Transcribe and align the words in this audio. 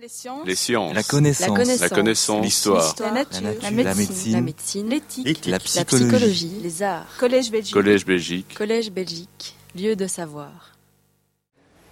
Les 0.00 0.08
sciences. 0.08 0.44
Les 0.46 0.54
sciences. 0.56 0.94
La 0.94 1.02
connaissance. 1.04 1.80
La 1.80 1.88
connaissance. 1.88 2.44
L'histoire. 2.44 2.94
La 3.00 3.10
nature. 3.12 3.42
La 3.42 3.70
La 3.70 3.70
nature. 3.70 3.96
médecine. 3.96 4.32
La 4.32 4.40
médecine. 4.40 4.88
L'éthique. 4.88 5.46
La 5.46 5.52
La 5.52 5.58
psychologie. 5.60 6.04
psychologie, 6.08 6.50
les 6.62 6.82
arts. 6.82 7.06
Collège 7.18 7.50
Belgique. 7.52 7.74
Collège 7.74 8.04
Belgique. 8.04 8.54
Collège 8.56 8.90
Belgique, 8.90 9.56
lieu 9.76 9.94
de 9.94 10.06
savoir. 10.08 10.72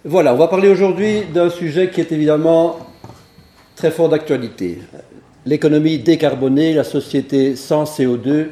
Voilà, 0.03 0.33
on 0.33 0.37
va 0.37 0.49
parler 0.49 0.67
aujourd'hui 0.67 1.23
d'un 1.33 1.49
sujet 1.49 1.89
qui 1.91 2.01
est 2.01 2.11
évidemment 2.11 2.77
très 3.77 3.89
fort 3.89 4.09
d'actualité. 4.09 4.79
L'économie 5.45 5.97
décarbonée, 5.99 6.73
la 6.73 6.83
société 6.83 7.55
sans 7.55 7.85
CO2, 7.85 8.47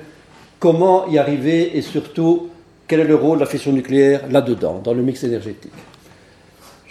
comment 0.59 1.07
y 1.09 1.17
arriver 1.17 1.77
et 1.77 1.81
surtout 1.81 2.47
quel 2.87 3.01
est 3.01 3.05
le 3.05 3.15
rôle 3.15 3.37
de 3.39 3.43
la 3.43 3.49
fission 3.49 3.73
nucléaire 3.73 4.29
là-dedans, 4.29 4.79
dans 4.81 4.93
le 4.93 5.01
mix 5.01 5.23
énergétique? 5.25 5.71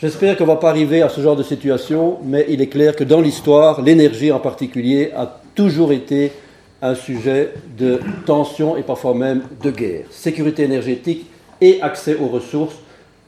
J'espère 0.00 0.34
qu'on 0.38 0.44
ne 0.44 0.48
va 0.48 0.56
pas 0.56 0.70
arriver 0.70 1.02
à 1.02 1.10
ce 1.10 1.20
genre 1.20 1.36
de 1.36 1.42
situation, 1.42 2.20
mais 2.24 2.46
il 2.48 2.62
est 2.62 2.68
clair 2.68 2.96
que 2.96 3.04
dans 3.04 3.20
l'histoire, 3.20 3.82
l'énergie 3.82 4.32
en 4.32 4.40
particulier 4.40 5.10
a 5.14 5.40
toujours 5.54 5.92
été 5.92 6.32
un 6.80 6.94
sujet 6.94 7.52
de 7.76 8.00
tension 8.24 8.78
et 8.78 8.82
parfois 8.82 9.12
même 9.12 9.42
de 9.62 9.70
guerre. 9.70 10.06
Sécurité 10.10 10.62
énergétique 10.62 11.26
et 11.60 11.82
accès 11.82 12.16
aux 12.16 12.28
ressources, 12.28 12.76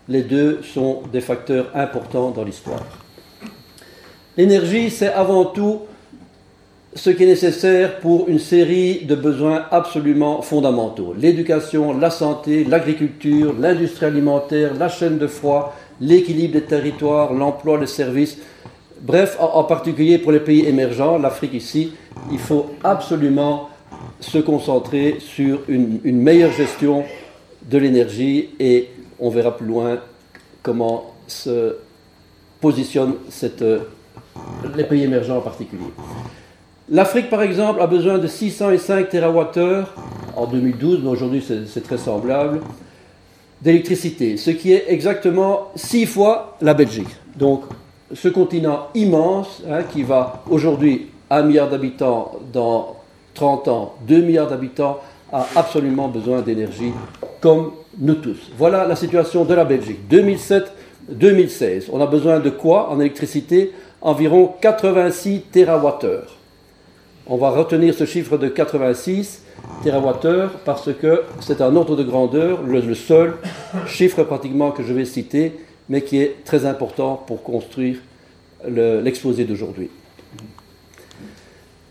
les 0.09 0.23
deux 0.23 0.61
sont 0.63 1.03
des 1.13 1.21
facteurs 1.21 1.67
importants 1.75 2.31
dans 2.31 2.43
l'histoire. 2.43 2.87
L'énergie, 4.39 4.89
c'est 4.89 5.13
avant 5.13 5.45
tout 5.45 5.81
ce 6.95 7.11
qui 7.11 7.25
est 7.25 7.27
nécessaire 7.27 8.01
pour 8.01 8.31
une 8.31 8.39
série 8.39 9.05
de 9.05 9.15
besoins 9.15 9.67
absolument 9.71 10.41
fondamentaux. 10.41 11.15
L'éducation, 11.19 11.99
la 11.99 12.11
santé, 12.11 12.65
l'agriculture, 12.65 13.55
l'industrie 13.59 14.07
alimentaire, 14.07 14.73
la 14.73 14.89
chaîne 14.89 15.19
de 15.19 15.27
froid, 15.27 15.75
l'équilibre 16.03 16.55
des 16.55 16.63
territoires, 16.65 17.33
l'emploi, 17.33 17.79
les 17.79 17.87
services. 17.87 18.37
Bref, 19.01 19.37
en, 19.41 19.65
particulier 19.65 20.19
pour 20.19 20.33
les 20.33 20.41
pays 20.41 20.67
émergents, 20.67 21.17
l'Afrique 21.17 21.55
ici, 21.55 21.93
il 22.31 22.39
faut 22.39 22.67
absolument 22.85 23.71
se 24.21 24.39
concentrer 24.39 25.19
sur 25.21 25.61
une, 25.69 26.01
meilleure 26.05 26.53
gestion 26.53 27.05
de 27.63 27.79
l'énergie 27.79 28.51
et 28.59 28.91
on 29.19 29.31
verra 29.31 29.57
plus 29.57 29.67
loin 29.67 29.99
comment 30.63 31.15
se 31.27 31.77
positionnent 32.61 33.15
cette, 33.29 33.63
euh, 33.63 33.81
les 34.77 34.85
pays 34.85 35.05
émergents 35.05 35.39
en 35.39 35.41
particulier. 35.41 35.83
L'Afrique, 36.89 37.31
par 37.31 37.43
exemple, 37.43 37.81
a 37.81 37.87
besoin 37.87 38.19
de 38.19 38.27
605 38.27 39.09
TWh 39.09 39.85
en 40.37 40.47
2012, 40.47 41.01
mais 41.03 41.11
aujourd'hui 41.11 41.45
c'est 41.67 41.83
très 41.83 41.99
semblable, 41.99 42.61
d'électricité, 43.63 44.37
ce 44.37 44.51
qui 44.51 44.73
est 44.73 44.87
exactement 44.89 45.71
six 45.77 46.07
fois 46.07 46.57
la 46.61 46.75
Belgique. 46.75 47.09
Donc, 47.37 47.63
ce 48.13 48.29
continent 48.29 48.89
immense, 48.95 49.63
hein, 49.71 49.85
qui 49.85 50.03
va 50.03 50.43
aujourd'hui 50.51 51.09
1 51.31 51.43
milliard 51.43 51.71
d'habitants 51.71 52.33
dans 52.53 52.97
30 53.35 53.69
ans, 53.69 53.95
2 54.07 54.21
milliards 54.21 54.49
d'habitants, 54.49 54.99
a 55.33 55.47
absolument 55.57 56.09
besoin 56.09 56.43
d'énergie, 56.43 56.93
comme 57.41 57.73
nous 57.99 58.17
tous. 58.17 58.51
Voilà 58.59 58.87
la 58.87 58.97
situation 58.97 59.45
de 59.45 59.55
la 59.55 59.65
Belgique. 59.65 60.01
2007-2016. 60.11 61.85
On 61.93 62.01
a 62.01 62.07
besoin 62.07 62.41
de 62.41 62.51
quoi 62.51 62.91
en 62.91 63.01
électricité? 63.01 63.73
Environ 64.03 64.53
86 64.61 65.45
TWh. 65.53 66.42
On 67.27 67.37
va 67.37 67.51
retenir 67.51 67.95
ce 67.95 68.05
chiffre 68.05 68.37
de 68.37 68.49
86 68.49 69.43
TWh 69.85 70.49
parce 70.65 70.93
que 70.93 71.23
c'est 71.41 71.61
un 71.61 71.77
ordre 71.77 71.97
de 71.97 72.03
grandeur, 72.03 72.63
le, 72.63 72.95
seul 72.95 73.35
chiffre 73.87 74.23
pratiquement 74.25 74.73
que 74.73 74.83
je 74.83 74.93
vais 74.93 75.05
citer, 75.05 75.53
mais 75.89 76.03
qui 76.03 76.19
est 76.21 76.45
très 76.45 76.67
important 76.67 77.23
pour 77.27 77.43
construire 77.43 77.99
le- 78.69 79.01
l'exposé 79.01 79.45
d'aujourd'hui. 79.45 79.89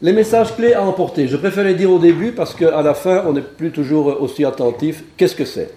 Les 0.02 0.14
messages 0.14 0.56
clés 0.56 0.74
à 0.74 0.84
emporter. 0.84 1.28
Je 1.28 1.38
préfère 1.38 1.64
les 1.64 1.76
dire 1.76 1.92
au 1.92 2.00
début 2.00 2.32
parce 2.32 2.54
qu'à 2.56 2.82
la 2.82 2.94
fin, 2.94 3.24
on 3.28 3.34
n'est 3.34 3.42
plus 3.42 3.72
toujours 3.72 4.22
aussi 4.22 4.44
attentif. 4.44 5.04
Qu'est-ce 5.16 5.36
que 5.36 5.46
c'est? 5.46 5.70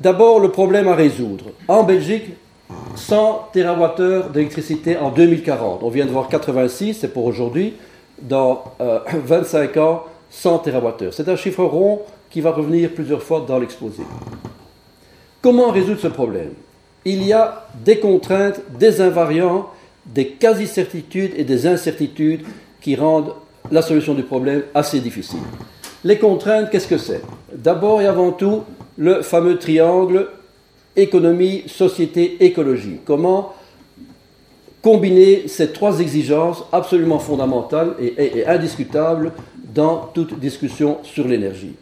D'abord, 0.00 0.40
le 0.40 0.48
problème 0.50 0.88
à 0.88 0.94
résoudre. 0.94 1.46
En 1.68 1.82
Belgique, 1.84 2.30
100 2.96 3.50
TWh 3.52 4.32
d'électricité 4.32 4.96
en 4.96 5.10
2040. 5.10 5.82
On 5.82 5.90
vient 5.90 6.06
de 6.06 6.10
voir 6.10 6.28
86, 6.28 6.94
c'est 6.94 7.12
pour 7.12 7.26
aujourd'hui. 7.26 7.74
Dans 8.22 8.64
euh, 8.80 9.00
25 9.24 9.76
ans, 9.76 10.04
100 10.30 10.58
TWh. 10.60 11.10
C'est 11.12 11.28
un 11.28 11.36
chiffre 11.36 11.64
rond 11.64 12.02
qui 12.30 12.40
va 12.40 12.52
revenir 12.52 12.90
plusieurs 12.94 13.22
fois 13.22 13.44
dans 13.46 13.58
l'exposé. 13.58 14.02
Comment 15.42 15.70
résoudre 15.70 16.00
ce 16.00 16.08
problème? 16.08 16.52
Il 17.04 17.22
y 17.24 17.32
a 17.32 17.66
des 17.84 17.98
contraintes, 17.98 18.60
des 18.78 19.00
invariants, 19.00 19.68
des 20.06 20.28
quasi-certitudes 20.28 21.32
et 21.36 21.44
des 21.44 21.66
incertitudes 21.66 22.44
qui 22.80 22.96
rendent 22.96 23.34
la 23.70 23.82
solution 23.82 24.14
du 24.14 24.22
problème 24.22 24.62
assez 24.74 25.00
difficile. 25.00 25.40
Les 26.04 26.18
contraintes, 26.18 26.70
qu'est-ce 26.70 26.88
que 26.88 26.98
c'est? 26.98 27.22
D'abord 27.54 28.00
et 28.02 28.06
avant 28.06 28.32
tout, 28.32 28.62
le 28.96 29.22
fameux 29.22 29.58
triangle 29.58 30.28
économie, 30.96 31.64
société, 31.66 32.44
écologie. 32.44 32.98
Comment 33.04 33.54
combiner 34.82 35.48
ces 35.48 35.72
trois 35.72 36.00
exigences 36.00 36.64
absolument 36.72 37.18
fondamentales 37.18 37.94
et, 38.00 38.44
indiscutables 38.46 39.32
dans 39.74 40.10
toute 40.12 40.38
discussion 40.38 40.98
sur 41.04 41.26
l'énergie 41.26 41.74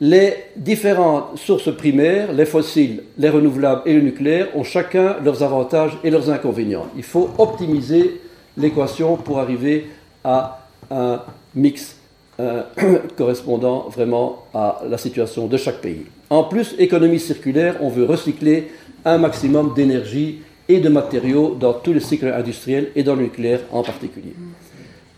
les 0.00 0.34
différentes 0.56 1.38
sources 1.38 1.74
primaires, 1.74 2.32
les 2.32 2.44
fossiles, 2.46 3.04
les 3.16 3.30
renouvelables 3.30 3.82
et 3.86 3.94
le 3.94 4.00
nucléaire, 4.00 4.48
ont 4.54 4.64
chacun 4.64 5.16
leurs 5.24 5.42
avantages 5.42 5.96
et 6.02 6.10
leurs 6.10 6.30
inconvénients. 6.30 6.86
Il 6.96 7.04
faut 7.04 7.30
optimiser 7.38 8.20
l'équation 8.56 9.16
pour 9.16 9.38
arriver 9.38 9.86
à 10.24 10.66
un 10.90 11.22
mix 11.54 11.96
euh, 12.40 12.62
correspondant 13.16 13.88
vraiment 13.88 14.44
à 14.52 14.82
la 14.88 14.98
situation 14.98 15.46
de 15.46 15.56
chaque 15.56 15.80
pays. 15.80 16.04
En 16.28 16.44
plus, 16.44 16.74
économie 16.78 17.20
circulaire, 17.20 17.76
on 17.80 17.88
veut 17.88 18.04
recycler 18.04 18.72
un 19.04 19.18
maximum 19.18 19.74
d'énergie 19.74 20.40
et 20.68 20.80
de 20.80 20.88
matériaux 20.88 21.56
dans 21.58 21.74
tous 21.74 21.92
les 21.92 22.00
cycles 22.00 22.28
industriels 22.28 22.90
et 22.96 23.02
dans 23.02 23.14
le 23.14 23.22
nucléaire 23.24 23.60
en 23.70 23.82
particulier. 23.82 24.34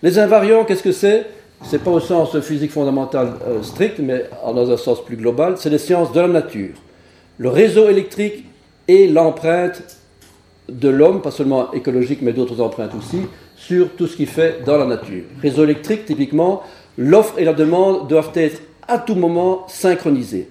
Les 0.02 0.18
invariants, 0.18 0.64
qu'est-ce 0.64 0.82
que 0.82 0.92
c'est? 0.92 1.26
C'est 1.62 1.82
pas 1.82 1.90
au 1.90 2.00
sens 2.00 2.38
physique 2.40 2.70
fondamental 2.70 3.34
euh, 3.46 3.62
strict, 3.62 3.98
mais 3.98 4.24
dans 4.44 4.70
un 4.70 4.76
sens 4.76 5.02
plus 5.04 5.16
global, 5.16 5.54
c'est 5.56 5.70
les 5.70 5.78
sciences 5.78 6.12
de 6.12 6.20
la 6.20 6.28
nature. 6.28 6.74
Le 7.38 7.48
réseau 7.48 7.88
électrique 7.88 8.44
et 8.88 9.08
l'empreinte 9.08 9.82
de 10.68 10.88
l'homme, 10.88 11.22
pas 11.22 11.30
seulement 11.30 11.72
écologique, 11.72 12.20
mais 12.22 12.32
d'autres 12.32 12.60
empreintes 12.60 12.94
aussi, 12.94 13.22
sur 13.56 13.90
tout 13.90 14.06
ce 14.06 14.16
qu'il 14.16 14.26
fait 14.26 14.62
dans 14.64 14.76
la 14.76 14.84
nature. 14.84 15.24
Réseau 15.40 15.64
électrique, 15.64 16.04
typiquement, 16.04 16.62
l'offre 16.98 17.38
et 17.38 17.44
la 17.44 17.52
demande 17.52 18.08
doivent 18.08 18.32
être 18.34 18.60
à 18.86 18.98
tout 18.98 19.14
moment 19.14 19.64
synchronisées. 19.68 20.48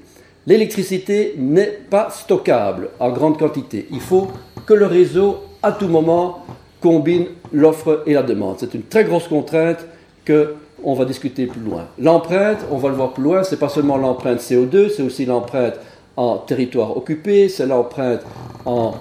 L'électricité 0.48 1.34
n'est 1.38 1.80
pas 1.90 2.10
stockable 2.10 2.90
en 3.00 3.12
grande 3.12 3.38
quantité. 3.38 3.88
Il 3.92 4.02
faut 4.02 4.28
que 4.66 4.74
le 4.74 4.86
réseau, 4.86 5.38
à 5.62 5.72
tout 5.72 5.88
moment, 5.88 6.46
combine 6.82 7.28
l'offre 7.52 8.04
et 8.06 8.14
la 8.14 8.24
demande. 8.24 8.58
C'est 8.60 8.74
une 8.74 8.84
très 8.84 9.04
grosse 9.04 9.28
contrainte 9.28 9.86
que 10.24 10.56
on 10.84 10.94
va 10.94 11.06
discuter 11.06 11.48
plus 11.48 11.62
loin. 11.62 11.88
L'empreinte, 11.98 12.60
on 12.72 12.78
va 12.78 12.90
le 12.90 12.96
voir 12.96 13.14
plus 13.14 13.24
loin, 13.24 13.44
c'est 13.44 13.58
pas 13.58 13.70
seulement 13.70 13.98
l'empreinte 13.98 14.40
CO2, 14.40 14.90
c'est 14.90 15.02
aussi 15.02 15.26
l'empreinte 15.26 15.80
en 16.16 16.38
territoire 16.38 16.96
occupé, 16.96 17.50
c'est 17.50 17.66
l'empreinte 17.66 18.22
en, 18.66 18.94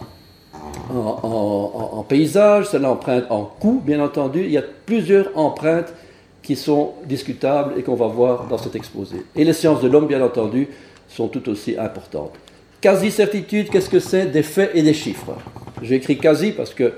en, 0.91 2.05
paysage, 2.09 2.69
c'est 2.71 2.79
l'empreinte 2.79 3.25
en 3.31 3.45
coût, 3.45 3.83
bien 3.85 4.01
entendu. 4.01 4.45
Il 4.45 4.51
y 4.51 4.59
a 4.59 4.63
plusieurs 4.87 5.27
empreintes 5.37 5.93
qui 6.43 6.57
sont 6.57 6.93
discutables 7.07 7.75
et 7.79 7.83
qu'on 7.83 7.95
va 7.95 8.07
voir 8.07 8.47
dans 8.49 8.59
cet 8.59 8.77
exposé. 8.77 9.25
Et 9.35 9.45
les 9.45 9.53
sciences 9.53 9.81
de 9.81 9.89
l'homme, 9.89 10.07
bien 10.07 10.23
entendu, 10.23 10.69
sont 11.09 11.29
tout 11.29 11.49
aussi 11.49 11.77
importantes. 11.79 12.33
Quasi-certitude, 12.85 13.71
qu'est-ce 13.71 13.89
que 13.89 13.99
c'est 13.99 14.27
Des 14.27 14.43
faits 14.43 14.73
et 14.75 14.83
des 14.83 14.93
chiffres? 14.93 15.33
J'ai 15.81 15.95
écrit 15.95 16.19
quasi 16.19 16.53
parce 16.53 16.75
que 16.75 16.93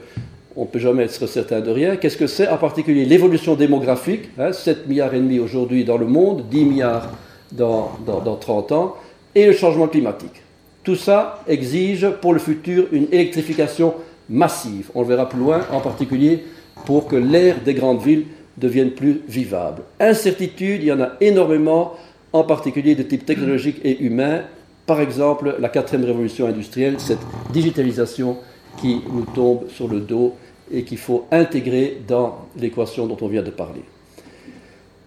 on 0.56 0.62
ne 0.62 0.66
peut 0.66 0.80
jamais 0.80 1.04
être 1.04 1.26
certain 1.28 1.60
de 1.60 1.70
rien. 1.70 1.94
Qu'est-ce 1.94 2.16
que 2.16 2.26
c'est 2.26 2.48
En 2.48 2.56
particulier? 2.56 3.04
L'évolution 3.04 3.54
démographique, 3.54 4.30
hein, 4.36 4.52
7 4.52 4.88
milliards 4.88 5.14
et 5.14 5.20
demi 5.20 5.38
aujourd'hui 5.38 5.84
dans 5.84 5.96
le 5.96 6.06
monde, 6.06 6.48
10 6.50 6.64
milliards 6.64 7.12
dans, 7.52 7.92
dans, 8.04 8.18
dans 8.18 8.34
30 8.34 8.72
ans, 8.72 8.96
et 9.32 9.46
le 9.46 9.52
changement 9.52 9.86
climatique. 9.86 10.42
Tout 10.82 10.96
ça 10.96 11.44
exige 11.46 12.10
pour 12.20 12.32
le 12.32 12.40
futur 12.40 12.88
une 12.90 13.06
électrification 13.12 13.94
massive. 14.28 14.90
On 14.92 15.02
le 15.02 15.06
verra 15.06 15.28
plus 15.28 15.38
loin, 15.38 15.60
en 15.70 15.78
particulier 15.78 16.42
pour 16.84 17.06
que 17.06 17.14
l'air 17.14 17.58
des 17.64 17.74
grandes 17.74 18.02
villes 18.02 18.24
devienne 18.56 18.90
plus 18.90 19.20
vivable. 19.28 19.82
Incertitude, 20.00 20.82
il 20.82 20.88
y 20.88 20.92
en 20.92 21.00
a 21.00 21.12
énormément, 21.20 21.94
en 22.32 22.42
particulier 22.42 22.96
de 22.96 23.04
type 23.04 23.24
technologique 23.24 23.80
et 23.84 24.02
humain. 24.02 24.42
Par 24.86 25.00
exemple, 25.00 25.56
la 25.58 25.68
quatrième 25.68 26.06
révolution 26.06 26.46
industrielle, 26.46 26.94
cette 26.98 27.18
digitalisation 27.52 28.38
qui 28.80 29.00
nous 29.12 29.24
tombe 29.34 29.68
sur 29.68 29.88
le 29.88 30.00
dos 30.00 30.34
et 30.72 30.84
qu'il 30.84 30.98
faut 30.98 31.26
intégrer 31.30 31.98
dans 32.06 32.46
l'équation 32.56 33.06
dont 33.06 33.16
on 33.20 33.28
vient 33.28 33.42
de 33.42 33.50
parler. 33.50 33.82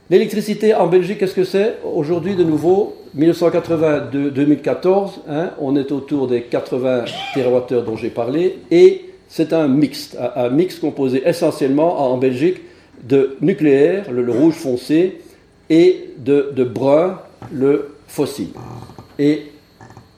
L'électricité 0.10 0.74
en 0.74 0.88
Belgique, 0.88 1.20
qu'est-ce 1.20 1.36
que 1.36 1.44
c'est 1.44 1.78
Aujourd'hui, 1.84 2.36
de 2.36 2.44
nouveau, 2.44 2.96
1982-2014, 3.18 5.10
hein, 5.30 5.52
on 5.60 5.76
est 5.76 5.92
autour 5.92 6.28
des 6.28 6.42
80 6.44 7.06
TWh 7.36 7.86
dont 7.86 7.96
j'ai 7.96 8.10
parlé, 8.10 8.58
et 8.72 9.06
c'est 9.28 9.54
un 9.54 9.68
mixte, 9.68 10.18
un, 10.36 10.50
mix 10.50 10.80
composé 10.80 11.22
essentiellement 11.28 12.12
en 12.12 12.18
Belgique 12.18 12.62
de 13.04 13.38
nucléaire, 13.42 14.12
le, 14.12 14.30
rouge 14.32 14.56
foncé, 14.56 15.22
et 15.70 16.10
de, 16.18 16.64
brun, 16.64 17.20
le 17.54 17.96
fossile. 18.08 18.50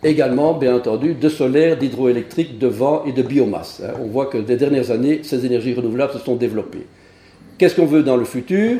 Également, 0.03 0.53
bien 0.53 0.75
entendu, 0.75 1.13
de 1.13 1.29
solaire, 1.29 1.77
d'hydroélectrique, 1.77 2.57
de 2.57 2.67
vent 2.67 3.03
et 3.05 3.11
de 3.11 3.21
biomasse. 3.21 3.81
Hein. 3.85 3.93
On 4.03 4.07
voit 4.07 4.25
que 4.27 4.37
des 4.37 4.55
dernières 4.55 4.91
années, 4.91 5.21
ces 5.23 5.45
énergies 5.45 5.73
renouvelables 5.73 6.13
se 6.13 6.19
sont 6.19 6.35
développées. 6.35 6.87
Qu'est-ce 7.57 7.75
qu'on 7.75 7.85
veut 7.85 8.03
dans 8.03 8.17
le 8.17 8.25
futur? 8.25 8.79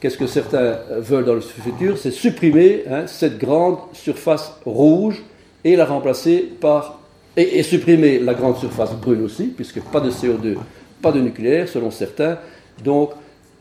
Qu'est-ce 0.00 0.18
que 0.18 0.26
certains 0.26 0.78
veulent 0.98 1.24
dans 1.24 1.34
le 1.34 1.40
futur? 1.40 1.98
C'est 1.98 2.10
supprimer 2.10 2.84
hein, 2.90 3.06
cette 3.06 3.38
grande 3.38 3.78
surface 3.92 4.52
rouge 4.64 5.22
et 5.64 5.76
la 5.76 5.84
remplacer 5.84 6.52
par. 6.60 7.00
Et, 7.36 7.62
supprimer 7.62 8.18
la 8.18 8.34
grande 8.34 8.58
surface 8.58 8.92
brune 8.94 9.22
aussi, 9.24 9.44
puisque 9.44 9.80
pas 9.80 10.00
de 10.00 10.10
CO2, 10.10 10.56
pas 11.00 11.12
de 11.12 11.20
nucléaire, 11.20 11.66
selon 11.66 11.90
certains. 11.90 12.38
Donc, 12.84 13.12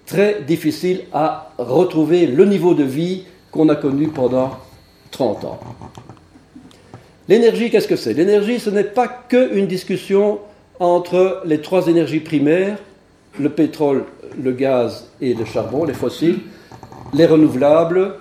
très 0.06 0.42
difficile 0.42 1.04
à 1.14 1.54
retrouver 1.58 2.28
le 2.28 2.44
niveau 2.46 2.74
de 2.74 2.84
vie 2.84 3.24
qu'on 3.50 3.70
a 3.70 3.76
connu 3.76 4.10
pendant 4.10 4.58
30 5.12 5.46
ans. 5.46 5.60
L'énergie, 7.30 7.70
qu'est-ce 7.70 7.88
que 7.88 7.96
c'est? 7.96 8.14
L'énergie, 8.14 8.60
ce 8.60 8.70
n'est 8.70 8.84
pas 8.84 9.08
qu'une 9.08 9.68
discussion 9.68 10.40
entre 10.80 11.44
les 11.46 11.62
trois 11.62 11.88
énergies 11.88 12.20
primaires, 12.20 12.78
le 13.40 13.50
pétrole, 13.50 14.06
le 14.42 14.52
gaz 14.52 15.10
et 15.22 15.34
le 15.34 15.46
charbon, 15.46 15.86
les 15.86 15.94
fossiles, 15.94 16.40
les 17.14 17.26
renouvelables 17.26 18.16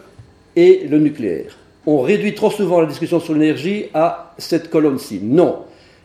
et 0.55 0.87
le 0.89 0.99
nucléaire. 0.99 1.57
On 1.87 2.01
réduit 2.03 2.35
trop 2.35 2.51
souvent 2.51 2.81
la 2.81 2.87
discussion 2.87 3.21
sur 3.21 3.33
l'énergie 3.33 3.87
à 3.95 4.35
cette 4.37 4.69
colonne-ci. 4.69 5.21
Non. 5.23 5.61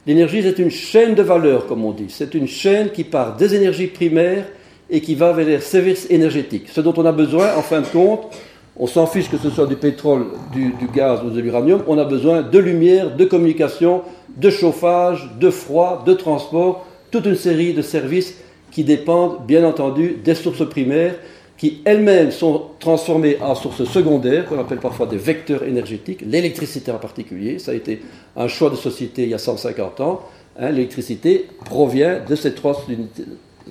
L'énergie, 0.08 0.42
c'est 0.44 0.60
une 0.60 0.72
chaîne 0.72 1.16
de 1.16 1.22
valeur, 1.22 1.68
comme 1.68 1.84
on 1.84 1.92
dit. 1.92 2.08
C'est 2.10 2.34
une 2.34 2.48
chaîne 2.48 2.92
qui 2.92 3.04
part 3.04 3.36
des 3.36 3.56
énergies 3.56 3.88
primaires 3.88 4.46
et 4.90 5.02
qui 5.02 5.16
va 5.16 5.34
vers 5.34 5.46
les 5.46 5.60
services 5.60 6.08
énergétiques. 6.10 6.70
Ce 6.72 6.80
dont 6.80 6.94
on 6.96 7.06
a 7.06 7.12
besoin, 7.12 7.56
en 7.58 7.62
fin 7.62 7.82
de 7.82 7.88
compte, 7.88 8.34
on 8.78 8.88
s'en 8.88 9.08
fiche 9.08 9.30
que 9.30 9.38
ce 9.38 9.50
soit 9.50 9.68
du 9.68 9.76
pétrole, 9.76 10.26
du, 10.52 10.74
gaz 10.94 11.22
ou 11.24 11.30
de 11.30 11.40
l'uranium, 11.40 11.82
on 11.88 11.98
a 11.98 12.04
besoin 12.04 12.42
de 12.42 12.60
lumière, 12.60 13.16
de 13.16 13.26
communication, 13.26 14.02
de 14.36 14.50
chauffage, 14.50 15.30
de 15.40 15.50
froid, 15.50 16.04
de 16.06 16.14
transport, 16.14 16.86
toute 17.12 17.26
une 17.26 17.36
série 17.36 17.74
de 17.74 17.82
services 17.82 18.36
qui 18.72 18.84
dépendent 18.84 19.46
bien 19.46 19.64
entendu 19.64 20.18
des 20.24 20.36
sources 20.36 20.68
primaires 20.68 21.16
qui 21.58 21.82
elles-mêmes 21.86 22.32
sont 22.32 22.64
transformées 22.80 23.38
en 23.42 23.56
sources 23.56 23.86
secondaires, 23.86 24.46
qu'on 24.46 24.60
appelle 24.60 24.80
parfois 24.80 25.06
des 25.06 25.16
vecteurs 25.16 25.64
énergétiques, 25.64 26.22
l'électricité 26.26 26.92
en 26.92 26.98
particulier, 26.98 27.60
ça 27.60 27.72
a 27.72 27.76
été 27.76 28.02
un 28.36 28.50
choix 28.50 28.70
de 28.70 28.76
société 28.76 29.24
il 29.24 29.30
y 29.30 29.34
a 29.34 29.38
150 29.38 30.02
ans, 30.02 30.22
hein, 30.60 30.72
l'électricité 30.72 31.48
provient 31.64 32.20
de 32.28 32.36
ces 32.36 32.54
trois 32.54 32.86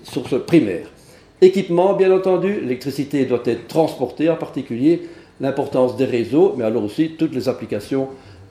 sources 0.02 0.46
primaires. 0.46 0.93
Équipement, 1.40 1.94
bien 1.94 2.12
entendu, 2.12 2.60
l'électricité 2.60 3.24
doit 3.24 3.42
être 3.44 3.66
transportée, 3.66 4.30
en 4.30 4.36
particulier 4.36 5.02
l'importance 5.40 5.96
des 5.96 6.04
réseaux, 6.04 6.54
mais 6.56 6.64
alors 6.64 6.84
aussi 6.84 7.16
toutes 7.18 7.34
les 7.34 7.48
applications 7.48 8.08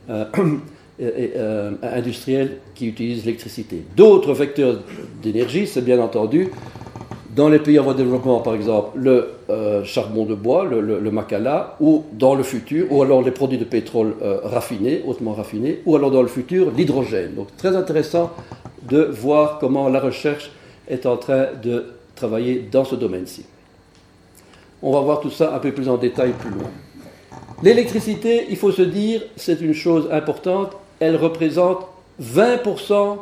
euh, 0.09 0.25
euh, 1.01 1.71
industrielles 1.81 2.57
qui 2.75 2.88
utilisent 2.88 3.25
l'électricité. 3.25 3.83
D'autres 3.95 4.33
vecteurs 4.33 4.80
d'énergie, 5.21 5.65
c'est 5.65 5.83
bien 5.83 6.00
entendu 6.00 6.50
dans 7.35 7.50
les 7.50 7.57
pays 7.57 7.80
en 7.80 7.83
voie 7.83 7.94
de 7.94 8.00
développement, 8.00 8.41
par 8.41 8.53
exemple, 8.53 8.89
le 8.95 9.29
euh, 9.50 9.83
charbon 9.86 10.25
de 10.25 10.36
bois, 10.36 10.65
le, 10.65 10.81
le, 10.81 11.12
macala, 11.12 11.77
ou 11.79 12.03
dans 12.13 12.36
le 12.36 12.44
futur, 12.44 12.86
ou 12.91 13.01
alors 13.01 13.24
les 13.24 13.31
produits 13.31 13.57
de 13.57 13.63
pétrole 13.63 14.13
raffinés, 14.44 15.01
hautement 15.07 15.33
raffinés, 15.33 15.79
ou 15.86 15.95
alors 15.95 16.12
dans 16.12 16.21
le 16.21 16.27
futur, 16.27 16.69
l'hydrogène. 16.77 17.33
Donc 17.33 17.47
très 17.57 17.75
intéressant 17.75 18.29
de 18.88 19.01
voir 19.01 19.57
comment 19.57 19.89
la 19.89 20.00
recherche 20.00 20.51
est 20.88 21.07
en 21.07 21.18
train 21.18 21.47
de 21.63 21.86
travailler 22.23 22.65
dans 22.71 22.85
ce 22.85 22.95
domaine-ci. 22.95 23.43
On 24.81 24.93
va 24.93 25.01
voir 25.01 25.19
tout 25.19 25.29
ça 25.29 25.53
un 25.53 25.59
peu 25.59 25.73
plus 25.73 25.89
en 25.89 25.97
détail 25.97 26.31
plus 26.31 26.51
loin. 26.51 26.71
L'électricité, 27.61 28.45
il 28.49 28.55
faut 28.55 28.71
se 28.71 28.81
dire, 28.81 29.23
c'est 29.35 29.59
une 29.59 29.73
chose 29.73 30.07
importante, 30.09 30.71
elle 31.01 31.17
représente 31.17 31.85
20%, 32.21 33.17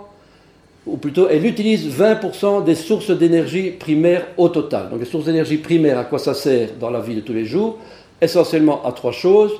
ou 0.85 0.97
plutôt 0.97 1.27
elle 1.29 1.45
utilise 1.47 1.87
20% 1.87 2.63
des 2.63 2.75
sources 2.75 3.09
d'énergie 3.09 3.71
primaires 3.71 4.27
au 4.37 4.49
total. 4.49 4.91
Donc 4.91 4.99
les 4.99 5.05
sources 5.05 5.25
d'énergie 5.25 5.57
primaires, 5.57 5.97
à 5.97 6.03
quoi 6.03 6.19
ça 6.19 6.35
sert 6.35 6.69
dans 6.79 6.91
la 6.91 6.99
vie 6.99 7.15
de 7.15 7.21
tous 7.21 7.33
les 7.33 7.45
jours? 7.45 7.79
Essentiellement 8.21 8.85
à 8.85 8.91
trois 8.91 9.11
choses. 9.11 9.53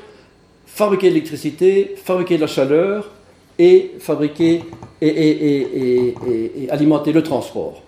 Fabriquer 0.67 1.09
l'électricité, 1.09 1.95
fabriquer 1.95 2.35
de 2.35 2.41
la 2.41 2.47
chaleur 2.47 3.09
et 3.57 3.91
fabriquer 3.99 4.63
et 5.01 6.15
alimenter 6.69 7.11
le 7.11 7.23
transport. 7.23 7.81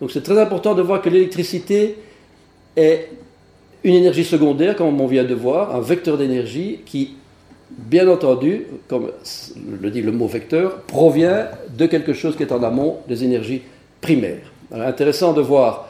Donc 0.00 0.10
c'est 0.10 0.22
très 0.22 0.40
important 0.40 0.74
de 0.74 0.82
voir 0.82 1.00
que 1.02 1.08
l'électricité 1.08 1.96
est 2.76 3.10
une 3.84 3.94
énergie 3.94 4.24
secondaire, 4.24 4.76
comme 4.76 5.00
on 5.00 5.06
vient 5.06 5.24
de 5.24 5.34
voir, 5.34 5.74
un 5.74 5.80
vecteur 5.80 6.16
d'énergie 6.16 6.80
qui, 6.86 7.16
bien 7.70 8.08
entendu, 8.08 8.66
comme 8.88 9.10
le 9.80 9.90
dit 9.90 10.02
le 10.02 10.12
mot 10.12 10.26
vecteur, 10.26 10.80
provient 10.82 11.48
de 11.76 11.86
quelque 11.86 12.14
chose 12.14 12.36
qui 12.36 12.42
est 12.42 12.52
en 12.52 12.62
amont 12.62 12.98
des 13.08 13.24
énergies 13.24 13.62
primaires. 14.00 14.50
Alors, 14.72 14.86
intéressant 14.88 15.32
de 15.32 15.40
voir 15.40 15.88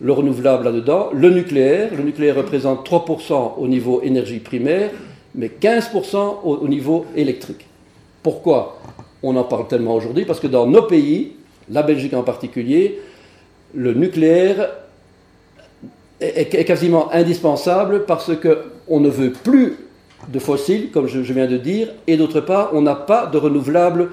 le 0.00 0.12
renouvelable 0.12 0.64
là-dedans, 0.64 1.10
le 1.12 1.30
nucléaire. 1.30 1.90
Le 1.96 2.02
nucléaire 2.02 2.36
représente 2.36 2.88
3% 2.88 3.52
au 3.58 3.68
niveau 3.68 4.00
énergie 4.02 4.38
primaire, 4.38 4.90
mais 5.34 5.50
15% 5.60 6.36
au 6.44 6.68
niveau 6.68 7.06
électrique. 7.16 7.66
Pourquoi 8.22 8.80
on 9.22 9.36
en 9.36 9.44
parle 9.44 9.66
tellement 9.68 9.94
aujourd'hui? 9.94 10.24
Parce 10.24 10.40
que 10.40 10.46
dans 10.46 10.66
nos 10.66 10.82
pays, 10.82 11.32
la 11.70 11.82
Belgique 11.82 12.14
en 12.14 12.22
particulier, 12.22 13.00
le 13.72 13.94
nucléaire 13.94 14.70
est, 16.20 16.64
quasiment 16.64 17.12
indispensable 17.12 18.04
parce 18.06 18.32
qu'on 18.36 19.00
ne 19.00 19.08
veut 19.08 19.32
plus 19.32 19.76
de 20.28 20.38
fossiles, 20.38 20.90
comme 20.90 21.06
je, 21.06 21.18
viens 21.20 21.46
de 21.46 21.58
dire, 21.58 21.88
et 22.06 22.16
d'autre 22.16 22.40
part, 22.40 22.70
on 22.72 22.82
n'a 22.82 22.94
pas 22.94 23.26
de 23.26 23.38
renouvelables 23.38 24.10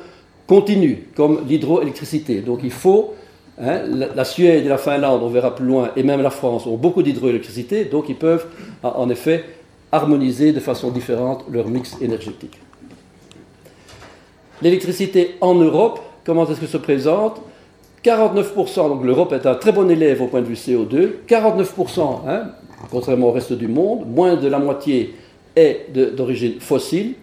continus, 0.48 0.98
comme 1.16 1.42
l'hydroélectricité. 1.48 2.42
Donc 2.42 2.60
il 2.64 2.72
faut, 2.72 3.14
hein, 3.62 3.82
la, 4.16 4.26
Suède 4.26 4.66
et 4.66 4.70
la 4.70 4.78
Finlande, 4.78 5.22
on 5.24 5.30
verra 5.30 5.56
plus 5.56 5.66
loin, 5.66 5.92
et 5.96 6.04
même 6.04 6.22
la 6.22 6.30
France 6.30 6.66
ont 6.68 6.76
beaucoup 6.76 7.04
d'hydroélectricité, 7.04 7.86
donc 7.86 8.10
ils 8.10 8.18
peuvent 8.18 8.46
en 8.84 9.10
effet 9.10 9.46
harmoniser 9.92 10.52
de 10.52 10.60
façon 10.60 10.90
différente 10.92 11.46
leur 11.50 11.68
mix 11.68 11.98
énergétique. 12.02 12.58
L'électricité 14.62 15.36
en 15.42 15.56
Europe, 15.56 16.00
comment 16.26 16.48
est-ce 16.48 16.60
que 16.60 16.68
se 16.68 16.78
présente? 16.78 17.42
49%, 18.04 18.76
donc 18.90 19.04
l'Europe 19.06 19.34
est 19.34 19.46
un 19.46 19.56
très 19.56 19.72
bon 19.72 19.90
élève 19.90 20.22
au 20.22 20.28
point 20.28 20.42
de 20.42 20.48
vue 20.48 20.56
CO2, 20.56 21.10
49%, 21.28 22.28
hein, 22.28 22.52
contrairement 22.90 23.28
au 23.28 23.32
reste 23.32 23.54
du 23.54 23.68
monde, 23.68 24.06
moins 24.08 24.36
de 24.36 24.48
la 24.48 24.58
moitié 24.58 25.16
est 25.56 25.88
d'origine 26.16 26.60
fossile, 26.60 27.14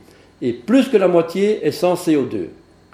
et 0.40 0.52
plus 0.52 0.88
que 0.88 0.96
la 0.96 1.08
moitié 1.08 1.66
est 1.66 1.72
sans 1.72 1.94
CO2. 1.94 2.46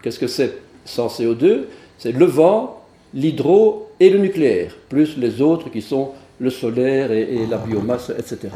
Qu'est-ce 0.02 0.18
que 0.18 0.26
c'est 0.26 0.54
sans 0.84 1.08
CO2 1.08 1.64
C'est 1.98 2.12
le 2.12 2.24
vent, 2.24 2.80
l'hydro 3.12 3.88
et 4.00 4.08
le 4.08 4.18
nucléaire, 4.18 4.74
plus 4.88 5.18
les 5.18 5.42
autres 5.42 5.70
qui 5.70 5.82
sont 5.82 6.10
le 6.40 6.50
solaire 6.50 7.12
et, 7.12 7.22
et, 7.22 7.46
la 7.46 7.58
biomasse, 7.58 8.10
etc. 8.10 8.48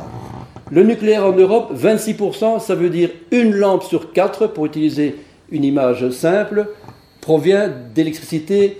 Le 0.71 0.83
nucléaire 0.83 1.27
en 1.27 1.33
Europe, 1.33 1.73
26%, 1.77 2.61
ça 2.61 2.75
veut 2.75 2.91
dire 2.91 3.11
une 3.31 3.55
lampe 3.55 3.85
sur 3.85 4.13
quatre, 4.13 4.47
pour 4.47 4.67
utiliser 4.67 5.17
une 5.51 5.65
image 5.65 6.09
simple, 6.11 6.67
provient 7.21 7.71
d'électricité 7.95 8.79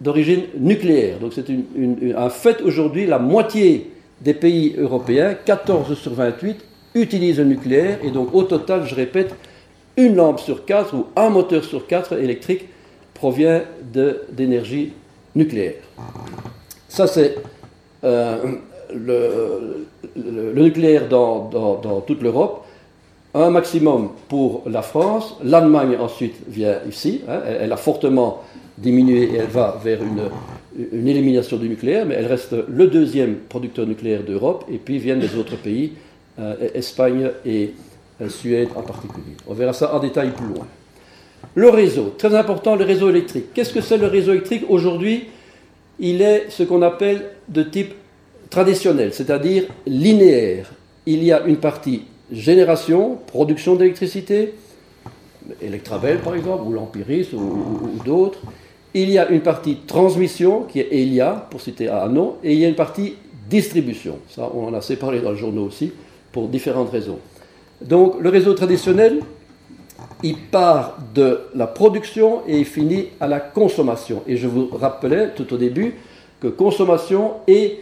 d'origine 0.00 0.42
nucléaire. 0.58 1.18
Donc 1.18 1.32
c'est 1.34 1.44
un 2.16 2.30
fait 2.30 2.62
aujourd'hui, 2.62 3.06
la 3.06 3.18
moitié 3.18 3.90
des 4.20 4.34
pays 4.34 4.74
européens, 4.78 5.34
14 5.44 5.96
sur 5.96 6.14
28, 6.14 6.64
utilisent 6.94 7.38
le 7.38 7.44
nucléaire. 7.44 7.98
Et 8.02 8.10
donc 8.10 8.34
au 8.34 8.42
total, 8.42 8.84
je 8.86 8.94
répète, 8.94 9.34
une 9.96 10.16
lampe 10.16 10.40
sur 10.40 10.64
quatre 10.64 10.94
ou 10.94 11.06
un 11.16 11.30
moteur 11.30 11.64
sur 11.64 11.86
quatre 11.86 12.18
électrique 12.18 12.66
provient 13.14 13.62
d'énergie 14.32 14.92
nucléaire. 15.34 15.74
Ça 16.88 17.06
c'est 17.06 17.36
euh, 18.04 18.56
le, 18.94 19.86
nucléaire 20.54 21.08
dans, 21.08 22.02
toute 22.06 22.22
l'Europe. 22.22 22.64
Un 23.32 23.50
maximum 23.50 24.10
pour 24.28 24.62
la 24.66 24.82
France. 24.82 25.36
L'Allemagne 25.44 25.96
ensuite 26.00 26.34
vient 26.48 26.78
ici. 26.88 27.20
Hein. 27.28 27.40
elle, 27.60 27.72
a 27.72 27.76
fortement 27.76 28.42
diminuer 28.80 29.34
et 29.34 29.36
elle 29.36 29.46
va 29.46 29.80
vers 29.82 30.00
une, 30.02 30.30
élimination 30.92 31.56
du 31.56 31.68
nucléaire, 31.68 32.06
mais 32.06 32.14
elle 32.14 32.26
reste 32.26 32.54
le 32.68 32.86
deuxième 32.86 33.36
producteur 33.48 33.86
nucléaire 33.86 34.22
d'Europe, 34.22 34.64
et 34.70 34.78
puis 34.78 34.98
viennent 34.98 35.20
les 35.20 35.34
autres 35.36 35.56
pays, 35.56 35.92
euh, 36.38 36.54
Espagne 36.74 37.30
et 37.44 37.74
euh, 38.22 38.28
Suède 38.28 38.68
en 38.76 38.82
particulier. 38.82 39.36
On 39.46 39.54
verra 39.54 39.72
ça 39.72 39.94
en 39.94 39.98
détail 39.98 40.30
plus 40.30 40.46
loin. 40.46 40.66
Le 41.54 41.68
réseau, 41.68 42.14
très 42.16 42.34
important, 42.34 42.76
le 42.76 42.84
réseau 42.84 43.10
électrique. 43.10 43.46
Qu'est-ce 43.52 43.72
que 43.72 43.80
c'est 43.80 43.98
le 43.98 44.06
réseau 44.06 44.32
électrique 44.32 44.64
Aujourd'hui, 44.68 45.24
il 45.98 46.22
est 46.22 46.46
ce 46.50 46.62
qu'on 46.62 46.82
appelle 46.82 47.24
de 47.48 47.62
type 47.62 47.92
traditionnel, 48.48 49.12
c'est-à-dire 49.12 49.64
linéaire. 49.86 50.70
Il 51.06 51.22
y 51.24 51.32
a 51.32 51.44
une 51.46 51.56
partie 51.56 52.04
génération, 52.30 53.18
production 53.26 53.74
d'électricité, 53.74 54.54
Electrabel 55.60 56.18
par 56.18 56.34
exemple, 56.34 56.62
ou 56.66 56.72
l'Empiris 56.72 57.32
ou 57.32 57.90
d'autres, 58.04 58.40
il 58.94 59.10
y 59.10 59.18
a 59.18 59.28
une 59.28 59.40
partie 59.40 59.76
transmission, 59.86 60.62
qui 60.62 60.80
est 60.80 60.88
ELIA, 60.90 61.46
pour 61.50 61.60
citer 61.60 61.88
un 61.88 62.08
nom, 62.08 62.36
et 62.42 62.52
il 62.52 62.58
y 62.58 62.64
a 62.64 62.68
une 62.68 62.74
partie 62.74 63.14
distribution. 63.48 64.18
Ça, 64.28 64.50
on 64.54 64.68
en 64.68 64.74
a 64.74 64.78
assez 64.78 64.96
parlé 64.96 65.20
dans 65.20 65.30
le 65.30 65.36
journaux 65.36 65.64
aussi, 65.64 65.92
pour 66.32 66.48
différentes 66.48 66.90
raisons. 66.90 67.18
Donc, 67.80 68.20
le 68.20 68.28
réseau 68.28 68.54
traditionnel, 68.54 69.20
il 70.22 70.36
part 70.36 70.98
de 71.14 71.40
la 71.54 71.66
production 71.66 72.42
et 72.46 72.58
il 72.58 72.64
finit 72.64 73.08
à 73.20 73.26
la 73.26 73.40
consommation. 73.40 74.22
Et 74.26 74.36
je 74.36 74.46
vous 74.46 74.68
rappelais 74.72 75.30
tout 75.34 75.52
au 75.52 75.56
début 75.56 75.94
que 76.40 76.48
consommation 76.48 77.34
et 77.46 77.80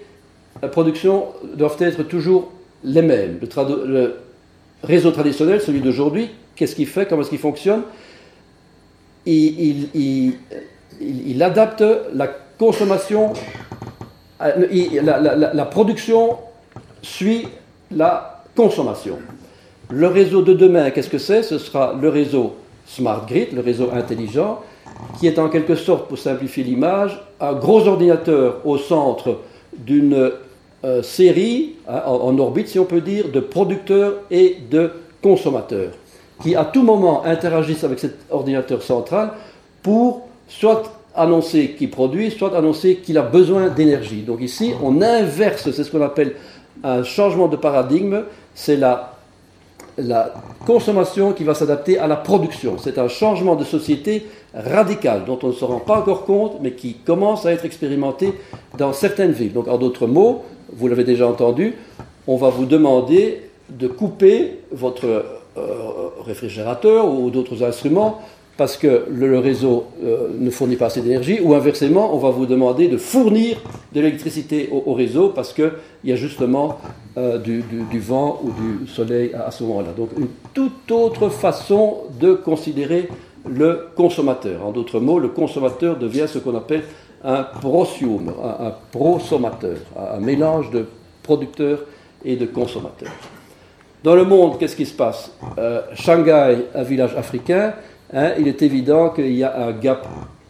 production 0.70 1.26
doivent 1.54 1.76
être 1.80 2.02
toujours 2.04 2.50
les 2.84 3.02
mêmes. 3.02 3.38
Le, 3.86 4.16
réseau 4.82 5.10
traditionnel, 5.10 5.60
celui 5.60 5.80
d'aujourd'hui, 5.80 6.30
qu'est-ce 6.54 6.76
qu'il 6.76 6.86
fait 6.86 7.08
Comment 7.08 7.22
est-ce 7.22 7.30
qu'il 7.30 7.38
fonctionne? 7.38 7.82
Adapte 11.42 11.84
la 12.14 12.28
consommation, 12.58 13.32
euh, 14.42 14.66
la, 15.02 15.64
production 15.64 16.36
suit 17.02 17.48
la 17.90 18.42
consommation. 18.56 19.18
Le 19.90 20.06
réseau 20.08 20.42
de 20.42 20.52
demain, 20.52 20.90
qu'est-ce 20.90 21.08
que 21.08 21.18
c'est? 21.18 21.42
Ce 21.42 21.58
sera 21.58 21.94
le 22.00 22.08
réseau 22.08 22.56
Smart 22.86 23.24
Grid, 23.26 23.52
le 23.52 23.60
réseau 23.60 23.90
intelligent, 23.92 24.60
qui 25.18 25.26
est 25.26 25.38
en 25.38 25.48
quelque 25.48 25.76
sorte, 25.76 26.08
pour 26.08 26.18
simplifier 26.18 26.64
l'image, 26.64 27.22
un 27.40 27.54
gros 27.54 27.86
ordinateur 27.86 28.60
au 28.64 28.76
centre 28.78 29.38
d'une 29.76 30.32
euh, 30.84 31.02
série, 31.02 31.76
hein, 31.88 32.02
en, 32.06 32.36
orbite 32.38 32.68
si 32.68 32.78
on 32.78 32.84
peut 32.84 33.00
dire, 33.00 33.30
de 33.30 33.40
producteurs 33.40 34.14
et 34.30 34.58
de 34.70 34.90
consommateurs, 35.22 35.92
qui 36.42 36.54
à 36.54 36.64
tout 36.64 36.82
moment 36.82 37.24
interagissent 37.24 37.84
avec 37.84 37.98
cet 37.98 38.16
ordinateur 38.30 38.82
central 38.82 39.32
pour 39.82 40.27
soit 40.48 40.98
annoncer 41.14 41.70
qu'il 41.70 41.90
produit, 41.90 42.30
soit 42.30 42.56
annoncer 42.56 42.96
qu'il 42.96 43.18
a 43.18 43.22
besoin 43.22 43.68
d'énergie. 43.68 44.22
Donc 44.22 44.40
ici, 44.40 44.72
on 44.82 45.02
inverse, 45.02 45.70
c'est 45.70 45.84
ce 45.84 45.90
qu'on 45.90 46.02
appelle 46.02 46.34
un 46.82 47.02
changement 47.02 47.48
de 47.48 47.56
paradigme, 47.56 48.22
c'est 48.54 48.76
la, 48.76 49.14
consommation 50.64 51.32
qui 51.32 51.42
va 51.42 51.54
s'adapter 51.54 51.98
à 51.98 52.06
la 52.06 52.14
production. 52.14 52.76
C'est 52.78 52.98
un 52.98 53.08
changement 53.08 53.56
de 53.56 53.64
société 53.64 54.26
radical 54.54 55.24
dont 55.26 55.40
on 55.42 55.48
ne 55.48 55.52
se 55.52 55.64
rend 55.64 55.80
pas 55.80 55.98
encore 55.98 56.24
compte, 56.24 56.58
mais 56.60 56.70
qui 56.70 56.94
commence 56.94 57.46
à 57.46 57.52
être 57.52 57.64
expérimenté 57.64 58.32
dans 58.76 58.92
certaines 58.92 59.32
villes. 59.32 59.52
Donc 59.52 59.66
en 59.66 59.76
d'autres 59.76 60.06
mots, 60.06 60.44
vous 60.72 60.86
l'avez 60.86 61.02
déjà 61.02 61.26
entendu, 61.26 61.74
on 62.28 62.36
va 62.36 62.48
vous 62.48 62.64
demander 62.64 63.42
de 63.70 63.88
couper 63.88 64.60
votre 64.70 65.06
euh, 65.06 66.10
réfrigérateur 66.24 67.12
ou 67.12 67.30
d'autres 67.30 67.64
instruments 67.64 68.20
parce 68.58 68.76
que 68.76 69.04
le, 69.08 69.38
réseau 69.38 69.86
euh, 70.04 70.30
ne 70.36 70.50
fournit 70.50 70.74
pas 70.74 70.86
assez 70.86 71.00
d'énergie, 71.00 71.38
ou 71.40 71.54
inversement, 71.54 72.12
on 72.12 72.18
va 72.18 72.30
vous 72.30 72.44
demander 72.44 72.88
de 72.88 72.96
fournir 72.96 73.56
de 73.94 74.00
l'électricité 74.00 74.68
au, 74.72 74.92
réseau 74.94 75.28
parce 75.28 75.52
qu'il 75.52 75.70
y 76.04 76.12
a 76.12 76.16
justement 76.16 76.78
euh, 77.16 77.38
du, 77.38 77.62
vent 78.00 78.40
ou 78.42 78.50
du 78.50 78.88
soleil 78.88 79.30
à, 79.32 79.52
ce 79.52 79.62
moment-là. 79.62 79.90
Donc 79.96 80.10
une 80.18 80.26
toute 80.54 80.90
autre 80.90 81.28
façon 81.28 81.98
de 82.20 82.34
considérer 82.34 83.08
le 83.48 83.90
consommateur. 83.94 84.66
En 84.66 84.72
d'autres 84.72 84.98
mots, 84.98 85.20
le 85.20 85.28
consommateur 85.28 85.96
devient 85.96 86.26
ce 86.26 86.40
qu'on 86.40 86.56
appelle 86.56 86.82
un 87.22 87.44
prosume, 87.44 88.32
un, 88.42 88.72
prosommateur, 88.90 89.76
un 89.96 90.18
mélange 90.18 90.72
de 90.72 90.84
producteurs 91.22 91.84
et 92.24 92.34
de 92.34 92.46
consommateurs. 92.46 93.12
Dans 94.02 94.16
le 94.16 94.24
monde, 94.24 94.58
qu'est-ce 94.58 94.76
qui 94.76 94.86
se 94.86 94.94
passe? 94.94 95.32
Euh, 95.58 95.82
Shanghai, 95.94 96.66
un 96.74 96.82
village 96.82 97.14
africain, 97.16 97.74
Hein, 98.12 98.32
il 98.38 98.48
est 98.48 98.62
évident 98.62 99.10
qu'il 99.10 99.34
y 99.34 99.44
a 99.44 99.66
un 99.66 99.72
gap 99.72 100.06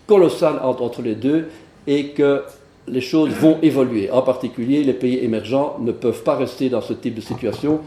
colossal 0.07 0.61
entre, 0.63 1.03
les 1.03 1.15
deux 1.15 1.49
et 1.87 2.11
que 2.11 2.43
les 2.87 3.01
choses 3.01 3.31
vont 3.31 3.59
évoluer. 3.63 4.11
En 4.11 4.23
particulier, 4.23 4.85
les 4.85 4.93
pays 4.95 5.19
émergents 5.19 5.77
ne 5.81 5.93
peuvent 5.93 6.23
pas 6.23 6.37
rester 6.37 6.71
dans 6.71 6.81
ce 6.81 6.93
type 6.93 7.15
de 7.15 7.21
situation 7.21 7.81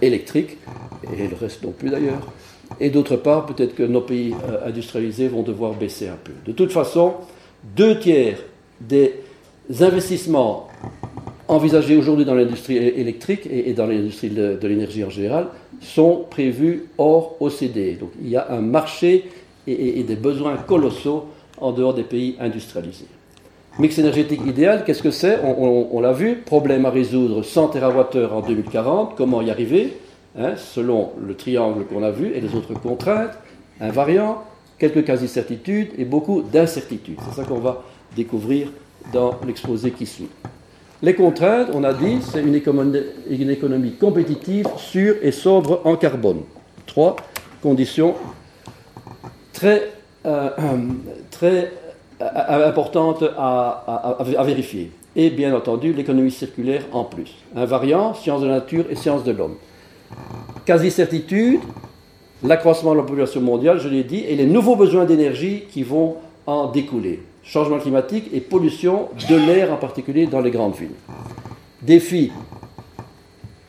électrique, 0.00 0.58
et 1.12 1.28
le 1.28 1.36
reste 1.36 1.62
non 1.62 1.72
plus 1.72 1.90
d'ailleurs. 1.90 2.20
Et 2.80 2.90
d'autre 2.90 3.16
part, 3.16 3.46
peut-être 3.46 3.74
que 3.74 3.82
nos 3.82 4.00
pays 4.00 4.34
euh, 4.48 4.68
industrialisés 4.68 5.28
vont 5.28 5.42
devoir 5.42 5.74
baisser 5.74 6.08
un 6.08 6.18
peu. 6.22 6.32
De 6.44 6.52
toute 6.52 6.72
façon, 6.72 7.14
deux 7.76 7.98
tiers 7.98 8.38
des 8.80 9.14
investissements 9.80 10.68
envisagés 11.48 11.96
aujourd'hui 11.96 12.24
dans 12.24 12.34
l'industrie 12.34 12.76
électrique 12.76 13.46
et, 13.50 13.72
dans 13.72 13.86
l'industrie 13.86 14.30
de 14.30 14.66
l'énergie 14.66 15.04
en 15.04 15.10
général 15.10 15.48
sont 15.80 16.24
prévus 16.30 16.84
hors 16.98 17.36
OCDE. 17.40 17.98
Donc 17.98 18.10
il 18.20 18.28
y 18.28 18.36
a 18.36 18.50
un 18.50 18.60
marché 18.60 19.30
et, 19.66 20.02
des 20.02 20.16
besoins 20.16 20.56
colossaux 20.56 21.26
en 21.58 21.72
dehors 21.72 21.94
des 21.94 22.02
pays 22.02 22.36
industrialisés. 22.40 23.06
Mix 23.78 23.98
énergétique 23.98 24.40
idéal, 24.46 24.84
qu'est-ce 24.84 25.02
que 25.02 25.10
c'est 25.10 25.38
On, 25.44 26.00
l'a 26.00 26.12
vu, 26.12 26.36
problème 26.36 26.86
à 26.86 26.90
résoudre 26.90 27.42
100 27.42 27.68
TWh 27.68 28.32
en 28.32 28.40
2040, 28.40 29.16
comment 29.16 29.42
y 29.42 29.50
arriver 29.50 29.98
hein, 30.38 30.54
Selon 30.56 31.10
le 31.20 31.34
triangle 31.34 31.84
qu'on 31.84 32.02
a 32.02 32.10
vu 32.10 32.32
et 32.34 32.40
les 32.40 32.54
autres 32.54 32.72
contraintes, 32.72 33.36
invariants, 33.80 34.42
quelques 34.78 35.04
quasi-certitudes 35.04 35.90
et 35.98 36.04
beaucoup 36.06 36.42
d'incertitudes. 36.42 37.18
C'est 37.28 37.42
ça 37.42 37.44
qu'on 37.44 37.58
va 37.58 37.84
découvrir 38.14 38.68
dans 39.12 39.34
l'exposé 39.46 39.90
qui 39.90 40.06
suit. 40.06 40.28
Les 41.06 41.14
contraintes, 41.14 41.68
on 41.72 41.84
a 41.84 41.92
dit, 41.92 42.18
c'est 42.20 42.42
une 42.42 42.56
économie, 43.48 43.92
compétitive, 43.92 44.66
sûre 44.76 45.14
et 45.22 45.30
sobre 45.30 45.80
en 45.84 45.94
carbone. 45.94 46.40
Trois 46.84 47.14
conditions 47.62 48.16
très, 49.52 49.92
euh, 50.26 50.50
très 51.30 51.70
euh, 52.20 52.68
importantes 52.68 53.22
à, 53.38 54.16
vérifier. 54.42 54.90
Et 55.14 55.30
bien 55.30 55.54
entendu, 55.54 55.92
l'économie 55.92 56.32
circulaire 56.32 56.82
en 56.90 57.04
plus. 57.04 57.36
Invariant, 57.54 58.12
sciences 58.12 58.42
de 58.42 58.48
la 58.48 58.54
nature 58.54 58.86
et 58.90 58.96
sciences 58.96 59.22
de 59.22 59.30
l'homme. 59.30 59.54
Quasi-certitude, 60.64 61.60
l'accroissement 62.42 62.94
de 62.94 62.96
la 62.96 63.04
population 63.04 63.40
mondiale, 63.40 63.78
je 63.78 63.88
l'ai 63.88 64.02
dit, 64.02 64.24
et 64.26 64.34
les 64.34 64.46
nouveaux 64.46 64.74
besoins 64.74 65.04
d'énergie 65.04 65.66
qui 65.70 65.84
vont 65.84 66.16
en 66.48 66.66
découler 66.66 67.22
changement 67.46 67.78
climatique 67.78 68.28
et 68.32 68.40
pollution 68.40 69.08
de 69.28 69.36
l'air 69.36 69.72
en 69.72 69.76
particulier 69.76 70.26
dans 70.26 70.40
les 70.40 70.50
grandes 70.50 70.74
villes. 70.74 70.90
Défis 71.80 72.32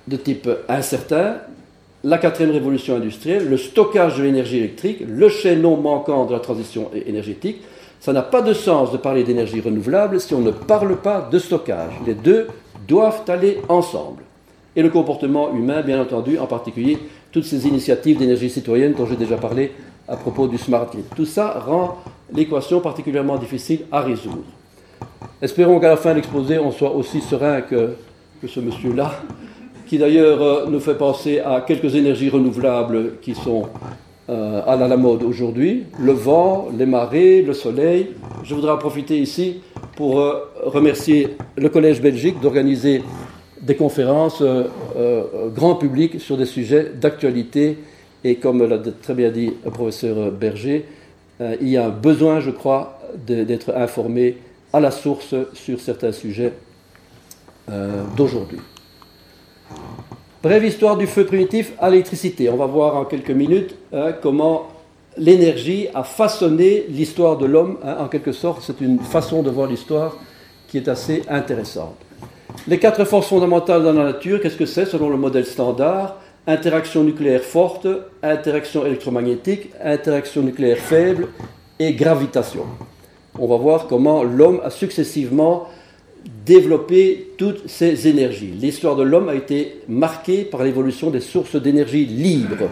de 0.07 0.17
type 0.17 0.49
incertain, 0.67 1.37
la 2.03 2.17
quatrième 2.17 2.51
révolution 2.51 2.95
industrielle, 2.95 3.47
le 3.49 3.57
stockage 3.57 4.17
de 4.17 4.23
l'énergie 4.23 4.57
électrique, 4.57 5.03
le 5.07 5.29
chaînon 5.29 5.77
manquant 5.77 6.25
de 6.25 6.33
la 6.33 6.39
transition 6.39 6.89
énergétique. 7.05 7.61
Ça 7.99 8.13
n'a 8.13 8.21
pas 8.21 8.41
de 8.41 8.53
sens 8.53 8.91
de 8.91 8.97
parler 8.97 9.23
d'énergie 9.23 9.59
renouvelable 9.59 10.19
si 10.19 10.33
on 10.33 10.41
ne 10.41 10.51
parle 10.51 10.97
pas 10.97 11.27
de 11.31 11.39
stockage. 11.39 11.93
Les 12.05 12.13
deux 12.13 12.47
doivent 12.87 13.23
aller 13.27 13.57
ensemble. 13.67 14.23
Et 14.75 14.83
le 14.83 14.89
comportement 14.89 15.53
humain, 15.53 15.81
bien 15.81 15.99
entendu, 15.99 16.37
en 16.37 16.45
particulier 16.45 16.99
toutes 17.31 17.45
ces 17.45 17.67
initiatives 17.67 18.17
d'énergie 18.17 18.49
citoyenne 18.49 18.93
dont 18.93 19.05
j'ai 19.05 19.15
déjà 19.15 19.37
parlé 19.37 19.71
à 20.07 20.15
propos 20.15 20.47
du 20.47 20.57
smart 20.57 20.87
grid. 20.91 21.05
Tout 21.15 21.25
ça 21.25 21.59
rend 21.65 21.97
l'équation 22.33 22.79
particulièrement 22.79 23.37
difficile 23.37 23.81
à 23.91 24.01
résoudre. 24.01 24.43
Espérons 25.41 25.79
qu'à 25.79 25.89
la 25.89 25.97
fin 25.97 26.11
de 26.11 26.15
l'exposé, 26.15 26.57
on 26.57 26.71
soit 26.71 26.95
aussi 26.95 27.21
serein 27.21 27.61
que, 27.61 27.91
ce 28.47 28.59
monsieur-là, 28.59 29.11
qui 29.85 29.97
d'ailleurs 29.97 30.41
euh, 30.41 30.65
nous 30.67 30.79
fait 30.79 30.95
penser 30.95 31.39
à 31.39 31.61
quelques 31.61 31.95
énergies 31.95 32.29
renouvelables 32.29 33.13
qui 33.21 33.35
sont 33.35 33.63
euh, 34.29 34.61
à 34.65 34.75
la 34.75 34.97
mode 34.97 35.23
aujourd'hui, 35.23 35.85
le 35.99 36.11
vent, 36.11 36.67
les 36.77 36.85
marées, 36.85 37.41
le 37.41 37.53
soleil. 37.53 38.09
Je 38.43 38.53
voudrais 38.53 38.71
en 38.71 38.77
profiter 38.77 39.17
ici 39.17 39.61
pour 39.95 40.19
euh, 40.19 40.51
remercier 40.63 41.37
le 41.55 41.69
Collège 41.69 42.01
Belgique 42.01 42.39
d'organiser 42.41 43.03
des 43.61 43.75
conférences 43.75 44.43
grand 45.55 45.75
public 45.75 46.21
sur 46.21 46.37
des 46.37 46.45
sujets 46.45 46.91
d'actualité 46.93 47.77
et 48.23 48.35
comme 48.35 48.65
l'a 48.65 48.79
très 49.01 49.13
bien 49.13 49.31
dit 49.31 49.53
le 49.63 49.71
professeur 49.71 50.31
Berger, 50.31 50.85
euh, 51.41 51.55
il 51.61 51.69
y 51.69 51.77
a 51.77 51.85
un 51.85 51.89
besoin, 51.89 52.39
je 52.39 52.51
crois, 52.51 52.99
d'être 53.15 53.73
informé 53.75 54.37
à 54.73 54.79
la 54.79 54.91
source 54.91 55.35
sur 55.53 55.79
certains 55.79 56.11
sujets 56.11 56.53
euh, 57.69 58.03
d'aujourd'hui. 58.15 58.59
Brève 60.41 60.65
histoire 60.65 60.97
du 60.97 61.07
feu 61.07 61.25
primitif 61.25 61.73
à 61.79 61.89
l'électricité. 61.89 62.49
On 62.49 62.57
va 62.57 62.65
voir 62.65 62.95
en 62.95 63.05
quelques 63.05 63.31
minutes 63.31 63.75
hein, 63.91 64.13
comment 64.21 64.67
l'énergie 65.17 65.87
a 65.93 66.03
façonné 66.03 66.85
l'histoire 66.89 67.37
de 67.37 67.45
l'homme. 67.45 67.77
Hein, 67.83 67.97
en 67.99 68.07
quelque 68.07 68.31
sorte, 68.31 68.61
c'est 68.61 68.79
une 68.81 68.99
façon 68.99 69.41
de 69.41 69.49
voir 69.49 69.67
l'histoire 69.67 70.15
qui 70.67 70.77
est 70.77 70.87
assez 70.87 71.23
intéressante. 71.29 71.95
Les 72.67 72.79
quatre 72.79 73.05
forces 73.05 73.27
fondamentales 73.27 73.83
dans 73.83 73.93
la 73.93 74.05
nature, 74.05 74.41
qu'est-ce 74.41 74.57
que 74.57 74.65
c'est 74.65 74.85
selon 74.85 75.09
le 75.09 75.17
modèle 75.17 75.45
standard? 75.45 76.17
Interaction 76.47 77.03
nucléaire 77.03 77.43
forte, 77.43 77.87
interaction 78.23 78.85
électromagnétique, 78.85 79.69
interaction 79.83 80.41
nucléaire 80.41 80.77
faible 80.77 81.27
et 81.77 81.93
gravitation. 81.93 82.63
On 83.37 83.47
va 83.47 83.57
voir 83.57 83.87
comment 83.87 84.23
l'homme 84.23 84.61
a 84.63 84.69
successivement 84.69 85.67
développé 86.45 87.33
toutes 87.37 87.67
ces 87.67 88.07
énergies. 88.07 88.53
L'histoire 88.59 88.95
de 88.95 89.03
l'homme 89.03 89.29
a 89.29 89.35
été 89.35 89.81
marquée 89.87 90.43
par 90.43 90.63
l'évolution 90.63 91.09
des 91.09 91.19
sources 91.19 91.61
d'énergie 91.61 92.05
libre 92.05 92.69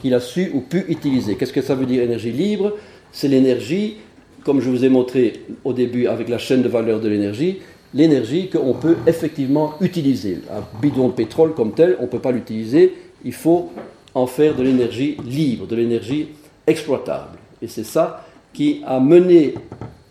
qu'il 0.00 0.14
a 0.14 0.20
su 0.20 0.50
ou 0.54 0.60
pu 0.60 0.84
utiliser. 0.88 1.36
Qu'est-ce 1.36 1.52
que 1.52 1.62
ça 1.62 1.74
veut 1.74 1.86
dire 1.86 2.02
énergie 2.02 2.32
libre? 2.32 2.72
C'est 3.12 3.28
l'énergie 3.28 3.98
comme 4.44 4.60
je 4.60 4.70
vous 4.70 4.84
ai 4.84 4.88
montré 4.88 5.34
au 5.64 5.74
début 5.74 6.06
avec 6.06 6.28
la 6.28 6.38
chaîne 6.38 6.62
de 6.62 6.68
valeur 6.68 7.00
de 7.00 7.08
l'énergie, 7.08 7.58
l'énergie 7.92 8.48
qu'on 8.48 8.72
peut 8.72 8.96
effectivement 9.06 9.74
utiliser. 9.80 10.38
Un 10.50 10.62
bidon 10.80 11.08
de 11.08 11.12
pétrole 11.12 11.54
comme 11.54 11.72
tel, 11.72 11.96
on 11.98 12.04
ne 12.04 12.08
peut 12.08 12.18
pas 12.18 12.32
l'utiliser, 12.32 12.94
il 13.24 13.32
faut 13.32 13.70
en 14.14 14.26
faire 14.26 14.54
de 14.54 14.62
l'énergie 14.62 15.16
libre, 15.24 15.66
de 15.66 15.76
l'énergie 15.76 16.28
exploitable. 16.66 17.38
Et 17.62 17.68
c'est 17.68 17.84
ça 17.84 18.24
qui 18.52 18.82
a 18.86 19.00
mené 19.00 19.54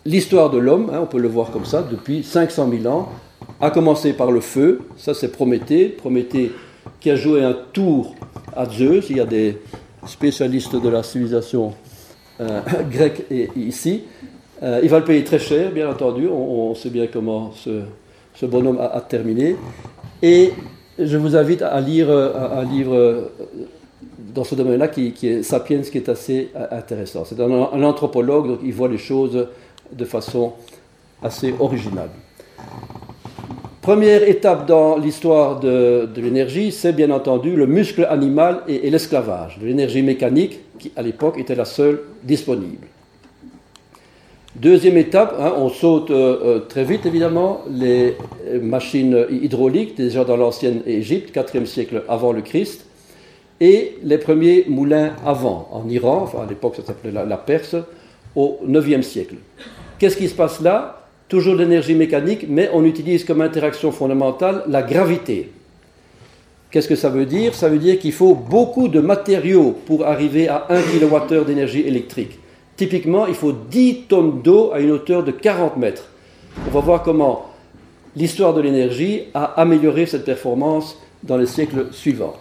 l'histoire 0.05 0.49
de 0.49 0.57
l'homme, 0.57 0.89
hein, 0.93 0.99
on 1.01 1.05
peut 1.05 1.19
le 1.19 1.27
voir 1.27 1.51
comme 1.51 1.65
ça, 1.65 1.83
depuis 1.83 2.23
500 2.23 2.69
000 2.81 2.93
ans, 2.93 3.09
à 3.59 3.71
commencer 3.71 4.13
par 4.13 4.31
le 4.31 4.39
feu, 4.39 4.81
ça 4.95 5.13
c'est 5.13 5.31
Prométhée, 5.31 5.89
Prométhée 5.89 6.51
qui 6.99 7.09
a 7.11 7.15
joué 7.15 7.43
un 7.43 7.55
tour 7.73 8.15
à 8.55 8.65
Zeus, 8.69 9.09
il 9.09 9.17
y 9.17 9.19
a 9.19 9.25
des 9.25 9.57
spécialistes 10.05 10.75
de 10.75 10.89
la 10.89 11.03
civilisation 11.03 11.73
euh, 12.39 12.61
grecque 12.91 13.25
ici, 13.55 14.03
euh, 14.63 14.79
il 14.81 14.89
va 14.89 14.99
le 14.99 15.05
payer 15.05 15.23
très 15.23 15.39
cher, 15.39 15.71
bien 15.71 15.89
entendu, 15.89 16.27
on, 16.27 16.73
sait 16.75 16.89
bien 16.89 17.07
comment 17.07 17.51
ce, 17.53 18.45
bonhomme 18.45 18.79
a, 18.79 19.01
terminé, 19.01 19.55
et 20.21 20.53
je 20.99 21.17
vous 21.17 21.35
invite 21.35 21.61
à 21.61 21.79
lire 21.81 22.09
un 22.09 22.63
livre 22.63 23.29
dans 24.33 24.43
ce 24.43 24.55
domaine-là 24.55 24.87
qui, 24.87 25.13
est 25.23 25.43
Sapiens, 25.43 25.81
qui 25.81 25.97
est 25.97 26.09
assez 26.09 26.49
intéressant. 26.71 27.25
C'est 27.25 27.39
un, 27.39 27.51
un, 27.51 27.83
anthropologue, 27.83 28.47
donc 28.47 28.59
il 28.63 28.73
voit 28.73 28.87
les 28.87 28.97
choses 28.97 29.47
de 29.91 30.05
façon 30.05 30.53
assez 31.21 31.53
originale. 31.59 32.09
Première 33.87 34.27
étape 34.27 34.65
dans 34.67 34.97
l'histoire 34.97 35.61
de, 35.61 36.09
l'énergie, 36.17 36.73
c'est 36.73 36.91
bien 36.91 37.09
entendu 37.09 37.55
le 37.55 37.67
muscle 37.67 38.05
animal 38.09 38.59
et, 38.67 38.89
l'esclavage, 38.89 39.59
de 39.59 39.65
l'énergie 39.65 40.01
mécanique 40.01 40.59
qui 40.77 40.91
à 40.97 41.01
l'époque 41.01 41.37
était 41.39 41.55
la 41.55 41.63
seule 41.63 42.01
disponible. 42.21 42.85
Deuxième 44.59 44.97
étape, 44.97 45.35
hein, 45.39 45.53
on 45.55 45.69
saute 45.69 46.09
euh, 46.09 46.39
euh, 46.43 46.59
très 46.61 46.83
vite 46.83 47.05
évidemment, 47.05 47.61
les 47.69 48.15
machines 48.59 49.27
hydrauliques, 49.29 49.95
déjà 49.95 50.23
dans 50.23 50.35
l'ancienne 50.35 50.81
Égypte, 50.87 51.35
4e 51.35 51.67
siècle 51.67 52.01
avant 52.09 52.31
le 52.31 52.41
Christ, 52.41 52.87
et 53.61 53.97
les 54.01 54.17
premiers 54.17 54.65
moulins 54.67 55.11
avant, 55.23 55.69
en 55.71 55.87
Iran, 55.87 56.27
à 56.41 56.49
l'époque 56.49 56.77
ça 56.77 56.83
s'appelait 56.83 57.11
la, 57.11 57.37
Perse, 57.37 57.75
au 58.35 58.57
9e 58.67 59.03
siècle. 59.03 59.35
Qu'est-ce 59.99 60.17
qui 60.17 60.27
se 60.27 60.33
passe 60.33 60.59
là? 60.59 61.05
Toujours 61.29 61.53
l'énergie 61.53 61.93
mécanique, 61.93 62.47
mais 62.49 62.67
on 62.73 62.83
utilise 62.83 63.25
comme 63.25 63.41
interaction 63.41 63.91
fondamentale 63.91 64.63
la 64.67 64.81
gravité. 64.81 65.51
Qu'est-ce 66.71 66.87
que 66.87 66.95
ça 66.95 67.09
veut 67.09 67.27
dire? 67.27 67.53
Ça 67.53 67.69
veut 67.69 67.77
dire 67.77 67.99
qu'il 67.99 68.11
faut 68.11 68.33
beaucoup 68.33 68.87
de 68.87 69.01
matériaux 69.01 69.77
pour 69.85 70.07
arriver 70.07 70.47
à 70.47 70.65
1 70.69 70.81
kWh 70.81 71.45
d'énergie 71.45 71.81
électrique. 71.81 72.39
Typiquement, 72.77 73.25
il 73.25 73.33
faut 73.33 73.51
10 73.51 74.03
tonnes 74.07 74.41
d'eau 74.43 74.71
à 74.71 74.79
une 74.79 74.91
hauteur 74.91 75.23
de 75.23 75.31
40 75.31 75.77
mètres. 75.77 76.09
On 76.67 76.71
va 76.71 76.79
voir 76.79 77.01
comment 77.01 77.47
l'histoire 78.15 78.53
de 78.53 78.61
l'énergie 78.61 79.23
a 79.33 79.45
amélioré 79.59 80.05
cette 80.05 80.25
performance 80.25 80.97
dans 81.23 81.37
les 81.37 81.47
siècles 81.47 81.87
suivants. 81.91 82.35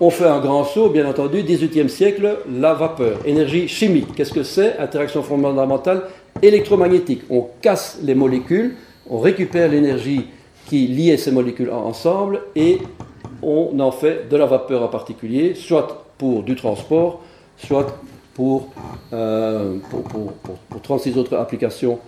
On 0.00 0.10
fait 0.10 0.26
un 0.26 0.38
grand 0.38 0.62
saut, 0.62 0.90
bien 0.90 1.08
entendu, 1.08 1.42
18e 1.42 1.88
siècle, 1.88 2.38
la 2.48 2.74
vapeur, 2.74 3.18
énergie 3.26 3.66
chimique. 3.66 4.14
Qu'est-ce 4.14 4.32
que 4.32 4.44
c'est? 4.44 4.78
Interaction 4.78 5.24
fondamentale 5.24 6.04
électromagnétique. 6.40 7.22
On 7.28 7.48
casse 7.60 7.98
les 8.04 8.14
molécules, 8.14 8.76
on 9.10 9.18
récupère 9.18 9.68
l'énergie 9.68 10.26
qui 10.66 10.86
liait 10.86 11.16
ces 11.16 11.32
molécules 11.32 11.70
ensemble 11.70 12.42
et 12.54 12.78
on 13.42 13.78
en 13.80 13.90
fait 13.90 14.28
de 14.28 14.36
la 14.36 14.46
vapeur 14.46 14.84
en 14.84 14.88
particulier, 14.88 15.56
soit 15.56 16.04
pour 16.16 16.44
du 16.44 16.54
transport, 16.54 17.20
soit 17.56 17.98
pour, 18.38 18.68
euh, 19.12 19.78
pour, 19.90 20.80
36 20.80 21.18
autres 21.18 21.36
applications 21.36 21.98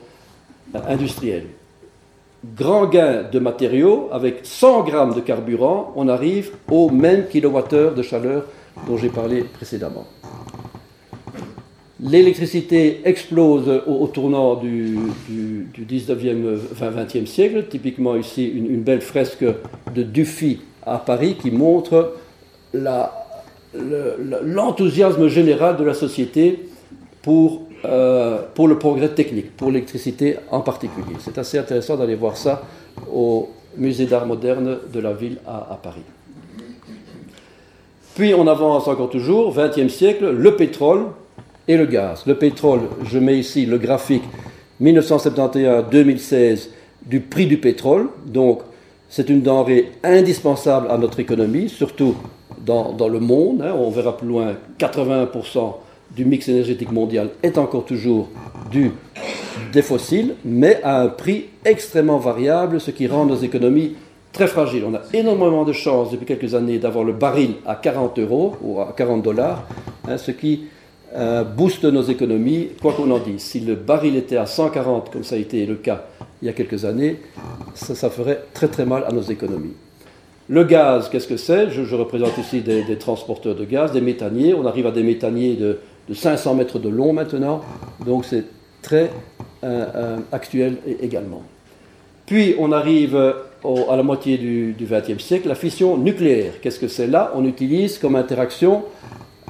euh, 0.77 0.79
industrielles 0.89 1.49
grand 2.57 2.87
gain 2.87 3.25
de 3.31 3.39
matériaux, 3.39 4.09
avec 4.13 4.41
100 4.45 4.85
grammes 4.85 5.15
de 5.15 5.21
carburant, 5.21 5.93
on 5.97 6.09
arrive 6.09 6.53
au 6.71 6.89
même 6.89 7.27
kilowattheure 7.27 7.95
de 7.95 8.03
chaleur 8.03 8.45
dont 8.87 8.97
j'ai 8.97 9.11
parlé 9.11 9.43
précédemment. 9.43 10.07
L'électricité 12.03 13.03
explose 13.05 13.69
au, 13.87 14.07
tournant 14.07 14.55
du, 14.55 14.97
19e, 15.79 16.57
20e 16.81 17.27
siècle. 17.27 17.67
Typiquement 17.69 18.17
ici, 18.17 18.47
une, 18.47 18.81
belle 18.81 19.03
fresque 19.03 19.45
de 19.95 20.03
Dufy 20.03 20.61
à 20.87 20.97
Paris 20.97 21.37
qui 21.39 21.51
montre 21.51 22.15
l'enthousiasme 23.75 25.29
général 25.29 25.77
de 25.77 25.85
la 25.85 25.95
société 25.95 26.69
pour 27.23 27.63
euh, 27.87 28.41
pour 28.55 28.69
le 28.69 28.79
progrès 28.79 29.09
technique, 29.09 29.57
pour 29.57 29.71
l'électricité 29.71 30.37
en 30.51 30.61
particulier. 30.61 31.17
C'est 31.19 31.39
assez 31.39 31.57
intéressant 31.57 31.97
d'aller 31.97 32.15
voir 32.15 32.37
ça 32.37 32.61
au 33.11 33.49
musée 33.75 34.05
d'art 34.05 34.27
moderne 34.27 34.77
de 34.93 35.01
la 35.01 35.15
ville 35.15 35.39
à, 35.47 35.79
Paris. 35.83 36.03
Puis 38.15 38.35
on 38.35 38.47
avance 38.47 38.87
encore 38.87 39.09
toujours, 39.09 39.57
20e 39.57 39.89
siècle, 39.89 40.31
le 40.31 40.57
pétrole 40.57 41.07
et 41.69 41.79
le 41.79 41.87
gaz. 41.87 42.25
Le 42.27 42.35
pétrole, 42.35 42.81
je 43.03 43.19
mets 43.19 43.39
ici 43.39 43.65
le 43.65 43.79
graphique 43.79 44.25
1971-2016 44.83 46.69
du 47.07 47.21
prix 47.21 47.47
du 47.47 47.57
pétrole. 47.57 48.09
Donc 48.27 48.61
c'est 49.09 49.31
une 49.31 49.41
denrée 49.41 49.91
indispensable 50.05 50.89
à 50.91 50.99
notre 50.99 51.19
économie, 51.19 51.71
surtout 51.71 52.15
dans, 52.65 53.09
le 53.09 53.21
monde. 53.21 53.63
Hein. 53.63 53.75
on 53.77 53.91
verra 53.91 54.17
plus 54.17 54.29
loin 54.29 54.55
80% 54.79 55.75
du 56.15 56.25
mix 56.25 56.49
énergétique 56.49 56.91
mondial 56.91 57.31
est 57.43 57.57
encore 57.59 57.85
toujours 57.85 58.29
du, 58.71 58.93
des 59.73 59.83
fossiles, 59.83 60.35
mais 60.45 60.81
à 60.83 61.01
un 61.01 61.09
prix 61.09 61.47
extrêmement 61.65 62.19
variable, 62.19 62.81
ce 62.81 62.91
qui 62.91 63.07
rend 63.07 63.27
nos 63.27 63.37
économies 63.37 63.95
très 64.33 64.47
fragiles. 64.47 64.85
On 64.87 64.95
a 64.95 65.03
énormément 65.13 65.65
de 65.65 65.73
chance 65.73 66.11
depuis 66.11 66.27
quelques 66.27 66.55
années 66.55 66.79
d'avoir 66.79 67.05
le 67.05 67.13
baril 67.13 67.55
à 67.67 67.77
40 67.77 68.19
euros 68.19 68.57
ou 68.63 68.81
à 68.81 68.93
40 68.97 69.23
dollars, 69.23 69.67
hein, 70.09 70.19
ce 70.19 70.31
qui 70.31 70.65
euh, 71.15 71.43
booste 71.43 71.85
nos 71.85 72.03
économies, 72.03 72.71
quoi 72.81 72.93
qu'on 72.93 73.11
en 73.11 73.19
dise. 73.19 73.41
Si 73.41 73.61
le 73.61 73.75
baril 73.75 74.17
était 74.17 74.37
à 74.37 74.47
140, 74.47 75.11
comme 75.11 75.25
ça 75.25 75.35
a 75.35 75.39
été 75.39 75.67
le 75.67 75.77
cas 75.77 76.05
il 76.43 76.47
y 76.47 76.49
a 76.49 76.53
quelques 76.53 76.85
années, 76.85 77.19
ça, 77.75 78.09
ferait 78.09 78.45
très 78.55 78.69
très 78.69 78.87
mal 78.87 79.05
à 79.07 79.13
nos 79.13 79.23
économies. 79.23 79.75
Le 80.51 80.65
gaz, 80.65 81.09
qu'est-ce 81.09 81.29
que 81.29 81.37
c'est? 81.37 81.71
Je, 81.71 81.95
représente 81.95 82.37
ici 82.37 82.61
des, 82.61 82.99
transporteurs 82.99 83.55
de 83.55 83.65
gaz, 83.65 83.93
des 83.93 84.01
méthaniers. 84.01 84.53
On 84.53 84.67
arrive 84.67 84.87
à 84.87 84.91
des 84.91 85.05
méthaniers 85.05 85.55
de 85.55 85.79
de 86.11 86.15
500 86.15 86.55
mètres 86.55 86.81
de 86.81 86.89
long 86.89 87.13
maintenant, 87.13 87.61
donc 88.05 88.25
c'est 88.25 88.45
très 88.83 89.11
euh, 89.63 89.87
euh, 89.95 90.17
actuel 90.33 90.79
également. 91.01 91.43
Puis 92.27 92.57
on 92.59 92.73
arrive 92.73 93.17
à 93.17 93.97
la 93.97 94.03
moitié 94.03 94.37
du 94.37 94.75
XXe 94.81 95.23
siècle, 95.23 95.49
la 95.49 95.55
fission 95.55 95.97
nucléaire. 95.97 96.55
Qu'est-ce 96.61 96.81
que 96.81 96.89
c'est? 96.89 97.07
Là 97.07 97.33
On 97.37 97.45
utilise 97.45 97.99
comme 97.99 98.17
interaction 98.17 98.83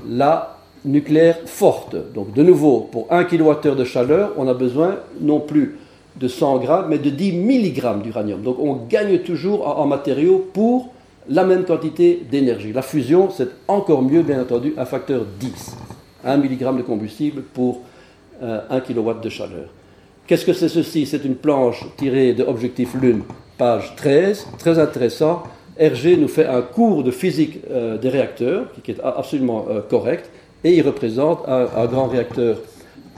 la 0.06 0.58
nucléaire 0.84 1.38
forte. 1.46 1.96
Donc 2.14 2.34
de 2.34 2.42
nouveau, 2.42 2.88
pour 2.92 3.06
1 3.10 3.24
kWh 3.24 3.74
de 3.74 3.84
chaleur, 3.84 4.32
on 4.36 4.46
a 4.46 4.54
besoin 4.54 4.96
non 5.20 5.40
plus 5.40 5.78
de 6.16 6.28
100 6.28 6.58
grammes, 6.58 6.86
mais 6.88 6.98
de 6.98 7.10
10 7.10 7.32
mg 7.32 8.02
d'uranium. 8.02 8.42
Donc 8.42 8.58
on 8.58 8.74
gagne 8.88 9.18
toujours 9.18 9.66
en, 9.66 9.82
en 9.82 9.86
matériaux 9.86 10.46
pour 10.52 10.92
la 11.28 11.44
même 11.44 11.64
quantité 11.64 12.22
d'énergie. 12.30 12.72
La 12.72 12.82
fusion, 12.82 13.30
c'est 13.30 13.48
encore 13.68 14.02
mieux, 14.02 14.22
bien 14.22 14.40
entendu, 14.42 14.74
un 14.76 14.84
facteur 14.84 15.24
10. 15.38 15.76
1 16.24 16.36
mg 16.36 16.76
de 16.76 16.82
combustible 16.82 17.42
pour 17.42 17.82
1 18.42 18.44
euh, 18.46 18.80
kW 18.80 19.20
de 19.22 19.28
chaleur. 19.28 19.68
Qu'est-ce 20.26 20.44
que 20.44 20.52
c'est 20.52 20.68
ceci? 20.68 21.06
C'est 21.06 21.24
une 21.24 21.34
planche 21.34 21.84
tirée 21.96 22.34
de 22.34 22.44
Objectif 22.44 22.94
Lune, 22.94 23.22
page 23.58 23.94
13, 23.96 24.46
très 24.58 24.78
intéressant. 24.78 25.42
Hergé 25.76 26.16
nous 26.16 26.28
fait 26.28 26.46
un 26.46 26.62
cours 26.62 27.02
de 27.02 27.10
physique 27.10 27.60
euh, 27.70 27.96
des 27.96 28.08
réacteurs, 28.10 28.66
qui 28.82 28.92
est 28.92 29.00
absolument 29.02 29.66
euh, 29.70 29.80
correct, 29.80 30.30
et 30.62 30.76
il 30.76 30.82
représente 30.82 31.48
un, 31.48 31.86
grand 31.86 32.06
réacteur 32.06 32.58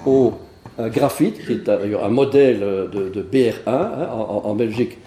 au 0.07 0.33
graphite, 0.79 1.45
qui 1.45 1.53
est 1.53 1.69
un 1.69 2.09
modèle 2.09 2.61
de, 2.61 3.23
BR1 3.23 3.53
hein, 3.67 4.09
en, 4.11 4.55
Belgique, 4.55 4.99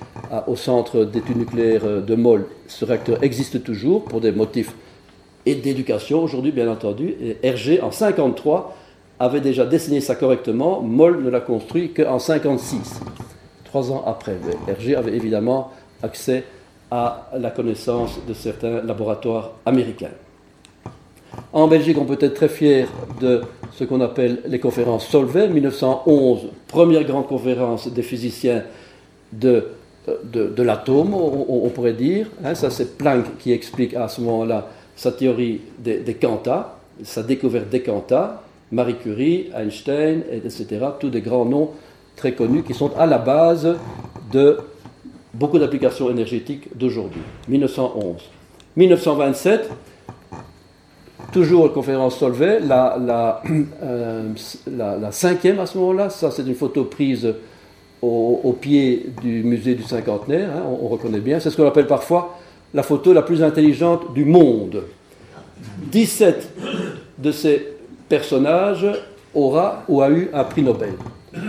au 0.48 0.56
centre 0.56 1.04
d'études 1.06 1.38
nucléaires 1.38 2.02
de 2.02 2.16
Moll. 2.16 2.46
Ce 2.68 2.86
réacteur 2.86 3.24
existe 3.24 3.64
toujours 3.64 4.06
pour 4.06 4.22
des 4.22 4.32
motifs 4.32 4.74
et 5.46 5.56
d'éducation 5.56 6.24
aujourd'hui, 6.24 6.52
bien 6.52 6.70
entendu. 6.70 7.16
Et 7.22 7.38
Hergé, 7.44 7.80
en 7.82 7.90
1953, 7.90 8.76
avait 9.20 9.42
déjà 9.42 9.66
dessiné 9.66 10.02
ça 10.02 10.16
correctement. 10.16 10.82
Moll 10.82 11.24
ne 11.24 11.30
l'a 11.30 11.40
construit 11.40 11.94
qu'en 11.94 12.18
1956, 12.18 13.02
trois 13.64 13.92
ans 13.92 14.04
après. 14.06 14.38
Hergé 14.68 14.96
avait 14.96 15.16
évidemment 15.16 15.72
accès 16.04 16.44
à 16.92 17.30
la 17.38 17.52
connaissance 17.52 18.20
de 18.28 18.34
certains 18.34 18.82
laboratoires 18.82 19.54
américains. 19.66 20.12
En 21.54 21.68
Belgique, 21.68 21.98
on 22.00 22.06
peut 22.06 22.18
être 22.20 22.34
très 22.34 22.50
fier 22.50 22.88
de 23.22 23.42
ce 23.74 23.84
qu'on 23.84 24.02
appelle 24.02 24.42
les 24.48 24.60
conférences 24.60 25.08
Solvay. 25.08 25.48
1911, 25.48 26.48
première 26.68 27.04
grande 27.04 27.28
conférence 27.28 27.88
des 27.88 28.02
physiciens 28.02 28.64
de, 29.32 29.68
de, 30.24 30.64
l'atome, 30.64 31.14
on, 31.14 31.70
pourrait 31.70 31.94
dire. 31.94 32.28
Hein, 32.44 32.56
ça, 32.56 32.70
c'est 32.70 32.98
Planck 32.98 33.38
qui 33.40 33.52
explique 33.52 33.94
à 33.94 34.08
ce 34.08 34.22
moment-là 34.22 34.70
sa 34.96 35.12
théorie 35.12 35.62
des, 35.80 36.00
des 36.00 36.18
sa 37.04 37.24
découverte 37.24 37.70
des 37.70 37.82
quantas, 37.82 38.42
Marie 38.72 38.96
Curie, 38.96 39.50
Einstein, 39.56 40.24
etc. 40.32 40.66
Tous 41.00 41.10
des 41.10 41.22
grands 41.22 41.46
noms 41.46 41.72
très 42.16 42.34
connus 42.34 42.64
qui 42.64 42.74
sont 42.74 42.92
à 42.98 43.06
la 43.06 43.18
base 43.18 43.76
de 44.32 44.58
beaucoup 45.34 45.60
d'applications 45.60 46.10
énergétiques 46.10 46.76
d'aujourd'hui. 46.76 47.22
1911. 47.50 48.22
1927, 48.78 49.70
toujours 51.36 51.74
conférence 51.74 52.18
Solvay, 52.18 52.62
la, 52.62 53.42
euh, 53.84 54.24
la, 54.72 54.96
la, 54.96 55.12
cinquième 55.12 55.60
à 55.60 55.66
ce 55.66 55.78
moment-là, 55.78 56.10
ça 56.10 56.32
c'est 56.32 56.44
une 56.44 56.56
photo 56.56 56.86
prise 56.86 57.28
au, 58.02 58.56
pied 58.62 59.08
du 59.22 59.44
musée 59.44 59.76
du 59.76 59.84
cinquantenaire, 59.84 60.50
hein, 60.56 60.64
on, 60.82 60.88
reconnaît 60.88 61.20
bien, 61.20 61.42
c'est 61.42 61.50
ce 61.50 61.58
qu'on 61.58 61.68
appelle 61.68 61.88
parfois 61.88 62.38
la 62.74 62.84
photo 62.84 63.12
la 63.12 63.22
plus 63.22 63.44
intelligente 63.44 64.14
du 64.14 64.24
monde. 64.24 64.84
17 65.92 66.54
de 67.18 67.32
ces 67.32 67.68
personnages 68.08 68.88
aura 69.34 69.84
ou 69.90 70.02
a 70.02 70.10
eu 70.10 70.30
un 70.34 70.44
prix 70.46 70.62
Nobel. 70.62 70.94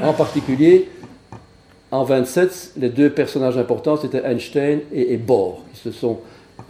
En 0.03 0.15
particulier, 0.15 0.89
en 1.93 2.03
27, 2.03 2.73
les 2.79 2.89
deux 2.89 3.11
personnages 3.11 3.57
importants, 3.57 3.97
c'était 3.97 4.23
Einstein 4.25 4.81
et, 4.93 5.17
Bohr, 5.17 5.63
qui 5.73 5.81
se 5.81 5.93
sont 5.93 6.19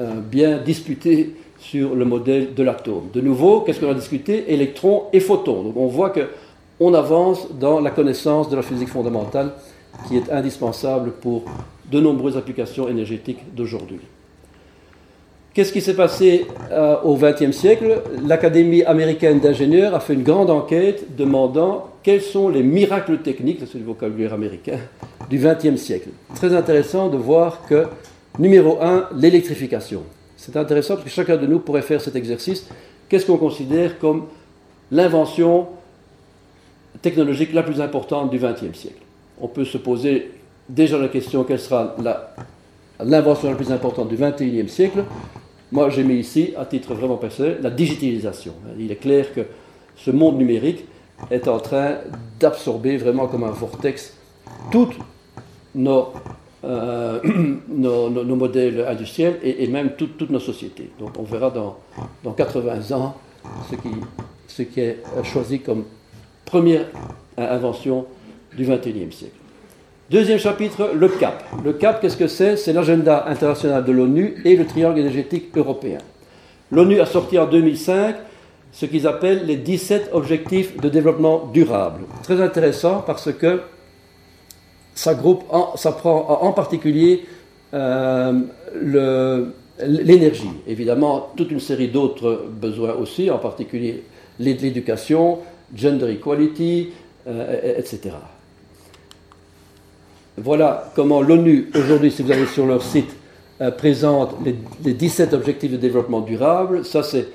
euh, 0.00 0.20
bien 0.20 0.58
disputés 0.58 1.34
sur 1.58 1.94
le 1.94 2.04
modèle 2.04 2.54
de 2.54 2.62
l'atome. 2.62 3.08
De 3.12 3.20
nouveau, 3.20 3.60
qu'est-ce 3.60 3.80
qu'on 3.80 3.90
a 3.90 3.94
discuté? 3.94 4.52
Électrons 4.52 5.04
et 5.12 5.20
photons. 5.20 5.62
Donc 5.62 5.76
on 5.76 5.86
voit 5.86 6.10
qu'on 6.10 6.94
avance 6.94 7.48
dans 7.58 7.80
la 7.80 7.90
connaissance 7.90 8.48
de 8.48 8.56
la 8.56 8.62
physique 8.62 8.88
fondamentale 8.88 9.52
qui 10.08 10.16
est 10.16 10.30
indispensable 10.30 11.12
pour 11.12 11.44
de 11.90 12.00
nombreuses 12.00 12.36
applications 12.36 12.88
énergétiques 12.88 13.40
d'aujourd'hui. 13.54 14.00
Qu'est-ce 15.54 15.72
qui 15.72 15.80
s'est 15.80 15.96
passé 15.96 16.46
euh, 16.70 16.96
au 17.02 17.16
XXe 17.16 17.50
siècle? 17.50 18.02
L'Académie 18.26 18.82
américaine 18.82 19.40
d'ingénieurs 19.40 19.94
a 19.94 20.00
fait 20.00 20.12
une 20.12 20.22
grande 20.22 20.50
enquête 20.50 21.16
demandant 21.16 21.86
quels 22.02 22.20
sont 22.20 22.50
les 22.50 22.62
miracles 22.62 23.18
techniques, 23.18 23.60
c'est 23.60 23.78
le 23.78 23.84
vocabulaire 23.84 24.34
américain, 24.34 24.78
du 25.30 25.38
XXe 25.38 25.80
siècle. 25.80 26.10
Très 26.34 26.54
intéressant 26.54 27.08
de 27.08 27.16
voir 27.16 27.62
que, 27.66 27.86
numéro 28.38 28.78
un, 28.82 29.08
l'électrification. 29.16 30.02
C'est 30.36 30.56
intéressant 30.56 30.94
parce 30.94 31.04
que 31.04 31.10
chacun 31.10 31.36
de 31.36 31.46
nous 31.46 31.58
pourrait 31.60 31.82
faire 31.82 32.00
cet 32.00 32.16
exercice. 32.16 32.66
Qu'est-ce 33.08 33.26
qu'on 33.26 33.38
considère 33.38 33.98
comme 33.98 34.26
l'invention 34.90 35.68
technologique 37.02 37.52
la 37.52 37.62
plus 37.62 37.80
importante 37.80 38.30
du 38.30 38.38
XXe 38.38 38.76
siècle? 38.76 39.02
On 39.40 39.48
peut 39.48 39.64
se 39.64 39.78
poser 39.78 40.32
déjà 40.68 40.98
la 40.98 41.08
question 41.08 41.44
quelle 41.44 41.60
sera 41.60 41.94
l'invention 43.00 43.50
la, 43.50 43.56
plus 43.56 43.72
importante 43.72 44.08
du 44.08 44.16
XXIe 44.16 44.68
siècle? 44.68 45.04
Moi, 45.72 45.90
j'ai 45.90 46.04
mis 46.04 46.16
ici, 46.16 46.52
à 46.56 46.64
titre 46.64 46.94
vraiment 46.94 47.16
personnel, 47.16 47.58
la 47.60 47.70
digitalisation. 47.70 48.52
Il 48.78 48.90
est 48.92 48.96
clair 48.96 49.32
que 49.34 49.42
ce 49.96 50.10
monde 50.10 50.38
numérique 50.38 50.84
est 51.30 51.48
en 51.48 51.58
train 51.58 51.96
d'absorber 52.38 52.98
vraiment 52.98 53.26
comme 53.26 53.44
un 53.44 53.50
vortex 53.50 54.14
tous 54.70 54.90
nos, 55.74 56.12
euh, 56.64 57.20
nos, 57.68 58.10
modèles 58.36 58.84
industriels 58.88 59.38
et, 59.42 59.66
même 59.66 59.90
toutes 59.96 60.30
nos 60.30 60.40
sociétés. 60.40 60.90
Donc 60.98 61.10
on 61.18 61.22
verra 61.22 61.50
dans, 61.50 61.78
dans 62.24 62.32
80 62.32 62.96
ans 62.96 63.16
ce 63.70 63.76
qui, 63.76 63.88
ce 64.48 64.62
qui 64.62 64.80
est 64.80 65.02
choisi 65.24 65.60
comme 65.60 65.84
première 66.44 66.86
invention 67.36 68.06
du 68.56 68.64
XXIe 68.64 69.12
siècle. 69.12 69.34
Deuxième 70.08 70.38
chapitre, 70.38 70.92
le 70.94 71.08
CAP. 71.08 71.44
Le 71.64 71.72
CAP, 71.72 72.00
qu'est-ce 72.00 72.16
que 72.16 72.28
c'est? 72.28 72.56
C'est 72.56 72.72
l'agenda 72.72 73.24
international 73.26 73.84
de 73.84 73.90
l'ONU 73.90 74.36
et 74.44 74.56
le 74.56 74.64
triangle 74.64 75.00
énergétique 75.00 75.46
européen. 75.56 75.98
L'ONU 76.70 77.00
a 77.00 77.06
sorti 77.06 77.38
en 77.38 77.46
2005 77.46 78.14
ce 78.70 78.86
qu'ils 78.86 79.06
appellent 79.06 79.46
les 79.46 79.56
17 79.56 80.10
objectifs 80.12 80.76
de 80.76 80.88
développement 80.88 81.50
durable. 81.52 82.02
Très 82.22 82.40
intéressant 82.40 83.02
parce 83.04 83.32
que 83.32 83.62
ça, 84.96 85.14
groupe 85.14 85.44
ça 85.76 85.92
prend 85.92 86.40
en 86.42 86.52
particulier 86.52 87.24
euh, 87.74 88.40
l'énergie. 89.86 90.50
Évidemment, 90.66 91.30
toute 91.36 91.50
une 91.52 91.60
série 91.60 91.88
d'autres 91.88 92.46
besoins 92.50 92.94
aussi, 92.94 93.30
en 93.30 93.38
particulier 93.38 94.02
l'éducation, 94.40 95.38
gender 95.74 96.10
equality, 96.12 96.90
euh, 97.28 97.78
etc. 97.78 98.14
Voilà 100.38 100.92
comment 100.94 101.22
l'ONU, 101.22 101.70
aujourd'hui, 101.74 102.10
si 102.10 102.22
vous 102.22 102.32
allez 102.32 102.46
sur 102.46 102.66
leur 102.66 102.82
site, 102.82 103.14
euh, 103.60 103.70
présente 103.70 104.34
les, 104.44 104.94
17 104.94 105.32
objectifs 105.34 105.72
de 105.72 105.76
développement 105.76 106.20
durable. 106.20 106.84
Ça, 106.84 107.02
c'est 107.02 107.28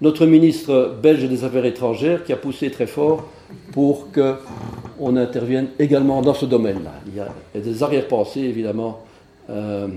notre 0.00 0.26
ministre 0.26 0.96
belge 1.02 1.26
des 1.28 1.44
Affaires 1.44 1.64
étrangères 1.64 2.24
qui 2.24 2.32
a 2.32 2.36
poussé 2.36 2.70
très 2.70 2.86
fort 2.86 3.24
pour 3.72 4.08
qu'on 4.12 5.16
intervienne 5.16 5.68
également 5.78 6.22
dans 6.22 6.34
ce 6.34 6.46
domaine-là. 6.46 6.92
Il, 7.06 7.14
y 7.14 7.20
a 7.20 7.28
des 7.54 7.82
arrière-pensées, 7.82 8.40
évidemment, 8.40 9.00
euh, 9.50 9.88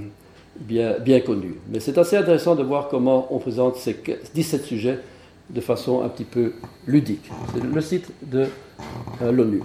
bien, 0.59 1.19
connues. 1.21 1.55
Mais 1.71 1.79
c'est 1.79 1.97
assez 1.97 2.17
intéressant 2.17 2.55
de 2.55 2.63
voir 2.63 2.87
comment 2.89 3.27
on 3.31 3.39
présente 3.39 3.75
ces 3.77 3.97
17 4.33 4.63
sujets 4.63 4.99
de 5.49 5.61
façon 5.61 6.03
un 6.03 6.09
petit 6.09 6.25
peu 6.25 6.53
ludique. 6.85 7.29
C'est 7.53 7.63
le 7.63 7.81
site 7.81 8.11
de 8.21 8.47
euh, 9.21 9.31
l'ONU. 9.31 9.61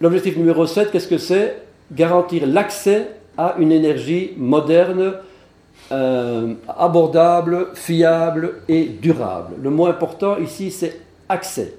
L'objectif 0.00 0.36
numéro 0.36 0.66
7, 0.66 0.90
qu'est-ce 0.90 1.06
que 1.06 1.18
c'est? 1.18 1.62
Garantir 1.92 2.46
l'accès 2.46 3.08
à 3.36 3.56
une 3.58 3.70
énergie 3.70 4.32
moderne, 4.36 5.14
euh, 5.92 6.54
abordable, 6.68 7.68
fiable 7.74 8.60
et 8.68 8.84
durable. 8.84 9.54
Le 9.62 9.70
mot 9.70 9.86
important 9.86 10.38
ici, 10.38 10.70
c'est 10.70 11.00
accès. 11.28 11.74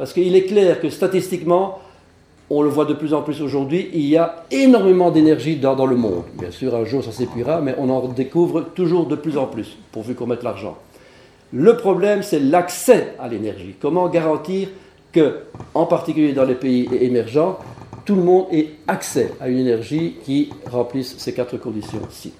Parce 0.00 0.14
qu'il 0.14 0.34
est 0.34 0.44
clair 0.44 0.80
que 0.80 0.88
statistiquement, 0.88 1.78
on 2.48 2.62
le 2.62 2.70
voit 2.70 2.86
de 2.86 2.94
plus 2.94 3.12
en 3.12 3.20
plus 3.20 3.42
aujourd'hui, 3.42 3.90
il 3.92 4.06
y 4.06 4.16
a 4.16 4.46
énormément 4.50 5.10
d'énergie 5.10 5.56
dans, 5.56 5.84
le 5.84 5.94
monde. 5.94 6.22
Bien 6.38 6.50
sûr, 6.50 6.74
un 6.74 6.86
jour 6.86 7.04
ça 7.04 7.12
s'épuira, 7.12 7.60
mais 7.60 7.74
on 7.76 7.90
en 7.90 8.08
découvre 8.08 8.62
toujours 8.62 9.04
de 9.04 9.14
plus 9.14 9.36
en 9.36 9.44
plus, 9.44 9.76
pourvu 9.92 10.14
qu'on 10.14 10.26
mette 10.26 10.42
l'argent. 10.42 10.78
Le 11.52 11.76
problème, 11.76 12.22
c'est 12.22 12.38
l'accès 12.40 13.14
à 13.18 13.28
l'énergie. 13.28 13.74
Comment 13.78 14.08
garantir 14.08 14.68
que, 15.12 15.40
en 15.74 15.84
particulier 15.84 16.32
dans 16.32 16.44
les 16.44 16.54
pays 16.54 16.88
émergents, 16.98 17.58
tout 18.06 18.14
le 18.14 18.22
monde 18.22 18.46
ait 18.52 18.70
accès 18.88 19.34
à 19.38 19.50
une 19.50 19.58
énergie 19.58 20.16
qui 20.24 20.48
remplisse 20.64 21.18
ces 21.18 21.34
quatre 21.34 21.58
conditions-ci? 21.58 22.32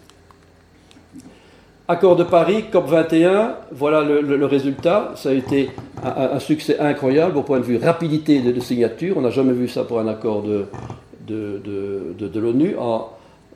Accord 1.90 2.14
de 2.14 2.22
Paris, 2.22 2.66
COP21, 2.72 3.54
voilà 3.72 4.04
le, 4.04 4.46
résultat. 4.46 5.10
Ça 5.16 5.30
a 5.30 5.32
été 5.32 5.70
un, 6.04 6.38
succès 6.38 6.78
incroyable 6.78 7.36
au 7.36 7.42
point 7.42 7.58
de 7.58 7.64
vue 7.64 7.78
rapidité 7.78 8.40
de, 8.42 8.60
signature. 8.60 9.16
On 9.16 9.22
n'a 9.22 9.30
jamais 9.30 9.52
vu 9.52 9.66
ça 9.66 9.82
pour 9.82 9.98
un 9.98 10.06
accord 10.06 10.44
de, 10.44 10.66
de, 11.26 12.38
l'ONU. 12.38 12.76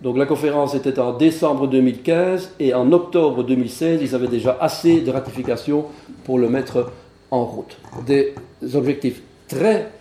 Donc 0.02 0.18
la 0.18 0.26
conférence 0.26 0.74
était 0.74 0.98
en 0.98 1.12
décembre 1.12 1.68
2015 1.68 2.54
et 2.58 2.74
en 2.74 2.90
octobre 2.90 3.44
2016, 3.44 4.00
ils 4.02 4.16
avaient 4.16 4.26
déjà 4.26 4.58
assez 4.60 5.00
de 5.00 5.12
ratification 5.12 5.84
pour 6.24 6.40
le 6.40 6.48
mettre 6.48 6.90
en 7.30 7.44
route. 7.44 7.76
Des 8.04 8.34
objectifs 8.74 9.22
très 9.46 9.92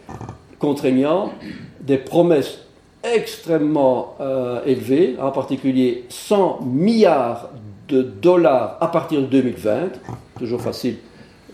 contraignants, 0.57 1.29
des 1.81 1.97
promesses 1.97 2.63
extrêmement 3.03 4.15
euh, 4.21 4.61
élevées, 4.65 5.17
en 5.21 5.29
particulier 5.29 6.05
100 6.09 6.61
milliards 6.63 7.49
de 7.93 8.01
dollars 8.01 8.77
à 8.81 8.87
partir 8.87 9.21
de 9.21 9.27
2020, 9.27 9.89
toujours 10.39 10.61
facile 10.61 10.97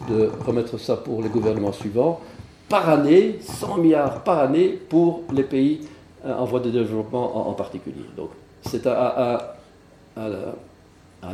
de 0.10 0.30
remettre 0.46 0.78
ça 0.80 0.96
pour 0.96 1.22
les 1.22 1.28
gouvernements 1.28 1.74
suivants, 1.74 2.22
par 2.70 2.88
année, 2.90 3.40
100 3.42 3.78
milliards 3.80 4.24
par 4.24 4.40
année 4.40 4.70
pour 4.70 5.24
les 5.34 5.44
pays 5.44 5.82
euh, 6.26 6.34
en 6.34 6.46
voie 6.46 6.62
de 6.62 6.70
développement 6.70 7.50
en, 7.50 7.54
particulier. 7.54 8.06
Donc 8.16 8.30
c'est 8.62 8.88
un, 8.88 9.40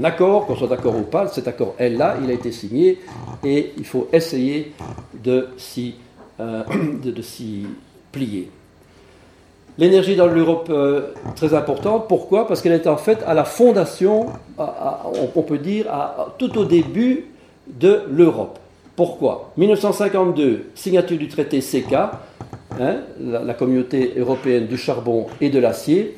accord, 0.04 0.48
qu'on 0.48 0.56
soit 0.56 0.68
d'accord 0.68 0.96
ou 0.96 1.04
pas, 1.04 1.28
cet 1.28 1.48
accord 1.48 1.76
est 1.78 1.90
là, 1.90 2.16
il 2.24 2.30
a 2.32 2.34
été 2.34 2.52
signé, 2.52 3.00
et 3.44 3.74
il 3.78 3.86
faut 3.86 4.08
essayer 4.12 4.74
de 5.24 5.50
s'y, 5.58 5.96
euh, 6.40 6.64
de, 7.04 7.14
plier. 8.12 8.50
L'énergie 9.78 10.16
dans 10.16 10.28
l'Europe, 10.28 10.68
euh, 10.70 11.14
très 11.36 11.54
importante. 11.54 12.08
Pourquoi? 12.08 12.48
Parce 12.48 12.62
qu'elle 12.62 12.74
est 12.74 12.88
en 12.88 12.98
fait 12.98 13.20
à 13.28 13.34
la 13.34 13.44
fondation, 13.44 14.28
on 14.58 15.42
peut 15.42 15.58
dire, 15.58 15.86
tout 16.38 16.58
au 16.58 16.66
début 16.66 17.26
de 17.68 18.04
l'Europe. 18.10 18.58
Pourquoi? 18.96 19.52
1952, 19.58 20.68
signature 20.76 21.18
du 21.18 21.28
traité 21.28 21.60
CECA, 21.60 22.22
hein, 22.80 22.98
la 23.20 23.54
communauté 23.54 24.14
européenne 24.18 24.68
du 24.68 24.78
charbon 24.78 25.28
et 25.42 25.50
de 25.50 25.60
l'acier 25.60 26.16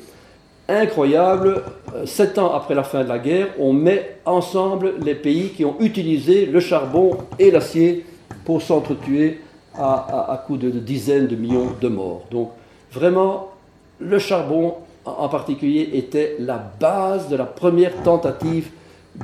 incroyable, 0.68 1.62
euh, 1.94 2.06
sept 2.06 2.38
ans 2.38 2.52
après 2.54 2.74
la 2.74 2.84
fin 2.84 3.02
de 3.02 3.08
la 3.08 3.18
guerre, 3.18 3.48
on 3.58 3.72
met 3.72 4.18
ensemble 4.26 4.94
les 5.02 5.14
pays 5.14 5.50
qui 5.50 5.64
ont 5.64 5.76
utilisé 5.80 6.46
le 6.46 6.60
charbon 6.60 7.16
et 7.38 7.50
l'acier 7.50 8.04
pour 8.44 8.60
s'entretuer 8.60 9.40
à, 9.74 10.42
coups 10.46 10.58
de, 10.58 10.70
dizaines 10.70 11.28
de 11.28 11.36
millions 11.36 11.68
de 11.80 11.88
morts. 11.88 12.24
Donc 12.30 12.50
vraiment, 12.92 13.50
le 14.00 14.18
charbon 14.18 14.74
en 15.04 15.28
particulier 15.28 15.90
était 15.94 16.36
la 16.38 16.58
base 16.80 17.28
de 17.28 17.36
la 17.36 17.44
première 17.46 17.94
tentative 18.02 18.70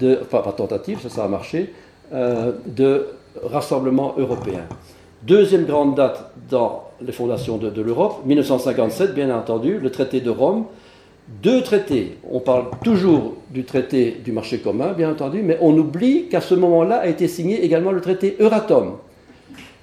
de, 0.00 0.18
enfin 0.22 0.40
pas 0.42 0.52
tentative, 0.52 1.06
ça, 1.08 1.24
a 1.24 1.28
marché, 1.28 1.72
euh, 2.12 2.52
de 2.66 3.06
rassemblement 3.42 4.14
européen. 4.16 4.62
Deuxième 5.22 5.64
grande 5.64 5.94
date 5.94 6.32
dans 6.50 6.84
les 7.00 7.12
fondations 7.12 7.56
de, 7.56 7.80
l'Europe, 7.80 8.24
1957, 8.26 9.14
bien 9.14 9.34
entendu, 9.34 9.78
le 9.78 9.90
traité 9.90 10.20
de 10.20 10.30
Rome. 10.30 10.64
Deux 11.42 11.62
traités. 11.62 12.18
On 12.30 12.40
parle 12.40 12.66
toujours 12.82 13.34
du 13.48 13.64
traité 13.64 14.20
du 14.22 14.32
marché 14.32 14.58
commun, 14.58 14.92
bien 14.92 15.10
entendu, 15.10 15.42
mais 15.42 15.56
on 15.62 15.76
oublie 15.78 16.28
qu'à 16.28 16.42
ce 16.42 16.54
moment-là 16.54 16.96
a 16.96 17.06
été 17.06 17.28
signé 17.28 17.64
également 17.64 17.92
le 17.92 18.02
traité 18.02 18.36
Euratom. 18.40 18.98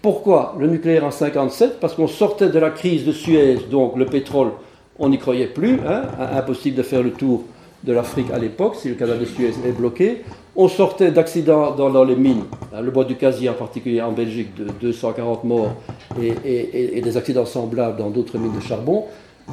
Pourquoi 0.01 0.55
le 0.59 0.67
nucléaire 0.67 1.03
en 1.03 1.09
1957 1.09 1.79
Parce 1.79 1.93
qu'on 1.93 2.07
sortait 2.07 2.49
de 2.49 2.57
la 2.57 2.71
crise 2.71 3.05
de 3.05 3.11
Suez, 3.11 3.57
donc 3.69 3.95
le 3.97 4.05
pétrole, 4.05 4.51
on 4.97 5.09
n'y 5.09 5.19
croyait 5.19 5.47
plus, 5.47 5.79
hein, 5.87 6.03
impossible 6.33 6.77
de 6.77 6.83
faire 6.83 7.03
le 7.03 7.11
tour 7.11 7.43
de 7.83 7.93
l'Afrique 7.93 8.31
à 8.31 8.37
l'époque, 8.37 8.75
si 8.75 8.89
le 8.89 8.95
canal 8.95 9.19
de 9.19 9.25
Suez 9.25 9.53
est 9.65 9.71
bloqué. 9.71 10.23
On 10.55 10.67
sortait 10.67 11.11
d'accidents 11.11 11.71
dans, 11.75 12.03
les 12.03 12.15
mines, 12.15 12.43
hein, 12.73 12.81
le 12.81 12.91
bois 12.91 13.05
du 13.05 13.15
casier 13.15 13.49
en 13.49 13.53
particulier 13.53 14.01
en 14.01 14.11
Belgique, 14.11 14.53
de 14.55 14.65
240 14.81 15.43
morts 15.43 15.75
et, 16.21 17.01
des 17.01 17.17
accidents 17.17 17.45
semblables 17.45 17.97
dans 17.97 18.09
d'autres 18.09 18.37
mines 18.37 18.55
de 18.55 18.63
charbon. 18.63 19.05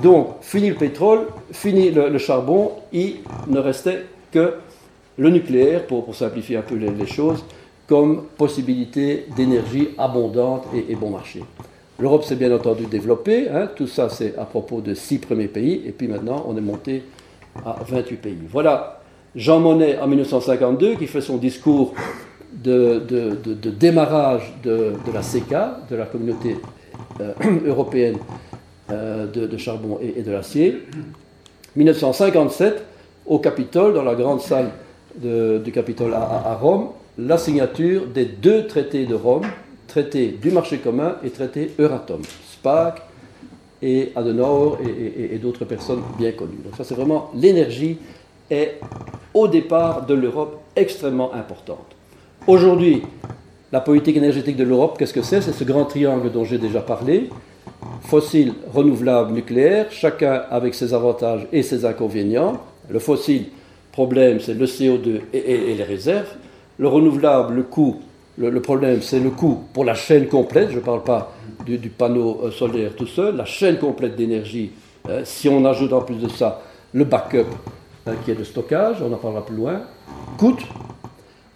Donc, 0.02 0.28
fini 0.40 0.68
le 0.68 0.74
pétrole, 0.74 1.26
fini 1.52 1.90
le, 1.90 2.18
charbon, 2.18 2.72
il 2.92 3.16
ne 3.48 3.58
restait 3.58 4.04
que 4.32 4.54
le 5.16 5.30
nucléaire, 5.30 5.86
pour, 5.86 6.14
simplifier 6.14 6.56
un 6.56 6.62
peu 6.62 6.74
les, 6.74 7.06
choses, 7.06 7.44
comme 7.88 8.24
possibilité 8.36 9.26
d'énergie 9.34 9.88
abondante 9.98 10.66
et, 10.74 10.94
bon 10.94 11.10
marché. 11.10 11.42
L'Europe 11.98 12.22
s'est 12.22 12.36
bien 12.36 12.54
entendu 12.54 12.86
développée, 12.86 13.48
hein. 13.48 13.68
tout 13.74 13.88
ça 13.88 14.08
c'est 14.08 14.36
à 14.38 14.44
propos 14.44 14.80
de 14.80 14.94
six 14.94 15.18
premiers 15.18 15.48
pays, 15.48 15.82
et 15.86 15.90
puis 15.90 16.06
maintenant 16.06 16.44
on 16.46 16.56
est 16.56 16.60
monté 16.60 17.02
à 17.64 17.78
28 17.88 18.16
pays. 18.16 18.38
Voilà 18.48 19.00
Jean 19.34 19.60
Monnet 19.60 19.98
en 19.98 20.06
1952 20.06 20.96
qui 20.96 21.06
fait 21.06 21.20
son 21.20 21.38
discours 21.38 21.94
de, 22.52 23.02
démarrage 23.78 24.54
de, 24.62 24.94
la 25.12 25.22
CECA, 25.22 25.80
de 25.90 25.96
la 25.96 26.06
communauté 26.06 26.56
euh, 27.20 27.32
européenne 27.66 28.18
euh, 28.90 29.26
de, 29.26 29.56
charbon 29.56 29.98
et, 30.00 30.22
de 30.22 30.32
l'acier. 30.32 30.82
1957, 31.76 32.82
au 33.26 33.38
Capitole, 33.38 33.94
dans 33.94 34.02
la 34.02 34.14
grande 34.14 34.40
salle 34.40 34.70
du 35.14 35.72
Capitole 35.72 36.14
à, 36.14 36.56
Rome, 36.60 36.88
la 37.18 37.36
signature 37.36 38.06
des 38.06 38.24
deux 38.24 38.66
traités 38.66 39.04
de 39.04 39.14
Rome, 39.14 39.46
traité 39.88 40.28
du 40.28 40.50
marché 40.50 40.78
commun 40.78 41.16
et 41.24 41.30
traité 41.30 41.72
Euratom, 41.78 42.22
SPAC 42.52 43.02
et 43.82 44.12
Adenauer 44.14 44.78
et, 45.32 45.38
d'autres 45.38 45.64
personnes 45.64 46.02
bien 46.18 46.32
connues. 46.32 46.60
Donc 46.64 46.76
ça 46.76 46.84
c'est 46.84 46.94
vraiment 46.94 47.30
l'énergie 47.34 47.98
est 48.50 48.80
au 49.34 49.48
départ 49.48 50.06
de 50.06 50.14
l'Europe 50.14 50.60
extrêmement 50.76 51.34
importante. 51.34 51.96
Aujourd'hui, 52.46 53.02
la 53.72 53.80
politique 53.80 54.16
énergétique 54.16 54.56
de 54.56 54.64
l'Europe, 54.64 54.96
qu'est-ce 54.98 55.12
que 55.12 55.22
c'est? 55.22 55.42
C'est 55.42 55.52
ce 55.52 55.64
grand 55.64 55.84
triangle 55.84 56.30
dont 56.32 56.44
j'ai 56.44 56.56
déjà 56.56 56.80
parlé. 56.80 57.28
Fossile, 58.02 58.54
renouvelable, 58.72 59.32
nucléaire, 59.32 59.86
chacun 59.90 60.44
avec 60.50 60.74
ses 60.74 60.94
avantages 60.94 61.46
et 61.52 61.62
ses 61.62 61.84
inconvénients. 61.84 62.62
Le 62.88 62.98
fossile, 62.98 63.46
problème, 63.92 64.40
c'est 64.40 64.54
le 64.54 64.64
CO2 64.64 65.20
et, 65.34 65.74
les 65.74 65.84
réserves. 65.84 66.28
Le 66.78 66.88
renouvelable, 66.88 67.54
le 67.54 67.62
coût, 67.64 68.00
le, 68.38 68.60
problème, 68.60 69.02
c'est 69.02 69.20
le 69.20 69.30
coût 69.30 69.64
pour 69.72 69.84
la 69.84 69.94
chaîne 69.94 70.28
complète. 70.28 70.70
Je 70.70 70.76
ne 70.76 70.80
parle 70.80 71.02
pas 71.02 71.32
du, 71.66 71.78
panneau 71.88 72.40
euh, 72.44 72.50
solaire 72.50 72.94
tout 72.96 73.06
seul. 73.06 73.36
La 73.36 73.44
chaîne 73.44 73.78
complète 73.78 74.16
d'énergie, 74.16 74.72
euh, 75.08 75.22
si 75.24 75.48
on 75.48 75.64
ajoute 75.64 75.92
en 75.92 76.02
plus 76.02 76.16
de 76.16 76.28
ça 76.28 76.62
le 76.92 77.04
backup, 77.04 77.46
Hein, 78.08 78.14
qui 78.24 78.30
est 78.30 78.34
de 78.34 78.44
stockage, 78.44 79.02
on 79.02 79.12
en 79.12 79.16
parlera 79.16 79.44
plus 79.44 79.56
loin, 79.56 79.82
coûte, 80.38 80.62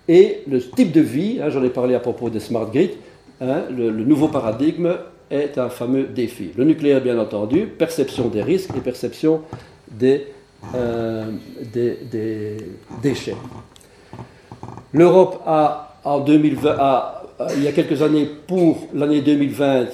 et 0.09 0.43
le 0.47 0.61
type 0.61 0.93
de 0.93 1.01
vie, 1.01 1.39
hein, 1.41 1.49
j'en 1.49 1.63
ai 1.63 1.71
parlé 1.71 1.95
à 1.95 2.01
propos 2.01 2.29
des 2.29 2.41
smart 2.41 2.67
grids, 2.71 2.99
hein, 3.41 3.63
le, 3.71 3.91
nouveau 3.91 4.29
paradigme 4.29 4.97
est 5.31 5.57
un 5.57 5.71
fameux 5.71 6.05
défi. 6.05 6.51
Le 6.57 6.65
nucléaire, 6.65 7.01
bien 7.01 7.19
entendu, 7.19 7.67
perception 7.67 8.29
des 8.29 8.43
risques 8.43 8.71
et 8.77 8.81
perception 8.81 9.43
des, 9.91 10.27
euh, 10.75 11.31
des, 11.73 12.57
déchets. 13.03 13.37
L'Europe 14.93 15.43
a, 15.47 15.97
en 16.05 16.21
2020, 16.21 17.13
il 17.57 17.63
y 17.63 17.69
a 17.69 17.73
quelques 17.73 18.03
années, 18.03 18.29
pour 18.47 18.89
l'année 18.95 19.23
2020, 19.23 19.87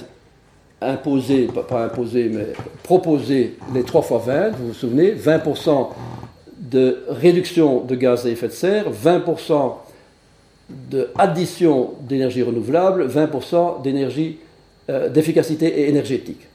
imposé, 0.80 1.48
pas 1.68 1.84
imposé, 1.84 2.30
mais 2.32 2.48
proposé 2.82 3.56
les 3.74 3.82
3 3.82 4.02
fois 4.02 4.18
20, 4.18 4.50
vous 4.50 4.68
vous 4.68 4.74
souvenez, 4.74 5.12
20% 5.12 5.88
de 6.58 7.04
réduction 7.08 7.80
de 7.80 7.94
gaz 7.94 8.26
à 8.26 8.30
effet 8.30 8.48
de 8.48 8.52
serre, 8.52 8.87
20% 8.90 9.74
d'addition 10.68 11.94
d'énergie 12.00 12.42
renouvelable, 12.42 13.08
20% 13.08 13.82
d'énergie 13.82 14.38
euh, 14.90 15.08
d'efficacité 15.08 15.88
énergétique. 15.88 16.46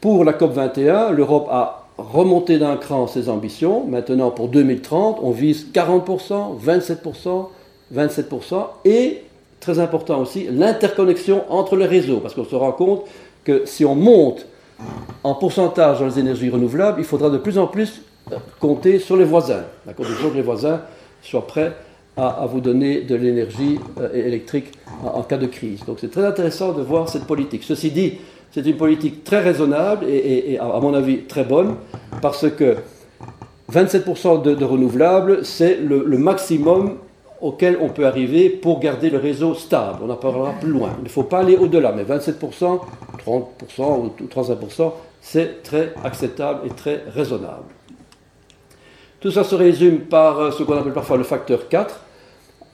Pour 0.00 0.24
la 0.24 0.32
COP21, 0.32 1.12
l'Europe 1.12 1.48
a 1.50 1.86
remonté 1.98 2.58
d'un 2.58 2.76
cran 2.76 3.06
ses 3.06 3.28
ambitions. 3.28 3.84
Maintenant, 3.86 4.30
pour 4.30 4.48
2030, 4.48 5.18
on 5.22 5.30
vise 5.30 5.66
40%, 5.72 6.58
27%, 6.60 7.48
27%, 7.94 8.66
et, 8.84 9.22
très 9.60 9.78
important 9.78 10.20
aussi, 10.20 10.46
l'interconnexion 10.50 11.44
entre 11.50 11.76
les 11.76 11.86
réseaux, 11.86 12.20
parce 12.20 12.34
qu'on 12.34 12.44
se 12.44 12.54
rend 12.54 12.72
compte 12.72 13.04
que 13.44 13.62
si 13.66 13.84
on 13.84 13.94
monte 13.94 14.46
en 15.22 15.34
pourcentage 15.34 16.00
dans 16.00 16.06
les 16.06 16.18
énergies 16.18 16.50
renouvelables, 16.50 17.00
il 17.00 17.04
faudra 17.04 17.30
de 17.30 17.38
plus 17.38 17.58
en 17.58 17.66
plus 17.66 18.02
compter 18.60 18.98
sur 18.98 19.16
les 19.16 19.24
voisins, 19.24 19.64
la 19.86 19.92
condition 19.92 20.30
que 20.30 20.36
les 20.36 20.42
voisins 20.42 20.80
soient 21.22 21.46
prêts 21.46 21.72
à, 22.16 22.46
vous 22.46 22.60
donner 22.60 23.00
de 23.00 23.14
l'énergie 23.14 23.78
euh, 23.98 24.12
électrique 24.12 24.72
en, 25.02 25.22
cas 25.22 25.38
de 25.38 25.46
crise. 25.46 25.80
Donc 25.86 25.98
c'est 26.00 26.10
très 26.10 26.24
intéressant 26.24 26.72
de 26.72 26.82
voir 26.82 27.08
cette 27.08 27.24
politique. 27.24 27.62
Ceci 27.64 27.90
dit, 27.90 28.18
c'est 28.50 28.66
une 28.66 28.76
politique 28.76 29.24
très 29.24 29.40
raisonnable 29.40 30.04
et, 30.06 30.58
à 30.58 30.78
mon 30.80 30.92
avis 30.92 31.22
très 31.22 31.44
bonne 31.44 31.76
parce 32.20 32.50
que 32.50 32.76
27% 33.72 34.42
de, 34.42 34.64
renouvelables, 34.64 35.44
c'est 35.44 35.76
le, 35.76 36.04
maximum 36.18 36.96
auquel 37.42 37.76
on 37.80 37.88
peut 37.88 38.06
arriver 38.06 38.48
pour 38.48 38.80
garder 38.80 39.10
le 39.10 39.18
réseau 39.18 39.54
stable. 39.54 39.98
On 40.04 40.10
en 40.10 40.16
parlera 40.16 40.52
plus 40.52 40.70
loin. 40.70 40.90
Il 40.98 41.04
ne 41.04 41.08
faut 41.08 41.24
pas 41.24 41.40
aller 41.40 41.56
au-delà, 41.56 41.92
mais 41.92 42.04
27%, 42.04 42.80
30% 43.26 43.40
ou 43.78 44.12
35%, 44.24 44.92
c'est 45.20 45.62
très 45.62 45.92
acceptable 46.04 46.60
et 46.66 46.70
très 46.70 47.04
raisonnable. 47.14 47.64
Tout 49.20 49.30
ça 49.30 49.44
se 49.44 49.54
résume 49.54 50.00
par 50.00 50.40
euh, 50.40 50.50
ce 50.50 50.62
qu'on 50.62 50.76
appelle 50.76 50.92
parfois 50.92 51.16
le 51.16 51.22
facteur 51.22 51.68
4 51.68 52.00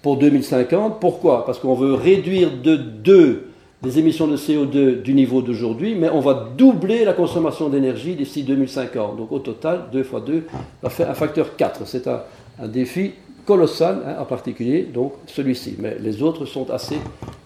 pour 0.03 0.17
2050. 0.17 1.01
Pourquoi? 1.01 1.45
Parce 1.45 1.59
qu'on 1.59 1.75
veut 1.75 1.95
réduire 1.95 2.51
de 2.63 2.77
2 2.77 3.49
les 3.83 3.99
émissions 3.99 4.27
de 4.27 4.37
CO2 4.37 5.03
du 5.03 5.15
niveau 5.15 5.41
d'aujourd'hui, 5.41 5.95
mais 5.95 6.09
on 6.11 6.21
va 6.21 6.49
doubler 6.57 7.05
la 7.05 7.13
consommation 7.13 7.69
d'énergie 7.69 8.17
d'ici 8.17 8.43
2050. 8.43 9.17
Donc 9.17 9.31
au 9.31 9.39
total, 9.39 9.85
2 9.93 10.03
fois 10.03 10.21
2 10.21 10.47
va 10.83 10.91
faire 10.91 11.11
un 11.11 11.15
facteur 11.15 11.55
4. 11.57 11.87
C'est 11.87 12.09
un, 12.09 12.23
défi 12.67 13.13
colossal, 13.49 14.03
hein, 14.07 14.17
en 14.21 14.27
particulier 14.27 14.83
donc 14.83 15.15
celui-ci. 15.27 15.77
Mais 15.79 15.97
les 15.99 16.23
autres 16.23 16.45
sont 16.45 16.69
assez 16.71 16.99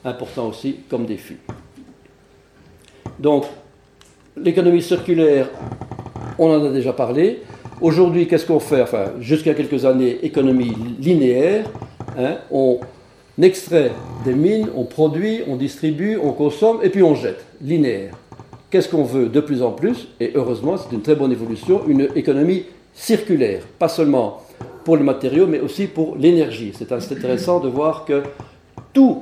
importants 0.05 0.49
aussi 0.49 0.81
comme 0.91 1.07
défi. 1.07 1.37
Donc 3.21 3.45
l'économie 4.37 4.83
circulaire, 4.83 5.49
on 6.41 6.51
en 6.51 6.65
a 6.65 6.71
déjà 6.71 6.93
parlé. 6.93 7.43
Aujourd'hui, 7.81 8.27
qu'est-ce 8.27 8.47
qu'on 8.47 8.59
fait? 8.59 8.83
Enfin, 8.83 9.13
jusqu'à 9.21 9.55
quelques 9.55 9.85
années, 9.85 10.19
économie 10.25 10.73
linéaire. 10.99 11.67
Hein, 12.19 12.39
on 12.51 12.81
extrait 13.41 13.93
des 14.25 14.35
mines, 14.35 14.71
on 14.75 14.85
produit, 14.85 15.43
on 15.47 15.55
distribue, 15.57 16.19
on 16.21 16.33
consomme 16.33 16.81
et 16.83 16.91
puis 16.91 17.05
on 17.05 17.15
jette. 17.15 17.45
Linéaire. 17.61 18.15
Qu'est-ce 18.71 18.89
qu'on 18.89 19.05
veut 19.05 19.29
de 19.29 19.41
plus 19.41 19.63
en 19.63 19.71
plus? 19.71 20.09
Et 20.19 20.33
heureusement, 20.35 20.77
c'est 20.79 20.93
une 20.93 21.03
très 21.03 21.15
bonne 21.15 21.31
évolution, 21.31 21.83
une 21.87 22.09
économie 22.17 22.65
circulaire. 22.93 23.63
Pas 23.79 23.89
seulement 23.89 24.43
pour 24.85 24.97
le 24.97 25.05
matériau, 25.05 25.47
mais 25.47 25.61
aussi 25.61 25.87
pour 25.87 26.17
l'énergie. 26.17 26.73
C'est 26.77 26.93
intéressant 26.93 27.61
de 27.61 27.69
voir 27.69 28.05
que 28.05 28.23
toutes 28.93 29.19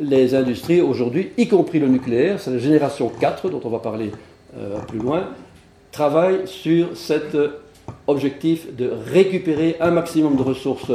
les 0.00 0.34
industries 0.34 0.80
aujourd'hui, 0.80 1.30
y 1.36 1.48
compris 1.48 1.78
le 1.78 1.88
nucléaire, 1.88 2.40
c'est 2.40 2.50
la 2.50 2.58
génération 2.58 3.10
4 3.20 3.50
dont 3.50 3.60
on 3.64 3.70
va 3.70 3.78
parler 3.78 4.10
euh, 4.58 4.78
plus 4.86 4.98
loin, 4.98 5.28
travaillent 5.90 6.46
sur 6.46 6.96
cette 6.96 7.36
objectif 8.06 8.74
de 8.74 8.90
récupérer 9.12 9.76
un 9.80 9.90
maximum 9.90 10.36
de 10.36 10.42
ressources 10.42 10.92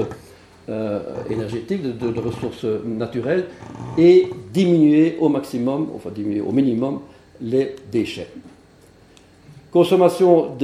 euh, 0.69 0.99
énergétiques, 1.29 1.81
de, 1.81 2.19
ressources 2.19 2.65
naturelles, 2.85 3.45
et 3.97 4.29
diminuer 4.53 5.17
au 5.19 5.27
maximum, 5.27 5.89
enfin 5.95 6.11
diminuer 6.11 6.41
au 6.41 6.51
minimum, 6.51 6.99
les 7.41 7.75
déchets. 7.91 8.29
Consommation 9.71 10.55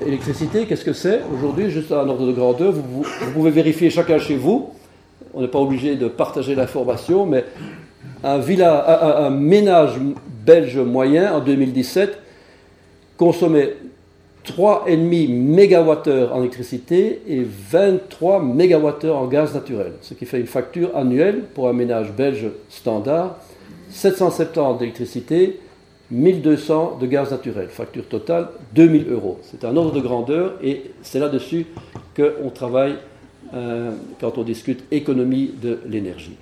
d'électricité, 0.00 0.66
qu'est-ce 0.66 0.84
que 0.84 0.92
c'est 0.92 1.20
Aujourd'hui, 1.34 1.70
juste 1.70 1.92
un 1.92 2.08
ordre 2.08 2.26
de 2.26 2.32
grandeur, 2.32 2.72
vous, 2.72 3.04
pouvez 3.34 3.50
vérifier 3.50 3.90
chacun 3.90 4.18
chez 4.18 4.36
vous. 4.36 4.70
On 5.34 5.40
n'est 5.40 5.48
pas 5.48 5.58
obligé 5.60 5.96
de 5.96 6.08
partager 6.08 6.54
l'information, 6.54 7.26
mais 7.26 7.44
un, 8.24 8.40
un 8.40 9.30
ménage 9.30 9.98
belge 10.44 10.78
moyen 10.78 11.34
en 11.34 11.40
2017 11.40 12.18
consommait 13.16 13.74
3,5 14.44 15.28
MWh 15.28 16.32
en 16.32 16.40
électricité 16.40 17.22
et 17.28 17.44
23 17.44 18.40
MWh 18.42 19.10
en 19.10 19.26
gaz 19.26 19.54
naturel, 19.54 19.92
ce 20.00 20.14
qui 20.14 20.26
fait 20.26 20.40
une 20.40 20.46
facture 20.46 20.96
annuelle 20.96 21.44
pour 21.54 21.68
un 21.68 21.72
ménage 21.72 22.12
belge 22.12 22.46
standard 22.68 23.38
770 23.90 24.78
d'électricité, 24.78 25.60
1200 26.12 26.98
de 27.00 27.06
gaz 27.06 27.30
naturel, 27.30 27.68
facture 27.68 28.06
totale 28.06 28.48
2000 28.74 29.10
euros. 29.10 29.38
C'est 29.42 29.64
un 29.64 29.74
ordre 29.76 29.92
de 29.92 30.00
grandeur 30.00 30.54
et 30.62 30.92
c'est 31.00 31.18
là-dessus 31.18 31.66
qu'on 32.14 32.50
travaille 32.50 32.96
euh, 33.54 33.92
quand 34.20 34.36
on 34.36 34.42
discute 34.42 34.84
économie 34.90 35.54
de 35.60 35.80
l'énergie. 35.86 36.36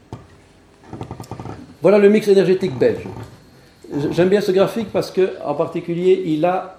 Voilà 1.80 1.98
le 1.98 2.08
mix 2.08 2.26
énergétique 2.26 2.76
belge. 2.76 3.06
J'aime 4.10 4.28
bien 4.28 4.40
ce 4.40 4.50
graphique 4.50 4.88
parce 4.92 5.12
qu'en 5.12 5.54
particulier, 5.54 6.24
il 6.26 6.44
a 6.44 6.76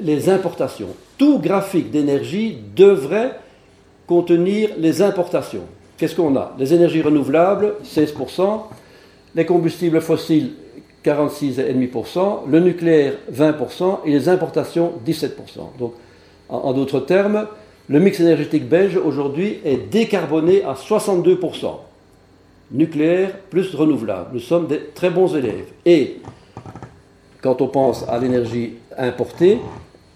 les 0.00 0.28
importations. 0.28 0.88
Tout 1.16 1.38
graphique 1.38 1.90
d'énergie 1.90 2.58
devrait 2.76 3.38
contenir 4.06 4.70
les 4.76 5.00
importations. 5.00 5.64
Qu'est-ce 5.96 6.14
qu'on 6.14 6.36
a? 6.36 6.54
Les 6.58 6.74
énergies 6.74 7.00
renouvelables, 7.00 7.74
16%, 7.84 8.60
les 9.34 9.46
combustibles 9.46 10.00
fossiles, 10.00 10.50
46,5%, 11.04 12.48
le 12.48 12.60
nucléaire, 12.60 13.14
20%, 13.32 14.00
et 14.04 14.10
les 14.10 14.28
importations, 14.28 14.92
17%. 15.06 15.30
Donc, 15.78 15.94
en, 16.48 16.72
d'autres 16.72 17.00
termes, 17.00 17.46
le 17.88 17.98
mix 17.98 18.20
énergétique 18.20 18.68
belge 18.68 18.96
aujourd'hui 18.96 19.58
est 19.64 19.90
décarboné 19.90 20.62
à 20.64 20.74
62%. 20.74 21.66
Nucléaire 22.72 23.38
plus 23.50 23.74
renouvelable. 23.74 24.30
Nous 24.32 24.40
sommes 24.40 24.66
des 24.66 24.80
très 24.94 25.10
bons 25.10 25.34
élèves. 25.36 25.66
Et 25.84 26.18
quand 27.42 27.60
on 27.60 27.68
pense 27.68 28.08
à 28.08 28.18
l'énergie 28.18 28.74
importée, 28.96 29.58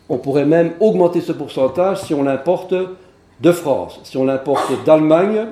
on 0.09 0.19
pourrait 0.19 0.47
même 0.47 0.73
augmenter 0.81 1.21
ce 1.21 1.33
pourcentage 1.33 2.03
si 2.03 2.15
on 2.15 2.23
l'importe 2.23 2.75
de 3.41 3.53
France. 3.53 4.01
Si 4.05 4.17
on 4.17 4.25
l'importe 4.25 4.73
d'Allemagne, 4.85 5.47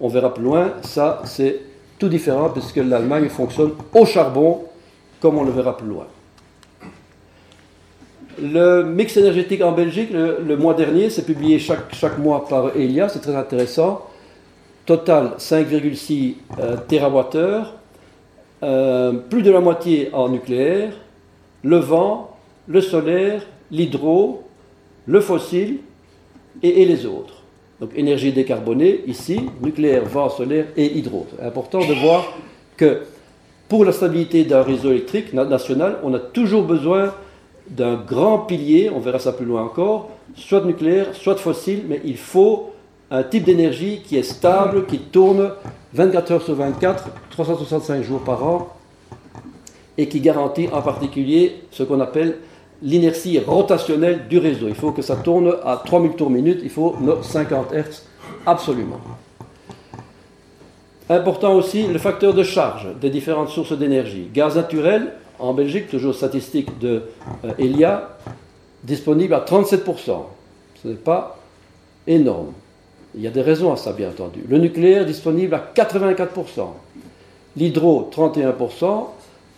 on 0.00 0.08
verra 0.08 0.34
plus 0.34 0.44
loin, 0.44 0.72
ça 0.82 1.22
c'est 1.24 1.60
tout 1.98 2.08
différent 2.08 2.50
puisque 2.50 2.76
l'Allemagne 2.76 3.28
fonctionne 3.28 3.72
au 3.94 4.04
charbon, 4.04 4.64
comme 5.20 5.38
on 5.38 5.44
le 5.44 5.52
verra 5.52 5.76
plus 5.76 5.88
loin. 5.88 6.06
Le 8.42 8.82
mix 8.82 9.16
énergétique 9.16 9.62
en 9.62 9.72
Belgique, 9.72 10.10
le, 10.12 10.56
mois 10.56 10.74
dernier, 10.74 11.08
c'est 11.08 11.24
publié 11.24 11.58
chaque, 11.58 11.94
chaque, 11.94 12.18
mois 12.18 12.46
par 12.48 12.76
Elia, 12.76 13.08
c'est 13.08 13.20
très 13.20 13.36
intéressant. 13.36 14.02
Total 14.86 15.34
5,6 15.38 16.34
euh, 16.58 16.76
TWh, 16.88 17.66
euh, 18.62 19.12
plus 19.12 19.42
de 19.42 19.50
la 19.50 19.60
moitié 19.60 20.10
en 20.12 20.28
nucléaire, 20.28 20.92
le 21.62 21.76
vent, 21.76 22.36
le 22.66 22.80
solaire, 22.80 23.42
l'hydro, 23.70 24.42
le 25.06 25.20
fossile 25.20 25.78
et, 26.62 26.84
les 26.84 27.06
autres. 27.06 27.43
Donc 27.80 27.90
énergie 27.96 28.32
décarbonée, 28.32 29.00
ici, 29.06 29.40
nucléaire, 29.62 30.04
vent, 30.04 30.28
solaire 30.28 30.66
et 30.76 30.96
hydro. 30.96 31.26
C'est 31.36 31.44
important 31.44 31.80
de 31.80 31.94
voir 31.94 32.24
que 32.76 33.02
pour 33.68 33.84
la 33.84 33.92
stabilité 33.92 34.44
d'un 34.44 34.62
réseau 34.62 34.90
électrique 34.90 35.32
national, 35.32 35.98
on 36.02 36.14
a 36.14 36.18
toujours 36.18 36.62
besoin 36.62 37.12
d'un 37.68 37.94
grand 37.96 38.38
pilier, 38.40 38.90
on 38.94 39.00
verra 39.00 39.18
ça 39.18 39.32
plus 39.32 39.46
loin 39.46 39.62
encore, 39.62 40.10
soit 40.36 40.64
nucléaire, 40.64 41.14
soit 41.14 41.36
fossile, 41.36 41.82
mais 41.88 42.00
il 42.04 42.16
faut 42.16 42.70
un 43.10 43.22
type 43.22 43.44
d'énergie 43.44 44.02
qui 44.04 44.16
est 44.16 44.22
stable, 44.22 44.86
qui 44.86 44.98
tourne 44.98 45.50
24 45.94 46.32
heures 46.32 46.42
sur 46.42 46.54
24, 46.54 47.08
365 47.30 48.02
jours 48.02 48.20
par 48.20 48.44
an, 48.44 48.68
et 49.96 50.08
qui 50.08 50.20
garantit 50.20 50.68
en 50.72 50.82
particulier 50.82 51.62
ce 51.70 51.82
qu'on 51.84 52.00
appelle 52.00 52.38
l'inertie 52.84 53.38
rotationnelle 53.40 54.28
du 54.28 54.38
réseau. 54.38 54.68
Il 54.68 54.74
faut 54.74 54.92
que 54.92 55.02
ça 55.02 55.16
tourne 55.16 55.56
à 55.64 55.82
3000 55.84 56.12
tours 56.12 56.30
minute, 56.30 56.60
il 56.62 56.70
faut 56.70 56.94
50 57.22 57.72
Hz 57.72 58.02
absolument. 58.46 59.00
Important 61.08 61.54
aussi 61.54 61.86
le 61.86 61.98
facteur 61.98 62.32
de 62.32 62.42
charge 62.42 62.88
des 63.00 63.10
différentes 63.10 63.48
sources 63.48 63.76
d'énergie. 63.76 64.28
Gaz 64.32 64.56
naturel, 64.56 65.12
en 65.38 65.52
Belgique, 65.52 65.88
toujours 65.88 66.14
statistique 66.14 66.78
de 66.78 67.02
euh, 67.44 67.52
Elia, 67.58 68.16
disponible 68.82 69.34
à 69.34 69.40
37%. 69.40 70.22
Ce 70.82 70.88
n'est 70.88 70.94
pas 70.94 71.38
énorme. 72.06 72.52
Il 73.14 73.22
y 73.22 73.26
a 73.26 73.30
des 73.30 73.42
raisons 73.42 73.72
à 73.72 73.76
ça, 73.76 73.92
bien 73.92 74.08
entendu. 74.08 74.44
Le 74.48 74.58
nucléaire 74.58 75.04
disponible 75.04 75.54
à 75.54 75.72
84%. 75.74 76.68
L'hydro, 77.56 78.10
31%. 78.14 79.06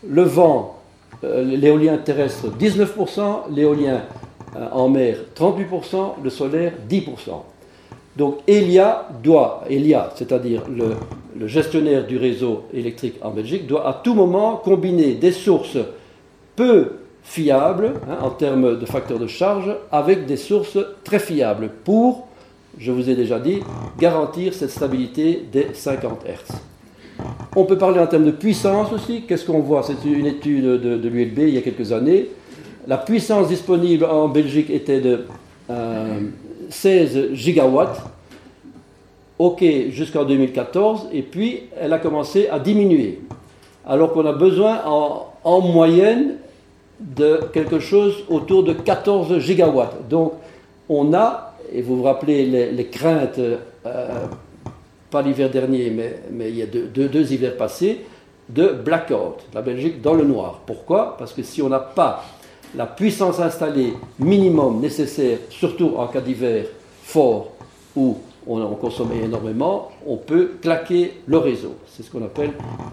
Le 0.09 0.23
vent, 0.23 0.76
l'éolien 1.23 1.99
terrestre 1.99 2.49
19%, 2.59 3.55
l'éolien 3.55 4.03
euh, 4.57 4.69
en 4.73 4.89
mer 4.89 5.19
38%, 5.37 6.23
le 6.23 6.31
solaire 6.31 6.73
10%. 6.89 7.03
Donc 8.17 8.39
Elia 8.47 9.09
doit, 9.23 9.65
Elia, 9.69 10.11
c'est-à-dire 10.15 10.63
le, 10.69 11.47
gestionnaire 11.47 12.07
du 12.07 12.17
réseau 12.17 12.65
électrique 12.73 13.17
en 13.21 13.31
Belgique, 13.31 13.67
doit 13.67 13.87
à 13.87 13.93
tout 13.93 14.15
moment 14.15 14.57
combiner 14.57 15.15
des 15.15 15.33
sources 15.33 15.77
peu 16.55 16.93
fiables 17.23 17.93
hein, 18.09 18.19
en 18.23 18.31
termes 18.31 18.79
de 18.79 18.87
facteurs 18.87 19.19
de 19.19 19.27
charge 19.27 19.71
avec 19.93 20.25
des 20.25 20.39
sources 20.39 20.79
très 21.05 21.19
fiables 21.19 21.71
pour, 21.85 22.29
je 22.79 22.91
vous 22.91 23.11
ai 23.11 23.15
déjà 23.15 23.39
dit, 23.39 23.61
garantir 23.99 24.55
cette 24.55 24.71
stabilité 24.71 25.45
des 25.53 25.75
50 25.75 26.25
Hz. 26.25 26.57
On 27.55 27.65
peut 27.65 27.79
parler 27.79 28.01
en 28.01 28.07
termes 28.07 28.27
de 28.27 28.31
puissance 28.31 28.93
aussi. 28.93 29.23
Qu'est-ce 29.23 29.47
qu'on 29.47 29.61
voit? 29.61 29.83
C'est 29.83 30.05
une 30.07 30.27
étude 30.27 30.65
de, 30.65 31.09
l'ULB 31.09 31.39
il 31.39 31.55
y 31.55 31.59
a 31.59 31.63
quelques 31.63 31.93
années. 31.93 32.29
La 32.87 32.99
puissance 32.99 33.49
disponible 33.49 34.05
en 34.05 34.29
Belgique 34.29 34.71
était 34.71 35.01
de 35.01 35.27
16 36.69 37.17
euh, 37.17 37.35
gigawatts. 37.35 38.03
OK 39.39 39.65
jusqu'en 39.91 40.25
2014. 40.25 41.09
Et 41.13 41.23
puis, 41.23 41.63
elle 41.81 41.93
a 41.93 41.99
commencé 41.99 42.49
à 42.49 42.59
diminuer. 42.59 43.21
Alors 43.87 44.13
qu'on 44.13 44.27
a 44.27 44.33
besoin 44.33 44.81
en, 44.85 45.61
moyenne 45.61 46.37
de 47.01 47.41
quelque 47.53 47.79
chose 47.79 48.25
autour 48.29 48.65
de 48.65 48.73
14 48.73 49.39
gigawatts. 49.39 50.09
Donc, 50.09 50.33
on 50.89 51.15
a, 51.15 51.55
et 51.73 51.83
vous 51.83 51.99
vous 51.99 52.03
rappelez 52.03 52.47
les, 52.73 52.87
craintes 52.87 53.39
euh, 53.39 54.27
l'hiver 55.23 55.51
dernier, 55.51 55.91
mais, 55.91 56.51
il 56.51 56.57
y 56.57 56.63
a 56.63 56.67
deux, 56.67 57.09
deux, 57.09 57.33
hivers 57.33 57.57
passés, 57.57 58.01
de 58.49 58.69
blackout, 58.69 59.45
la 59.55 59.63
Belgique 59.63 60.01
dans 60.01 60.15
le 60.15 60.25
noir. 60.25 60.61
Pourquoi? 60.67 61.17
Parce 61.19 61.33
que 61.33 61.43
si 61.43 61.63
on 61.63 61.69
n'a 61.69 61.81
pas 61.81 62.25
la 62.75 62.87
puissance 62.87 63.41
installée 63.41 63.95
minimum 64.19 64.81
nécessaire, 64.81 65.39
surtout 65.51 65.95
en 65.97 66.07
cas 66.07 66.21
d'hiver 66.21 66.67
fort 67.03 67.53
où 67.97 68.19
on, 68.47 68.61
on 68.61 68.75
consomme 68.75 69.11
énormément, 69.13 69.91
on 70.07 70.17
peut 70.17 70.53
claquer 70.61 71.15
le 71.27 71.39
réseau. 71.39 71.75
C'est 71.89 72.03
ce 72.03 72.11
qu'on 72.11 72.25
appelle 72.25 72.53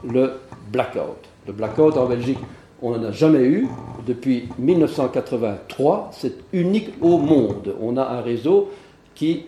le 0.10 0.34
blackout. 0.72 1.30
Le 1.46 1.54
blackout 1.54 1.98
en 1.98 2.06
Belgique, 2.06 2.40
on 2.82 2.92
n'en 2.92 3.04
a 3.06 3.12
jamais 3.12 3.44
eu 3.44 3.68
depuis 4.06 4.50
1983. 4.60 6.12
C'est 6.14 6.34
unique 6.52 6.90
au 7.02 7.18
monde. 7.18 7.74
On 7.82 7.96
a 7.98 8.04
un 8.04 8.22
réseau 8.22 8.72
qui 9.16 9.46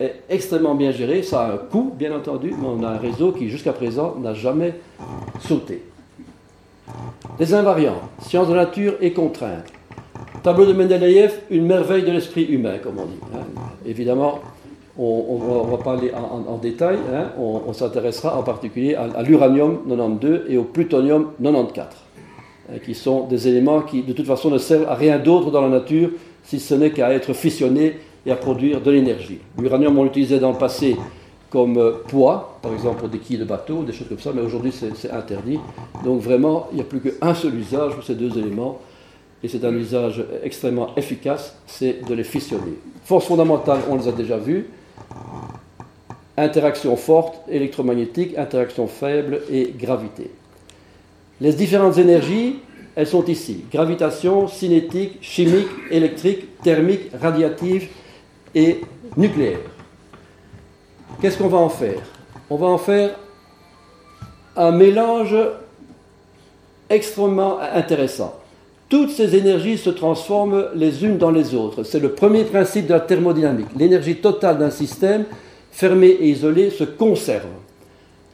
est 0.00 0.22
extrêmement 0.28 0.74
bien 0.74 0.92
géré. 0.92 1.22
Ça 1.22 1.42
a 1.42 1.52
un 1.52 1.56
coût, 1.56 1.92
bien 1.96 2.14
entendu, 2.14 2.54
mais 2.58 2.66
on 2.66 2.82
a 2.82 2.88
un 2.88 2.98
réseau 2.98 3.32
qui, 3.32 3.48
jusqu'à 3.48 3.72
présent, 3.72 4.16
n'a 4.20 4.34
jamais 4.34 4.74
sauté. 5.40 5.82
Les 7.38 7.54
invariants, 7.54 8.00
sciences 8.22 8.48
de 8.48 8.54
la 8.54 8.64
nature 8.64 8.94
et 9.00 9.12
contraintes. 9.12 9.72
Tableau 10.42 10.66
de 10.66 10.72
Mendeleïev, 10.72 11.40
une 11.50 11.66
merveille 11.66 12.04
de 12.04 12.10
l'esprit 12.10 12.44
humain, 12.44 12.78
comme 12.82 12.98
on 12.98 13.06
dit. 13.06 13.18
Hein. 13.34 13.60
Évidemment, 13.84 14.40
on, 14.98 15.66
va, 15.70 15.78
parler 15.78 16.10
en, 16.12 16.58
détail. 16.58 16.96
Hein. 17.12 17.30
On, 17.38 17.72
s'intéressera 17.72 18.36
en 18.36 18.42
particulier 18.42 18.94
à, 18.94 19.22
l'uranium 19.22 19.80
92 19.88 20.42
et 20.48 20.56
au 20.56 20.64
plutonium 20.64 21.32
94, 21.42 21.88
hein, 22.70 22.78
qui 22.84 22.94
sont 22.94 23.26
des 23.26 23.46
éléments 23.46 23.82
qui, 23.82 24.02
de 24.02 24.12
toute 24.12 24.26
façon, 24.26 24.50
ne 24.50 24.58
servent 24.58 24.88
à 24.88 24.94
rien 24.94 25.18
d'autre 25.18 25.50
dans 25.50 25.62
la 25.62 25.68
nature, 25.68 26.10
si 26.42 26.58
ce 26.58 26.74
n'est 26.74 26.90
qu'à 26.90 27.12
être 27.12 27.32
fusionnés 27.32 27.98
à 28.30 28.36
produire 28.36 28.80
de 28.80 28.90
l'énergie. 28.90 29.38
L'uranium, 29.58 29.98
on 29.98 30.04
l'utilisait 30.04 30.38
dans 30.38 30.52
le 30.52 30.58
passé 30.58 30.96
comme 31.50 31.78
euh, 31.78 31.92
poids, 32.06 32.58
par 32.62 32.72
exemple 32.72 33.08
des 33.08 33.18
quilles 33.18 33.38
de 33.38 33.44
bateau, 33.44 33.82
des 33.82 33.92
choses 33.92 34.08
comme 34.08 34.18
ça, 34.18 34.32
mais 34.34 34.42
aujourd'hui 34.42 34.72
c'est 34.72 35.10
interdit. 35.10 35.58
Donc 36.04 36.20
vraiment, 36.20 36.68
il 36.72 36.76
n'y 36.76 36.80
a 36.82 36.84
plus 36.84 37.00
qu'un 37.00 37.34
seul 37.34 37.54
usage 37.54 37.94
pour 37.94 38.04
ces 38.04 38.14
deux 38.14 38.36
éléments, 38.38 38.80
et 39.42 39.48
c'est 39.48 39.64
un 39.64 39.74
usage 39.74 40.22
extrêmement 40.42 40.94
efficace, 40.96 41.56
c'est 41.66 42.06
de 42.06 42.14
les 42.14 42.24
fissionner. 42.24 42.74
Force 43.04 43.26
fondamentale, 43.26 43.80
on 43.88 43.96
les 43.96 44.08
a 44.08 44.12
déjà 44.12 44.36
vues. 44.36 44.66
Interaction 46.36 46.96
forte, 46.96 47.40
électromagnétique, 47.48 48.36
interaction 48.36 48.86
faible 48.86 49.40
et 49.50 49.72
gravité. 49.76 50.30
Les 51.40 51.52
différentes 51.52 51.98
énergies, 51.98 52.56
elles 52.96 53.06
sont 53.06 53.24
ici. 53.26 53.64
Gravitation, 53.72 54.48
cinétique, 54.48 55.18
chimique, 55.20 55.68
électrique, 55.90 56.60
thermique, 56.62 57.10
radiative, 57.20 57.88
nucléaire. 59.16 59.58
Qu'est-ce 61.20 61.38
qu'on 61.38 61.48
va 61.48 61.58
en 61.58 61.68
faire? 61.68 62.00
On 62.50 62.56
va 62.56 62.66
en 62.66 62.78
faire 62.78 63.16
un 64.56 64.72
mélange 64.72 65.36
extrêmement 66.88 67.58
intéressant. 67.60 68.34
toutes 68.88 69.10
ces 69.10 69.36
énergies 69.36 69.76
se 69.76 69.90
transforment 69.90 70.68
les 70.74 71.04
unes 71.04 71.18
dans 71.18 71.30
les 71.30 71.54
autres. 71.54 71.82
C'est 71.82 72.00
le 72.00 72.12
premier 72.12 72.44
principe 72.44 72.86
de 72.86 72.94
la 72.94 73.00
thermodynamique. 73.00 73.68
L'énergie 73.76 74.16
totale 74.16 74.58
d'un 74.58 74.70
système 74.70 75.24
fermé 75.70 76.08
et 76.08 76.28
isolé 76.28 76.70
se 76.70 76.84
conserve. 76.84 77.48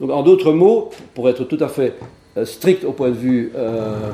Donc, 0.00 0.10
en 0.10 0.22
d'autres 0.22 0.52
mots, 0.52 0.90
pour 1.14 1.28
être 1.28 1.44
tout 1.44 1.58
à 1.60 1.68
fait 1.68 1.94
euh, 2.36 2.44
strict 2.44 2.84
au 2.84 2.92
point 2.92 3.10
de 3.10 3.14
vue 3.14 3.52
euh, 3.56 4.12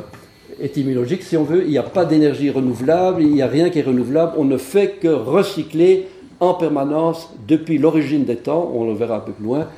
étymologique, 0.60 1.22
si 1.22 1.36
on 1.36 1.44
veut, 1.44 1.64
il 1.64 1.70
n'y 1.70 1.78
a 1.78 1.82
pas 1.82 2.04
d'énergie 2.04 2.50
renouvelable, 2.50 3.22
il 3.22 3.32
n'y 3.32 3.42
a 3.42 3.46
rien 3.46 3.70
qui 3.70 3.78
est 3.78 3.82
renouvelable, 3.82 4.32
on 4.36 4.44
ne 4.44 4.56
fait 4.56 4.98
que 5.00 5.08
recycler 5.08 6.06
en 6.40 6.54
permanence, 6.54 7.30
depuis 7.46 7.78
l'origine 7.78 8.24
des 8.24 8.36
temps, 8.36 8.70
on 8.74 8.86
le 8.86 8.94
verra 8.94 9.16
un 9.16 9.20
peu 9.20 9.32
plus 9.32 9.44
loin, 9.44 9.68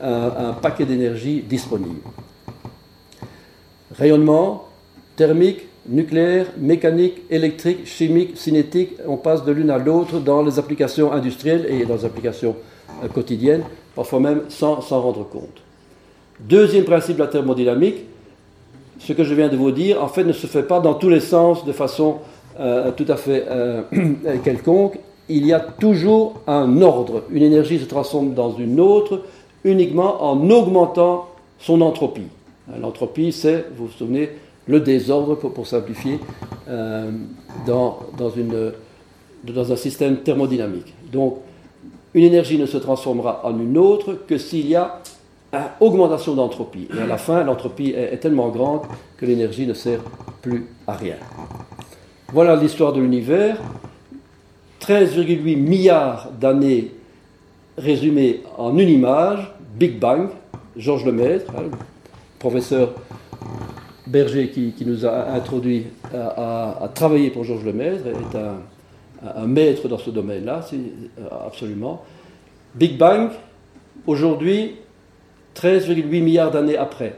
un, 0.00 0.52
paquet 0.52 0.84
d'énergie 0.84 1.42
disponible. 1.42 2.00
Rayonnement, 3.96 4.68
thermique, 5.16 5.66
nucléaire, 5.88 6.46
mécanique, 6.58 7.22
électrique, 7.30 7.86
chimique, 7.86 8.36
cinétique, 8.36 8.90
on 9.06 9.16
passe 9.16 9.44
de 9.44 9.52
l'une 9.52 9.70
à 9.70 9.78
l'autre 9.78 10.18
dans 10.18 10.42
les 10.42 10.58
applications 10.58 11.12
industrielles 11.12 11.66
et 11.68 11.84
dans 11.84 11.94
les 11.94 12.04
applications 12.04 12.56
euh, 13.02 13.08
quotidiennes, 13.08 13.62
parfois 13.94 14.20
même 14.20 14.42
sans 14.48 14.80
s'en 14.80 15.00
rendre 15.00 15.24
compte. 15.28 15.62
Deuxième 16.40 16.84
principe 16.84 17.16
de 17.16 17.22
la 17.22 17.28
thermodynamique, 17.28 18.04
ce 18.98 19.12
que 19.12 19.24
je 19.24 19.34
viens 19.34 19.48
de 19.48 19.56
vous 19.56 19.70
dire, 19.70 20.02
en 20.02 20.08
fait, 20.08 20.24
ne 20.24 20.32
se 20.32 20.46
fait 20.46 20.62
pas 20.62 20.80
dans 20.80 20.94
tous 20.94 21.08
les 21.08 21.20
sens 21.20 21.64
de 21.64 21.72
façon 21.72 22.16
euh, 22.60 22.90
tout 22.92 23.06
à 23.08 23.16
fait 23.16 23.44
euh, 23.50 23.82
quelconque. 24.42 24.98
Il 25.28 25.46
y 25.46 25.52
a 25.52 25.60
toujours 25.60 26.40
un 26.46 26.80
ordre. 26.82 27.24
Une 27.30 27.42
énergie 27.42 27.78
se 27.78 27.84
transforme 27.84 28.34
dans 28.34 28.56
une 28.56 28.80
autre 28.80 29.22
uniquement 29.64 30.22
en 30.24 30.50
augmentant 30.50 31.28
son 31.58 31.80
entropie. 31.80 32.28
L'entropie, 32.80 33.32
c'est, 33.32 33.66
vous 33.76 33.86
vous 33.86 33.92
souvenez, 33.92 34.30
le 34.66 34.80
désordre, 34.80 35.34
pour, 35.36 35.66
simplifier, 35.66 36.18
euh, 36.68 37.10
dans 37.66 38.02
un 39.72 39.76
système 39.76 40.18
thermodynamique. 40.18 40.94
Donc, 41.10 41.38
une 42.14 42.24
énergie 42.24 42.58
ne 42.58 42.66
se 42.66 42.78
transformera 42.78 43.42
en 43.44 43.58
une 43.58 43.78
autre 43.78 44.16
que 44.26 44.38
s'il 44.38 44.68
y 44.68 44.74
a 44.74 45.00
une 45.52 45.60
augmentation 45.80 46.34
d'entropie. 46.34 46.88
Et 46.96 47.00
à 47.00 47.06
la 47.06 47.18
fin, 47.18 47.44
l'entropie 47.44 47.90
est, 47.96 48.18
tellement 48.18 48.48
grande 48.48 48.82
que 49.16 49.26
l'énergie 49.26 49.66
ne 49.66 49.74
sert 49.74 50.00
plus 50.42 50.66
à 50.86 50.92
rien. 50.92 51.16
Voilà 52.32 52.56
l'histoire 52.56 52.92
de 52.92 53.00
l'univers. 53.00 53.56
13,8 54.80 55.56
milliards 55.56 56.30
d'années 56.38 56.92
résumées 57.76 58.42
en 58.56 58.76
une 58.78 58.88
image, 58.88 59.52
Big 59.76 59.98
Bang, 59.98 60.28
Georges 60.76 61.04
Lemaître, 61.04 61.50
hein, 61.56 61.70
professeur 62.38 62.94
Berger 64.06 64.48
qui, 64.50 64.84
nous 64.86 65.04
a 65.04 65.30
introduit 65.32 65.86
à, 66.14 66.88
travailler 66.94 67.30
pour 67.30 67.44
Georges 67.44 67.64
Lemaître, 67.64 68.06
est 68.06 68.36
un, 69.36 69.46
maître 69.46 69.88
dans 69.88 69.98
ce 69.98 70.10
domaine-là, 70.10 70.64
euh, 70.72 71.28
absolument. 71.46 72.02
Big 72.74 72.96
Bang, 72.96 73.30
aujourd'hui, 74.06 74.76
13,8 75.60 76.22
milliards 76.22 76.50
d'années 76.50 76.76
après. 76.76 77.16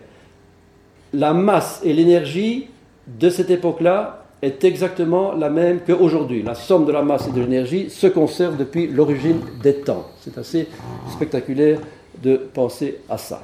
La 1.12 1.32
masse 1.32 1.80
et 1.84 1.92
l'énergie 1.92 2.68
de 3.06 3.30
cette 3.30 3.50
époque-là 3.50 4.24
est 4.42 4.64
exactement 4.64 5.32
la 5.32 5.50
même 5.50 5.80
qu'aujourd'hui. 5.80 6.42
La 6.42 6.54
somme 6.54 6.86
de 6.86 6.92
la 6.92 7.02
masse 7.02 7.28
et 7.28 7.32
de 7.32 7.40
l'énergie 7.40 7.90
se 7.90 8.06
conserve 8.06 8.56
depuis 8.56 8.86
l'origine 8.86 9.40
des 9.62 9.74
temps. 9.74 10.06
C'est 10.20 10.38
assez 10.38 10.68
spectaculaire 11.10 11.78
de 12.22 12.36
penser 12.36 12.98
à 13.08 13.18
ça. 13.18 13.42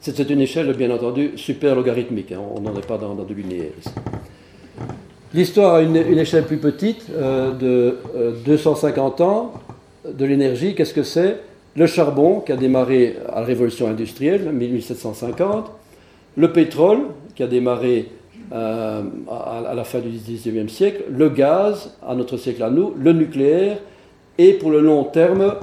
C'est 0.00 0.30
une 0.30 0.40
échelle, 0.40 0.72
bien 0.74 0.90
entendu, 0.90 1.32
super 1.36 1.74
logarithmique. 1.74 2.32
Hein. 2.32 2.40
on 2.54 2.60
n'en 2.60 2.76
est 2.76 2.86
pas 2.86 2.98
dans, 2.98 3.14
dans 3.14 3.24
du 3.24 3.34
linéaire 3.34 3.72
L'histoire 5.34 5.74
a 5.74 5.82
une, 5.82 5.96
échelle 5.96 6.44
plus 6.44 6.58
petite, 6.58 7.06
euh, 7.10 7.52
de 7.52 7.98
250 8.44 9.20
euh, 9.20 9.24
ans, 9.24 9.52
de 10.08 10.24
l'énergie. 10.24 10.74
Qu'est-ce 10.74 10.94
que 10.94 11.02
c'est? 11.02 11.40
Le 11.76 11.86
charbon, 11.86 12.40
qui 12.40 12.52
a 12.52 12.56
démarré 12.56 13.16
à 13.28 13.40
la 13.40 13.46
révolution 13.46 13.86
industrielle, 13.86 14.50
1750. 14.50 15.70
Le 16.36 16.52
pétrole, 16.52 17.00
qui 17.34 17.42
a 17.42 17.46
démarré 17.46 18.08
euh, 18.52 19.02
à, 19.30 19.74
la 19.74 19.84
fin 19.84 19.98
du 19.98 20.08
XIXe 20.08 20.72
siècle. 20.72 21.04
Le 21.10 21.28
gaz, 21.28 21.94
à 22.06 22.14
notre 22.14 22.38
siècle 22.38 22.62
à 22.62 22.70
nous. 22.70 22.94
Le 22.98 23.12
nucléaire. 23.12 23.78
Et 24.38 24.54
pour 24.54 24.70
le 24.70 24.80
long 24.80 25.04
terme, 25.04 25.54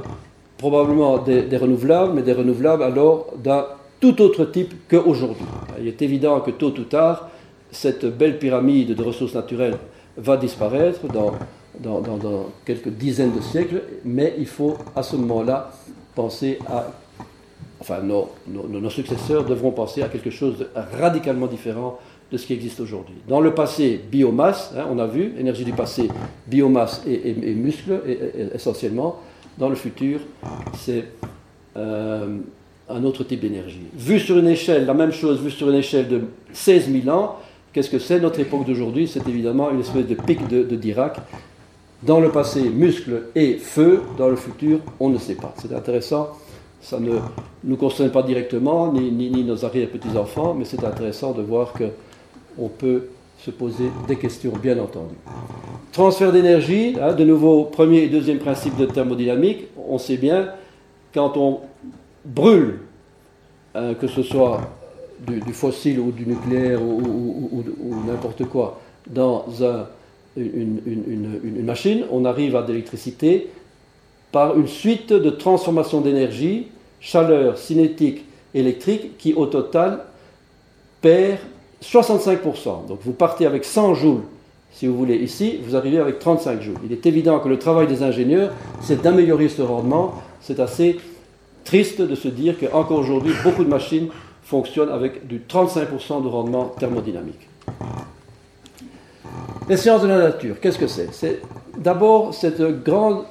probablement 0.58 1.18
des, 1.18 1.58
renouvelables, 1.58 2.14
mais 2.14 2.22
des 2.22 2.34
renouvelables 2.34 2.84
alors 2.84 3.34
d'un 3.44 3.66
tout 4.00 4.22
autre 4.22 4.46
type 4.46 4.74
qu'aujourd'hui. 4.88 5.46
Il 5.80 5.88
est 5.88 6.02
évident 6.02 6.40
que 6.42 6.52
tôt 6.52 6.74
ou 6.78 6.84
tard, 6.84 7.30
cette 7.72 8.06
belle 8.06 8.38
pyramide 8.38 8.94
de 8.94 9.04
ressources 9.04 9.34
naturelles 9.34 9.78
va 10.18 10.38
disparaître 10.38 11.02
dans, 11.08 11.34
quelques 12.66 12.90
dizaines 12.90 13.34
de 13.36 13.42
siècles, 13.42 13.82
mais 14.06 14.36
il 14.38 14.46
faut 14.46 14.78
à 14.96 15.04
ce 15.04 15.16
moment-là 15.16 15.72
penser 16.16 16.60
à... 16.68 16.92
Enfin, 17.80 18.00
nos, 18.02 18.30
nos, 18.48 18.90
successeurs 18.90 19.44
devront 19.44 19.72
penser 19.72 20.04
à 20.04 20.08
quelque 20.08 20.30
chose 20.30 20.58
de 20.60 20.68
radicalement 20.98 21.48
différent 21.48 22.00
de 22.32 22.38
ce 22.38 22.48
qui 22.48 22.54
existe 22.54 22.80
aujourd'hui. 22.80 23.16
Dans 23.28 23.42
le 23.42 23.54
passé, 23.54 24.00
biomasse, 24.10 24.74
hein, 24.78 24.86
on 24.90 25.00
a 25.00 25.06
vu, 25.08 25.34
énergie 25.38 25.66
du 25.66 25.74
passé, 25.74 26.08
biomasse 26.48 27.04
et, 27.06 27.30
et, 27.30 27.54
muscles 27.54 28.02
essentiellement. 28.54 29.20
Dans 29.58 29.68
le 29.68 29.76
futur, 29.76 30.22
c'est 30.78 31.06
euh, 31.76 32.38
un 32.90 33.04
autre 33.06 33.24
type 33.24 33.40
d'énergie. 33.40 33.80
Vu 33.96 34.20
sur 34.20 34.38
une 34.38 34.48
échelle, 34.48 34.86
la 34.86 34.94
même 34.94 35.12
chose, 35.12 35.42
vu 35.42 35.50
sur 35.50 35.70
une 35.70 35.76
échelle 35.76 36.08
de 36.08 36.22
16 36.52 36.92
000 36.92 37.16
ans, 37.16 37.38
qu'est-ce 37.72 37.90
que 37.90 37.98
c'est 37.98 38.20
Notre 38.20 38.40
époque 38.40 38.66
d'aujourd'hui, 38.66 39.08
c'est 39.08 39.26
évidemment 39.28 39.72
une 39.72 39.80
espèce 39.80 40.06
de 40.06 40.16
pic 40.16 40.48
de, 40.48 40.76
Dirac. 40.76 41.18
Dans 42.06 42.20
le 42.20 42.30
passé, 42.30 42.70
muscle 42.70 43.24
et 43.36 43.54
feu, 43.54 44.02
dans 44.18 44.28
le 44.28 44.36
futur, 44.36 44.80
on 45.00 45.10
ne 45.10 45.18
sait 45.18 45.36
pas. 45.36 45.54
C'est 45.62 45.74
intéressant, 45.74 46.32
ça 46.82 47.00
ne 47.00 47.18
nous 47.64 47.78
concerne 47.78 48.10
pas 48.10 48.24
directement, 48.24 48.92
ni, 48.92 49.10
ni, 49.10 49.44
nos 49.44 49.64
arrière-petits-enfants, 49.64 50.54
mais 50.54 50.66
c'est 50.66 50.84
intéressant 50.84 51.32
de 51.32 51.42
voir 51.42 51.72
qu'on 51.74 52.68
peut 52.68 53.08
se 53.40 53.52
poser 53.52 53.90
des 54.08 54.18
questions, 54.18 54.52
bien 54.62 54.78
entendu. 54.80 55.16
Transfert 55.94 56.32
d'énergie, 56.32 56.96
hein, 57.02 57.14
de 57.14 57.24
nouveau, 57.24 57.66
premier 57.66 58.00
et 58.00 58.10
deuxième 58.10 58.40
principe 58.40 58.76
de 58.76 58.86
thermodynamique, 58.86 59.68
on 59.88 59.98
sait 59.98 60.18
bien, 60.18 60.50
quand 61.14 61.38
on 61.38 61.60
brûle, 62.26 62.80
hein, 63.76 63.94
que 63.94 64.08
ce 64.08 64.24
soit 64.24 64.62
du, 65.26 65.54
fossile 65.54 66.00
ou 66.00 66.12
du 66.12 66.26
nucléaire 66.26 66.82
ou, 66.82 68.04
n'importe 68.08 68.44
quoi, 68.46 68.82
dans 69.08 69.46
une, 70.36 71.64
machine, 71.64 72.06
on 72.12 72.26
arrive 72.26 72.56
à 72.56 72.62
de 72.62 72.72
l'électricité 72.72 73.50
par 74.32 74.58
une 74.58 74.68
suite 74.68 75.14
de 75.14 75.30
transformations 75.30 76.02
d'énergie, 76.02 76.68
chaleur, 77.00 77.58
cinétique, 77.58 78.26
électrique, 78.54 79.18
qui 79.18 79.34
au 79.34 79.46
total 79.46 80.00
perd 81.02 81.38
65%. 81.84 82.88
Donc 82.88 83.00
vous 83.04 83.14
partez 83.14 83.46
avec 83.46 83.66
100 83.66 83.94
joules, 83.96 84.24
si 84.74 84.88
vous 84.88 84.98
voulez, 84.98 85.16
ici, 85.18 85.60
vous 85.64 85.76
arrivez 85.76 86.00
avec 86.00 86.18
35 86.18 86.62
joules. 86.62 86.80
Il 86.84 86.92
est 86.92 87.06
évident 87.06 87.40
que 87.40 87.48
le 87.48 87.60
travail 87.60 87.86
des 87.88 88.02
ingénieurs, 88.02 88.52
c'est 88.82 89.04
d'améliorer 89.04 89.48
ce 89.48 89.62
rendement. 89.62 90.16
C'est 90.42 90.60
assez 90.60 91.00
triste 91.64 92.02
de 92.02 92.16
se 92.16 92.28
dire 92.28 92.56
qu'encore 92.60 92.98
aujourd'hui, 92.98 93.34
beaucoup 93.44 93.64
de 93.64 93.70
machines 93.70 94.08
fonctionnent 94.42 94.90
avec 94.90 95.28
du 95.28 95.42
35% 95.48 96.24
de 96.24 96.28
rendement 96.28 96.74
thermodynamique. 96.80 97.48
Les 99.70 99.78
sciences 99.78 100.02
de 100.02 100.08
la 100.08 100.18
nature, 100.18 100.60
qu'est-ce 100.60 100.78
que 100.78 100.88
c'est? 100.88 101.14
C'est 101.14 101.42
d'abord 101.78 102.34
cette 102.34 102.62
grande 102.84 103.24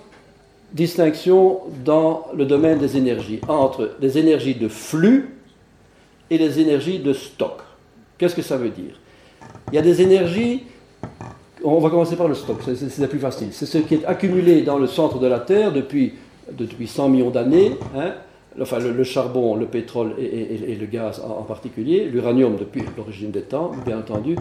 distinction 0.72 1.60
dans 1.84 2.26
le 2.34 2.46
domaine 2.46 2.78
des 2.78 2.96
énergies 2.96 3.40
entre 3.48 3.90
les 4.00 4.16
énergies 4.16 4.54
de 4.54 4.68
flux 4.68 5.36
et 6.30 6.38
les 6.38 6.58
énergies 6.58 6.98
de 6.98 7.12
stock. 7.12 7.58
Qu'est-ce 8.16 8.34
que 8.34 8.42
ça 8.42 8.56
veut 8.56 8.70
dire? 8.70 8.98
Il 9.70 9.74
y 9.74 9.78
a 9.78 9.82
des 9.82 10.00
énergies, 10.00 10.64
on 11.62 11.78
va 11.80 11.90
commencer 11.90 12.16
par 12.16 12.28
le 12.28 12.34
stock, 12.34 12.58
c'est 12.64 12.98
la 12.98 13.08
plus 13.08 13.18
facile. 13.18 13.48
C'est 13.52 13.66
ce 13.66 13.78
qui 13.78 13.96
est 13.96 14.04
accumulé 14.06 14.62
dans 14.62 14.78
le 14.78 14.86
centre 14.86 15.18
de 15.18 15.26
la 15.26 15.40
Terre 15.40 15.72
depuis 15.72 16.14
depuis 16.50 16.86
100 16.86 17.08
millions 17.08 17.30
d'années, 17.30 17.72
hein, 17.96 18.12
enfin 18.60 18.78
le, 18.78 19.04
charbon, 19.04 19.54
le 19.54 19.66
pétrole 19.66 20.14
et, 20.18 20.76
le 20.78 20.86
gaz 20.86 21.20
en, 21.20 21.42
particulier, 21.42 22.04
l'uranium 22.04 22.56
depuis 22.56 22.82
l'origine 22.96 23.30
des 23.30 23.42
temps, 23.42 23.72
bien 23.84 23.98
entendu. 23.98 24.36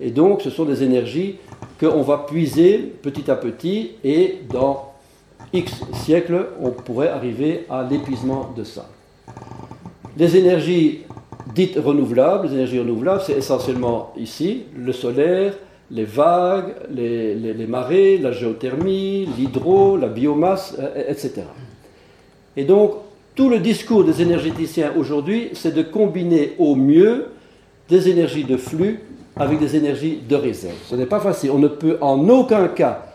Et 0.00 0.10
donc 0.10 0.42
ce 0.42 0.50
sont 0.50 0.64
des 0.64 0.82
énergies 0.82 1.36
qu'on 1.80 2.02
va 2.02 2.18
puiser 2.18 2.78
petit 3.02 3.30
à 3.30 3.36
petit 3.36 3.92
et 4.04 4.38
dans 4.52 4.92
X 5.52 5.80
siècles, 5.92 6.46
on 6.60 6.70
pourrait 6.70 7.08
arriver 7.08 7.66
à 7.70 7.86
l'épuisement 7.88 8.52
de 8.56 8.64
ça. 8.64 8.88
Les 10.16 10.36
énergies 10.36 11.00
dites 11.54 11.78
renouvelables, 11.82 12.48
les 12.48 12.54
énergies 12.54 12.80
renouvelables, 12.80 13.22
c'est 13.24 13.34
essentiellement 13.34 14.12
ici 14.16 14.64
le 14.76 14.92
solaire, 14.92 15.54
les 15.90 16.04
vagues, 16.04 16.74
les, 16.90 17.66
marées, 17.66 18.18
la 18.18 18.32
géothermie, 18.32 19.28
l'hydro, 19.38 19.96
la 19.96 20.08
biomasse, 20.08 20.76
euh, 20.78 21.04
etc. 21.08 21.42
Et 22.56 22.64
donc, 22.64 22.94
tout 23.34 23.48
le 23.48 23.60
discours 23.60 24.04
des 24.04 24.22
énergéticiens 24.22 24.92
aujourd'hui, 24.96 25.50
c'est 25.52 25.74
de 25.74 25.82
combiner 25.82 26.54
au 26.58 26.74
mieux 26.74 27.26
des 27.88 28.08
énergies 28.08 28.44
de 28.44 28.56
flux 28.56 29.00
avec 29.36 29.58
des 29.58 29.76
énergies 29.76 30.18
de 30.28 30.34
réserve. 30.34 30.76
Ce 30.86 30.94
n'est 30.94 31.06
pas 31.06 31.20
facile. 31.20 31.50
On 31.50 31.58
ne 31.58 31.68
peut 31.68 31.98
en 32.00 32.28
aucun 32.28 32.68
cas 32.68 33.06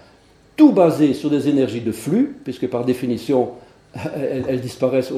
tout 0.56 0.72
baser 0.72 1.14
sur 1.14 1.30
des 1.30 1.50
énergies 1.50 1.82
de 1.82 1.92
flux, 1.92 2.36
puisque 2.44 2.68
par 2.68 2.86
définition, 2.86 3.50
elles, 4.16 4.62
disparaissent 4.62 5.12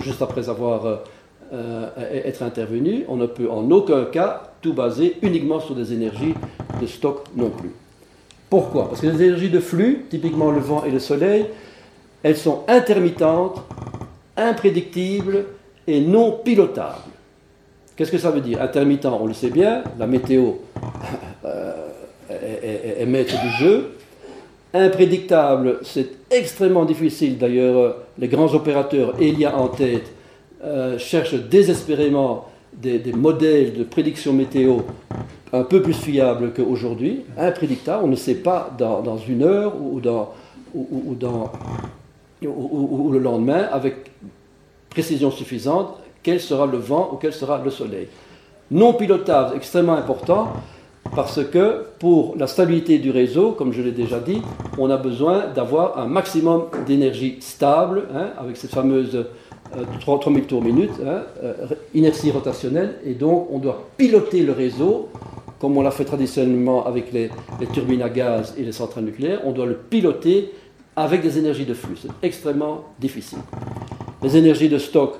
juste 0.00 0.22
après 0.22 0.48
avoir 0.48 0.86
euh, 0.86 0.96
euh, 1.52 1.88
être 2.24 2.42
intervenues. 2.42 3.04
On 3.08 3.16
ne 3.16 3.26
peut 3.26 3.50
en 3.50 3.70
aucun 3.70 4.04
cas 4.04 4.52
tout 4.60 4.74
baser 4.74 5.16
uniquement 5.22 5.60
sur 5.60 5.74
des 5.74 5.92
énergies 5.92 6.34
de 6.80 6.86
stock 6.86 7.24
non 7.34 7.50
plus. 7.50 7.70
Pourquoi? 8.50 8.88
Parce 8.88 9.00
que 9.00 9.06
les 9.06 9.22
énergies 9.22 9.48
de 9.48 9.60
flux, 9.60 10.04
typiquement 10.10 10.50
le 10.50 10.60
vent 10.60 10.84
et 10.84 10.90
le 10.90 10.98
soleil, 10.98 11.46
elles 12.22 12.36
sont 12.36 12.64
intermittentes, 12.68 13.62
imprédictibles 14.36 15.46
et 15.86 16.00
non 16.00 16.38
pilotables. 16.44 17.11
Qu'est-ce 18.02 18.10
que 18.10 18.18
ça 18.18 18.32
veut 18.32 18.40
dire? 18.40 18.60
Intermittent, 18.60 19.06
on 19.06 19.28
le 19.28 19.32
sait 19.32 19.50
bien, 19.50 19.84
la 19.96 20.08
météo 20.08 20.54
euh, 21.44 21.72
est, 22.28 23.06
maître 23.06 23.40
du 23.40 23.48
jeu. 23.64 23.92
Imprédictable, 24.74 25.78
c'est 25.84 26.08
extrêmement 26.28 26.84
difficile. 26.84 27.38
D'ailleurs, 27.38 27.76
euh, 27.76 27.92
les 28.18 28.26
grands 28.26 28.52
opérateurs, 28.54 29.14
Elia 29.20 29.56
en 29.56 29.68
tête, 29.68 30.10
euh, 30.64 30.98
cherchent 30.98 31.36
désespérément 31.36 32.48
des, 32.72 33.00
modèles 33.12 33.72
de 33.72 33.84
prédiction 33.84 34.32
météo 34.32 34.78
un 35.52 35.62
peu 35.62 35.80
plus 35.80 35.94
fiables 35.94 36.52
qu'aujourd'hui. 36.52 37.20
Imprédictable, 37.38 38.02
on 38.02 38.08
ne 38.08 38.16
sait 38.16 38.34
pas 38.34 38.74
dans, 38.76 39.16
une 39.16 39.44
heure 39.44 39.74
ou, 39.80 40.00
dans, 40.00 40.34
ou, 40.74 41.14
dans, 41.14 41.52
ou 42.44 43.12
le 43.12 43.20
lendemain 43.20 43.68
avec 43.70 44.10
précision 44.90 45.30
suffisante 45.30 46.01
quel 46.22 46.40
sera 46.40 46.66
le 46.66 46.78
vent 46.78 47.10
ou 47.12 47.16
quel 47.16 47.32
sera 47.32 47.60
le 47.62 47.70
soleil. 47.70 48.08
Non 48.70 48.94
pilotable, 48.94 49.56
extrêmement 49.56 49.96
important, 49.96 50.52
parce 51.14 51.44
que 51.44 51.84
pour 51.98 52.36
la 52.38 52.46
stabilité 52.46 52.98
du 52.98 53.10
réseau, 53.10 53.52
comme 53.52 53.72
je 53.72 53.82
l'ai 53.82 53.92
déjà 53.92 54.18
dit, 54.18 54.40
on 54.78 54.88
a 54.90 54.96
besoin 54.96 55.48
d'avoir 55.54 55.98
un 55.98 56.06
maximum 56.06 56.66
d'énergie 56.86 57.36
stable, 57.40 58.04
hein, 58.14 58.28
avec 58.38 58.56
cette 58.56 58.70
fameuse 58.70 59.26
euh, 59.76 59.84
3000 60.00 60.44
tours 60.44 60.62
minute, 60.62 60.92
hein, 61.04 61.22
euh, 61.42 61.66
inertie 61.94 62.30
rotationnelle, 62.30 62.96
et 63.04 63.14
donc 63.14 63.48
on 63.50 63.58
doit 63.58 63.88
piloter 63.98 64.42
le 64.42 64.52
réseau, 64.52 65.08
comme 65.60 65.76
on 65.76 65.82
l'a 65.82 65.90
fait 65.90 66.04
traditionnellement 66.04 66.86
avec 66.86 67.12
les, 67.12 67.30
les, 67.60 67.66
turbines 67.66 68.02
à 68.02 68.08
gaz 68.08 68.54
et 68.56 68.62
les 68.62 68.72
centrales 68.72 69.04
nucléaires, 69.04 69.40
on 69.44 69.52
doit 69.52 69.66
le 69.66 69.74
piloter 69.74 70.50
avec 70.96 71.22
des 71.22 71.38
énergies 71.38 71.66
de 71.66 71.74
flux. 71.74 71.96
C'est 72.00 72.26
extrêmement 72.26 72.84
difficile. 72.98 73.38
Les 74.22 74.36
énergies 74.36 74.68
de 74.68 74.78
stock, 74.78 75.16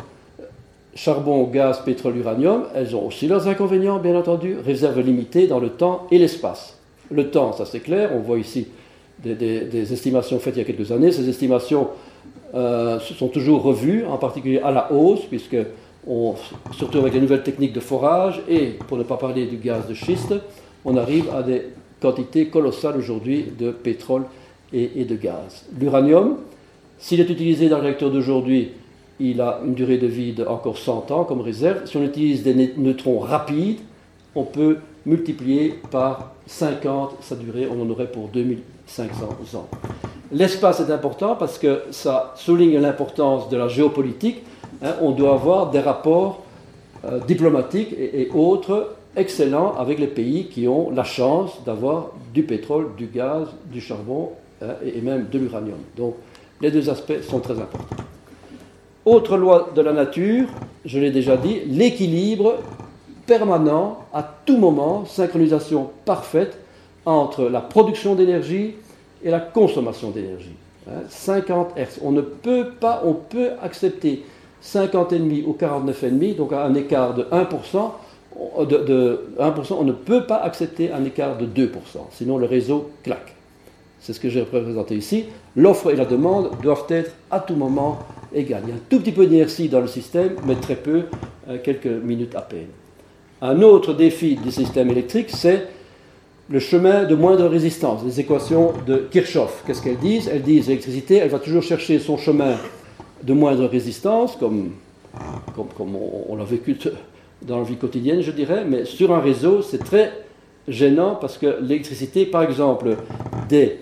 charbon, 0.94 1.44
gaz, 1.44 1.82
pétrole, 1.84 2.16
uranium, 2.16 2.64
elles 2.74 2.94
ont 2.94 3.06
aussi 3.06 3.26
leurs 3.26 3.48
inconvénients, 3.48 3.98
bien 3.98 4.16
entendu, 4.16 4.56
réserves 4.64 5.00
limitées 5.00 5.46
dans 5.46 5.58
le 5.58 5.70
temps 5.70 6.06
et 6.10 6.18
l'espace. 6.18 6.78
Le 7.10 7.30
temps, 7.30 7.52
ça 7.52 7.64
c'est 7.66 7.80
clair, 7.80 8.10
on 8.14 8.20
voit 8.20 8.38
ici 8.38 8.68
des, 9.22 9.92
estimations 9.92 10.38
faites 10.38 10.56
il 10.56 10.58
y 10.58 10.62
a 10.62 10.64
quelques 10.64 10.90
années. 10.90 11.12
Ces 11.12 11.28
estimations 11.28 11.88
euh, 12.54 12.98
sont 13.00 13.28
toujours 13.28 13.62
revues, 13.62 14.04
en 14.04 14.18
particulier 14.18 14.60
à 14.62 14.70
la 14.70 14.92
hausse, 14.92 15.24
puisque 15.28 15.56
surtout 16.72 16.98
avec 16.98 17.14
les 17.14 17.20
nouvelles 17.20 17.44
techniques 17.44 17.72
de 17.72 17.80
forage 17.80 18.42
et, 18.48 18.78
pour 18.88 18.98
ne 18.98 19.04
pas 19.04 19.16
parler 19.16 19.46
du 19.46 19.56
gaz 19.56 19.86
de 19.86 19.94
schiste, 19.94 20.34
on 20.84 20.96
arrive 20.96 21.26
à 21.32 21.42
des 21.42 21.62
quantités 22.00 22.46
colossales 22.46 22.96
aujourd'hui 22.96 23.46
de 23.56 23.70
pétrole 23.70 24.24
et, 24.72 24.90
et 24.96 25.04
de 25.04 25.14
gaz. 25.14 25.64
L'uranium, 25.78 26.38
s'il 26.98 27.20
est 27.20 27.30
utilisé 27.30 27.68
dans 27.68 27.76
le 27.76 27.84
réacteur 27.84 28.10
d'aujourd'hui, 28.10 28.72
il 29.22 29.40
a 29.40 29.60
une 29.64 29.74
durée 29.74 29.98
de 29.98 30.06
vie 30.06 30.32
de 30.32 30.44
encore 30.44 30.76
100 30.76 31.10
ans 31.10 31.24
comme 31.24 31.40
réserve. 31.40 31.86
Si 31.86 31.96
on 31.96 32.02
utilise 32.02 32.42
des 32.42 32.72
neutrons 32.76 33.20
rapides, 33.20 33.78
on 34.34 34.44
peut 34.44 34.78
multiplier 35.06 35.80
par 35.90 36.32
50 36.46 37.16
sa 37.20 37.36
durée, 37.36 37.68
on 37.70 37.80
en 37.82 37.90
aurait 37.90 38.10
pour 38.10 38.28
2500 38.28 39.58
ans. 39.58 39.68
L'espace 40.32 40.80
est 40.80 40.90
important 40.90 41.36
parce 41.36 41.58
que 41.58 41.82
ça 41.90 42.32
souligne 42.36 42.78
l'importance 42.78 43.48
de 43.48 43.56
la 43.56 43.68
géopolitique. 43.68 44.42
Hein. 44.82 44.94
on 45.00 45.12
doit 45.12 45.34
avoir 45.34 45.70
des 45.70 45.80
rapports 45.80 46.42
euh, 47.04 47.20
diplomatiques 47.20 47.94
et, 47.96 48.28
autres 48.34 48.96
excellents 49.14 49.74
avec 49.76 49.98
les 49.98 50.06
pays 50.06 50.46
qui 50.46 50.66
ont 50.66 50.90
la 50.90 51.04
chance 51.04 51.62
d'avoir 51.64 52.10
du 52.32 52.42
pétrole, 52.42 52.88
du 52.96 53.06
gaz, 53.06 53.48
du 53.66 53.80
charbon 53.80 54.30
hein, 54.62 54.74
et 54.84 55.00
même 55.00 55.26
de 55.30 55.38
l'uranium. 55.38 55.78
Donc 55.96 56.16
les 56.60 56.70
deux 56.70 56.88
aspects 56.88 57.20
sont 57.22 57.40
très 57.40 57.54
importants. 57.54 58.04
Autre 59.04 59.36
loi 59.36 59.70
de 59.74 59.82
la 59.82 59.92
nature, 59.92 60.46
je 60.84 61.00
l'ai 61.00 61.10
déjà 61.10 61.36
dit, 61.36 61.60
l'équilibre 61.66 62.58
permanent, 63.26 63.98
à 64.14 64.22
tout 64.44 64.58
moment, 64.58 65.04
synchronisation 65.06 65.90
parfaite 66.04 66.58
entre 67.04 67.48
la 67.48 67.60
production 67.60 68.14
d'énergie 68.14 68.74
et 69.24 69.30
la 69.30 69.40
consommation 69.40 70.10
d'énergie. 70.10 70.54
50 71.08 71.72
hein, 71.76 71.82
Hz. 71.82 72.00
On 72.02 72.12
ne 72.12 72.20
peut 72.20 72.70
pas, 72.80 73.02
on 73.04 73.14
peut 73.14 73.50
accepter 73.60 74.24
50,5 74.62 75.44
ou 75.44 75.56
49,5, 75.58 76.36
donc 76.36 76.52
un 76.52 76.74
écart 76.74 77.14
de 77.14 77.24
1%, 77.24 78.66
de, 78.66 78.76
de 78.76 79.20
1%, 79.38 79.76
on 79.78 79.84
ne 79.84 79.92
peut 79.92 80.24
pas 80.26 80.36
accepter 80.36 80.92
un 80.92 81.04
écart 81.04 81.36
de 81.36 81.46
2%, 81.46 81.68
sinon 82.12 82.38
le 82.38 82.46
réseau 82.46 82.90
claque. 83.02 83.34
C'est 84.00 84.12
ce 84.12 84.20
que 84.20 84.28
j'ai 84.28 84.40
représenté 84.40 84.96
ici. 84.96 85.26
L'offre 85.54 85.90
et 85.90 85.96
la 85.96 86.04
demande 86.04 86.50
doivent 86.62 86.86
être 86.88 87.12
à 87.30 87.38
tout 87.38 87.54
moment 87.54 88.00
il 88.34 88.50
y 88.50 88.54
a 88.54 88.58
un 88.58 88.80
tout 88.88 89.00
petit 89.00 89.12
peu 89.12 89.26
d'inertie 89.26 89.68
dans 89.68 89.80
le 89.80 89.86
système, 89.86 90.36
mais 90.46 90.54
très 90.56 90.76
peu, 90.76 91.04
euh, 91.48 91.58
quelques 91.62 91.86
minutes 91.86 92.34
à 92.34 92.42
peine. 92.42 92.68
Un 93.40 93.60
autre 93.62 93.92
défi 93.92 94.36
du 94.36 94.50
système 94.50 94.90
électrique, 94.90 95.30
c'est 95.30 95.66
le 96.48 96.58
chemin 96.58 97.04
de 97.04 97.14
moindre 97.14 97.46
résistance, 97.46 98.02
les 98.04 98.20
équations 98.20 98.72
de 98.86 99.08
Kirchhoff. 99.10 99.62
Qu'est-ce 99.66 99.82
qu'elles 99.82 99.98
disent? 99.98 100.28
Elles 100.28 100.42
disent 100.42 100.68
l'électricité, 100.68 101.16
elle 101.16 101.30
va 101.30 101.38
toujours 101.38 101.62
chercher 101.62 101.98
son 101.98 102.16
chemin 102.16 102.56
de 103.22 103.32
moindre 103.32 103.66
résistance, 103.66 104.36
comme, 104.36 104.70
comme, 105.54 105.96
on, 106.28 106.36
l'a 106.36 106.44
vécu 106.44 106.76
dans 107.42 107.58
la 107.58 107.64
vie 107.64 107.76
quotidienne, 107.76 108.20
je 108.20 108.32
dirais, 108.32 108.64
mais 108.66 108.84
sur 108.84 109.14
un 109.14 109.20
réseau, 109.20 109.62
c'est 109.62 109.78
très 109.78 110.12
gênant 110.68 111.16
parce 111.16 111.38
que 111.38 111.58
l'électricité, 111.60 112.26
par 112.26 112.42
exemple, 112.42 112.96
des 113.48 113.78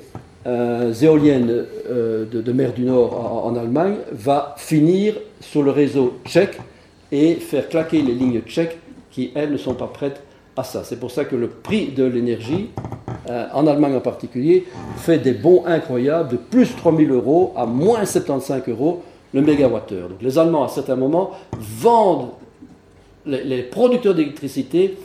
euh, 0.47 0.95
éolienne 0.95 1.67
euh, 1.91 2.25
de, 2.25 2.53
mer 2.53 2.73
du 2.73 2.85
Nord 2.85 3.45
en, 3.47 3.55
Allemagne 3.57 3.97
va 4.11 4.55
finir 4.57 5.15
sur 5.41 5.63
le 5.63 5.71
réseau 5.71 6.15
tchèque 6.25 6.59
et 7.13 7.35
faire 7.35 7.69
claquer 7.69 8.01
les 8.01 8.15
lignes 8.15 8.41
tchèques 8.41 8.79
qui, 9.11 9.33
elles, 9.35 9.53
ne 9.53 9.59
sont 9.59 9.75
pas 9.75 9.89
prêtes 9.89 10.23
à 10.57 10.65
ça. 10.65 10.83
C'est 10.85 10.99
pour 10.99 11.11
ça 11.11 11.25
que 11.25 11.37
le 11.37 11.49
prix 11.49 11.89
de 11.89 12.05
l'énergie, 12.05 12.71
euh, 13.29 13.47
en 13.53 13.67
Allemagne 13.67 13.97
en 13.97 14.01
particulier, 14.01 14.65
fait 14.97 15.19
des 15.19 15.33
bons 15.33 15.65
incroyables 15.67 16.31
de 16.31 16.37
plus 16.37 16.75
3000 16.75 17.11
euros 17.11 17.53
à 17.57 17.67
moins 17.67 18.05
75 18.05 18.63
euros 18.69 19.03
le 19.35 19.43
mégawattheure. 19.43 20.09
Donc 20.09 20.23
les 20.23 20.39
Allemands, 20.39 20.65
à 20.65 20.69
certains 20.69 20.97
moments, 20.97 21.33
vendent 21.59 22.31
les 23.27 23.63
producteurs 23.63 24.15
d'électricité 24.15 24.97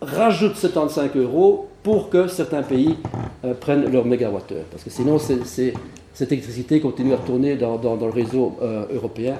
rajoutent 0.00 0.56
75 0.56 1.10
euros 1.16 1.68
pour 1.86 2.10
que 2.10 2.26
certains 2.26 2.64
pays 2.64 2.96
euh, 3.44 3.54
prennent 3.54 3.92
leur 3.92 4.04
mégawattheure. 4.04 4.64
Parce 4.72 4.82
que 4.82 4.90
sinon, 4.90 5.20
cette 5.20 6.32
électricité 6.32 6.80
continue 6.80 7.14
à 7.14 7.16
tourner 7.18 7.54
dans, 7.54 7.78
le 7.94 8.10
réseau 8.10 8.56
euh, 8.60 8.86
européen 8.92 9.36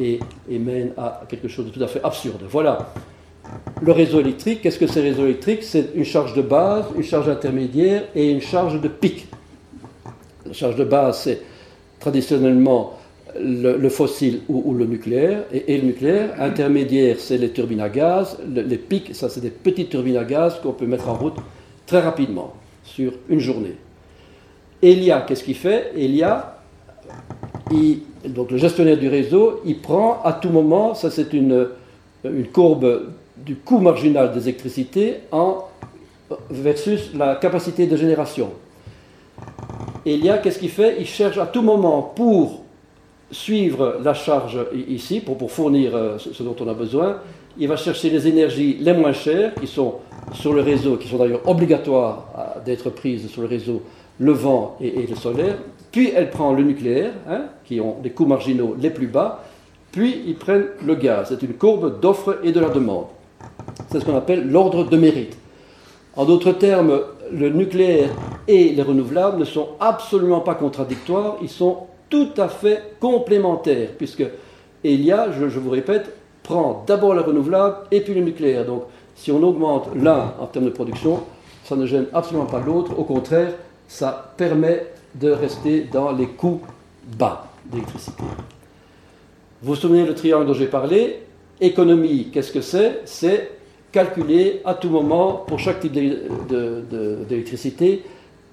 et, 0.00 0.20
mène 0.48 0.92
à 0.96 1.22
quelque 1.28 1.48
chose 1.48 1.66
de 1.66 1.70
tout 1.70 1.82
à 1.82 1.88
fait 1.88 2.00
absurde. 2.04 2.44
Voilà. 2.48 2.92
Le 3.82 3.90
réseau 3.90 4.20
électrique, 4.20 4.60
qu'est-ce 4.62 4.78
que 4.78 4.86
c'est 4.86 5.02
le 5.02 5.08
réseau 5.08 5.24
électrique? 5.24 5.64
C'est 5.64 5.86
une 5.96 6.04
charge 6.04 6.34
de 6.34 6.42
base, 6.42 6.84
une 6.96 7.02
charge 7.02 7.28
intermédiaire 7.28 8.04
et 8.14 8.30
une 8.30 8.42
charge 8.42 8.80
de 8.80 8.86
pic. 8.86 9.26
La 10.46 10.52
charge 10.52 10.76
de 10.76 10.84
base, 10.84 11.22
c'est 11.22 11.40
traditionnellement 11.98 12.92
le, 13.40 13.88
fossile 13.88 14.42
ou, 14.48 14.72
le 14.72 14.86
nucléaire, 14.86 15.46
et, 15.52 15.76
le 15.76 15.82
nucléaire. 15.82 16.30
Intermédiaire, 16.38 17.16
c'est 17.18 17.38
les 17.38 17.50
turbines 17.50 17.80
à 17.80 17.88
gaz. 17.88 18.38
les 18.54 18.78
pics, 18.78 19.16
ça, 19.16 19.28
c'est 19.28 19.40
des 19.40 19.50
petites 19.50 19.90
turbines 19.90 20.16
à 20.16 20.24
gaz 20.24 20.60
qu'on 20.62 20.74
peut 20.74 20.86
mettre 20.86 21.08
en 21.08 21.14
route 21.14 21.34
très 21.88 22.00
rapidement, 22.00 22.52
sur 22.84 23.12
une 23.28 23.40
journée. 23.40 23.74
Elia, 24.82 25.22
qu'est-ce 25.22 25.42
qu'il 25.42 25.56
fait? 25.56 25.90
Elia, 25.96 26.60
donc 28.26 28.50
le 28.50 28.58
gestionnaire 28.58 28.98
du 28.98 29.08
réseau, 29.08 29.62
il 29.64 29.80
prend 29.80 30.20
à 30.22 30.34
tout 30.34 30.50
moment, 30.50 30.94
ça 30.94 31.10
c'est 31.10 31.32
une, 31.32 31.68
une 32.24 32.46
courbe 32.48 33.08
du 33.36 33.56
coût 33.56 33.78
marginal 33.78 34.32
des 34.32 34.42
électricités 34.48 35.20
en, 35.32 35.64
versus 36.50 37.10
la 37.14 37.36
capacité 37.36 37.86
de 37.86 37.96
génération. 37.96 38.50
Elia, 40.04 40.38
qu'est-ce 40.38 40.58
qu'il 40.58 40.70
fait? 40.70 40.96
Il 41.00 41.06
cherche 41.06 41.38
à 41.38 41.46
tout 41.46 41.62
moment 41.62 42.02
pour 42.02 42.64
suivre 43.30 43.98
la 44.02 44.12
charge 44.12 44.58
ici, 44.88 45.20
pour, 45.20 45.38
pour 45.38 45.50
fournir 45.50 45.96
euh, 45.96 46.18
ce 46.18 46.42
dont 46.42 46.56
on 46.60 46.68
a 46.68 46.74
besoin, 46.74 47.20
il 47.58 47.66
va 47.66 47.76
chercher 47.76 48.10
les 48.10 48.26
énergies 48.26 48.76
les 48.78 48.92
moins 48.92 49.12
chères, 49.12 49.54
qui 49.54 49.66
sont 49.66 49.94
sur 50.32 50.52
le 50.52 50.62
réseau, 50.62 50.96
qui 50.96 51.08
sont 51.08 51.18
d'ailleurs 51.18 51.46
obligatoires 51.48 52.56
d'être 52.64 52.90
prises 52.90 53.28
sur 53.28 53.42
le 53.42 53.48
réseau, 53.48 53.82
le 54.18 54.32
vent 54.32 54.76
et, 54.80 55.06
le 55.06 55.16
solaire, 55.16 55.56
puis 55.92 56.12
elle 56.14 56.30
prend 56.30 56.52
le 56.52 56.62
nucléaire, 56.62 57.12
hein, 57.28 57.46
qui 57.64 57.80
ont 57.80 57.96
des 58.02 58.10
coûts 58.10 58.26
marginaux 58.26 58.76
les 58.78 58.90
plus 58.90 59.06
bas, 59.06 59.44
puis 59.92 60.22
ils 60.26 60.36
prennent 60.36 60.66
le 60.84 60.94
gaz. 60.94 61.28
C'est 61.28 61.42
une 61.42 61.54
courbe 61.54 62.00
d'offre 62.00 62.38
et 62.42 62.52
de 62.52 62.60
la 62.60 62.68
demande. 62.68 63.06
C'est 63.90 64.00
ce 64.00 64.04
qu'on 64.04 64.16
appelle 64.16 64.50
l'ordre 64.50 64.84
de 64.84 64.96
mérite. 64.96 65.36
En 66.16 66.24
d'autres 66.24 66.52
termes, 66.52 67.00
le 67.32 67.50
nucléaire 67.50 68.10
et 68.48 68.70
les 68.70 68.82
renouvelables 68.82 69.38
ne 69.38 69.44
sont 69.44 69.68
absolument 69.80 70.40
pas 70.40 70.54
contradictoires, 70.54 71.36
ils 71.42 71.48
sont 71.48 71.86
tout 72.10 72.30
à 72.36 72.48
fait 72.48 72.96
complémentaires, 73.00 73.90
puisque 73.96 74.24
Elia, 74.82 75.28
je, 75.32 75.44
vous 75.44 75.70
répète, 75.70 76.12
prend 76.42 76.84
d'abord 76.86 77.14
le 77.14 77.20
renouvelable 77.20 77.76
et 77.90 78.00
puis 78.00 78.14
le 78.14 78.22
nucléaire. 78.22 78.64
Donc 78.64 78.84
si 79.18 79.32
on 79.32 79.42
augmente 79.42 79.88
l'un 79.96 80.32
en 80.38 80.46
termes 80.46 80.66
de 80.66 80.70
production, 80.70 81.24
ça 81.64 81.76
ne 81.76 81.86
gêne 81.86 82.06
absolument 82.14 82.46
pas 82.46 82.60
l'autre, 82.60 82.98
au 82.98 83.04
contraire, 83.04 83.52
ça 83.88 84.32
permet 84.36 84.86
de 85.14 85.30
rester 85.30 85.86
dans 85.92 86.12
les 86.12 86.26
coûts 86.26 86.60
bas 87.18 87.46
d'électricité. 87.66 88.22
Vous 89.60 89.70
vous 89.70 89.74
souvenez 89.74 90.06
le 90.06 90.14
triangle 90.14 90.46
dont 90.46 90.54
j'ai 90.54 90.66
parlé? 90.66 91.20
Économie, 91.60 92.28
qu'est-ce 92.32 92.52
que 92.52 92.60
c'est? 92.60 93.00
C'est 93.04 93.50
calculer 93.90 94.60
à 94.64 94.74
tout 94.74 94.88
moment, 94.88 95.44
pour 95.46 95.58
chaque 95.58 95.80
type 95.80 95.92
d'électricité, 95.92 98.04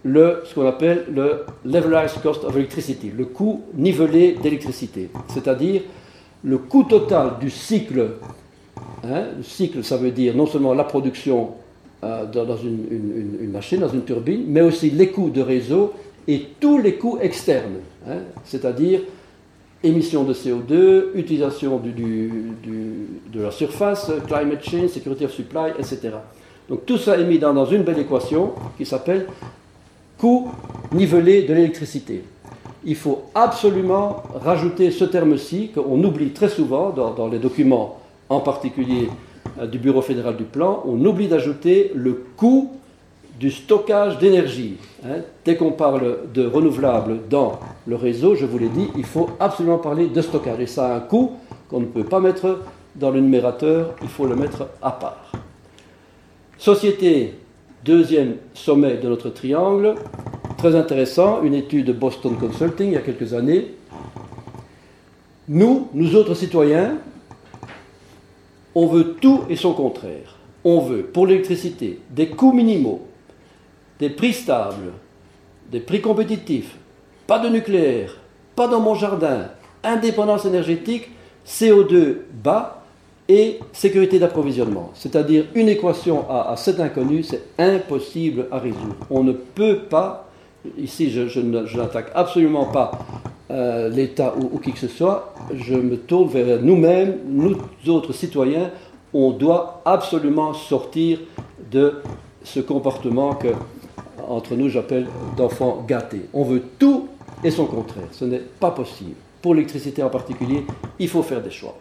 le, 0.04 0.42
ce 0.46 0.56
qu'on 0.56 0.68
appelle 0.68 1.06
le 1.14 1.46
levelized 1.64 2.22
cost 2.24 2.44
of 2.44 2.56
electricity, 2.56 3.12
le 3.16 3.26
coût 3.26 3.62
nivelé 3.76 4.36
d'électricité, 4.42 5.10
c'est-à-dire 5.28 5.82
le 6.44 6.58
coût 6.58 6.84
total 6.84 7.34
du 7.40 7.50
cycle. 7.50 8.12
Hein, 9.06 9.26
le 9.38 9.44
cycle, 9.44 9.84
ça 9.84 9.98
veut 9.98 10.12
dire 10.12 10.36
non 10.36 10.48
seulement 10.48 10.74
la 10.74 10.84
production 10.84 11.50
euh, 12.04 12.26
dans, 12.26 12.58
une, 12.58 13.52
machine, 13.52 13.80
dans 13.80 13.90
une 13.90 14.04
turbine, 14.04 14.46
mais 14.48 14.62
aussi 14.62 14.90
les 14.90 15.10
coûts 15.10 15.30
de 15.30 15.42
réseau 15.42 15.94
et 16.28 16.42
tous 16.60 16.80
les 16.80 16.96
coûts 16.96 17.20
externes, 17.22 17.80
hein, 18.08 18.20
c'est-à-dire 18.44 19.02
émissions 19.84 20.24
de 20.24 20.34
CO2, 20.34 21.16
utilisation 21.16 21.80
de 21.80 23.42
la 23.42 23.52
surface, 23.52 24.12
climate 24.28 24.64
change, 24.64 24.90
security 24.90 25.26
of 25.26 25.32
supply, 25.32 25.72
etc. 25.78 26.14
Donc 26.68 26.86
tout 26.86 26.98
ça 26.98 27.18
est 27.18 27.24
mis 27.24 27.38
dans, 27.38 27.66
une 27.66 27.84
belle 27.84 28.00
équation 28.00 28.54
qui 28.78 28.86
s'appelle 28.86 29.28
coût 30.18 30.50
nivelé 30.92 31.44
de 31.44 31.54
l'électricité. 31.54 32.24
Il 32.84 32.96
faut 32.96 33.24
absolument 33.34 34.24
rajouter 34.44 34.92
ce 34.92 35.06
terme-ci 35.06 35.70
qu'on 35.70 36.04
oublie 36.04 36.30
très 36.30 36.50
souvent 36.50 36.90
dans, 36.90 37.28
les 37.28 37.40
documents, 37.40 38.00
en 38.30 38.40
particulier 38.40 39.10
euh, 39.60 39.68
du 39.68 39.80
Bureau 39.80 40.02
fédéral 40.02 40.36
du 40.36 40.44
plan, 40.44 40.84
on 40.86 41.04
oublie 41.06 41.28
d'ajouter 41.28 41.92
le 41.96 42.26
coût 42.36 42.72
du 43.40 43.52
stockage 43.52 44.18
d'énergie. 44.18 44.78
Hein. 45.06 45.20
Dès 45.44 45.56
qu'on 45.56 45.72
parle 45.72 46.20
de 46.34 46.46
renouvelables 46.46 47.20
dans 47.30 47.60
le 47.86 47.96
réseau, 47.96 48.36
je 48.36 48.46
vous 48.46 48.58
l'ai 48.58 48.70
dit, 48.70 48.90
il 48.96 49.04
faut 49.04 49.30
absolument 49.40 49.78
parler 49.78 50.08
de 50.08 50.22
stockage. 50.22 50.60
Et 50.60 50.68
ça 50.68 50.88
a 50.88 50.96
un 50.98 51.00
coût 51.02 51.34
qu'on 51.70 51.82
ne 51.82 51.86
peut 51.86 52.04
pas 52.04 52.20
mettre 52.20 52.60
dans 52.96 53.12
le 53.12 53.20
numérateur, 53.20 53.94
il 54.02 54.08
faut 54.08 54.26
le 54.26 54.36
mettre 54.36 54.70
à 54.82 54.92
part. 54.92 55.32
Société, 56.58 57.34
deuxième 57.84 58.36
sommet 58.54 58.98
de 58.98 59.10
notre 59.10 59.30
triangle, 59.30 59.96
très 60.58 60.76
intéressant, 60.76 61.44
une 61.44 61.54
étude 61.54 61.88
de 61.88 61.94
Boston 61.94 62.36
Consulting 62.40 62.88
il 62.88 62.94
y 62.94 62.98
a 62.98 63.02
quelques 63.02 63.34
années. 63.34 63.74
Nous, 65.50 65.90
nous 65.94 66.16
autres 66.16 66.34
citoyens, 66.34 66.96
on 68.76 68.88
veut 68.88 69.16
tout 69.22 69.42
et 69.50 69.56
son 69.56 69.74
contraire. 69.74 70.36
On 70.64 70.80
veut, 70.80 71.04
pour 71.04 71.26
l'électricité, 71.26 72.00
des 72.10 72.30
coûts 72.30 72.52
minimaux, 72.52 73.02
des 74.00 74.10
prix 74.10 74.34
stables, 74.34 74.92
des 75.72 75.80
prix 75.80 76.02
compétitifs, 76.02 76.76
pas 77.26 77.40
de 77.40 77.50
nucléaire, 77.50 78.18
pas 78.56 78.68
dans 78.68 78.82
mon 78.82 78.94
jardin, 78.96 79.50
indépendance 79.84 80.46
énergétique, 80.46 81.10
CO2 81.48 82.18
bas 82.44 82.84
et 83.28 83.60
sécurité 83.72 84.20
d'approvisionnement. 84.20 84.92
C'est-à-dire 84.94 85.46
une 85.56 85.70
équation 85.70 86.30
à, 86.30 86.52
à 86.52 86.58
cet 86.58 86.82
c'est 87.24 87.44
impossible 87.58 88.48
à 88.52 88.60
résoudre. 88.60 88.96
On 89.10 89.24
ne 89.24 89.32
peut 89.32 89.80
pas, 89.90 90.25
ici 90.78 91.10
je, 91.12 91.40
n'attaque 91.78 92.12
absolument 92.16 92.66
pas 92.66 92.92
euh, 93.52 93.90
l'État 93.90 94.34
ou, 94.38 94.58
qui 94.60 94.72
que 94.72 94.80
ce 94.80 94.88
soit, 94.88 95.34
je 95.54 95.76
me 95.76 95.98
tourne 95.98 96.30
vers 96.30 96.62
nous-mêmes, 96.62 97.18
nous 97.28 97.56
autres 97.88 98.14
citoyens, 98.14 98.72
on 99.14 99.32
doit 99.32 99.82
absolument 99.86 100.54
sortir 100.54 101.20
de 101.72 102.02
ce 102.44 102.60
comportement 102.60 103.34
que 103.36 103.50
entre 104.28 104.56
nous, 104.56 104.70
j'appelle 104.70 105.08
d'enfants 105.38 105.84
gâtés. 105.88 106.26
On 106.34 106.44
veut 106.44 106.64
tout 106.80 107.08
et 107.44 107.52
son 107.52 107.66
contraire. 107.66 108.08
Ce 108.12 108.26
n'est 108.26 108.42
pas 108.60 108.72
possible. 108.72 109.16
Pour 109.42 109.54
l'électricité 109.54 110.02
en 110.02 110.10
particulier, 110.10 110.66
il 111.00 111.08
faut 111.08 111.22
faire 111.22 111.42
des 111.42 111.52
choix. 111.52 111.78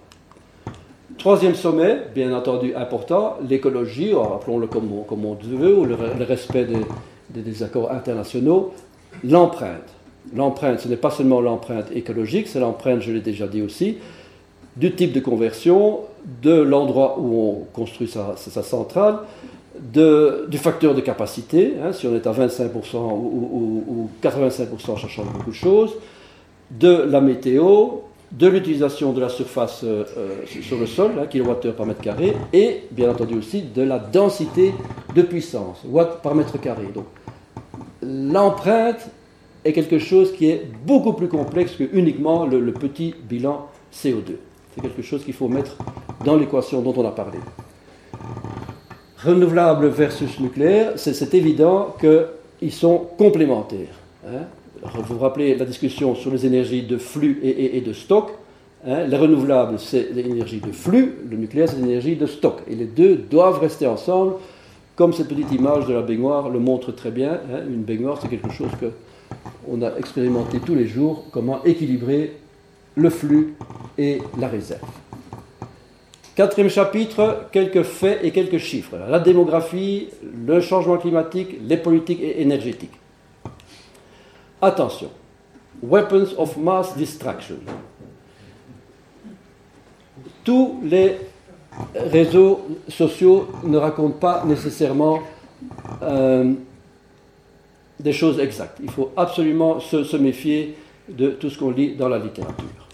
Troisième 1.19 1.55
sommet, 1.55 2.03
bien 2.15 2.37
entendu 2.37 2.75
important, 2.75 3.37
l'écologie, 3.49 4.13
appelons-le 4.13 4.67
comme, 4.67 4.91
comme, 5.09 5.25
on 5.25 5.35
veut, 5.35 5.75
ou 5.75 5.85
le, 5.85 5.97
respect 6.25 6.65
des, 6.65 6.81
des, 7.31 7.63
accords 7.63 7.91
internationaux, 7.91 8.73
l'empreinte. 9.23 9.93
L'empreinte, 10.35 10.81
ce 10.81 10.89
n'est 10.89 10.97
pas 10.97 11.11
seulement 11.11 11.41
l'empreinte 11.41 11.87
écologique, 11.95 12.49
c'est 12.49 12.61
l'empreinte, 12.61 13.03
je 13.03 13.13
l'ai 13.13 13.21
déjà 13.21 13.47
dit 13.47 13.63
aussi, 13.63 13.99
du 14.77 14.93
type 14.93 15.13
de 15.13 15.21
conversion, 15.21 16.01
de 16.43 16.55
l'endroit 16.55 17.19
où 17.19 17.39
on 17.39 17.65
construit 17.73 18.09
sa, 18.09 18.35
sa 18.37 18.63
centrale, 18.63 19.19
du 19.79 20.59
facteur 20.59 20.95
de 20.95 21.01
capacité, 21.01 21.75
hein, 21.83 21.93
si 21.93 22.07
on 22.07 22.15
est 22.15 22.27
à 22.27 22.33
25% 22.33 22.97
ou, 22.97 24.09
85% 24.23 24.91
en 24.91 24.97
cherchant 24.97 25.25
beaucoup 25.25 25.51
de 25.51 25.57
choses, 25.57 25.95
de 26.71 26.89
la 26.89 27.21
météo, 27.21 27.89
de 28.39 28.47
l'utilisation 28.49 29.13
de 29.13 29.21
la 29.21 29.29
surface 29.29 29.83
euh, 29.85 30.05
euh, 30.17 30.45
sur 30.63 30.79
le 30.79 30.87
sol, 30.87 31.13
hein, 31.19 31.27
kWh 31.27 31.73
par 31.73 31.87
mètre 31.87 32.01
carré, 32.01 32.35
et 32.53 32.83
bien 32.91 33.11
entendu 33.11 33.37
aussi 33.37 33.63
de 33.63 33.83
la 33.83 33.99
densité 33.99 34.75
de 35.15 35.23
puissance, 35.23 35.83
watts 35.85 36.21
par 36.23 36.35
mètre 36.35 36.61
carré. 36.61 36.89
Donc 36.93 37.07
l'empreinte 38.03 39.09
est 39.65 39.73
quelque 39.73 39.99
chose 39.99 40.33
qui 40.33 40.51
est 40.51 40.67
beaucoup 40.85 41.13
plus 41.13 41.29
complexe 41.29 41.73
que 41.73 41.85
uniquement 41.93 42.47
le 42.47 42.73
petit 42.73 43.15
bilan 43.29 43.69
CO2. 43.93 44.37
C'est 44.75 44.83
quelque 44.83 45.03
chose 45.03 45.25
qu'il 45.25 45.35
faut 45.35 45.49
mettre 45.49 45.77
dans 46.25 46.37
l'équation 46.37 46.83
dont 46.83 46.95
on 46.97 47.07
a 47.07 47.13
parlé 47.13 47.39
renouvelable 49.25 49.89
versus 49.89 50.39
nucléaire, 50.39 50.93
c'est 50.97 51.35
évident 51.35 51.95
qu'ils 51.99 52.73
sont 52.73 53.07
complémentaires. 53.17 53.95
Hein. 54.27 54.47
Vous 54.85 55.15
vous 55.15 55.19
rappelez 55.19 55.55
la 55.57 55.65
discussion 55.65 56.15
sur 56.15 56.31
les 56.31 56.45
énergies 56.47 56.83
de 56.83 56.99
flux 56.99 57.41
et, 57.43 57.81
de 57.81 57.93
stock. 57.93 58.31
Hein? 58.87 59.05
Les 59.05 59.17
renouvelables, 59.17 59.79
c'est 59.79 60.13
l'énergie 60.13 60.61
de 60.61 60.73
flux, 60.73 61.15
le 61.29 61.37
nucléaire, 61.37 61.69
c'est 61.69 61.77
l'énergie 61.77 62.17
de 62.17 62.27
stock. 62.27 62.61
Et 62.69 62.75
les 62.75 62.85
deux 62.85 63.17
doivent 63.17 63.61
rester 63.61 63.87
ensemble, 63.87 64.35
comme 64.95 65.13
cette 65.13 65.29
petite 65.29 65.51
image 65.53 65.87
de 65.87 65.95
la 65.95 66.03
baignoire 66.03 66.51
le 66.51 66.59
montre 66.59 66.93
très 66.93 67.11
bien. 67.11 67.33
Hein? 67.33 67.63
Une 67.69 67.83
baignoire, 67.83 68.21
c'est 68.21 68.29
quelque 68.29 68.51
chose 68.51 68.71
que 68.81 68.87
on 69.67 69.83
a 69.83 69.97
expérimenté 69.97 70.59
tous 70.61 70.75
les 70.75 70.87
jours, 70.87 71.25
comment 71.33 71.65
équilibrer 71.65 72.37
le 72.95 73.11
flux 73.11 73.55
et 73.97 74.19
la 74.39 74.49
réserve. 74.49 74.81
Quatrième 76.37 76.69
chapitre, 76.69 77.47
quelques 77.53 77.85
faits 77.85 78.21
et 78.23 78.33
quelques 78.33 78.59
chiffres. 78.59 78.97
La 79.09 79.21
démographie, 79.21 80.09
le 80.47 80.61
changement 80.61 80.99
climatique, 80.99 81.59
les 81.67 81.77
politiques 81.77 82.21
énergétiques. 82.23 82.91
Attention. 84.65 85.11
Weapons 85.83 86.35
of 86.39 86.57
mass 86.57 86.97
destruction. 86.97 87.57
Tous 90.43 90.81
les 90.83 91.17
réseaux 91.95 92.61
sociaux 92.89 93.49
ne 93.65 93.77
racontent 93.77 94.19
pas 94.19 94.45
nécessairement 94.47 95.21
euh, 96.03 96.53
des 98.01 98.13
choses 98.13 98.39
exactes. 98.39 98.79
Il 98.83 98.91
faut 98.91 99.11
absolument 99.17 99.81
se 99.81 100.17
méfier 100.17 100.77
de 101.09 101.31
tout 101.31 101.51
ce 101.51 101.59
qu'on 101.59 101.71
lit 101.71 101.95
dans 101.97 102.09
la 102.09 102.19
littérature. 102.19 102.89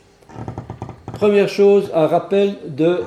Première 1.12 1.48
chose, 1.48 1.90
un 1.94 2.06
rappel 2.06 2.56
de 2.66 3.02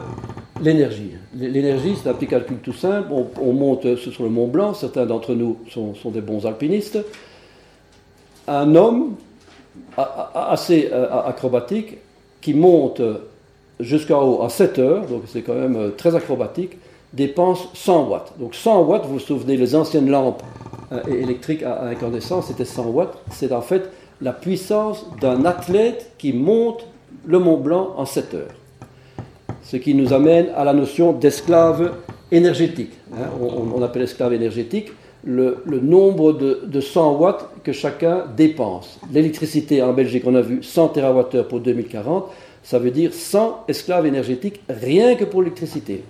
l'énergie. 0.61 1.11
L'énergie, 1.35 1.95
c'est 2.01 2.09
un 2.09 2.13
petit 2.13 2.27
calcul 2.27 2.57
tout 2.57 2.73
simple. 2.73 3.09
On, 3.41 3.53
monte 3.53 3.95
sur 3.95 4.23
le 4.23 4.29
Mont 4.29 4.47
Blanc, 4.47 4.73
certains 4.73 5.05
d'entre 5.05 5.33
nous 5.33 5.57
sont, 5.69 5.93
des 6.11 6.21
bons 6.21 6.45
alpinistes. 6.45 6.99
Un 8.47 8.75
homme 8.75 9.15
assez 9.97 10.89
euh, 10.91 11.07
acrobatique 11.25 11.97
qui 12.41 12.53
monte 12.53 13.01
jusqu'en 13.79 14.21
haut 14.23 14.43
à 14.43 14.49
7 14.49 14.79
heures, 14.79 15.05
donc 15.05 15.23
c'est 15.27 15.41
quand 15.41 15.53
même 15.53 15.75
euh, 15.75 15.89
très 15.89 16.15
acrobatique, 16.15 16.77
dépense 17.13 17.69
100 17.73 18.09
watts. 18.09 18.33
Donc 18.39 18.55
100 18.55 18.83
watts, 18.83 19.05
vous 19.05 19.13
vous 19.13 19.19
souvenez, 19.19 19.57
les 19.57 19.75
anciennes 19.75 20.09
lampes 20.09 20.43
euh, 20.91 21.01
électriques 21.07 21.63
à 21.63 21.83
incandescence, 21.83 22.47
c'était 22.47 22.65
100 22.65 22.87
watts. 22.87 23.17
C'est 23.31 23.51
en 23.51 23.61
fait 23.61 23.89
la 24.21 24.33
puissance 24.33 25.05
d'un 25.21 25.45
athlète 25.45 26.11
qui 26.17 26.33
monte 26.33 26.85
le 27.25 27.39
Mont 27.39 27.57
Blanc 27.57 27.93
en 27.97 28.05
7 28.05 28.33
heures 28.33 28.55
ce 29.63 29.77
qui 29.77 29.95
nous 29.95 30.13
amène 30.13 30.49
à 30.55 30.63
la 30.63 30.73
notion 30.73 31.13
d'esclave 31.13 31.93
énergétique. 32.31 32.91
Hein. 33.13 33.27
on, 33.41 33.81
appelle 33.81 34.03
esclave 34.03 34.33
énergétique 34.33 34.91
le, 35.23 35.63
nombre 35.81 36.33
de, 36.33 36.81
100 36.81 37.17
watts 37.17 37.49
que 37.63 37.71
chacun 37.71 38.25
dépense. 38.35 38.99
L'électricité 39.11 39.81
en 39.81 39.93
Belgique, 39.93 40.23
on 40.25 40.35
a 40.35 40.41
vu 40.41 40.61
100 40.61 40.89
TWh 40.89 41.43
pour 41.47 41.59
2040, 41.59 42.29
ça 42.63 42.79
veut 42.79 42.91
dire 42.91 43.13
100 43.13 43.65
esclaves 43.67 44.05
énergétiques 44.05 44.61
rien 44.69 45.15
que 45.15 45.25
pour 45.25 45.41
l'électricité. 45.41 46.03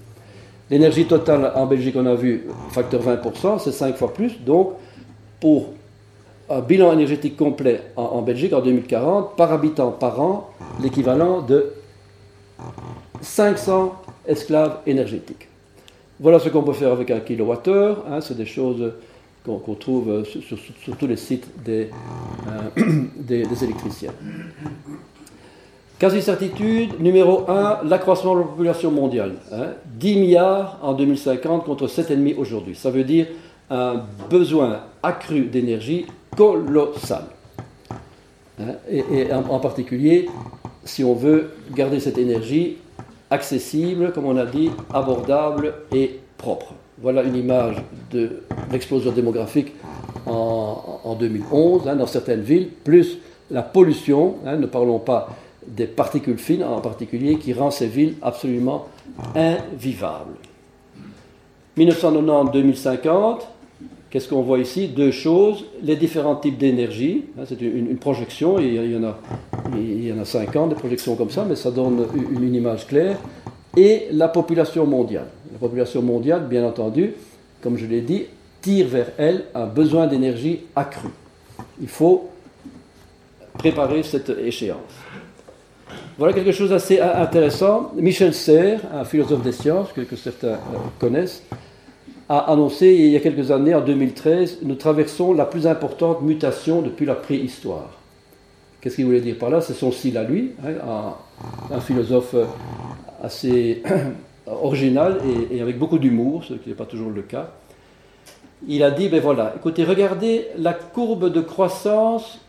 L'énergie 0.69 1.05
totale 1.05 1.51
en 1.55 1.65
Belgique, 1.65 1.95
on 1.97 2.05
a 2.05 2.15
vu 2.15 2.47
facteur 2.71 3.01
20%, 3.01 3.59
c'est 3.59 3.71
5 3.71 3.95
fois 3.95 4.13
plus. 4.13 4.39
Donc, 4.43 4.73
pour 5.39 5.69
un 6.49 6.61
bilan 6.61 6.93
énergétique 6.93 7.37
complet 7.37 7.81
en, 7.95 8.21
Belgique 8.21 8.53
en 8.53 8.61
2040, 8.61 9.35
par 9.35 9.51
habitant 9.51 9.91
par 9.91 10.19
an, 10.19 10.49
l'équivalent 10.81 11.41
de 11.41 11.73
500 13.21 13.93
esclaves 14.27 14.77
énergétiques. 14.85 15.47
Voilà 16.23 16.39
ce 16.39 16.47
qu'on 16.47 16.63
peut 16.63 16.71
faire 16.71 16.93
avec 16.93 17.11
un 17.11 17.19
kilowattheure. 17.19 18.05
Hein, 18.09 18.21
c'est 18.21 18.37
des 18.37 18.45
choses 18.45 18.93
qu'on 19.45 19.75
trouve 19.75 20.23
sur, 20.23 20.57
tous 20.97 21.05
les 21.05 21.17
sites 21.17 21.49
des, 21.65 21.89
euh, 22.77 23.01
des, 23.17 23.45
électriciens. 23.61 24.13
Quasi-certitude, 25.99 26.97
numéro 27.01 27.43
1, 27.51 27.79
l'accroissement 27.83 28.35
de 28.35 28.39
la 28.39 28.45
population 28.45 28.89
mondiale. 28.89 29.33
10 29.99 30.13
hein. 30.13 30.19
milliards 30.21 30.79
en 30.81 30.93
2050 30.93 31.65
contre 31.65 31.87
7,5 31.87 32.37
aujourd'hui. 32.37 32.75
Ça 32.75 32.89
veut 32.89 33.03
dire 33.03 33.27
un 33.69 34.03
besoin 34.29 34.79
accru 35.03 35.41
d'énergie 35.41 36.05
colossal. 36.37 37.25
Hein. 38.61 38.75
Et, 38.89 39.27
en, 39.33 39.59
particulier, 39.59 40.29
si 40.85 41.03
on 41.03 41.15
veut 41.15 41.49
garder 41.75 41.99
cette 41.99 42.17
énergie 42.17 42.77
accessible, 43.33 44.11
comme 44.13 44.25
on 44.25 44.37
a 44.37 44.45
dit, 44.45 44.71
abordable 44.93 45.73
et 45.91 46.19
propre. 46.37 46.73
Voilà 47.01 47.23
une 47.23 47.35
image 47.35 47.77
de 48.11 48.43
l'explosion 48.71 49.11
démographique 49.11 49.73
en, 50.25 51.15
2011 51.19 51.87
hein, 51.87 51.95
dans 51.95 52.07
certaines 52.07 52.41
villes, 52.41 52.69
plus 52.83 53.17
la 53.51 53.61
pollution, 53.61 54.35
hein, 54.45 54.55
ne 54.55 54.67
parlons 54.67 54.99
pas 54.99 55.29
des 55.67 55.87
particules 55.87 56.37
fines 56.37 56.63
en 56.63 56.81
particulier, 56.81 57.37
qui 57.37 57.53
rend 57.53 57.71
ces 57.71 57.87
villes 57.87 58.15
absolument 58.21 58.87
invivables. 59.35 60.37
1990-2050, 61.77 63.39
qu'est-ce 64.13 64.29
qu'on 64.29 64.43
voit 64.43 64.59
ici? 64.59 64.89
Deux 64.89 65.09
choses, 65.09 65.65
les 65.81 65.95
différents 65.95 66.35
types 66.35 66.59
d'énergie, 66.59 67.25
hein, 67.35 67.45
c'est 67.49 67.59
une, 67.59 67.97
projection, 67.97 68.59
il 68.59 68.75
y, 68.75 68.95
en 68.95 69.03
a, 69.05 69.17
il 69.75 70.05
y 70.05 70.13
en 70.13 70.19
a 70.19 70.25
50 70.25 70.69
des 70.69 70.75
projections 70.75 71.15
comme 71.15 71.31
ça, 71.31 71.43
mais 71.49 71.55
ça 71.55 71.71
donne 71.71 72.05
une 72.31 72.53
image 72.53 72.85
claire, 72.85 73.17
et 73.75 74.09
la 74.11 74.27
population 74.27 74.85
mondiale. 74.85 75.29
La 75.51 75.57
population 75.57 76.03
mondiale, 76.03 76.45
bien 76.47 76.63
entendu, 76.63 77.15
comme 77.59 77.75
je 77.75 77.87
l'ai 77.87 78.01
dit, 78.01 78.25
tire 78.61 78.87
vers 78.87 79.07
elle 79.17 79.45
un 79.55 79.65
besoin 79.65 80.05
d'énergie 80.05 80.59
accru. 80.75 81.09
Il 81.81 81.87
faut 81.87 82.29
préparer 83.57 84.03
cette 84.03 84.29
échéance. 84.29 84.77
Voilà 86.19 86.33
quelque 86.33 86.51
chose 86.51 86.69
d'assez 86.69 86.99
intéressant. 86.99 87.91
Michel 87.95 88.35
Serres, 88.35 88.81
un 88.93 89.05
philosophe 89.05 89.41
des 89.41 89.51
sciences 89.51 89.91
que, 89.91 90.15
certains 90.15 90.49
euh, 90.49 90.57
connaissent, 90.99 91.41
a 92.33 92.51
annoncé 92.51 92.87
il 92.87 93.09
y 93.09 93.15
a 93.15 93.19
quelques 93.19 93.51
années, 93.51 93.75
en 93.75 93.81
2013, 93.81 94.59
nous 94.63 94.73
traversons 94.73 95.33
la 95.33 95.45
plus 95.45 95.67
importante 95.67 96.23
mutation 96.23 96.81
depuis 96.81 97.05
la 97.05 97.13
préhistoire. 97.13 97.91
Qu'est-ce 98.81 98.95
qu'il 98.95 99.05
voulait 99.05 99.21
dire 99.21 99.37
par 99.37 99.51
là? 99.51 99.61
C'est 99.61 99.73
son 99.73 99.91
style 99.91 100.17
à 100.17 100.23
lui, 100.23 100.53
hein, 100.65 101.13
un, 101.71 101.79
philosophe 101.79 102.33
euh, 102.33 102.45
assez 103.21 103.83
original 104.47 105.19
et, 105.51 105.61
avec 105.61 105.77
beaucoup 105.77 105.99
d'humour, 105.99 106.43
ce 106.43 106.55
qui 106.55 106.69
n'est 106.69 106.75
pas 106.75 106.87
toujours 106.87 107.11
le 107.11 107.21
cas. 107.21 107.51
Il 108.67 108.81
a 108.81 108.89
dit, 108.89 109.09
ben 109.09 109.21
voilà, 109.21 109.53
écoutez, 109.55 109.83
regardez 109.83 110.47
la 110.57 110.73
courbe 110.73 111.31
de 111.31 111.41
croissance, 111.41 112.39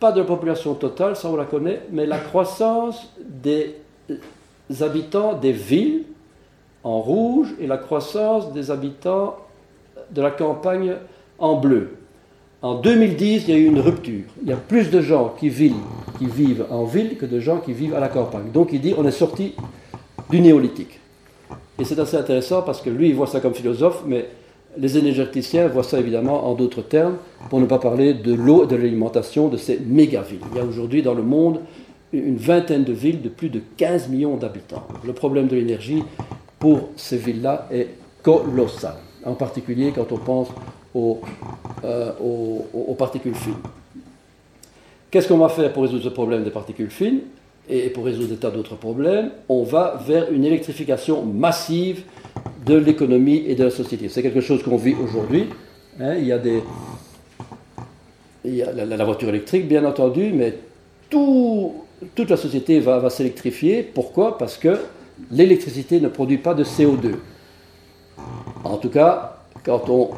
pas 0.00 0.10
de 0.10 0.20
la 0.20 0.26
population 0.26 0.72
totale, 0.72 1.16
ça 1.16 1.28
on 1.28 1.36
la 1.36 1.44
connaît, 1.44 1.82
mais 1.92 2.06
la 2.06 2.18
croissance 2.18 3.12
des 3.20 3.74
habitants 4.80 5.34
des 5.34 5.52
villes 5.52 6.04
en 6.84 7.00
rouge 7.00 7.54
et 7.60 7.66
la 7.66 7.78
croissance 7.78 8.52
des 8.52 8.70
habitants 8.70 9.36
de 10.10 10.22
la 10.22 10.30
campagne 10.30 10.94
en 11.38 11.56
bleu. 11.56 11.96
En 12.62 12.74
2010, 12.76 13.44
il 13.48 13.50
y 13.50 13.56
a 13.56 13.58
eu 13.58 13.66
une 13.66 13.80
rupture. 13.80 14.24
Il 14.42 14.48
y 14.48 14.52
a 14.52 14.56
plus 14.56 14.90
de 14.90 15.00
gens 15.00 15.34
qui 15.38 15.48
vivent, 15.48 16.66
en 16.70 16.84
ville 16.84 17.16
que 17.16 17.26
de 17.26 17.40
gens 17.40 17.58
qui 17.58 17.72
vivent 17.72 17.94
à 17.94 18.00
la 18.00 18.08
campagne. 18.08 18.50
Donc 18.52 18.70
il 18.72 18.80
dit, 18.80 18.94
on 18.96 19.06
est 19.06 19.10
sorti 19.10 19.54
du 20.30 20.40
néolithique. 20.40 21.00
Et 21.78 21.84
c'est 21.84 21.98
assez 21.98 22.16
intéressant 22.16 22.62
parce 22.62 22.80
que 22.80 22.90
lui, 22.90 23.08
il 23.08 23.14
voit 23.14 23.26
ça 23.26 23.40
comme 23.40 23.54
philosophe, 23.54 24.04
mais 24.06 24.28
les 24.78 24.96
énergéticiens 24.96 25.68
voient 25.68 25.82
ça 25.82 25.98
évidemment 25.98 26.48
en 26.48 26.54
d'autres 26.54 26.82
termes, 26.82 27.16
pour 27.50 27.60
ne 27.60 27.66
pas 27.66 27.78
parler 27.78 28.14
de 28.14 28.32
l'eau 28.34 28.64
et 28.64 28.66
de 28.66 28.76
l'alimentation 28.76 29.48
de 29.48 29.56
ces 29.56 29.78
méga-villes. 29.78 30.40
Il 30.52 30.58
y 30.58 30.60
a 30.60 30.64
aujourd'hui 30.64 31.02
dans 31.02 31.14
le 31.14 31.22
monde 31.22 31.60
une 32.12 32.36
vingtaine 32.36 32.84
de 32.84 32.92
villes 32.92 33.22
de 33.22 33.28
plus 33.28 33.48
de 33.48 33.60
15 33.76 34.08
millions 34.08 34.36
d'habitants. 34.36 34.86
Le 35.04 35.12
problème 35.12 35.48
de 35.48 35.56
l'énergie 35.56 36.02
pour 36.64 36.88
ces 36.96 37.18
villes-là 37.18 37.68
est 37.70 37.88
colossal, 38.22 38.94
en 39.22 39.34
particulier 39.34 39.92
quand 39.94 40.10
on 40.12 40.16
pense 40.16 40.48
aux, 40.94 41.20
euh, 41.84 42.10
aux 42.18 42.94
particules 42.94 43.34
fines. 43.34 43.52
Qu'est-ce 45.10 45.28
qu'on 45.28 45.36
va 45.36 45.50
faire 45.50 45.70
pour 45.74 45.82
résoudre 45.82 46.04
ce 46.04 46.08
problème 46.08 46.42
des 46.42 46.50
particules 46.50 46.88
fines 46.88 47.20
et 47.68 47.90
pour 47.90 48.06
résoudre 48.06 48.28
des 48.28 48.36
tas 48.36 48.50
d'autres 48.50 48.76
problèmes, 48.76 49.30
on 49.50 49.62
va 49.62 50.02
vers 50.06 50.32
une 50.32 50.42
électrification 50.42 51.22
massive 51.26 52.04
de 52.64 52.76
l'économie 52.76 53.44
et 53.46 53.54
de 53.54 53.64
la 53.64 53.70
société. 53.70 54.08
C'est 54.08 54.22
quelque 54.22 54.40
chose 54.40 54.62
qu'on 54.62 54.78
vit 54.78 54.94
aujourd'hui. 54.94 55.50
Hein. 56.00 56.14
il 56.14 56.24
y 56.24 56.32
a, 56.32 56.38
des, 56.38 56.62
la, 58.42 59.04
voiture 59.04 59.28
électrique, 59.28 59.68
bien 59.68 59.84
entendu, 59.84 60.32
mais 60.32 60.54
tout, 61.10 61.74
toute 62.14 62.30
la 62.30 62.38
société 62.38 62.80
va 62.80 63.10
s'électrifier. 63.10 63.82
Pourquoi? 63.82 64.38
Parce 64.38 64.56
que 64.56 64.78
l'électricité 65.30 66.00
ne 66.00 66.08
produit 66.08 66.38
pas 66.38 66.54
de 66.54 66.64
CO2. 66.64 67.14
En 68.64 68.76
tout 68.76 68.90
cas, 68.90 69.38
quand 69.64 69.88
on 69.88 70.10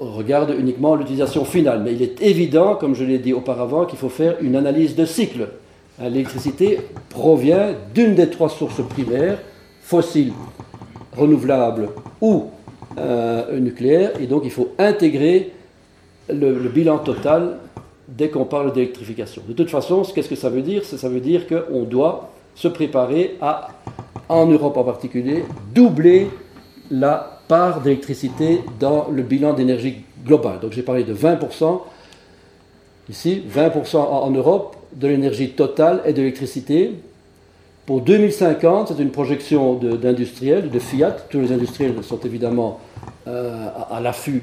regarde 0.00 0.54
uniquement 0.58 0.94
l'utilisation 0.94 1.44
finale. 1.44 1.82
Mais 1.82 1.92
il 1.92 2.02
est 2.02 2.22
évident, 2.22 2.74
comme 2.74 2.94
je 2.94 3.04
l'ai 3.04 3.18
dit 3.18 3.32
auparavant, 3.32 3.84
qu'il 3.84 3.98
faut 3.98 4.08
faire 4.08 4.36
une 4.40 4.56
analyse 4.56 4.94
de 4.96 5.04
cycle. 5.04 5.48
L'électricité 6.00 6.80
provient 7.08 7.74
d'une 7.94 8.14
des 8.14 8.28
trois 8.28 8.48
sources 8.48 8.82
primaires, 8.88 9.38
fossiles, 9.80 10.32
renouvelables 11.16 11.90
ou 12.20 12.46
euh, 12.98 13.60
nucléaires, 13.60 14.12
et 14.20 14.26
donc 14.26 14.42
il 14.44 14.50
faut 14.50 14.70
intégrer 14.78 15.52
le, 16.28 16.52
bilan 16.68 16.98
total 16.98 17.58
dès 18.08 18.28
qu'on 18.28 18.44
parle 18.44 18.72
d'électrification. 18.72 19.42
De 19.46 19.52
toute 19.52 19.70
façon, 19.70 20.02
qu'est-ce 20.02 20.28
que 20.28 20.36
ça 20.36 20.48
veut 20.48 20.62
dire? 20.62 20.84
Ça 20.84 21.08
veut 21.08 21.20
dire 21.20 21.42
qu'on 21.46 21.82
doit 21.82 22.30
se 22.56 22.68
préparer 22.68 23.36
à, 23.40 23.68
en 24.28 24.46
Europe 24.46 24.76
en 24.76 24.84
particulier, 24.84 25.44
doubler 25.74 26.28
la 26.90 27.40
part 27.48 27.80
d'électricité 27.80 28.60
dans 28.80 29.08
le 29.10 29.22
bilan 29.22 29.52
d'énergie 29.52 30.04
global. 30.24 30.60
Donc 30.60 30.72
j'ai 30.72 30.82
parlé 30.82 31.04
de 31.04 31.14
20%, 31.14 31.80
ici, 33.08 33.42
20% 33.54 33.96
en 33.96 34.30
Europe, 34.30 34.76
de 34.94 35.08
l'énergie 35.08 35.50
totale 35.50 36.00
et 36.04 36.12
de 36.12 36.18
l'électricité. 36.18 36.92
Pour 37.86 38.00
2050, 38.00 38.88
c'est 38.88 39.02
une 39.02 39.10
projection 39.10 39.74
d'industriels, 39.74 40.70
de, 40.70 40.78
Fiat. 40.78 41.16
Tous 41.28 41.40
les 41.40 41.52
industriels 41.52 41.94
sont 42.02 42.20
évidemment 42.20 42.80
euh, 43.26 43.68
à, 43.90 44.00
l'affût 44.00 44.42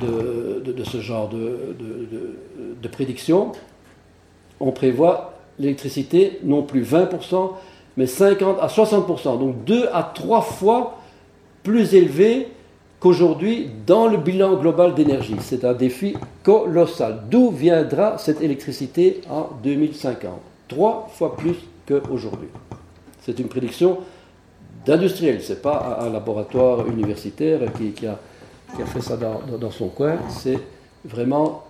de, 0.00 0.82
ce 0.84 1.00
genre 1.00 1.28
de, 1.28 2.88
prédiction. 2.90 3.52
On 4.58 4.72
prévoit 4.72 5.34
l'électricité 5.58 6.40
non 6.42 6.62
plus 6.62 6.82
20%, 6.82 7.52
mais 7.96 8.06
50 8.06 8.58
à 8.60 8.66
60%, 8.66 9.38
donc 9.38 9.64
2 9.64 9.88
à 9.92 10.02
3 10.02 10.42
fois 10.42 10.98
plus 11.62 11.94
élevé 11.94 12.48
qu'aujourd'hui 13.00 13.70
dans 13.86 14.06
le 14.06 14.18
bilan 14.18 14.56
global 14.56 14.94
d'énergie. 14.94 15.36
C'est 15.40 15.64
un 15.64 15.72
défi 15.72 16.14
colossal. 16.42 17.22
D'où 17.30 17.50
viendra 17.50 18.18
cette 18.18 18.42
électricité 18.42 19.22
en 19.28 19.48
2050 19.62 20.30
Trois 20.68 21.08
fois 21.12 21.36
plus 21.36 21.56
qu'aujourd'hui. 21.86 22.48
C'est 23.22 23.38
une 23.38 23.48
prédiction 23.48 23.98
d'industriel, 24.86 25.42
ce 25.42 25.52
n'est 25.52 25.58
pas 25.58 25.98
un 26.00 26.10
laboratoire 26.10 26.86
universitaire 26.86 27.60
qui, 27.74 28.06
a, 28.06 28.18
fait 28.86 29.00
ça 29.02 29.16
dans, 29.16 29.70
son 29.70 29.88
coin, 29.88 30.16
c'est 30.28 30.58
vraiment 31.04 31.64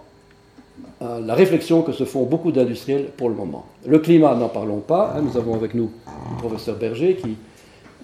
euh, 1.02 1.20
la 1.20 1.34
réflexion 1.34 1.82
que 1.82 1.92
se 1.92 2.04
font 2.04 2.24
beaucoup 2.24 2.52
d'industriels 2.52 3.06
pour 3.16 3.28
le 3.28 3.34
moment. 3.34 3.66
Le 3.86 3.98
climat, 3.98 4.34
n'en 4.34 4.48
parlons 4.48 4.80
pas, 4.80 5.14
hein. 5.16 5.22
nous 5.22 5.36
avons 5.36 5.54
avec 5.54 5.74
nous 5.74 5.90
le 6.32 6.38
professeur 6.38 6.76
Berger 6.76 7.16
qui, 7.16 7.36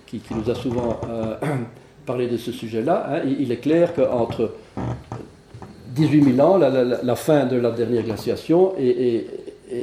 qui, 0.07 0.35
nous 0.35 0.51
a 0.51 0.55
souvent... 0.55 1.01
Euh, 1.09 1.37
parler 2.07 2.29
de 2.29 2.37
ce 2.37 2.53
sujet-là, 2.53 3.07
hein, 3.11 3.23
il, 3.27 3.53
est 3.53 3.57
clair 3.57 3.93
qu'entre 3.93 4.53
18 5.95 6.37
000 6.37 6.49
ans, 6.49 6.57
la, 6.57 7.17
fin 7.17 7.45
de 7.45 7.57
la 7.57 7.73
dernière 7.73 8.05
glaciation, 8.05 8.73
et, 8.79 9.27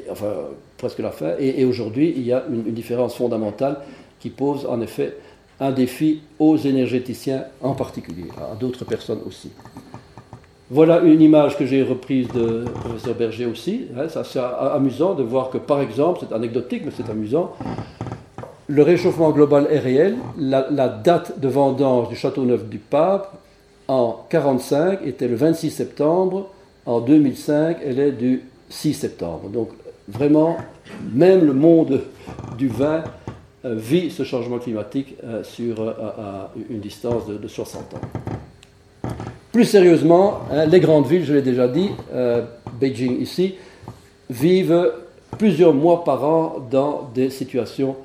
enfin 0.09 0.33
presque 0.77 0.99
la 0.99 1.11
fin, 1.11 1.33
et, 1.37 1.63
aujourd'hui, 1.65 2.13
il 2.15 2.23
y 2.23 2.31
a 2.31 2.43
une, 2.49 2.73
différence 2.73 3.15
fondamentale 3.15 3.77
qui 4.19 4.29
pose 4.29 4.65
en 4.65 4.81
effet 4.81 5.17
un 5.59 5.71
défi 5.71 6.21
aux 6.39 6.57
énergéticiens 6.57 7.45
en 7.61 7.73
particulier, 7.73 8.29
à 8.37 8.55
d'autres 8.55 8.85
personnes 8.85 9.19
aussi. 9.27 9.51
Voilà 10.73 11.01
une 11.01 11.21
image 11.21 11.55
que 11.55 11.67
j'ai 11.67 11.83
reprise 11.83 12.27
de 12.29 12.65
professeur 12.65 13.13
Berger 13.13 13.45
aussi. 13.45 13.85
Hein, 13.95 14.07
c'est 14.07 14.39
amusant 14.39 15.13
de 15.13 15.21
voir 15.21 15.51
que, 15.51 15.59
par 15.59 15.81
exemple, 15.81 16.21
c'est 16.21 16.33
anecdotique, 16.33 16.81
mais 16.83 16.91
c'est 16.97 17.07
amusant, 17.11 17.53
le 18.65 18.81
réchauffement 18.81 19.29
global 19.29 19.67
est 19.69 19.77
réel. 19.77 20.15
La, 20.35 20.89
date 20.89 21.39
de 21.39 21.47
vendange 21.47 22.09
du 22.09 22.15
château 22.15 22.43
neuf 22.43 22.67
du 22.67 22.79
pape 22.79 23.37
en 23.87 24.25
1945 24.31 25.05
était 25.05 25.27
le 25.27 25.35
26 25.35 25.69
septembre. 25.69 26.49
En 26.87 27.01
2005, 27.01 27.77
elle 27.85 27.99
est 27.99 28.11
du 28.11 28.41
6 28.69 28.95
septembre. 28.95 29.49
Donc 29.49 29.69
vraiment, 30.07 30.57
même 31.13 31.45
le 31.45 31.53
monde 31.53 32.01
du 32.57 32.67
vin 32.67 33.03
euh, 33.63 33.75
vit 33.75 34.09
ce 34.09 34.23
changement 34.23 34.57
climatique 34.57 35.17
euh, 35.23 35.43
sur 35.43 35.79
euh, 35.79 35.93
une 36.67 36.79
distance 36.79 37.27
de, 37.27 37.47
60 37.47 37.93
ans. 37.93 38.01
Plus 39.53 39.65
sérieusement, 39.65 40.39
hein, 40.51 40.65
les 40.65 40.79
grandes 40.79 41.07
villes, 41.07 41.23
je 41.23 41.33
l'ai 41.33 41.41
déjà 41.43 41.67
dit, 41.67 41.91
Beijing 42.79 43.21
ici, 43.21 43.55
vivent 44.29 44.91
plusieurs 45.37 45.73
mois 45.73 46.03
par 46.03 46.23
an 46.25 46.55
dans 46.71 47.09
des 47.13 47.29
situations 47.29 47.95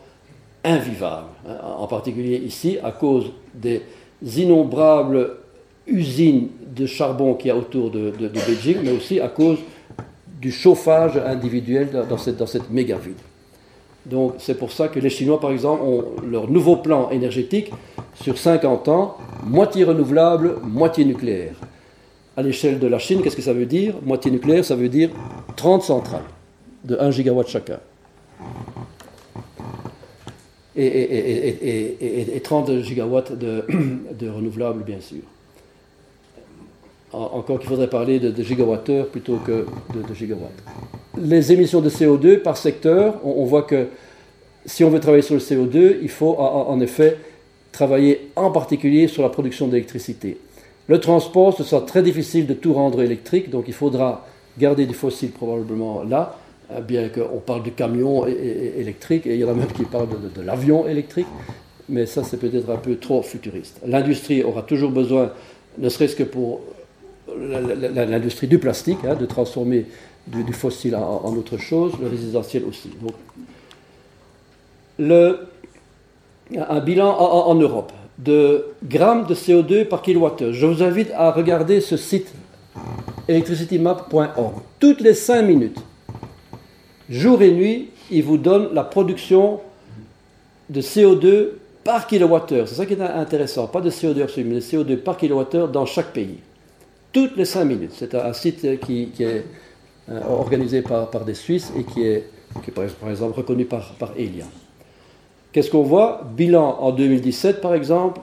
invivables. 0.63 1.29
Hein, 1.49 1.57
en 1.79 1.87
particulier 1.87 2.37
ici, 2.37 2.79
à 2.83 2.93
cause 2.93 3.33
des 3.55 3.83
innombrables 4.37 5.37
usines 5.87 6.49
de 6.77 6.87
charbon 6.87 7.35
qu'il 7.35 7.49
y 7.49 7.51
a 7.51 7.57
autour 7.57 7.91
de, 7.91 8.11
de, 8.11 8.29
Beijing, 8.29 8.79
mais 8.85 8.93
aussi 8.93 9.21
à 9.21 9.29
cause 9.29 9.59
du 10.41 10.53
chauffage 10.53 11.17
individuel 11.17 11.89
dans 12.09 12.19
cette, 12.19 12.37
dans 12.37 12.47
cette 12.47 12.71
méga 12.71 12.97
ville. 12.97 13.15
Donc 14.09 14.35
c'est 14.39 14.57
pour 14.57 14.73
ça 14.73 14.89
que 14.89 14.99
les 14.99 15.11
Chinois, 15.11 15.41
par 15.41 15.51
exemple, 15.51 15.83
ont 15.83 16.05
leur 16.27 16.51
nouveau 16.51 16.77
plan 16.77 17.11
énergétique 17.11 17.71
sur 18.23 18.39
50 18.39 18.89
ans, 18.89 19.17
moitié 19.45 19.85
renouvelable, 19.85 20.57
moitié 20.63 21.05
nucléaire. 21.05 21.55
À 22.37 22.43
l'échelle 22.43 22.79
de 22.79 22.87
la 22.87 22.99
Chine, 22.99 23.21
qu'est-ce 23.23 23.37
que 23.37 23.43
ça 23.43 23.53
veut 23.53 23.67
dire? 23.67 23.95
Moitié 24.03 24.31
nucléaire, 24.31 24.65
ça 24.65 24.77
veut 24.77 24.89
dire 24.89 25.11
30 25.57 25.83
centrales 25.83 26.23
de 26.85 26.97
1 26.99 27.11
gigawatt 27.11 27.49
chacun. 27.49 27.81
Et, 30.77 32.41
30 32.43 32.83
gigawatts 32.83 33.33
de, 33.33 33.65
de 34.19 34.29
renouvelables, 34.29 34.85
bien 34.85 35.01
sûr 35.01 35.23
encore 37.13 37.59
qu'il 37.59 37.69
faudrait 37.69 37.89
parler 37.89 38.19
de, 38.19 38.43
gigawattheures 38.43 39.07
plutôt 39.09 39.37
que 39.37 39.67
de, 39.95 40.15
gigawatts. 40.15 40.51
Les 41.17 41.53
émissions 41.53 41.81
de 41.81 41.91
CO2 41.91 42.39
par 42.39 42.57
secteur, 42.57 43.15
on, 43.25 43.45
voit 43.45 43.63
que 43.63 43.89
si 44.67 44.85
on 44.85 44.91
veut 44.91 45.01
travailler 45.01 45.23
sur 45.23 45.35
le 45.35 45.41
CO2, 45.41 45.97
il 46.03 46.09
faut 46.09 46.37
en, 46.39 46.79
effet 46.81 47.17
travailler 47.73 48.31
en 48.37 48.51
particulier 48.51 49.09
sur 49.09 49.23
la 49.23 49.29
production 49.31 49.69
d'électricité. 49.69 50.39
Le 50.87 51.01
transport, 51.01 51.57
ce 51.57 51.65
sera 51.65 51.83
très 51.83 52.03
difficile 52.03 52.47
de 52.47 52.55
tout 52.55 52.73
rendre 52.73 53.03
électrique, 53.03 53.51
donc 53.51 53.65
il 53.69 53.75
faudra 53.75 54.27
garder 54.59 54.87
du 54.87 54.95
fossile 54.95 55.31
probablement 55.31 56.03
là, 56.03 56.39
euh, 56.73 56.81
bien 56.81 57.09
qu'on 57.09 57.39
parle 57.39 57.63
du 57.63 57.73
camion 57.73 58.27
électrique, 58.27 59.27
et 59.27 59.35
il 59.35 59.41
y 59.41 59.45
en 59.45 59.51
a 59.51 59.55
même 59.55 59.69
qui 59.69 59.85
parlent 59.85 60.09
de, 60.09 60.41
de 60.41 60.45
l'avion 60.45 60.87
électrique, 60.87 61.27
mais 61.89 62.07
ça 62.07 62.25
c'est 62.25 62.39
peut-être 62.39 62.69
un 62.71 62.77
peu 62.77 62.97
trop 62.97 63.23
futuriste. 63.23 63.81
L'industrie 63.87 64.43
aura 64.43 64.63
toujours 64.63 64.91
besoin, 64.91 65.33
ne 65.79 65.89
serait-ce 65.89 66.17
que 66.17 66.25
pour 66.25 66.61
l'industrie 67.37 68.47
du 68.47 68.59
plastique, 68.59 68.99
hein, 69.05 69.15
de 69.15 69.27
transformer 69.27 69.87
du, 70.27 70.53
fossile 70.53 70.97
en, 70.97 71.35
autre 71.37 71.57
chose, 71.57 71.93
le 72.01 72.09
résidentiel 72.09 72.65
aussi. 72.65 72.91
Un 75.01 76.81
bilan 76.81 77.17
en, 77.19 77.55
Europe 77.55 77.93
de 78.19 78.67
grammes 78.85 79.27
de 79.27 79.35
CO2 79.35 79.85
par 79.87 80.03
kilowattheure. 80.03 80.53
Je 80.53 80.67
vous 80.67 80.83
invite 80.83 81.11
à 81.15 81.31
regarder 81.31 81.81
ce 81.81 81.97
site 81.97 82.33
electricitymap.org. 83.29 84.55
Toutes 84.81 85.01
les 85.01 85.15
5 85.15 85.43
minutes, 85.43 85.79
jour 87.09 87.43
et 87.43 87.53
nuit, 87.53 87.91
il 88.11 88.25
vous 88.25 88.39
donne 88.39 88.71
la 88.73 88.83
production 88.83 89.61
de 90.69 90.81
CO2 90.81 91.49
par 91.85 92.07
kilowattheure. 92.07 92.67
C'est 92.69 92.75
ça 92.75 92.87
qui 92.87 92.95
est 92.95 93.01
intéressant. 93.01 93.67
Pas 93.69 93.81
de 93.81 93.91
CO2 93.91 94.23
absolu, 94.23 94.45
mais 94.45 94.57
de 94.57 94.61
CO2 94.61 94.97
par 94.97 95.17
kilowattheure 95.17 95.69
dans 95.69 95.87
chaque 95.87 96.13
pays 96.13 96.39
toutes 97.19 97.37
les 97.37 97.45
cinq 97.45 97.65
minutes. 97.65 97.91
C'est 97.95 98.15
un, 98.15 98.33
site 98.33 98.79
qui, 98.81 99.11
est 99.19 99.45
euh, 100.09 100.21
organisé 100.29 100.83
par, 100.83 101.25
des 101.25 101.35
Suisses 101.35 101.73
et 101.77 101.83
qui 101.83 102.05
est, 102.05 102.25
par, 102.73 103.11
exemple 103.11 103.39
reconnu 103.39 103.65
par, 103.65 104.13
Elia. 104.17 104.45
Qu'est-ce 105.51 105.69
qu'on 105.69 105.83
voit? 105.83 106.23
Bilan 106.37 106.79
en 106.79 106.93
2017 106.93 107.61
par 107.61 107.75
exemple 107.75 108.21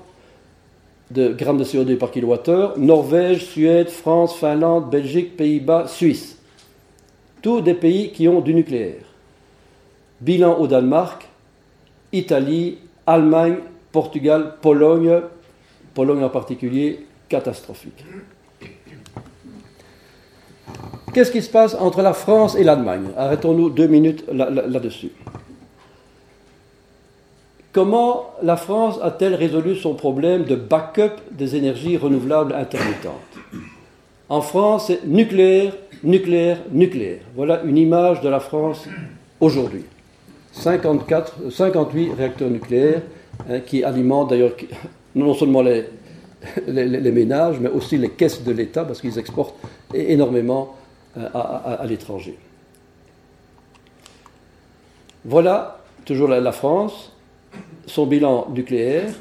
de 1.11 1.33
grammes 1.33 1.57
de 1.57 1.65
CO2 1.65 1.97
par 1.97 2.09
kilowattheure, 2.09 2.77
Norvège, 2.77 3.45
Suède, 3.45 3.89
France, 3.89 4.37
Finlande, 4.37 4.89
Belgique, 4.89 5.35
Pays-Bas, 5.35 5.87
Suisse. 5.87 6.37
Tous 7.41 7.59
des 7.59 7.73
pays 7.73 8.13
qui 8.13 8.29
ont 8.29 8.39
du 8.39 8.53
nucléaire. 8.53 9.03
Bilan 10.21 10.57
au 10.57 10.67
Danemark, 10.67 11.27
Italie, 12.13 12.77
Allemagne, 13.05 13.57
Portugal, 13.91 14.53
Pologne, 14.61 15.19
Pologne 15.93 16.23
en 16.23 16.29
particulier, 16.29 17.05
catastrophique. 17.27 18.05
Qu'est-ce 21.15 21.31
qui 21.31 21.41
se 21.41 21.49
passe 21.49 21.77
entre 21.79 22.01
la 22.01 22.11
France 22.11 22.57
et 22.57 22.63
l'Allemagne? 22.65 23.05
Arrêtons-nous 23.15 23.69
deux 23.69 23.87
minutes 23.87 24.25
là-dessus. 24.33 25.11
Comment 27.71 28.31
la 28.43 28.57
France 28.57 28.99
a-t-elle 29.01 29.33
résolu 29.33 29.77
son 29.77 29.93
problème 29.93 30.43
de 30.43 30.55
backup 30.57 31.13
des 31.31 31.55
énergies 31.55 31.95
renouvelables 31.95 32.51
intermittentes? 32.51 33.13
En 34.27 34.41
France, 34.41 34.87
c'est 34.87 35.07
nucléaire, 35.07 35.71
nucléaire, 36.03 36.57
nucléaire. 36.73 37.21
Voilà 37.33 37.63
une 37.63 37.77
image 37.77 38.19
de 38.19 38.27
la 38.27 38.41
France 38.41 38.85
aujourd'hui. 39.39 39.85
54, 40.51 41.49
58 41.49 42.11
réacteurs 42.11 42.49
nucléaires 42.49 43.03
hein, 43.49 43.61
qui 43.61 43.85
alimentent 43.85 44.31
d'ailleurs 44.31 44.51
non 45.15 45.33
seulement 45.33 45.61
les, 45.61 45.85
ménages, 46.67 47.55
mais 47.61 47.69
aussi 47.69 47.97
les 47.97 48.09
caisses 48.09 48.43
de 48.43 48.51
l'État, 48.51 48.83
parce 48.83 48.99
qu'ils 48.99 49.17
exportent 49.17 49.55
énormément 49.93 50.75
à, 51.17 51.85
l'étranger. 51.87 52.37
Voilà, 55.23 55.79
toujours 56.05 56.27
la, 56.27 56.51
France, 56.51 57.11
son 57.87 58.05
bilan 58.05 58.47
nucléaire, 58.53 59.11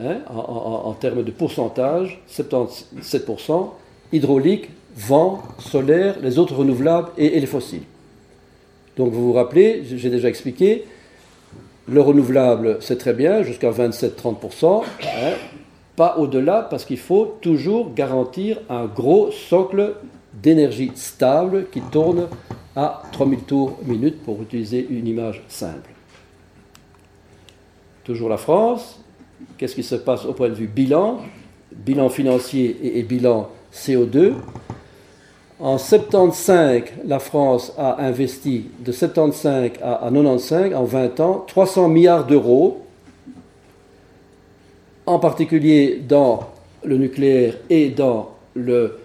hein, 0.00 0.18
en, 0.28 0.92
termes 0.94 1.22
de 1.22 1.30
pourcentage, 1.30 2.22
77%, 2.30 3.70
hydraulique, 4.12 4.70
vent, 4.96 5.42
solaire, 5.58 6.16
les 6.22 6.38
autres 6.38 6.54
renouvelables 6.54 7.10
et, 7.18 7.38
les 7.38 7.46
fossiles. 7.46 7.82
Donc 8.96 9.12
vous 9.12 9.26
vous 9.26 9.32
rappelez, 9.32 9.82
j'ai 9.84 10.10
déjà 10.10 10.28
expliqué, 10.28 10.84
le 11.88 12.00
renouvelable, 12.00 12.78
c'est 12.80 12.98
très 12.98 13.12
bien, 13.12 13.42
jusqu'à 13.42 13.70
27-30%, 13.70 14.84
hein, 14.84 15.06
pas 15.96 16.16
au-delà, 16.18 16.66
parce 16.70 16.84
qu'il 16.84 16.98
faut 16.98 17.36
toujours 17.40 17.92
garantir 17.94 18.60
un 18.70 18.86
gros 18.86 19.30
socle 19.30 19.94
d'énergie 20.42 20.90
stable 20.94 21.66
qui 21.70 21.80
tourne 21.80 22.28
à 22.74 23.02
3000 23.12 23.40
tours 23.40 23.78
minute 23.84 24.22
pour 24.22 24.40
utiliser 24.42 24.86
une 24.90 25.06
image 25.06 25.42
simple. 25.48 25.90
Toujours 28.04 28.28
la 28.28 28.36
France. 28.36 29.00
Qu'est-ce 29.56 29.74
qui 29.74 29.82
se 29.82 29.94
passe 29.94 30.24
au 30.24 30.32
point 30.32 30.48
de 30.48 30.54
vue 30.54 30.66
bilan? 30.66 31.20
Bilan 31.70 32.08
financier 32.08 32.98
et, 32.98 33.02
bilan 33.02 33.48
CO2. 33.72 34.32
En 35.60 35.78
75, 35.78 36.82
la 37.06 37.18
France 37.20 37.72
a 37.78 38.02
investi 38.02 38.66
de 38.80 38.90
75 38.90 39.78
à, 39.80 40.06
à 40.06 40.10
95, 40.10 40.74
en 40.74 40.84
20 40.84 41.20
ans, 41.20 41.44
300 41.46 41.88
milliards 41.88 42.26
d'euros, 42.26 42.82
en 45.06 45.18
particulier 45.20 46.02
dans 46.06 46.48
le 46.84 46.96
nucléaire 46.96 47.54
et 47.70 47.90
dans 47.90 48.30
le 48.54 48.98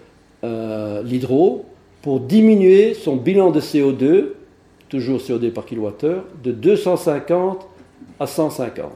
euh, 0.44 1.02
l'hydro 1.02 1.66
pour 2.02 2.20
diminuer 2.20 2.94
son 2.94 3.16
bilan 3.16 3.50
de 3.50 3.60
CO2, 3.60 4.26
toujours 4.88 5.20
CO2 5.20 5.50
par 5.50 5.66
kilowattheure, 5.66 6.24
de 6.42 6.52
250 6.52 7.66
à 8.20 8.26
150. 8.26 8.90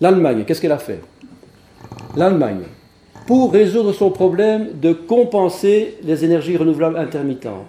L'Allemagne, 0.00 0.44
qu'est-ce 0.46 0.60
qu'elle 0.60 0.72
a 0.72 0.78
fait? 0.78 1.00
L'Allemagne, 2.16 2.64
pour 3.26 3.52
résoudre 3.52 3.92
son 3.92 4.10
problème 4.10 4.78
de 4.80 4.92
compenser 4.92 5.98
les 6.02 6.24
énergies 6.24 6.56
renouvelables 6.56 6.96
intermittentes, 6.96 7.66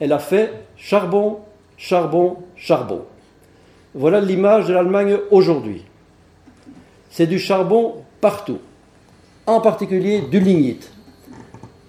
elle 0.00 0.12
a 0.12 0.18
fait 0.18 0.52
charbon, 0.76 1.38
charbon, 1.76 2.38
charbon. 2.56 3.02
Voilà 3.94 4.20
l'image 4.20 4.68
de 4.68 4.74
l'Allemagne 4.74 5.18
aujourd'hui. 5.30 5.84
C'est 7.10 7.26
du 7.26 7.38
charbon 7.38 7.96
partout 8.20 8.58
en 9.52 9.60
particulier 9.60 10.20
du 10.20 10.40
lignite. 10.40 10.90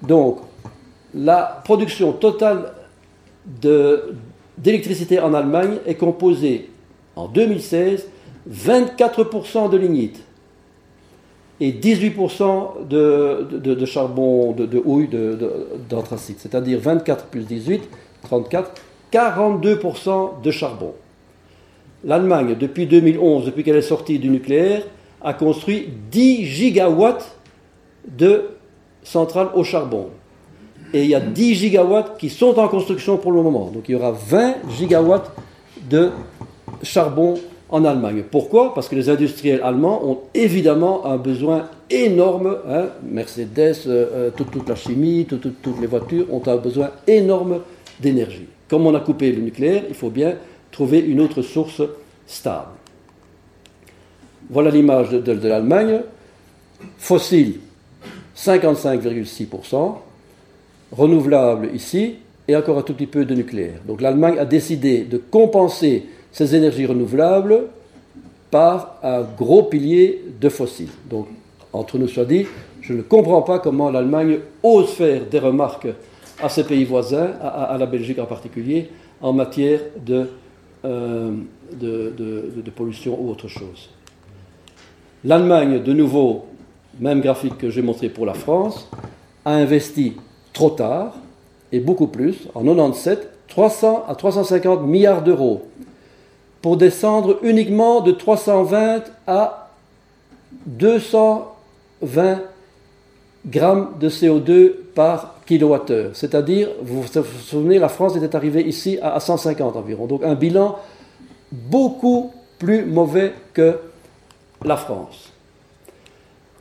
Donc, 0.02 0.40
la 1.14 1.62
production 1.64 2.14
totale 2.14 2.74
d'électricité 4.58 5.20
en 5.20 5.34
Allemagne 5.34 5.78
est 5.86 5.96
composée 5.96 6.70
en 7.16 7.28
2016 7.28 8.08
24% 8.50 9.70
de 9.70 9.78
lignite 9.78 10.22
et 11.60 11.72
18% 11.72 12.88
de, 12.90 13.48
de, 13.60 13.86
charbon, 13.86 14.52
de, 14.52 14.82
houille, 14.84 15.10
d'anthracite. 15.90 16.40
C'est-à-dire 16.40 16.80
24 16.80 17.28
plus 17.28 17.46
18, 17.46 17.84
34, 18.24 18.82
42% 19.14 20.42
de 20.42 20.52
charbon. 20.52 20.94
L'Allemagne, 22.04 22.56
depuis 22.60 22.86
2011, 22.86 23.46
depuis 23.46 23.64
qu'elle 23.64 23.78
est 23.78 23.82
sortie 23.82 24.20
du 24.20 24.30
nucléaire, 24.30 24.84
a 25.22 25.34
construit 25.34 25.88
10 26.12 26.46
gigawatts 26.46 27.38
de 28.08 28.50
centrales 29.04 29.50
au 29.56 29.64
charbon. 29.64 30.08
Et 30.94 31.04
il 31.04 31.10
y 31.10 31.16
a 31.16 31.20
10 31.20 31.56
gigawatts 31.56 32.18
qui 32.18 32.30
sont 32.30 32.60
en 32.60 32.68
construction 32.68 33.18
pour 33.18 33.32
le 33.32 33.42
moment. 33.42 33.72
Donc 33.74 33.90
il 33.90 33.94
y 33.94 33.96
aura 33.96 34.12
20 34.12 34.56
gigawatts 34.78 35.32
de 35.90 36.12
charbon 36.84 37.36
en 37.70 37.86
Allemagne. 37.86 38.24
Pourquoi? 38.30 38.76
Parce 38.76 38.88
que 38.88 38.96
les 38.96 39.10
industriels 39.10 39.62
allemands 39.64 40.08
ont 40.08 40.20
évidemment 40.36 41.08
un 41.08 41.18
besoin 41.18 41.70
énorme. 41.90 42.58
Hein, 42.70 42.90
Mercedes, 43.04 43.88
euh, 43.88 44.30
euh, 44.30 44.30
toute, 44.30 44.70
la 44.70 44.76
chimie, 44.76 45.26
toutes 45.26 45.82
les 45.82 45.88
voitures 45.88 46.32
ont 46.32 46.44
un 46.46 46.58
besoin 46.58 46.92
énorme 47.08 47.62
d'énergie. 48.00 48.48
Comme 48.70 48.86
on 48.86 48.94
a 48.94 49.00
coupé 49.00 49.32
le 49.32 49.42
nucléaire, 49.42 49.84
il 49.90 49.96
faut 49.96 50.12
bien 50.12 50.36
trouver 50.72 51.00
une 51.00 51.20
autre 51.20 51.42
source 51.42 51.82
stable. 52.28 52.68
Voilà 54.52 54.70
l'image 54.70 55.10
de, 55.10 55.20
de 55.20 55.48
l'Allemagne. 55.48 56.02
Fossile, 56.98 57.60
55,6%. 58.36 59.96
Renouvelable 60.92 61.70
ici, 61.74 62.16
et 62.48 62.56
encore 62.56 62.78
un 62.78 62.82
tout 62.82 62.94
petit 62.94 63.08
peu 63.08 63.26
de 63.26 63.34
nucléaire. 63.34 63.80
Donc 63.88 64.02
l'Allemagne 64.02 64.38
a 64.38 64.46
décidé 64.46 65.04
de 65.04 65.18
compenser 65.18 66.06
ces 66.32 66.56
énergies 66.56 66.86
renouvelables 66.86 67.68
par 68.52 68.98
un 69.02 69.22
gros 69.22 69.64
pilier 69.64 70.22
de 70.40 70.50
fossiles. 70.50 70.90
Donc, 71.10 71.28
entre 71.72 71.98
nous 71.98 72.08
soit 72.08 72.26
dit, 72.26 72.46
je 72.82 72.94
ne 72.94 73.02
comprends 73.02 73.42
pas 73.42 73.60
comment 73.60 73.90
l'Allemagne 73.90 74.40
ose 74.62 74.90
faire 74.90 75.26
des 75.26 75.40
remarques 75.40 75.88
à 76.42 76.50
ses 76.50 76.64
pays 76.64 76.84
voisins, 76.84 77.32
à, 77.42 77.76
la 77.80 77.86
Belgique 77.86 78.20
en 78.20 78.26
particulier, 78.26 78.90
en 79.22 79.34
matière 79.34 79.80
euh, 80.10 81.32
de, 81.72 82.14
de, 82.16 82.70
pollution 82.76 83.18
ou 83.20 83.32
autre 83.32 83.48
chose. 83.48 83.90
L'Allemagne, 85.24 85.82
de 85.82 85.94
nouveau, 85.94 86.46
même 87.00 87.22
graphique 87.22 87.58
que 87.58 87.70
j'ai 87.70 87.82
montré 87.82 88.10
pour 88.10 88.26
la 88.26 88.34
France, 88.34 88.90
a 89.46 89.52
investi 89.54 90.14
trop 90.54 90.70
tard 90.70 91.16
et 91.72 91.80
beaucoup 91.80 92.08
plus, 92.08 92.48
en 92.54 92.64
97, 92.64 93.30
300 93.48 94.06
à 94.08 94.16
350 94.16 94.84
milliards 94.84 95.22
d'euros 95.22 95.64
pour 96.62 96.78
descendre 96.78 97.40
uniquement 97.44 98.02
de 98.02 98.12
320 98.12 99.04
à 99.28 99.70
220 100.66 102.42
grammes 103.46 103.90
de 104.00 104.10
CO2 104.10 104.72
par 104.96 105.36
kilowattheure. 105.46 106.12
C'est-à-dire, 106.14 106.70
vous 106.82 107.02
vous 107.02 107.24
souvenez, 107.42 107.80
la 107.80 107.90
France 107.90 108.16
était 108.16 108.36
arrivée 108.36 108.66
ici 108.66 108.98
à 109.02 109.20
150 109.20 109.76
environ. 109.76 110.06
Donc 110.08 110.24
un 110.24 110.36
bilan 110.36 110.78
beaucoup 111.52 112.32
plus 112.60 112.86
mauvais 112.86 113.34
que 113.54 113.80
la 114.64 114.78
France. 114.78 115.33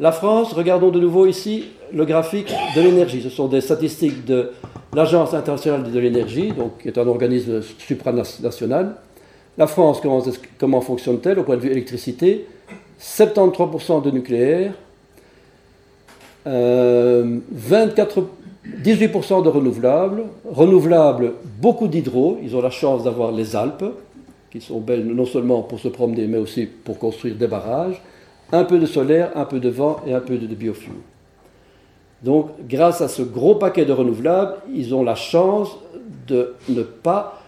La 0.02 0.10
France, 0.10 0.52
regardons 0.52 0.90
de 0.90 0.98
nouveau 0.98 1.26
ici 1.26 1.66
le 1.94 2.04
graphique 2.04 2.52
de 2.74 2.80
l'énergie. 2.80 3.22
Ce 3.22 3.28
sont 3.28 3.46
des 3.46 3.60
statistiques 3.60 4.24
de 4.24 4.50
l'Agence 4.96 5.32
internationale 5.32 5.84
de 5.92 5.96
l'énergie, 5.96 6.50
donc, 6.50 6.78
qui 6.78 6.88
est 6.88 6.98
un 6.98 7.06
organisme 7.06 7.62
supranational. 7.78 8.96
La 9.56 9.68
France, 9.68 10.02
comment, 10.58 10.80
fonctionne-t-elle 10.80 11.38
au 11.38 11.44
point 11.44 11.54
de 11.54 11.60
vue 11.60 11.70
électricité? 11.70 12.46
73% 13.00 14.02
de 14.02 14.10
nucléaire, 14.10 14.72
18% 16.44 16.48
euh, 16.48 17.40
de 18.74 19.48
renouvelables, 19.48 20.24
renouvelables, 20.50 21.34
beaucoup 21.60 21.86
d'hydro, 21.86 22.40
ils 22.42 22.56
ont 22.56 22.60
la 22.60 22.70
chance 22.70 23.04
d'avoir 23.04 23.30
les 23.30 23.54
Alpes, 23.54 23.84
qui 24.50 24.60
sont 24.60 24.80
belles 24.80 25.06
non 25.06 25.26
seulement 25.26 25.62
pour 25.62 25.78
se 25.78 25.86
promener, 25.86 26.26
mais 26.26 26.38
aussi 26.38 26.66
pour 26.66 26.98
construire 26.98 27.36
des 27.36 27.46
barrages, 27.46 28.02
un 28.52 28.64
peu 28.64 28.78
de 28.78 28.86
solaire, 28.86 29.32
un 29.34 29.46
peu 29.46 29.58
de 29.58 29.70
vent 29.70 30.00
et 30.06 30.12
un 30.12 30.20
peu 30.20 30.36
de, 30.36 30.46
biofuel. 30.54 30.94
Donc, 32.22 32.50
grâce 32.68 33.00
à 33.00 33.08
ce 33.08 33.22
gros 33.22 33.56
paquet 33.56 33.84
de 33.84 33.92
renouvelables, 33.92 34.56
ils 34.72 34.94
ont 34.94 35.02
la 35.02 35.14
chance 35.14 35.76
de 36.28 36.54
ne 36.68 36.82
pas 36.82 37.40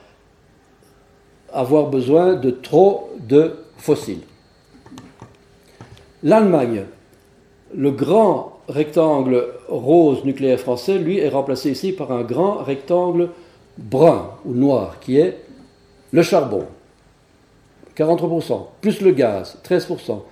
avoir 1.52 1.86
besoin 1.86 2.34
de 2.34 2.50
trop 2.50 3.10
de 3.20 3.52
fossiles. 3.76 4.22
L'Allemagne, 6.22 6.84
le 7.76 7.90
grand 7.90 8.58
rectangle 8.68 9.46
rose 9.68 10.24
nucléaire 10.24 10.58
français, 10.58 10.98
lui, 10.98 11.18
est 11.18 11.28
remplacé 11.28 11.70
ici 11.70 11.92
par 11.92 12.10
un 12.10 12.22
grand 12.22 12.56
rectangle 12.56 13.28
brun 13.76 14.30
ou 14.44 14.54
noir, 14.54 14.98
qui 15.00 15.18
est 15.18 15.38
le 16.12 16.22
charbon, 16.22 16.64
43%, 17.96 18.66
plus 18.80 19.00
le 19.02 19.10
gaz, 19.10 19.58
13%. 19.68 20.22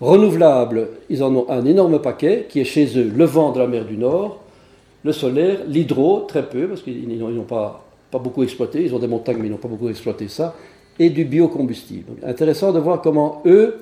Renouvelable, 0.00 0.88
ils 1.10 1.24
en 1.24 1.34
ont 1.34 1.46
un 1.50 1.64
énorme 1.64 2.00
paquet, 2.00 2.46
qui 2.48 2.60
est 2.60 2.64
chez 2.64 2.98
eux 2.98 3.12
le 3.14 3.24
vent 3.24 3.50
de 3.50 3.58
la 3.58 3.66
mer 3.66 3.84
du 3.84 3.96
Nord, 3.96 4.38
le 5.04 5.12
solaire, 5.12 5.58
l'hydro, 5.66 6.24
très 6.28 6.48
peu, 6.48 6.68
parce 6.68 6.82
qu'ils 6.82 7.18
n'ont 7.18 7.42
pas 7.42 7.82
beaucoup 8.12 8.42
exploité, 8.44 8.84
ils 8.84 8.94
ont 8.94 9.00
des 9.00 9.08
montagnes 9.08 9.38
mais 9.40 9.48
ils 9.48 9.50
n'ont 9.50 9.56
pas 9.56 9.68
beaucoup 9.68 9.88
exploité 9.88 10.28
ça, 10.28 10.54
et 10.98 11.10
du 11.10 11.24
biocombustible. 11.24 12.12
intéressant 12.24 12.72
de 12.72 12.78
voir 12.78 13.00
comment 13.00 13.42
eux, 13.46 13.80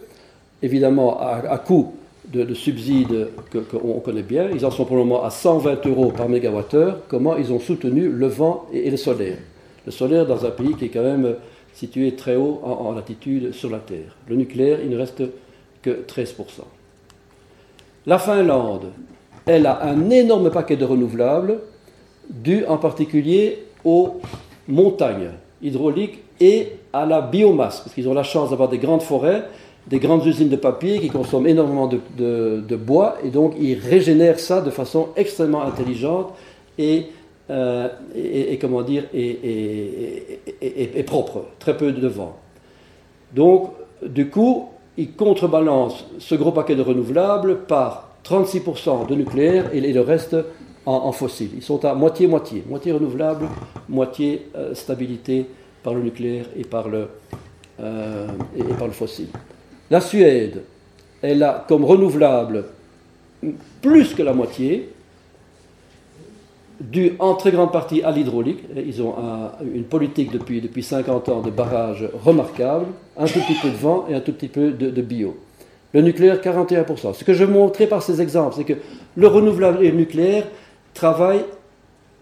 évidemment 0.63 1.19
à, 1.21 1.59
coût 1.59 1.93
de, 2.33 2.55
subsides 2.55 3.29
qu'on 3.71 4.01
connaît 4.01 4.23
bien, 4.23 4.49
ils 4.51 4.65
en 4.65 4.71
sont 4.71 4.87
pour 4.87 4.97
le 4.97 5.05
moment 5.05 5.23
à 5.23 5.31
120 5.31 5.87
euros 5.87 6.13
par 6.13 6.31
mégawattheure, 6.31 7.01
comment 7.09 7.37
ils 7.37 7.53
ont 7.53 7.61
soutenu 7.61 8.09
le 8.09 8.27
vent 8.27 8.67
et, 8.73 8.91
le 8.91 8.97
solaire? 8.97 9.37
Le 9.85 9.93
solaire 9.93 10.27
dans 10.27 10.45
un 10.47 10.51
pays 10.51 10.75
qui 10.75 10.87
est 10.87 10.89
quand 10.89 11.03
même 11.03 11.37
situé 11.75 12.13
très 12.13 12.37
haut 12.37 12.61
en, 12.65 12.87
en 12.87 12.93
latitude 12.93 13.53
sur 13.53 13.71
la 13.71 13.79
Terre. 13.79 14.17
Le 14.29 14.37
nucléaire, 14.37 14.79
il 14.83 14.91
ne 14.91 14.97
reste 14.97 15.23
que 15.87 16.05
13%. 16.05 16.35
La 18.07 18.19
Finlande, 18.19 18.91
elle 19.47 19.67
a 19.67 19.85
un 19.85 20.11
énorme 20.11 20.51
paquet 20.51 20.77
de 20.77 20.85
renouvelables, 20.85 21.61
dû 22.29 22.65
en 22.67 22.77
particulier 22.77 23.65
aux 23.85 24.21
montagnes 24.67 25.31
hydrauliques 25.63 26.19
et 26.41 26.73
à 26.93 27.07
la 27.07 27.21
biomasse, 27.21 27.81
parce 27.81 27.95
qu'ils 27.95 28.09
ont 28.09 28.15
la 28.15 28.25
chance 28.25 28.51
d'avoir 28.51 28.69
des 28.69 28.79
grandes 28.79 29.03
forêts, 29.03 29.45
des 29.87 30.01
grandes 30.01 30.27
usines 30.27 30.49
de 30.49 30.57
papier 30.57 30.99
qui 30.99 31.09
consomment 31.09 31.47
énormément 31.47 31.87
de, 31.87 32.77
bois, 32.77 33.19
et 33.23 33.31
donc 33.31 33.55
ils 33.61 33.79
régénèrent 33.79 34.41
ça 34.41 34.61
de 34.61 34.71
façon 34.71 35.11
extrêmement 35.15 35.63
intelligente 35.63 36.35
et, 36.79 37.07
euh, 37.51 37.89
comment 38.61 38.83
dire, 38.83 39.05
et, 39.15 40.41
propre, 41.07 41.45
très 41.61 41.77
peu 41.77 41.93
de 41.93 42.09
vent. 42.09 42.37
Donc, 43.33 43.71
du 44.05 44.29
coup, 44.29 44.69
ils 44.97 45.13
contrebalancent 45.13 46.07
ce 46.19 46.35
gros 46.35 46.53
paquet 46.53 46.75
de 46.75 46.83
renouvelables 46.83 47.59
par 47.67 48.11
36% 48.25 49.09
de 49.09 49.15
nucléaire 49.15 49.71
et 49.73 49.81
le 49.81 50.01
reste 50.01 50.37
en, 50.85 51.13
fossiles. 51.13 51.51
Ils 51.57 51.63
sont 51.63 51.85
à 51.85 51.95
moitié-moitié, 51.95 52.65
moitié 52.69 52.93
renouvelable, 52.93 53.49
moitié 53.89 54.49
euh, 54.57 54.75
stabilité 54.75 55.47
par 55.83 55.95
le 55.95 56.03
nucléaire 56.03 56.47
et 56.57 56.65
par 56.65 56.89
le, 56.89 57.09
euh, 57.81 58.29
et, 58.57 58.63
par 58.63 58.87
le 58.87 58.93
fossile. 58.93 59.29
La 59.91 60.01
Suède, 60.01 60.63
elle 61.23 61.43
a 61.43 61.65
comme 61.69 61.85
renouvelable 61.85 62.65
plus 63.83 64.15
que 64.15 64.23
la 64.23 64.33
moitié, 64.33 64.91
dû 66.81 67.13
en 67.19 67.35
très 67.35 67.51
grande 67.51 67.73
partie 67.73 68.03
à 68.03 68.11
l'hydraulique. 68.11 68.65
Ils 68.77 69.03
ont 69.03 69.15
une 69.75 69.85
politique 69.85 70.33
depuis, 70.33 70.61
depuis 70.61 70.83
50 70.83 71.29
ans 71.29 71.41
de 71.41 71.51
barrages 71.51 72.09
remarquable, 72.25 72.87
un 73.17 73.27
tout 73.27 73.41
petit 73.41 73.57
peu 73.61 73.69
de 73.71 73.77
vent 73.77 74.07
et 74.09 74.15
un 74.15 74.21
tout 74.21 74.33
petit 74.33 74.49
peu 74.49 74.73
de, 74.73 74.91
de 74.91 75.03
bio. 75.03 75.37
Le 75.93 76.03
nucléaire, 76.03 76.41
41%. 76.41 77.15
Ce 77.15 77.25
que 77.25 77.33
je 77.33 77.45
montrais 77.45 77.87
par 77.87 78.03
ces 78.03 78.21
exemples, 78.21 78.57
c'est 78.57 78.65
que 78.65 78.75
le 79.17 79.27
renouvelable 79.29 79.85
et 79.85 79.91
le 79.91 79.97
nucléaire, 79.97 80.45
travaillent 80.97 81.45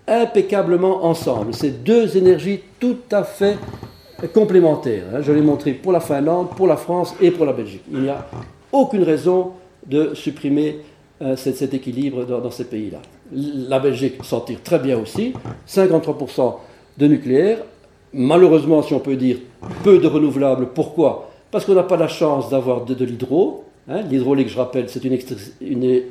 impeccablement 0.07 1.05
ensemble. 1.05 1.55
C'est 1.55 1.83
deux 1.83 2.17
énergies 2.17 2.61
tout 2.79 2.99
à 3.11 3.25
fait 3.25 3.57
complémentaires. 4.35 5.05
Hein. 5.15 5.21
Je 5.23 5.33
l'ai 5.33 5.41
montré 5.41 5.73
pour 5.73 5.93
la 5.93 6.01
Finlande, 6.01 6.51
pour 6.57 6.67
la 6.67 6.77
France 6.77 7.15
et 7.21 7.31
pour 7.31 7.47
la 7.47 7.53
Belgique. 7.53 7.83
Il 7.91 8.01
n'y 8.01 8.09
a 8.09 8.27
aucune 8.73 9.05
raison 9.05 9.53
de 9.87 10.15
supprimer 10.15 10.81
euh, 11.25 11.37
cet, 11.37 11.73
équilibre 11.73 12.25
dans, 12.25 12.51
ces 12.51 12.65
pays-là. 12.65 12.99
La 13.33 13.79
Belgique 13.79 14.23
s'en 14.25 14.41
tire 14.41 14.63
très 14.63 14.79
bien 14.79 14.99
aussi, 14.99 15.33
53% 15.67 16.57
de 16.99 17.07
nucléaire, 17.07 17.59
malheureusement, 18.13 18.83
si 18.83 18.93
on 18.93 19.01
peut 19.01 19.17
dire, 19.17 19.39
peu 19.83 19.99
de 19.99 20.07
renouvelables. 20.07 20.69
Pourquoi? 20.75 21.31
Parce 21.51 21.65
qu'on 21.65 21.75
n'a 21.75 21.83
pas 21.83 21.97
la 21.97 22.09
chance 22.09 22.51
d'avoir 22.51 22.85
de, 22.85 23.05
l'hydro. 23.05 23.65
Hein. 23.89 24.03
Je 24.11 24.57
rappelle, 24.57 24.91
c'est 24.91 25.03
une, 25.05 26.03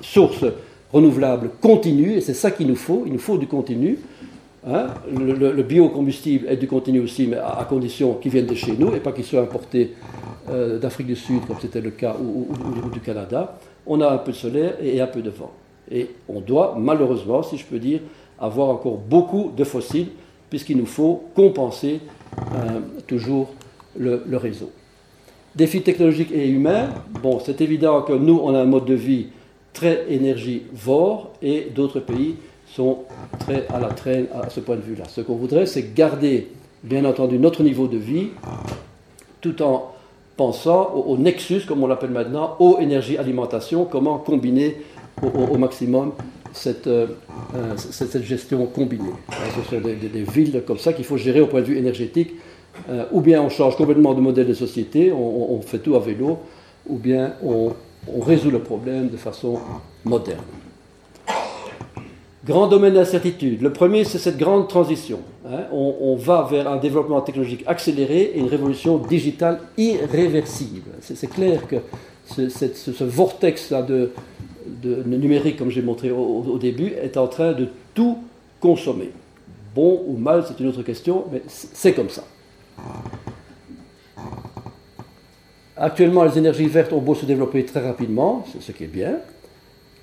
source 0.00 0.44
renouvelable 0.92 1.50
continu, 1.60 2.12
et 2.12 2.20
c'est 2.20 2.34
ça 2.34 2.52
qu'il 2.52 2.68
nous 2.68 2.76
faut, 2.76 3.02
il 3.04 3.14
nous 3.14 3.18
faut 3.18 3.38
du 3.38 3.48
continu. 3.48 3.98
Hein. 4.64 4.86
Le, 5.12 5.62
biocombustible 5.64 6.46
est 6.48 6.56
du 6.56 6.68
continu 6.68 7.00
aussi, 7.00 7.26
mais 7.26 7.38
à, 7.38 7.66
condition 7.68 8.14
qu'il 8.14 8.30
vienne 8.30 8.46
de 8.46 8.54
chez 8.54 8.76
nous 8.78 8.94
et 8.94 9.00
pas 9.00 9.10
qu'il 9.10 9.24
soit 9.24 9.40
importé 9.40 9.94
euh, 10.50 10.78
d'Afrique 10.78 11.08
du 11.08 11.16
Sud, 11.16 11.46
comme 11.46 11.56
c'était 11.60 11.80
le 11.80 11.90
cas, 11.90 12.14
ou, 12.22 12.46
du 12.92 13.00
Canada. 13.00 13.58
On 13.86 14.00
a 14.00 14.10
un 14.10 14.18
peu 14.18 14.32
de 14.32 14.36
solaire 14.36 14.74
et, 14.82 15.00
un 15.00 15.06
peu 15.06 15.22
de 15.22 15.30
vent. 15.30 15.52
Et 15.90 16.10
on 16.28 16.40
doit, 16.40 16.74
malheureusement, 16.78 17.42
si 17.42 17.56
je 17.56 17.64
peux 17.64 17.78
dire, 17.78 18.00
avoir 18.38 18.68
encore 18.68 18.96
beaucoup 18.96 19.52
de 19.56 19.64
fossiles, 19.64 20.08
puisqu'il 20.50 20.76
nous 20.76 20.86
faut 20.86 21.24
compenser 21.34 22.00
euh, 22.38 22.80
toujours 23.06 23.50
le, 23.98 24.22
réseau. 24.36 24.70
Défis 25.54 25.82
technologiques 25.82 26.32
et 26.32 26.48
humains. 26.48 26.88
Bon, 27.22 27.40
c'est 27.40 27.60
évident 27.60 28.02
que 28.02 28.12
nous, 28.12 28.38
on 28.42 28.54
a 28.54 28.60
un 28.60 28.66
mode 28.66 28.84
de 28.84 28.94
vie 28.94 29.28
très 29.72 30.04
énergivore 30.08 31.32
et 31.42 31.68
d'autres 31.74 32.00
pays 32.00 32.36
sont 32.66 33.00
très 33.38 33.66
à 33.68 33.80
la 33.80 33.88
traîne 33.88 34.26
à 34.34 34.50
ce 34.50 34.60
point 34.60 34.76
de 34.76 34.82
vue-là. 34.82 35.04
Ce 35.08 35.20
qu'on 35.20 35.36
voudrait, 35.36 35.66
c'est 35.66 35.94
garder, 35.94 36.48
bien 36.82 37.04
entendu, 37.04 37.38
notre 37.38 37.62
niveau 37.62 37.86
de 37.86 37.96
vie 37.96 38.28
tout 39.40 39.62
en 39.62 39.92
pensant 40.36 40.92
au, 40.94 41.16
nexus, 41.16 41.62
comme 41.66 41.82
on 41.82 41.86
l'appelle 41.86 42.10
maintenant, 42.10 42.56
eau, 42.58 42.78
énergie, 42.78 43.16
alimentation, 43.16 43.84
comment 43.84 44.18
combiner 44.18 44.76
au, 45.22 45.56
maximum 45.56 46.12
cette, 46.52 46.86
euh, 46.86 47.06
euh, 47.54 47.74
cette, 47.76 48.22
gestion 48.22 48.66
combinée. 48.66 49.12
Ce 49.30 49.76
sont 49.76 49.80
des, 49.80 50.22
villes 50.22 50.62
comme 50.66 50.78
ça 50.78 50.92
qu'il 50.92 51.04
faut 51.04 51.16
gérer 51.16 51.40
au 51.40 51.46
point 51.46 51.60
de 51.60 51.66
vue 51.66 51.78
énergétique. 51.78 52.34
Euh, 52.90 53.04
ou 53.10 53.22
bien 53.22 53.40
on 53.40 53.48
change 53.48 53.76
complètement 53.76 54.12
de 54.12 54.20
modèle 54.20 54.46
de 54.46 54.52
société, 54.52 55.10
on, 55.10 55.60
fait 55.62 55.78
tout 55.78 55.96
à 55.96 55.98
vélo, 55.98 56.38
ou 56.86 56.98
bien 56.98 57.32
on, 57.42 57.72
résout 58.20 58.50
le 58.50 58.60
problème 58.60 59.08
de 59.08 59.16
façon 59.16 59.58
moderne. 60.04 60.44
Grand 62.46 62.68
domaine 62.68 62.94
d'incertitude. 62.94 63.60
Le 63.60 63.72
premier, 63.72 64.04
c'est 64.04 64.18
cette 64.18 64.38
grande 64.38 64.68
transition. 64.68 65.18
Hein. 65.44 65.64
On, 65.72 66.14
va 66.14 66.46
vers 66.48 66.68
un 66.68 66.76
développement 66.76 67.20
technologique 67.20 67.64
accéléré 67.66 68.32
et 68.34 68.38
une 68.38 68.46
révolution 68.46 68.98
digitale 68.98 69.58
irréversible. 69.76 70.90
C'est 71.00 71.28
clair 71.28 71.66
que 71.66 71.76
ce, 72.24 72.48
ce 72.48 73.04
vortex-là 73.04 73.82
de, 73.82 74.12
numérique, 75.06 75.56
comme 75.56 75.70
j'ai 75.70 75.82
montré 75.82 76.12
au, 76.12 76.56
début, 76.58 76.92
est 77.02 77.16
en 77.16 77.26
train 77.26 77.52
de 77.52 77.66
tout 77.94 78.18
consommer. 78.60 79.10
Bon 79.74 80.04
ou 80.06 80.16
mal, 80.16 80.44
c'est 80.46 80.60
une 80.60 80.68
autre 80.68 80.82
question, 80.82 81.24
mais 81.32 81.42
c'est 81.48 81.94
comme 81.94 82.10
ça. 82.10 82.22
Actuellement, 85.76 86.24
les 86.24 86.38
énergies 86.38 86.68
vertes 86.68 86.92
ont 86.92 87.00
beau 87.00 87.14
se 87.14 87.26
développer 87.26 87.64
très 87.64 87.80
rapidement, 87.80 88.44
c'est 88.52 88.62
ce 88.62 88.72
qui 88.72 88.84
est 88.84 88.86
bien. 88.86 89.16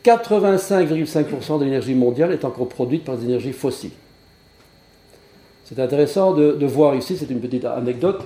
85,5% 0.04 1.60
de 1.60 1.66
l'énergie 1.66 1.96
mondiale 1.96 2.32
est 2.34 2.44
encore 2.44 2.68
produite 2.68 3.06
par 3.06 3.18
des 3.18 3.26
énergies 3.26 3.54
fossiles. 3.54 3.92
C'est 5.64 5.80
intéressant 5.80 6.34
de, 6.34 6.66
voir 6.66 6.94
ici, 6.96 7.16
c'est 7.18 7.30
une 7.30 7.40
petite 7.40 7.64
anecdote. 7.64 8.22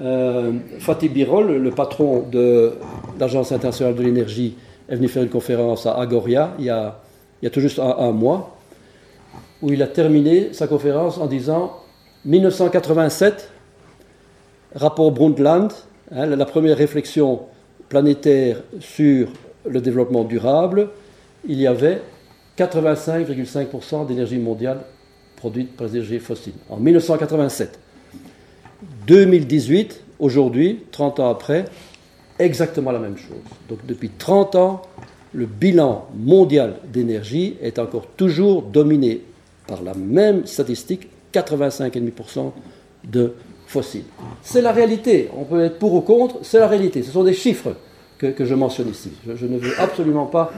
Euh, 0.00 0.52
Fatih 0.80 1.08
Birol, 1.08 1.56
le 1.56 1.70
patron 1.70 2.24
de 2.30 2.72
l'Agence 3.20 3.52
internationale 3.52 3.94
de 3.94 4.02
l'énergie 4.02 4.56
est 4.88 4.96
venu 4.96 5.06
faire 5.06 5.22
une 5.22 5.28
conférence 5.28 5.86
à 5.86 5.94
Agoria 5.94 6.54
il 6.58 6.64
y 6.64 6.70
a, 6.70 7.00
tout 7.50 7.60
juste 7.60 7.78
un, 7.78 8.10
mois, 8.10 8.56
où 9.62 9.72
il 9.72 9.80
a 9.82 9.86
terminé 9.86 10.52
sa 10.52 10.66
conférence 10.66 11.18
en 11.18 11.26
disant 11.26 11.76
1987, 12.24 13.48
rapport 14.74 15.12
Brundtland, 15.12 15.72
hein, 16.10 16.26
la 16.26 16.44
première 16.46 16.76
réflexion 16.76 17.42
planétaire 17.88 18.56
sur 18.80 19.28
le 19.64 19.80
développement 19.80 20.24
durable, 20.24 20.88
il 21.46 21.60
y 21.60 21.66
avait 21.66 22.02
85,5% 22.58 24.06
d'énergie 24.06 24.38
mondiale 24.38 24.80
produite 25.36 25.76
par 25.76 25.86
les 25.88 25.96
énergies 25.96 26.18
fossiles. 26.18 26.54
En 26.68 26.76
1987. 26.76 27.78
2018, 29.06 30.04
aujourd'hui, 30.18 30.80
30 30.90 31.20
ans 31.20 31.30
après, 31.30 31.64
exactement 32.38 32.92
la 32.92 32.98
même 32.98 33.16
chose. 33.16 33.36
Donc 33.68 33.84
depuis 33.86 34.10
30 34.10 34.54
ans, 34.56 34.82
le 35.32 35.46
bilan 35.46 36.08
mondial 36.14 36.76
d'énergie 36.92 37.56
est 37.62 37.78
encore 37.78 38.06
toujours 38.16 38.62
dominé 38.62 39.22
par 39.66 39.82
la 39.82 39.94
même 39.94 40.46
statistique, 40.46 41.08
85,5% 41.32 42.52
de 43.04 43.34
fossiles. 43.66 44.04
C'est 44.42 44.60
la 44.60 44.72
réalité. 44.72 45.30
On 45.36 45.44
peut 45.44 45.64
être 45.64 45.78
pour 45.78 45.94
ou 45.94 46.02
contre, 46.02 46.38
c'est 46.42 46.58
la 46.58 46.68
réalité. 46.68 47.02
Ce 47.02 47.10
sont 47.10 47.24
des 47.24 47.32
chiffres 47.32 47.74
que, 48.30 48.44
je 48.44 48.54
mentionne 48.54 48.88
ici. 48.88 49.10
Je, 49.26 49.46
ne 49.46 49.58
veux 49.58 49.78
absolument 49.80 50.26
pas 50.26 50.52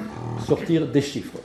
sortir 0.47 0.87
des 0.87 1.01
chiffres. 1.01 1.39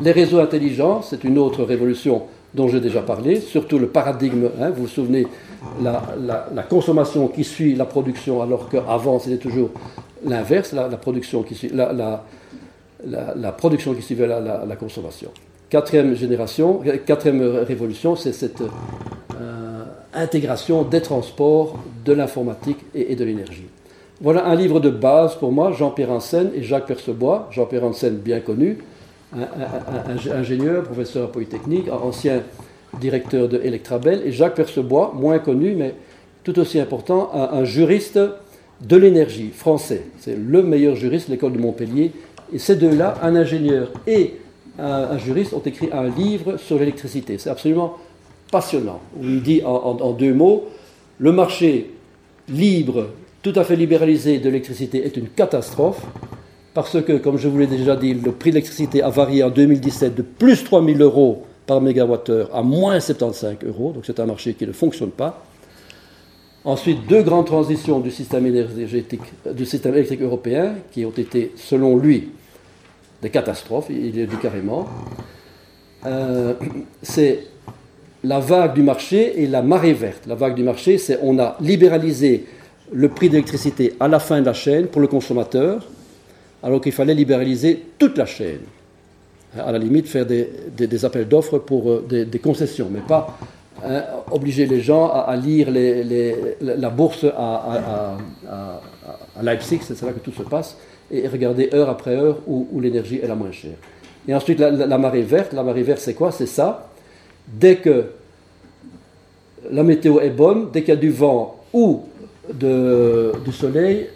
Les 0.00 0.12
réseaux 0.12 0.40
intelligents, 0.40 1.02
c'est 1.02 1.24
une 1.24 1.38
autre 1.38 1.64
révolution 1.64 2.22
dont 2.54 2.68
j'ai 2.68 2.80
déjà 2.80 3.02
parlé, 3.02 3.40
surtout 3.40 3.78
le 3.78 3.88
paradigme, 3.88 4.48
hein, 4.60 4.70
vous 4.70 4.82
vous 4.82 4.88
souvenez, 4.88 5.26
la, 5.82 6.62
consommation 6.68 7.28
qui 7.28 7.42
suit 7.42 7.74
la 7.74 7.84
production, 7.84 8.42
alors 8.42 8.68
qu'avant 8.68 9.18
c'était 9.18 9.38
toujours 9.38 9.70
l'inverse, 10.24 10.72
la, 10.72 10.88
production 10.96 11.42
qui 11.42 11.54
suit, 11.54 11.70
la, 11.74 12.22
production 13.56 13.94
qui 13.94 14.02
suivait 14.02 14.26
la, 14.28 14.76
consommation. 14.78 15.30
Quatrième 15.68 16.14
génération, 16.14 16.80
quatrième 17.04 17.42
révolution, 17.42 18.14
c'est 18.14 18.32
cette 18.32 18.60
euh, 18.60 19.84
intégration 20.14 20.82
des 20.82 21.00
transports, 21.00 21.78
de 22.04 22.12
l'informatique 22.12 22.78
et, 22.94 23.16
de 23.16 23.24
l'énergie. 23.24 23.66
Voilà 24.20 24.46
un 24.46 24.54
livre 24.54 24.80
de 24.80 24.90
base 24.90 25.34
pour 25.34 25.50
moi, 25.50 25.72
Jean-Pierre 25.72 26.10
Ansen 26.10 26.50
et 26.54 26.62
Jacques 26.62 26.86
Percebois. 26.86 27.48
Jean-Pierre 27.50 27.84
Ansen, 27.84 28.16
bien 28.16 28.40
connu, 28.40 28.78
ingénieur, 30.32 30.84
professeur 30.84 31.30
polytechnique, 31.30 31.88
ancien 31.90 32.42
directeur 33.00 33.48
de 33.48 33.58
Electrabel, 33.58 34.22
et 34.24 34.32
Jacques 34.32 34.54
Percebois, 34.54 35.12
moins 35.14 35.38
connu, 35.38 35.74
mais 35.74 35.94
tout 36.44 36.58
aussi 36.58 36.78
important, 36.78 37.30
un, 37.32 37.64
juriste 37.64 38.20
de 38.80 38.96
l'énergie 38.96 39.50
français. 39.50 40.02
C'est 40.18 40.36
le 40.36 40.62
meilleur 40.62 40.94
juriste 40.94 41.28
de 41.28 41.32
l'école 41.32 41.52
de 41.52 41.58
Montpellier. 41.58 42.12
Et 42.52 42.58
ces 42.58 42.76
deux-là, 42.76 43.14
un 43.22 43.34
ingénieur 43.34 43.90
et 44.06 44.34
un, 44.78 45.16
juriste, 45.18 45.54
ont 45.54 45.62
écrit 45.64 45.88
un 45.92 46.08
livre 46.08 46.58
sur 46.58 46.78
l'électricité. 46.78 47.38
C'est 47.38 47.50
absolument 47.50 47.96
passionnant. 48.52 49.00
Il 49.20 49.42
dit 49.42 49.62
en, 49.64 50.12
deux 50.12 50.34
mots, 50.34 50.66
le 51.18 51.32
marché 51.32 51.90
libre, 52.48 53.08
tout 53.44 53.52
à 53.56 53.62
fait 53.62 53.76
libéralisé 53.76 54.38
de 54.38 54.46
l'électricité 54.46 55.04
est 55.04 55.18
une 55.18 55.28
catastrophe 55.28 56.00
parce 56.72 57.00
que, 57.02 57.18
comme 57.18 57.36
je 57.36 57.46
vous 57.46 57.58
l'ai 57.58 57.66
déjà 57.66 57.94
dit, 57.94 58.14
le 58.14 58.32
prix 58.32 58.50
de 58.50 58.56
l'électricité 58.56 59.02
a 59.02 59.10
varié 59.10 59.44
en 59.44 59.50
2017 59.50 60.14
de 60.14 60.22
plus 60.22 60.64
3 60.64 60.82
000 60.82 60.98
euros 61.00 61.44
par 61.66 61.82
mégawattheure 61.82 62.48
à 62.54 62.62
moins 62.62 62.98
75 62.98 63.58
euros, 63.66 63.92
donc 63.92 64.04
c'est 64.06 64.18
un 64.18 64.24
marché 64.24 64.54
qui 64.54 64.66
ne 64.66 64.72
fonctionne 64.72 65.10
pas. 65.10 65.44
Ensuite, 66.64 67.06
deux 67.06 67.22
grandes 67.22 67.44
transitions 67.44 68.00
du 68.00 68.10
système 68.10 68.46
énergétique, 68.46 69.20
du 69.52 69.66
système 69.66 69.92
électrique 69.92 70.22
européen, 70.22 70.76
qui 70.90 71.04
ont 71.04 71.10
été, 71.10 71.52
selon 71.56 71.98
lui, 71.98 72.30
des 73.20 73.28
catastrophes, 73.28 73.88
il 73.90 74.18
est 74.18 74.26
dit 74.26 74.36
carrément. 74.40 74.88
Euh, 76.06 76.54
c'est 77.02 77.40
la 78.24 78.40
vague 78.40 78.74
du 78.74 78.82
marché 78.82 79.42
et 79.42 79.46
la 79.46 79.60
marée 79.60 79.92
verte. 79.92 80.26
La 80.26 80.34
vague 80.34 80.54
du 80.54 80.62
marché, 80.62 80.96
c'est 80.96 81.18
on 81.22 81.38
a 81.38 81.58
libéralisé 81.60 82.46
le 82.94 83.08
prix 83.08 83.28
d'électricité 83.28 83.94
à 83.98 84.06
la 84.06 84.20
fin 84.20 84.40
de 84.40 84.46
la 84.46 84.52
chaîne 84.52 84.86
pour 84.86 85.00
le 85.00 85.08
consommateur, 85.08 85.84
alors 86.62 86.80
qu'il 86.80 86.92
fallait 86.92 87.14
libéraliser 87.14 87.82
toute 87.98 88.16
la 88.16 88.24
chaîne. 88.24 88.60
À 89.58 89.72
la 89.72 89.78
limite, 89.78 90.06
faire 90.06 90.24
des, 90.26 91.04
appels 91.04 91.28
d'offres 91.28 91.58
pour 91.58 91.90
euh, 91.90 92.06
des, 92.08 92.38
concessions, 92.38 92.88
mais 92.90 93.00
pas 93.00 93.36
hein, 93.84 94.02
obliger 94.30 94.66
les 94.66 94.80
gens 94.80 95.10
à, 95.10 95.36
lire 95.36 95.68
la 96.60 96.90
bourse 96.90 97.24
à, 97.36 98.16
Leipzig, 99.42 99.80
c'est 99.82 100.00
là 100.02 100.12
que 100.12 100.20
tout 100.20 100.32
se 100.32 100.42
passe, 100.42 100.76
et 101.10 101.26
regarder 101.26 101.70
heure 101.74 101.90
après 101.90 102.14
heure 102.14 102.38
où, 102.46 102.80
l'énergie 102.80 103.20
est 103.22 103.26
la 103.26 103.34
moins 103.34 103.52
chère. 103.52 103.76
Et 104.26 104.34
ensuite, 104.34 104.58
la, 104.58 104.98
marée 104.98 105.22
verte. 105.22 105.52
La 105.52 105.62
marée 105.62 105.82
verte, 105.82 106.00
c'est 106.00 106.14
quoi? 106.14 106.32
C'est 106.32 106.46
ça. 106.46 106.88
Dès 107.46 107.76
que 107.76 108.06
la 109.70 109.82
météo 109.82 110.20
est 110.20 110.30
bonne, 110.30 110.70
dès 110.72 110.80
qu'il 110.80 110.94
y 110.94 110.96
a 110.96 111.00
du 111.00 111.10
vent 111.10 111.60
ou 111.72 112.04
du 112.52 113.52
soleil, 113.52 114.08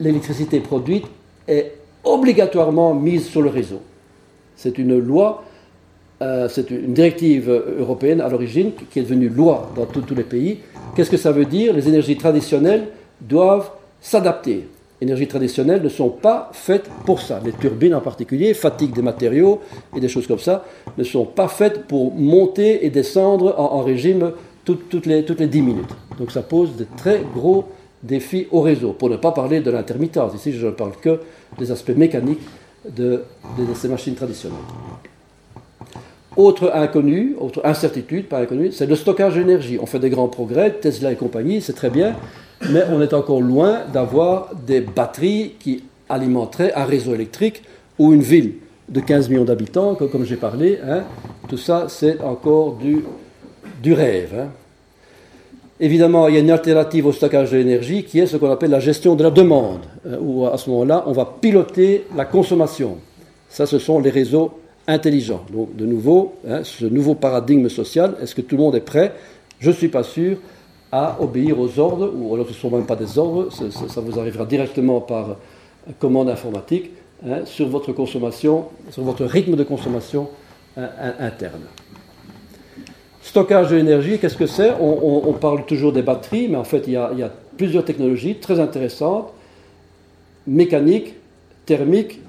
l'électricité 0.00 0.60
produite 0.60 1.06
est 1.48 1.74
obligatoirement 2.04 2.94
mise 2.94 3.26
sur 3.26 3.42
le 3.42 3.50
réseau. 3.50 3.80
C'est 4.56 4.78
une 4.78 4.98
loi, 4.98 5.44
euh, 6.22 6.48
c'est 6.48 6.70
une 6.70 6.94
directive 6.94 7.50
européenne 7.50 8.20
à 8.20 8.28
l'origine 8.28 8.72
qui 8.90 9.00
est 9.00 9.02
devenue 9.02 9.28
loi 9.28 9.70
dans 9.76 9.86
tous 9.86 10.14
les 10.14 10.22
pays. 10.22 10.58
Qu'est-ce 10.94 11.10
que 11.10 11.16
ça 11.16 11.32
veut 11.32 11.44
dire? 11.44 11.74
Les 11.74 11.88
énergies 11.88 12.16
traditionnelles 12.16 12.88
doivent 13.20 13.70
s'adapter. 14.00 14.68
Les 15.00 15.06
énergies 15.06 15.26
traditionnelles 15.26 15.82
ne 15.82 15.90
sont 15.90 16.08
pas 16.08 16.50
faites 16.54 16.88
pour 17.04 17.20
ça. 17.20 17.40
Les 17.44 17.52
turbines 17.52 17.94
en 17.94 18.00
particulier, 18.00 18.54
fatigue 18.54 18.94
des 18.94 19.02
matériaux 19.02 19.60
et 19.94 20.00
des 20.00 20.08
choses 20.08 20.26
comme 20.26 20.38
ça, 20.38 20.64
ne 20.96 21.04
sont 21.04 21.26
pas 21.26 21.48
faites 21.48 21.86
pour 21.86 22.14
monter 22.14 22.86
et 22.86 22.90
descendre 22.90 23.54
en, 23.58 23.82
régime 23.82 24.32
toutes, 24.66 25.06
les, 25.06 25.24
toutes 25.24 25.40
les 25.40 25.46
10 25.46 25.62
minutes. 25.62 25.94
Donc 26.18 26.32
ça 26.32 26.42
pose 26.42 26.76
de 26.76 26.86
très 26.96 27.22
gros 27.34 27.64
défis 28.02 28.46
au 28.50 28.60
réseau, 28.60 28.92
pour 28.92 29.08
ne 29.08 29.16
pas 29.16 29.32
parler 29.32 29.60
de 29.60 29.70
l'intermittence. 29.70 30.34
Ici, 30.34 30.52
je 30.52 30.66
ne 30.66 30.72
parle 30.72 30.92
que 31.00 31.20
des 31.58 31.70
aspects 31.70 31.96
mécaniques 31.96 32.40
de, 32.88 33.24
ces 33.74 33.88
machines 33.88 34.14
traditionnelles. 34.14 34.58
Autre 36.36 36.70
inconnu, 36.74 37.34
autre 37.40 37.62
incertitude, 37.64 38.26
pas 38.26 38.40
inconnue, 38.40 38.70
c'est 38.70 38.86
le 38.86 38.94
stockage 38.94 39.34
d'énergie. 39.34 39.78
On 39.80 39.86
fait 39.86 39.98
des 39.98 40.10
grands 40.10 40.28
progrès, 40.28 40.70
Tesla 40.70 41.12
et 41.12 41.16
compagnie, 41.16 41.62
c'est 41.62 41.72
très 41.72 41.88
bien, 41.88 42.14
mais 42.70 42.82
on 42.90 43.00
est 43.00 43.14
encore 43.14 43.40
loin 43.40 43.80
d'avoir 43.92 44.50
des 44.54 44.82
batteries 44.82 45.54
qui 45.58 45.84
alimenteraient 46.08 46.74
un 46.74 46.84
réseau 46.84 47.14
électrique 47.14 47.62
ou 47.98 48.12
une 48.12 48.20
ville 48.20 48.54
de 48.88 49.00
15 49.00 49.30
millions 49.30 49.44
d'habitants, 49.44 49.94
comme, 49.94 50.24
j'ai 50.24 50.36
parlé. 50.36 50.78
Hein. 50.86 51.04
Tout 51.48 51.56
ça, 51.56 51.86
c'est 51.88 52.20
encore 52.20 52.74
du, 52.74 53.02
du 53.86 53.92
rêve. 53.92 54.34
Hein. 54.36 54.48
Évidemment, 55.78 56.26
il 56.26 56.34
y 56.34 56.38
a 56.38 56.40
une 56.40 56.50
alternative 56.50 57.06
au 57.06 57.12
stockage 57.12 57.52
de 57.52 57.58
l'énergie 57.58 58.02
qui 58.02 58.18
est 58.18 58.26
ce 58.26 58.36
qu'on 58.36 58.50
appelle 58.50 58.70
la 58.70 58.80
gestion 58.80 59.14
de 59.14 59.22
la 59.22 59.30
demande, 59.30 59.82
euh, 60.06 60.18
où 60.20 60.44
à 60.44 60.58
ce 60.58 60.68
moment-là, 60.70 61.04
on 61.06 61.12
va 61.12 61.24
piloter 61.40 62.04
la 62.16 62.24
consommation. 62.24 62.96
Ça, 63.48 63.64
ce 63.64 63.78
sont 63.78 64.00
les 64.00 64.10
réseaux 64.10 64.50
intelligents. 64.88 65.44
Donc, 65.52 65.76
de 65.76 65.86
nouveau, 65.86 66.34
hein, 66.48 66.62
ce 66.64 66.86
nouveau 66.86 67.14
paradigme 67.14 67.68
social, 67.68 68.16
est-ce 68.20 68.34
que 68.34 68.40
tout 68.40 68.56
le 68.56 68.62
monde 68.64 68.74
est 68.74 68.80
prêt? 68.80 69.12
Je 69.60 69.70
ne 69.70 69.74
suis 69.74 69.88
pas 69.88 70.02
sûr 70.02 70.38
à 70.90 71.18
obéir 71.20 71.60
aux 71.60 71.78
ordres, 71.78 72.12
ou 72.12 72.34
alors 72.34 72.46
ce 72.46 72.52
ne 72.52 72.56
sont 72.56 72.70
même 72.70 72.86
pas 72.86 72.96
des 72.96 73.18
ordres, 73.18 73.50
ça, 73.52 74.00
vous 74.00 74.18
arrivera 74.18 74.46
directement 74.46 75.00
par 75.00 75.36
commande 76.00 76.28
informatique, 76.28 76.90
hein, 77.24 77.44
sur 77.44 77.68
votre 77.68 77.92
consommation, 77.92 78.64
sur 78.90 79.04
votre 79.04 79.24
rythme 79.24 79.54
de 79.54 79.64
consommation 79.64 80.28
hein, 80.76 80.88
interne. 81.20 81.66
Stockage 83.26 83.70
de 83.70 83.76
l'énergie, 83.76 84.20
qu'est-ce 84.20 84.36
que 84.36 84.46
c'est? 84.46 84.70
On, 84.80 85.32
parle 85.32 85.66
toujours 85.66 85.92
des 85.92 86.02
batteries, 86.02 86.46
mais 86.46 86.56
en 86.56 86.62
fait, 86.62 86.84
il 86.86 86.92
y, 86.92 86.96
a, 86.96 87.32
plusieurs 87.56 87.84
technologies 87.84 88.36
très 88.36 88.60
intéressantes 88.60 89.32
mécaniques, 90.46 91.14
thermiques, 91.66 92.20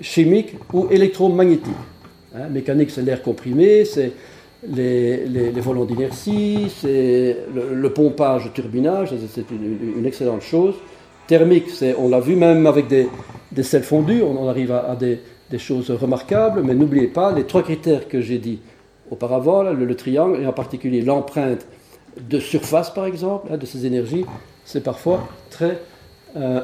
chimiques 0.00 0.54
ou 0.72 0.86
électromagnétiques. 0.90 1.74
Hein, 2.34 2.48
mécanique, 2.48 2.90
c'est 2.92 3.02
l'air 3.02 3.22
comprimé, 3.22 3.84
c'est 3.84 4.12
les, 4.66 5.50
volants 5.56 5.84
d'inertie, 5.84 6.72
c'est 6.80 7.36
le, 7.54 7.90
pompage, 7.90 8.46
le 8.46 8.52
turbinage, 8.52 9.10
c'est 9.34 9.50
une, 9.50 10.06
excellente 10.06 10.40
chose. 10.40 10.76
Thermique, 11.26 11.66
on 11.98 12.08
l'a 12.08 12.20
vu 12.20 12.36
même 12.36 12.66
avec 12.66 12.88
des, 12.88 13.06
des 13.52 13.62
sels 13.62 13.82
fondus, 13.82 14.22
on 14.22 14.38
en 14.38 14.48
arrive 14.48 14.72
à, 14.72 14.96
des, 14.98 15.20
des 15.50 15.58
choses 15.58 15.90
remarquables, 15.90 16.62
mais 16.64 16.74
n'oubliez 16.74 17.08
pas 17.08 17.32
les 17.32 17.44
trois 17.44 17.62
critères 17.62 18.08
que 18.08 18.22
j'ai 18.22 18.38
dit 18.38 18.60
auparavant, 19.10 19.62
le, 19.62 19.94
triangle, 19.96 20.40
et 20.42 20.46
en 20.46 20.52
particulier 20.52 21.02
l'empreinte 21.02 21.66
de 22.20 22.38
surface, 22.38 22.90
par 22.90 23.06
exemple, 23.06 23.48
hein, 23.52 23.56
de 23.56 23.66
ces 23.66 23.86
énergies, 23.86 24.24
c'est 24.64 24.82
parfois 24.82 25.28
très, 25.50 25.80
euh, 26.36 26.60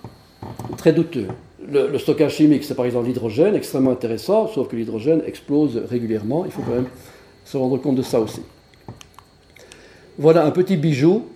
très 0.76 0.92
douteux. 0.92 1.28
Le, 1.68 1.98
stockage 1.98 2.34
chimique, 2.34 2.64
c'est 2.64 2.74
par 2.74 2.86
exemple 2.86 3.06
l'hydrogène, 3.06 3.54
extrêmement 3.54 3.90
intéressant, 3.90 4.46
sauf 4.46 4.68
que 4.68 4.76
l'hydrogène 4.76 5.22
explose 5.26 5.82
régulièrement. 5.90 6.44
Il 6.44 6.52
faut 6.52 6.62
quand 6.62 6.74
même 6.74 6.88
se 7.44 7.56
rendre 7.56 7.78
compte 7.78 7.96
de 7.96 8.02
ça 8.02 8.20
aussi. 8.20 8.42
Voilà 10.18 10.44
un 10.44 10.50
petit 10.50 10.76
bijou 10.76 11.26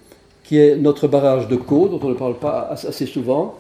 qui 0.45 0.59
est 0.59 0.77
notre 0.77 1.09
barrage 1.09 1.49
de 1.49 1.57
Caux, 1.57 1.89
dont 1.89 2.01
on 2.03 2.11
ne 2.11 2.15
parle 2.15 2.39
pas 2.39 2.69
assez 2.71 3.07
souvent 3.07 3.57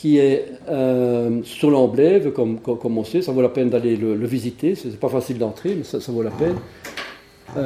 qui 0.00 0.16
est 0.16 0.46
euh, 0.70 1.42
sur 1.44 1.70
l'emblève, 1.70 2.32
comme, 2.32 2.58
on 2.64 3.04
sait, 3.04 3.20
ça 3.20 3.32
vaut 3.32 3.42
la 3.42 3.50
peine 3.50 3.68
d'aller 3.68 3.96
le, 3.96 4.14
visiter, 4.26 4.74
c'est 4.74 4.98
pas 4.98 5.10
facile 5.10 5.36
d'entrer, 5.36 5.74
mais 5.76 5.84
ça, 5.84 5.98
vaut 6.10 6.22
la 6.22 6.30
peine. 6.30 6.54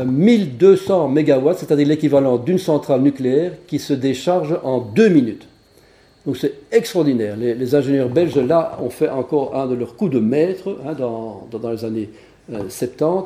1200 0.05 1.15
euh, 1.17 1.23
MW, 1.23 1.53
c'est-à-dire 1.57 1.87
l'équivalent 1.87 2.39
d'une 2.39 2.59
centrale 2.59 3.03
nucléaire 3.03 3.53
qui 3.69 3.79
se 3.79 3.93
décharge 3.93 4.59
en 4.65 4.81
deux 4.81 5.11
minutes. 5.11 5.47
Donc 6.27 6.37
c'est 6.37 6.55
extraordinaire. 6.73 7.37
Les, 7.37 7.75
ingénieurs 7.77 8.09
belges, 8.09 8.37
là, 8.37 8.79
ont 8.83 8.91
fait 8.91 9.11
encore 9.11 9.55
un 9.55 9.69
de 9.69 9.77
leurs 9.77 9.95
coups 9.95 10.11
de 10.11 10.19
maître 10.19 10.77
hein, 10.85 10.95
dans, 10.99 11.47
dans, 11.53 11.71
les 11.71 11.85
années 11.85 12.11
70 12.51 13.03
euh, 13.03 13.21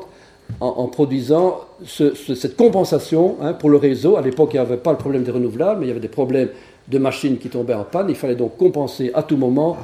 en, 0.59 0.87
produisant 0.87 1.61
cette 1.83 2.55
compensation 2.55 3.37
hein, 3.41 3.53
pour 3.53 3.71
le 3.71 3.77
réseau. 3.77 4.17
À 4.17 4.21
l'époque, 4.21 4.51
il 4.53 4.57
n'y 4.57 4.61
avait 4.61 4.77
pas 4.77 4.91
le 4.91 4.97
problème 4.97 5.23
des 5.23 5.31
renouvelables, 5.31 5.79
mais 5.79 5.87
il 5.87 5.89
y 5.89 5.91
avait 5.91 5.99
des 5.99 6.07
problèmes 6.09 6.49
de 6.89 6.97
machines 6.97 7.37
qui 7.37 7.49
tombaient 7.49 7.73
en 7.73 7.83
panne. 7.83 8.07
Il 8.09 8.15
fallait 8.15 8.35
donc 8.35 8.57
compenser 8.57 9.11
à 9.13 9.23
tout 9.23 9.37
moment 9.37 9.77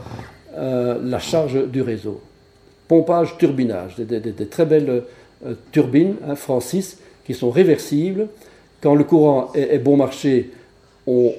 euh, 0.58 1.00
la 1.04 1.20
charge 1.20 1.68
du 1.68 1.82
réseau. 1.82 2.22
Pompage, 2.88 3.38
turbinage, 3.38 3.98
des, 3.98 4.48
très 4.48 4.66
belles 4.66 5.04
euh, 5.46 5.54
turbines, 5.72 6.16
hein, 6.28 6.36
Francis, 6.36 6.98
qui 7.26 7.34
sont 7.34 7.50
réversibles. 7.50 8.28
Quand 8.82 8.96
le 8.96 9.04
courant 9.04 9.52
est, 9.54 9.80
bon 9.80 9.98
marché, 9.98 10.52
on 11.08 11.34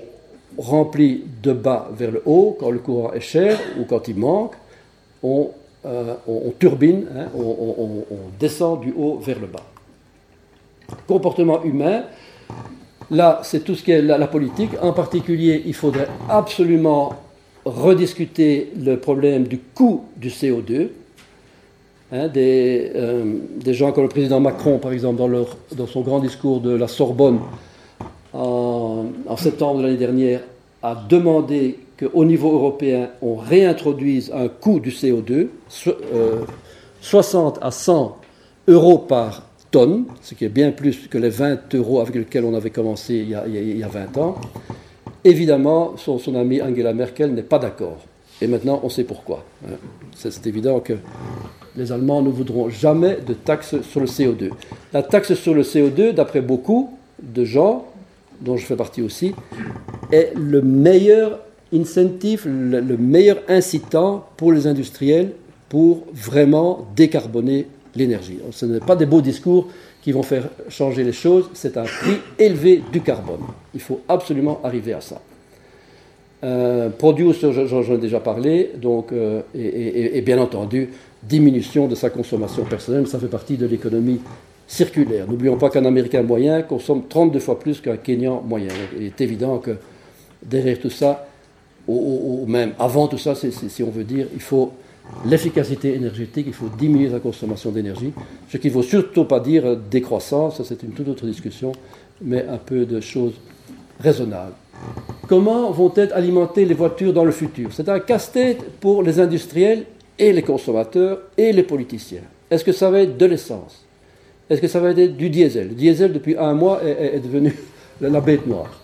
remplit 0.59 1.25
de 1.43 1.53
bas 1.53 1.89
vers 1.97 2.11
le 2.11 2.23
haut. 2.27 2.57
Quand 2.59 2.71
le 2.71 2.79
courant 2.79 3.13
est 3.13 3.21
cher 3.21 3.59
ou 3.79 3.85
quand 3.85 4.09
il 4.09 4.17
manque, 4.17 4.55
on, 5.23 5.51
euh, 5.85 6.15
turbine, 6.59 7.07
hein, 7.17 7.29
on, 7.35 8.05
descend 8.39 8.81
du 8.81 8.93
haut 8.93 9.19
vers 9.19 9.39
le 9.39 9.47
bas. 9.47 9.65
Comportement 11.07 11.63
humain, 11.63 12.05
Là, 13.11 13.41
c'est 13.45 13.63
tout 13.63 13.75
ce 13.75 13.85
qui 13.85 13.93
est 13.93 14.03
la, 14.03 14.27
politique. 14.27 14.71
En 14.83 14.93
particulier, 14.93 15.63
il 15.67 15.75
faudrait 15.75 16.09
absolument 16.29 17.15
rediscuter 17.65 18.73
le 18.81 18.97
problème 18.97 19.45
du 19.45 19.59
coût 19.59 20.05
du 20.17 20.29
CO2. 20.29 20.89
Hein, 22.13 22.31
euh, 22.37 23.25
des, 23.57 23.75
gens 23.75 23.93
comme 23.93 24.05
le 24.05 24.09
président 24.09 24.41
Macron, 24.41 24.79
par 24.79 24.93
exemple, 24.93 25.23
dans, 25.77 25.87
son 25.87 26.01
grand 26.03 26.21
discours 26.21 26.61
de 26.61 26.71
la 26.71 26.89
Sorbonne 26.89 27.41
en, 28.33 29.07
septembre 29.37 29.79
de 29.79 29.83
l'année 29.85 29.97
dernière, 29.97 30.41
a 30.83 30.95
demandé 31.09 31.79
qu'au 31.99 32.25
niveau 32.25 32.53
européen, 32.53 33.09
on 33.23 33.37
réintroduise 33.37 34.33
un 34.35 34.49
coût 34.49 34.81
du 34.81 34.91
CO2, 34.91 35.49
60 37.01 37.57
euh, 37.57 37.61
à 37.61 37.71
100 37.71 38.17
euros 38.69 38.99
par 38.99 39.46
ce 40.23 40.35
qui 40.35 40.45
est 40.45 40.49
bien 40.49 40.71
plus 40.71 41.07
que 41.09 41.19
les 41.19 41.29
20 41.29 41.75
euros 41.75 42.01
avec 42.01 42.15
lesquels 42.15 42.45
on 42.45 42.55
avait 42.55 42.71
commencé 42.71 43.15
il 43.15 43.29
y 43.29 43.35
a, 43.85 43.89
20 43.89 44.19
ans. 44.19 44.37
Évidemment, 45.25 45.97
son, 45.97 46.19
son 46.19 46.35
ami 46.35 46.63
Angela 46.63 46.95
Merkel 46.95 47.35
n'est 47.35 47.43
pas 47.43 47.59
d'accord. 47.59 47.99
Et 48.41 48.47
maintenant, 48.47 48.81
on 48.83 48.89
sait 48.89 49.05
pourquoi. 49.05 49.45
Hein. 49.67 49.75
C'est 50.15 50.47
évident 50.47 50.81
que 50.81 50.95
les 51.77 51.93
Allemands 51.93 52.23
ne 52.23 52.31
voudront 52.31 52.71
jamais 52.71 53.19
de 53.27 53.35
taxe 53.35 53.81
sur 53.83 54.01
le 54.01 54.07
CO2. 54.07 54.51
La 54.95 55.03
taxe 55.03 55.35
sur 55.35 55.53
le 55.53 55.63
CO2, 55.63 56.13
d'après 56.13 56.41
beaucoup 56.41 56.91
de 57.23 57.45
gens, 57.45 57.87
dont 58.41 58.57
je 58.57 58.65
fais 58.65 58.77
partie 58.77 59.03
aussi, 59.03 59.35
est 60.11 60.33
le 60.37 60.63
meilleur 60.63 61.41
incentive, 61.75 62.47
le 62.47 62.97
meilleur 62.97 63.39
incitant 63.49 64.27
pour 64.37 64.53
les 64.53 64.67
industriels 64.67 65.33
pour 65.69 66.07
vraiment 66.15 66.87
décarboner 66.95 67.67
l'énergie. 67.97 68.39
Ce 68.51 68.67
n'est 68.67 68.81
pas 68.81 68.97
des 68.97 69.07
beaux 69.07 69.21
discours 69.21 69.69
qui 70.03 70.13
vont 70.13 70.23
faire 70.23 70.49
changer 70.69 71.03
les 71.03 71.13
choses, 71.13 71.51
c'est 71.55 71.77
un 71.77 71.85
prix 71.85 72.19
élevé 72.39 72.83
du 72.93 73.01
carbone. 73.01 73.41
Il 73.75 73.81
faut 73.81 74.01
absolument 74.09 74.61
arriver 74.63 74.93
à 74.93 75.01
ça. 75.01 75.21
Euh, 76.45 76.91
produce, 76.91 77.45
j'en 77.51 77.95
ai 77.95 77.99
déjà 77.99 78.21
parlé, 78.21 78.73
donc, 78.77 79.11
euh, 79.13 79.41
et, 79.55 80.21
bien 80.21 80.39
entendu, 80.39 80.91
diminution 81.23 81.89
de 81.89 81.95
sa 81.95 82.11
consommation 82.11 82.65
personnelle, 82.65 83.07
ça 83.07 83.19
fait 83.19 83.27
partie 83.27 83.57
de 83.57 83.67
l'économie 83.67 84.21
circulaire. 84.69 85.27
N'oublions 85.29 85.57
pas 85.57 85.71
qu'un 85.71 85.85
Américain 85.85 86.23
moyen 86.23 86.63
consomme 86.63 87.05
32 87.09 87.39
fois 87.41 87.59
plus 87.59 87.81
qu'un 87.81 87.97
Kenyan 87.97 88.43
moyen. 88.47 88.73
il 88.97 89.07
est 89.07 89.21
évident 89.21 89.59
que 89.59 89.73
derrière 90.43 90.79
tout 90.79 90.91
ça, 90.91 91.27
ou, 91.89 92.45
même 92.47 92.73
avant 92.79 93.07
tout 93.07 93.19
ça, 93.19 93.35
si 93.35 93.83
on 93.83 93.91
veut 93.91 94.05
dire, 94.05 94.27
il 94.35 94.41
faut 94.41 94.73
l'efficacité 95.25 95.95
énergétique, 95.95 96.47
il 96.47 96.53
faut 96.53 96.69
diminuer 96.79 97.11
sa 97.11 97.21
consommation 97.21 97.71
d'énergie, 97.71 98.13
ce 98.49 98.57
qui 98.57 98.69
ne 98.69 98.73
faut 98.73 98.83
surtout 98.83 99.25
pas 99.25 99.41
dire 99.41 99.77
décroissance, 99.77 100.59
ça 100.59 100.65
c'est 100.65 100.83
une 100.83 100.91
toute 100.91 101.09
autre 101.09 101.27
discussion, 101.27 101.73
mais 102.23 102.47
un 102.47 102.59
peu 102.59 102.85
de 102.85 103.01
choses 103.01 103.35
raisonnables. 104.01 104.55
Comment 105.29 105.71
vont 105.71 105.93
être 105.97 106.15
alimentées 106.15 106.65
les 106.65 106.75
voitures 106.75 107.13
dans 107.13 107.25
le 107.25 107.33
futur? 107.33 107.71
C'est 107.73 107.89
un 107.89 107.99
casse-tête 107.99 108.63
pour 108.81 109.03
les 109.03 109.19
industriels 109.19 109.85
et 110.19 110.33
les 110.33 110.43
consommateurs 110.43 111.21
et 111.37 111.53
les 111.53 111.63
politiciens. 111.63 112.23
Est-ce 112.51 112.65
que 112.65 112.73
ça 112.73 112.91
va 112.91 113.01
être 113.01 113.17
de 113.17 113.27
l'essence? 113.27 113.85
Est-ce 114.49 114.61
que 114.61 114.69
ça 114.69 114.79
va 114.79 114.91
être 114.91 115.17
du 115.17 115.29
diesel? 115.29 115.69
Le 115.69 115.75
diesel, 115.75 116.13
depuis 116.13 116.37
un 116.37 116.55
mois, 116.55 116.81
est 116.85 117.19
devenu 117.19 117.53
la 118.01 118.21
bête 118.21 118.47
noire. 118.47 118.81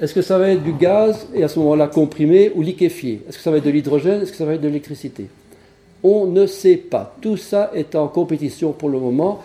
Est-ce 0.00 0.14
que 0.14 0.22
ça 0.22 0.38
va 0.38 0.48
être 0.48 0.62
du 0.62 0.72
gaz 0.72 1.28
et 1.34 1.44
à 1.44 1.48
ce 1.48 1.58
moment-là 1.58 1.86
comprimé 1.86 2.50
ou 2.54 2.62
liquéfié? 2.62 3.22
Est-ce 3.28 3.36
que 3.36 3.42
ça 3.42 3.50
va 3.50 3.58
être 3.58 3.64
de 3.64 3.70
l'hydrogène? 3.70 4.22
Est-ce 4.22 4.32
que 4.32 4.38
ça 4.38 4.46
va 4.46 4.54
être 4.54 4.62
de 4.62 4.66
l'électricité? 4.66 5.26
On 6.02 6.26
ne 6.26 6.46
sait 6.46 6.76
pas. 6.76 7.14
Tout 7.20 7.36
ça 7.36 7.70
est 7.74 7.94
en 7.94 8.08
compétition 8.08 8.72
pour 8.72 8.88
le 8.88 8.98
moment. 8.98 9.42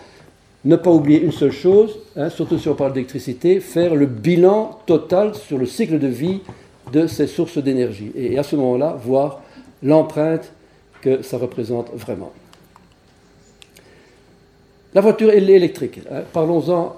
Ne 0.64 0.76
pas 0.76 0.90
oublier 0.90 1.20
une 1.20 1.32
seule 1.32 1.52
chose, 1.52 1.98
hein, 2.16 2.28
surtout 2.28 2.58
si 2.58 2.68
on 2.68 2.74
parle 2.74 2.92
d'électricité, 2.92 3.60
faire 3.60 3.94
le 3.94 4.06
bilan 4.06 4.80
total 4.86 5.34
sur 5.34 5.58
le 5.58 5.66
cycle 5.66 5.98
de 5.98 6.08
vie 6.08 6.40
de 6.92 7.06
ces 7.06 7.26
sources 7.26 7.58
d'énergie. 7.58 8.10
Et 8.16 8.38
à 8.38 8.42
ce 8.42 8.56
moment-là, 8.56 8.98
voir 9.00 9.42
l'empreinte 9.82 10.52
que 11.02 11.22
ça 11.22 11.38
représente 11.38 11.90
vraiment. 11.94 12.32
La 14.94 15.02
voiture 15.02 15.30
électrique, 15.30 16.00
hein, 16.10 16.22
parlons-en 16.32 16.96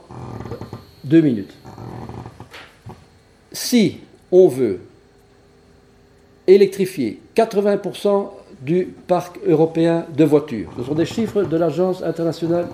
deux 1.04 1.20
minutes 1.20 1.54
si 3.52 3.98
on 4.30 4.48
veut 4.48 4.80
électrifier 6.46 7.20
80% 7.36 8.30
du 8.60 8.94
parc 9.06 9.38
européen 9.46 10.06
de 10.16 10.24
voitures, 10.24 10.70
ce 10.76 10.84
sont 10.84 10.94
des 10.94 11.04
chiffres 11.04 11.42
de 11.42 11.56
l'Agence 11.56 12.02
internationale 12.02 12.68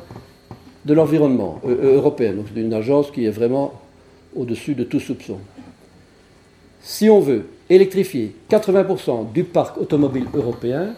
de 0.84 0.94
l'environnement 0.94 1.60
euh, 1.64 1.76
euh, 1.82 1.96
européenne, 1.96 2.36
donc 2.36 2.46
une 2.54 2.72
agence 2.74 3.10
qui 3.10 3.24
est 3.24 3.30
vraiment 3.30 3.72
au-dessus 4.36 4.74
de 4.74 4.84
tout 4.84 5.00
soupçon. 5.00 5.38
Si 6.80 7.08
on 7.08 7.20
veut 7.20 7.46
électrifier 7.70 8.34
80% 8.50 9.32
du 9.32 9.44
parc 9.44 9.78
automobile 9.78 10.26
européen, 10.34 10.94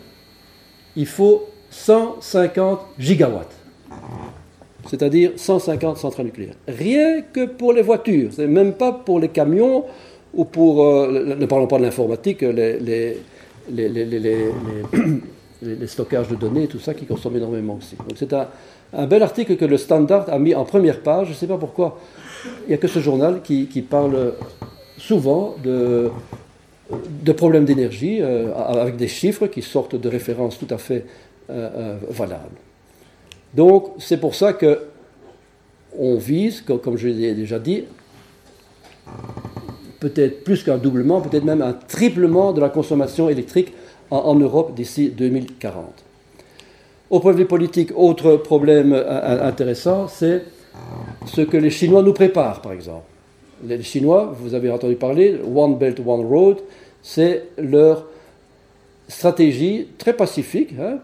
il 0.96 1.06
faut 1.06 1.44
150 1.70 2.80
gigawatts. 2.98 3.54
c'est-à-dire 4.88 5.32
150 5.36 5.98
centrales 5.98 6.26
nucléaires. 6.26 6.54
Rien 6.66 7.22
que 7.22 7.46
pour 7.46 7.72
les 7.72 7.82
voitures, 7.82 8.30
c'est 8.32 8.46
même 8.46 8.72
pas 8.72 8.92
pour 8.92 9.20
les 9.20 9.28
camions 9.28 9.84
ou 10.34 10.44
pour, 10.44 10.84
euh, 10.84 11.36
ne 11.38 11.46
parlons 11.46 11.66
pas 11.66 11.78
de 11.78 11.82
l'informatique, 11.82 12.42
les, 12.42 13.18
les, 13.70 14.52
stockages 15.86 16.28
de 16.28 16.36
données, 16.36 16.66
tout 16.66 16.78
ça 16.78 16.94
qui 16.94 17.06
consomme 17.06 17.36
énormément 17.36 17.78
aussi. 17.78 17.96
Donc 17.96 18.16
c'est 18.16 18.32
un, 18.32 19.06
bel 19.06 19.22
article 19.22 19.56
que 19.56 19.64
le 19.64 19.78
Standard 19.78 20.28
a 20.30 20.38
mis 20.38 20.54
en 20.54 20.64
première 20.64 21.00
page, 21.00 21.28
je 21.28 21.32
ne 21.32 21.36
sais 21.36 21.46
pas 21.46 21.58
pourquoi, 21.58 21.98
il 22.66 22.68
n'y 22.68 22.74
a 22.74 22.78
que 22.78 22.88
ce 22.88 23.00
journal 23.00 23.42
qui, 23.42 23.66
parle 23.88 24.34
souvent 24.98 25.56
de, 25.62 26.10
de 26.90 27.32
problèmes 27.32 27.64
d'énergie, 27.64 28.18
euh, 28.20 28.54
avec 28.54 28.96
des 28.96 29.08
chiffres 29.08 29.46
qui 29.46 29.62
sortent 29.62 29.96
de 29.96 30.08
références 30.08 30.58
tout 30.58 30.68
à 30.70 30.78
fait 30.78 31.04
euh, 31.50 31.70
euh, 31.74 31.96
valables. 32.10 32.58
Donc 33.54 33.92
c'est 33.98 34.18
pour 34.18 34.34
ça 34.34 34.52
que 34.52 34.86
on 35.98 36.16
vise, 36.16 36.60
comme 36.60 36.96
je 36.96 37.08
l'ai 37.08 37.34
déjà 37.34 37.58
dit, 37.58 37.84
peut-être 40.00 40.44
plus 40.44 40.62
qu'un 40.62 40.78
doublement, 40.78 41.20
peut-être 41.20 41.44
même 41.44 41.62
un 41.62 41.72
triplement 41.72 42.52
de 42.52 42.60
la 42.60 42.68
consommation 42.68 43.28
électrique 43.28 43.72
en, 44.10 44.34
Europe 44.34 44.74
d'ici 44.74 45.10
2040. 45.10 45.84
Au 47.10 47.20
point 47.20 47.32
de 47.32 47.38
vue 47.38 47.46
politique, 47.46 47.90
autre 47.96 48.36
problème 48.36 48.92
intéressant, 48.92 50.08
c'est 50.08 50.42
ce 51.26 51.40
que 51.40 51.56
les 51.56 51.70
Chinois 51.70 52.02
nous 52.02 52.12
préparent, 52.12 52.60
par 52.60 52.72
exemple. 52.72 53.04
Les 53.64 53.82
Chinois, 53.82 54.34
vous 54.38 54.54
avez 54.54 54.70
entendu 54.70 54.96
parler, 54.96 55.38
One 55.54 55.76
Belt, 55.76 56.00
One 56.04 56.26
Road, 56.26 56.58
c'est 57.02 57.44
leur 57.58 58.06
stratégie 59.08 59.88
très 59.98 60.12
pacifique. 60.12 60.74
Hein. 60.80 60.98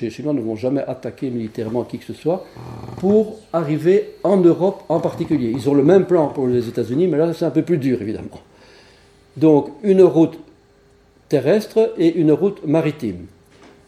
Les 0.00 0.10
Chinois 0.10 0.32
ne 0.32 0.40
vont 0.40 0.56
jamais 0.56 0.82
attaquer 0.82 1.30
militairement 1.30 1.84
qui 1.84 1.98
que 1.98 2.04
ce 2.04 2.12
soit 2.12 2.44
pour 2.98 3.38
arriver 3.52 4.14
en 4.22 4.36
Europe 4.36 4.82
en 4.88 5.00
particulier. 5.00 5.52
Ils 5.54 5.68
ont 5.68 5.74
le 5.74 5.82
même 5.82 6.06
plan 6.06 6.28
pour 6.28 6.46
les 6.46 6.68
États-Unis, 6.68 7.08
mais 7.08 7.18
là 7.18 7.32
c'est 7.32 7.44
un 7.44 7.50
peu 7.50 7.62
plus 7.62 7.78
dur 7.78 8.00
évidemment. 8.00 8.40
Donc 9.36 9.70
une 9.82 10.02
route 10.02 10.38
terrestre 11.28 11.92
et 11.96 12.14
une 12.14 12.32
route 12.32 12.66
maritime 12.66 13.26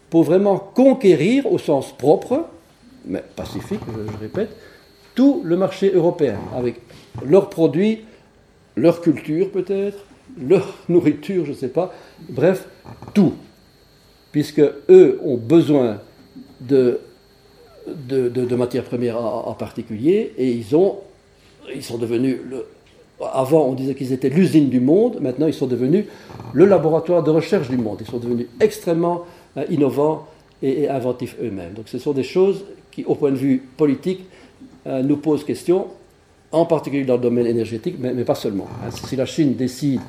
pour 0.09 0.23
vraiment 0.23 0.57
conquérir 0.57 1.51
au 1.51 1.57
sens 1.57 1.91
propre, 1.91 2.45
mais 3.05 3.23
pacifique, 3.35 3.79
je, 3.87 4.17
répète, 4.19 4.55
tout 5.15 5.41
le 5.43 5.57
marché 5.57 5.91
européen 5.93 6.37
avec 6.55 6.81
leurs 7.25 7.49
produits, 7.49 8.01
leur 8.75 9.01
culture 9.01 9.51
peut-être, 9.51 9.97
leur 10.39 10.75
nourriture, 10.89 11.45
je 11.45 11.51
ne 11.51 11.55
sais 11.55 11.67
pas, 11.67 11.93
bref, 12.29 12.67
tout 13.13 13.33
puisque 14.33 14.61
eux 14.89 15.19
ont 15.23 15.37
besoin 15.37 16.01
de, 16.59 16.99
de, 17.87 18.55
matières 18.55 18.83
premières 18.83 19.23
en, 19.23 19.53
particulier, 19.53 20.33
et 20.37 20.51
ils, 20.51 20.75
ont, 20.75 20.97
ils 21.73 21.83
sont 21.83 21.99
devenus, 21.99 22.39
avant 23.33 23.67
on 23.67 23.73
disait 23.73 23.93
qu'ils 23.93 24.11
étaient 24.11 24.29
l'usine 24.29 24.69
du 24.69 24.79
monde, 24.79 25.19
maintenant 25.21 25.47
ils 25.47 25.53
sont 25.53 25.67
devenus 25.67 26.05
le 26.51 26.65
laboratoire 26.65 27.23
de 27.23 27.29
recherche 27.29 27.69
du 27.69 27.77
monde, 27.77 27.99
ils 28.01 28.07
sont 28.07 28.17
devenus 28.17 28.47
extrêmement 28.59 29.23
euh, 29.55 29.65
innovants 29.69 30.27
et, 30.63 30.89
inventifs 30.89 31.35
eux-mêmes. 31.41 31.73
Donc 31.73 31.87
ce 31.87 31.99
sont 31.99 32.13
des 32.13 32.23
choses 32.23 32.65
qui, 32.91 33.05
au 33.05 33.13
point 33.13 33.31
de 33.31 33.37
vue 33.37 33.61
politique, 33.77 34.21
euh, 34.87 35.03
nous 35.03 35.17
posent 35.17 35.43
question, 35.43 35.87
en 36.51 36.65
particulier 36.65 37.05
dans 37.05 37.17
le 37.17 37.21
domaine 37.21 37.45
énergétique, 37.45 37.97
mais, 37.99 38.13
pas 38.23 38.35
seulement. 38.35 38.67
Hein, 38.83 38.89
si 38.89 39.15
la 39.15 39.27
Chine 39.27 39.53
décide, 39.53 40.01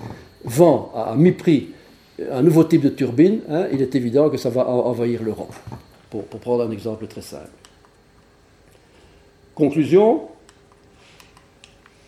vend 0.45 0.93
à 0.95 1.15
mi-prix 1.15 1.74
un 2.31 2.43
nouveau 2.43 2.65
type 2.65 2.83
de 2.83 2.89
turbine, 2.89 3.41
hein, 3.49 3.67
il 3.73 3.83
est 3.83 3.95
évident 3.95 4.31
que 4.31 4.37
ça 4.37 4.51
va 4.51 4.67
envahir 4.67 5.23
l'Europe, 5.23 5.55
pour, 6.11 6.25
prendre 6.25 6.65
un 6.65 6.71
exemple 6.71 7.07
très 7.07 7.23
simple. 7.23 7.49
Conclusion, 9.55 10.23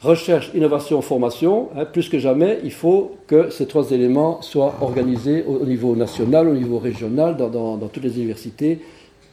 recherche, 0.00 0.50
innovation, 0.54 1.00
formation, 1.02 1.70
hein, 1.76 1.84
plus 1.84 2.08
que 2.08 2.18
jamais, 2.18 2.58
il 2.62 2.72
faut 2.72 3.16
que 3.26 3.50
ces 3.50 3.66
trois 3.66 3.90
éléments 3.90 4.42
soient 4.42 4.76
organisés 4.80 5.44
au, 5.44 5.64
niveau 5.64 5.96
national, 5.96 6.48
au 6.48 6.54
niveau 6.54 6.78
régional, 6.78 7.36
dans, 7.36 7.78
toutes 7.88 8.04
les 8.04 8.16
universités, 8.16 8.80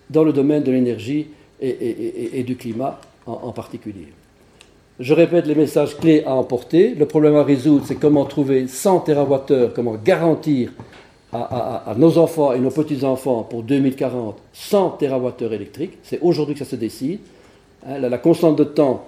dans 0.10 0.24
le 0.24 0.34
domaine 0.34 0.64
de 0.64 0.72
l'énergie 0.72 1.28
et, 1.62 2.44
du 2.44 2.56
climat 2.56 3.00
en 3.26 3.52
particulier. 3.52 4.08
Je 5.00 5.14
répète 5.14 5.48
les 5.48 5.56
messages 5.56 5.98
clés 5.98 6.24
à 6.26 6.36
emporter. 6.36 6.94
Le 6.94 7.06
problème 7.08 7.36
à 7.36 7.44
résoudre, 7.44 7.84
c'est 7.88 7.96
comment 7.96 8.26
trouver 8.26 8.68
100 8.68 9.00
TWh, 9.00 9.74
comment 9.74 9.96
garantir 9.96 10.72
à, 11.32 11.96
nos 11.98 12.20
enfants 12.20 12.54
et 12.54 12.60
nos 12.60 12.70
petits-enfants 12.70 13.42
pour 13.44 13.64
2040 13.64 14.38
100 14.54 14.90
TWh 15.00 15.52
électriques. 15.52 15.98
C'est 16.04 16.20
aujourd'hui 16.22 16.54
que 16.54 16.64
ça 16.64 16.70
se 16.70 16.76
décide. 16.76 17.20
Hein, 17.88 17.98
la, 17.98 18.18
constante 18.20 18.58
de 18.58 18.64
temps 18.64 19.06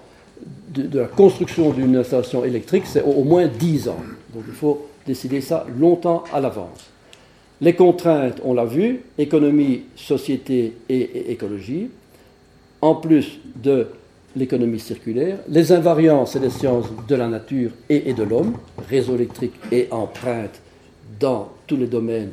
de, 0.70 0.99
la 0.99 1.06
construction 1.06 1.70
d'une 1.70 1.95
installation 1.95 2.44
électrique, 2.44 2.84
c'est 2.88 3.03
au, 3.03 3.24
moins 3.24 3.48
10 3.48 3.90
ans. 3.90 4.03
Donc 4.34 4.44
il 4.48 4.53
faut 4.56 4.88
décider 5.06 5.40
ça 5.40 5.68
longtemps 5.78 6.24
à 6.34 6.41
l'avance. 6.41 6.90
Les 7.62 7.74
contraintes, 7.74 8.41
on 8.44 8.53
l'a 8.53 8.66
vu, 8.66 9.03
économie, 9.18 9.84
société 9.95 10.74
et 10.90 11.32
écologie. 11.32 11.90
En 12.82 12.95
plus 12.95 13.40
de 13.56 13.88
l'économie 14.36 14.80
circulaire, 14.80 15.40
les 15.48 15.72
invariants, 15.72 16.26
et 16.26 16.40
les 16.40 16.49
sciences 16.49 16.88
de 17.07 17.16
la 17.16 17.28
nature 17.28 17.72
et, 17.90 18.14
de 18.14 18.24
l'homme, 18.24 18.57
réseau 18.90 19.16
électrique 19.16 19.53
et 19.72 19.88
empreinte 19.91 20.62
dans 21.20 21.49
tous 21.68 21.78
les 21.78 21.88
domaines 21.88 22.32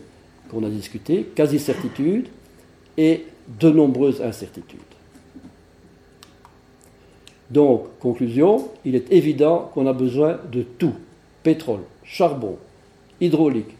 qu'on 0.50 0.64
a 0.64 0.68
discutés, 0.68 1.28
quasi-certitude 1.34 2.26
et 2.96 3.24
de 3.60 3.70
nombreuses 3.70 4.20
incertitudes. 4.20 4.80
Donc, 7.50 7.98
conclusion, 8.00 8.68
il 8.84 8.94
est 8.94 9.12
évident 9.12 9.70
qu'on 9.74 9.86
a 9.86 9.92
besoin 9.92 10.38
de 10.50 10.62
tout. 10.62 10.94
Pétrole, 11.42 11.82
charbon, 12.02 12.56
hydraulique, 13.20 13.76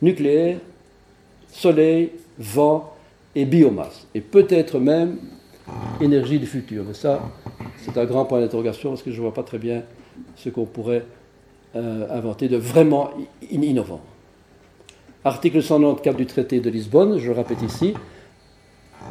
nucléaire, 0.00 0.58
soleil, 1.48 2.12
vent 2.38 2.94
et 3.34 3.44
biomasse. 3.44 4.06
Et 4.14 4.20
peut-être 4.20 4.78
même 4.78 5.18
énergie 6.00 6.38
du 6.38 6.46
futur. 6.46 6.84
Mais 6.86 6.94
ça, 6.94 7.20
c'est 7.78 7.96
un 7.98 8.04
grand 8.04 8.24
point 8.24 8.40
d'interrogation 8.40 8.90
parce 8.90 9.02
que 9.02 9.10
je 9.10 9.16
ne 9.16 9.22
vois 9.22 9.34
pas 9.34 9.42
très 9.42 9.58
bien 9.58 9.82
ce 10.36 10.48
qu'on 10.48 10.64
pourrait 10.64 11.04
euh, 11.74 12.06
inventer 12.10 12.48
de 12.48 12.56
vraiment 12.56 13.10
innovant. 13.50 14.00
Article 15.24 15.62
194 15.62 16.16
du 16.16 16.26
traité 16.26 16.60
de 16.60 16.70
Lisbonne, 16.70 17.18
je 17.18 17.26
le 17.26 17.36
répète 17.36 17.62
ici, 17.62 17.94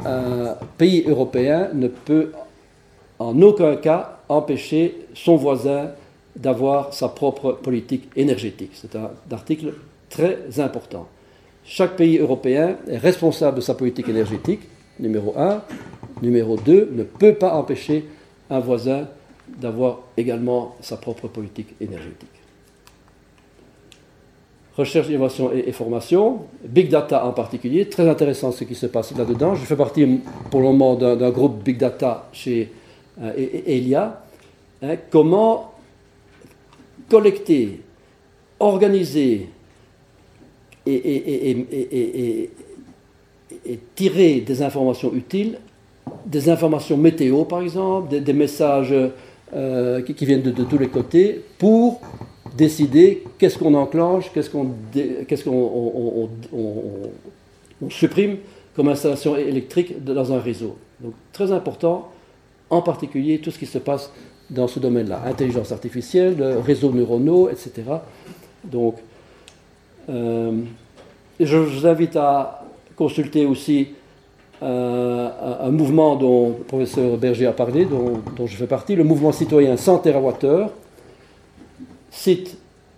un 0.04 0.56
pays 0.78 1.04
européen 1.06 1.68
ne 1.74 1.88
peut 1.88 2.32
en 3.18 3.40
aucun 3.42 3.76
cas 3.76 4.20
empêcher 4.28 5.06
son 5.14 5.36
voisin 5.36 5.90
d'avoir 6.34 6.92
sa 6.92 7.08
propre 7.08 7.52
politique 7.52 8.08
énergétique. 8.16 8.72
C'est 8.74 8.96
un 8.96 9.10
article 9.30 9.74
très 10.10 10.38
important. 10.58 11.08
Chaque 11.64 11.96
pays 11.96 12.18
européen 12.18 12.76
est 12.88 12.98
responsable 12.98 13.56
de 13.56 13.62
sa 13.62 13.74
politique 13.74 14.08
énergétique, 14.08 14.60
numéro 15.00 15.34
1. 15.36 15.62
Numéro 16.22 16.56
2, 16.56 16.92
ne 16.92 17.02
peut 17.02 17.34
pas 17.34 17.54
empêcher 17.54 18.06
un 18.50 18.60
voisin 18.60 19.08
d'avoir 19.48 20.00
également 20.16 20.76
sa 20.80 20.96
propre 20.96 21.28
politique 21.28 21.74
énergétique. 21.80 22.28
Recherche, 24.76 25.08
innovation 25.08 25.52
et, 25.52 25.72
formation, 25.72 26.40
Big 26.62 26.90
Data 26.90 27.24
en 27.24 27.32
particulier, 27.32 27.88
très 27.88 28.06
intéressant 28.06 28.52
ce 28.52 28.64
qui 28.64 28.74
se 28.74 28.86
passe 28.86 29.16
là-dedans. 29.16 29.54
Je 29.54 29.64
fais 29.64 29.76
partie 29.76 30.20
pour 30.50 30.60
le 30.60 30.66
moment 30.66 30.96
d'un 30.96 31.30
groupe 31.30 31.62
Big 31.62 31.78
Data 31.78 32.28
chez 32.32 32.70
euh, 33.22 33.32
Elia. 33.66 34.22
Hein, 34.82 34.96
comment 35.10 35.72
collecter, 37.08 37.80
organiser 38.60 39.48
et, 40.86 42.50
tirer 43.94 44.40
des 44.40 44.62
informations 44.62 45.12
utiles 45.14 45.58
des 46.26 46.50
informations 46.50 46.96
météo, 46.96 47.44
par 47.44 47.62
exemple, 47.62 48.20
des, 48.20 48.32
messages 48.32 48.94
euh, 49.54 50.02
qui, 50.02 50.26
viennent 50.26 50.42
de, 50.42 50.64
tous 50.64 50.78
les 50.78 50.88
côtés, 50.88 51.42
pour 51.58 52.00
décider 52.56 53.22
qu'est-ce 53.38 53.58
qu'on 53.58 53.74
enclenche, 53.74 54.30
qu'est-ce 54.32 54.50
qu'on 54.50 54.68
supprime 57.88 58.36
comme 58.74 58.88
installation 58.88 59.36
électrique 59.36 60.04
dans 60.04 60.32
un 60.32 60.40
réseau. 60.40 60.76
Donc 61.00 61.14
très 61.32 61.52
important, 61.52 62.10
en 62.70 62.82
particulier 62.82 63.38
tout 63.38 63.50
ce 63.50 63.58
qui 63.58 63.66
se 63.66 63.78
passe 63.78 64.10
dans 64.50 64.68
ce 64.68 64.80
domaine-là, 64.80 65.22
intelligence 65.26 65.72
artificielle, 65.72 66.42
réseaux 66.64 66.92
neuronaux, 66.92 67.48
etc. 67.48 67.82
Donc, 68.64 68.96
euh, 70.08 70.52
je 71.38 71.56
vous 71.56 71.86
invite 71.86 72.16
à 72.16 72.64
consulter 72.96 73.44
aussi 73.44 73.88
euh, 74.62 75.28
un, 75.60 75.70
mouvement 75.70 76.16
dont 76.16 76.54
le 76.58 76.64
professeur 76.64 77.16
Berger 77.18 77.46
a 77.46 77.52
parlé, 77.52 77.84
dont, 77.84 78.46
je 78.46 78.56
fais 78.56 78.66
partie, 78.66 78.94
le 78.94 79.04
mouvement 79.04 79.32
citoyen 79.32 79.76
100 79.76 79.98
TWh, 79.98 80.66
site 82.10 82.56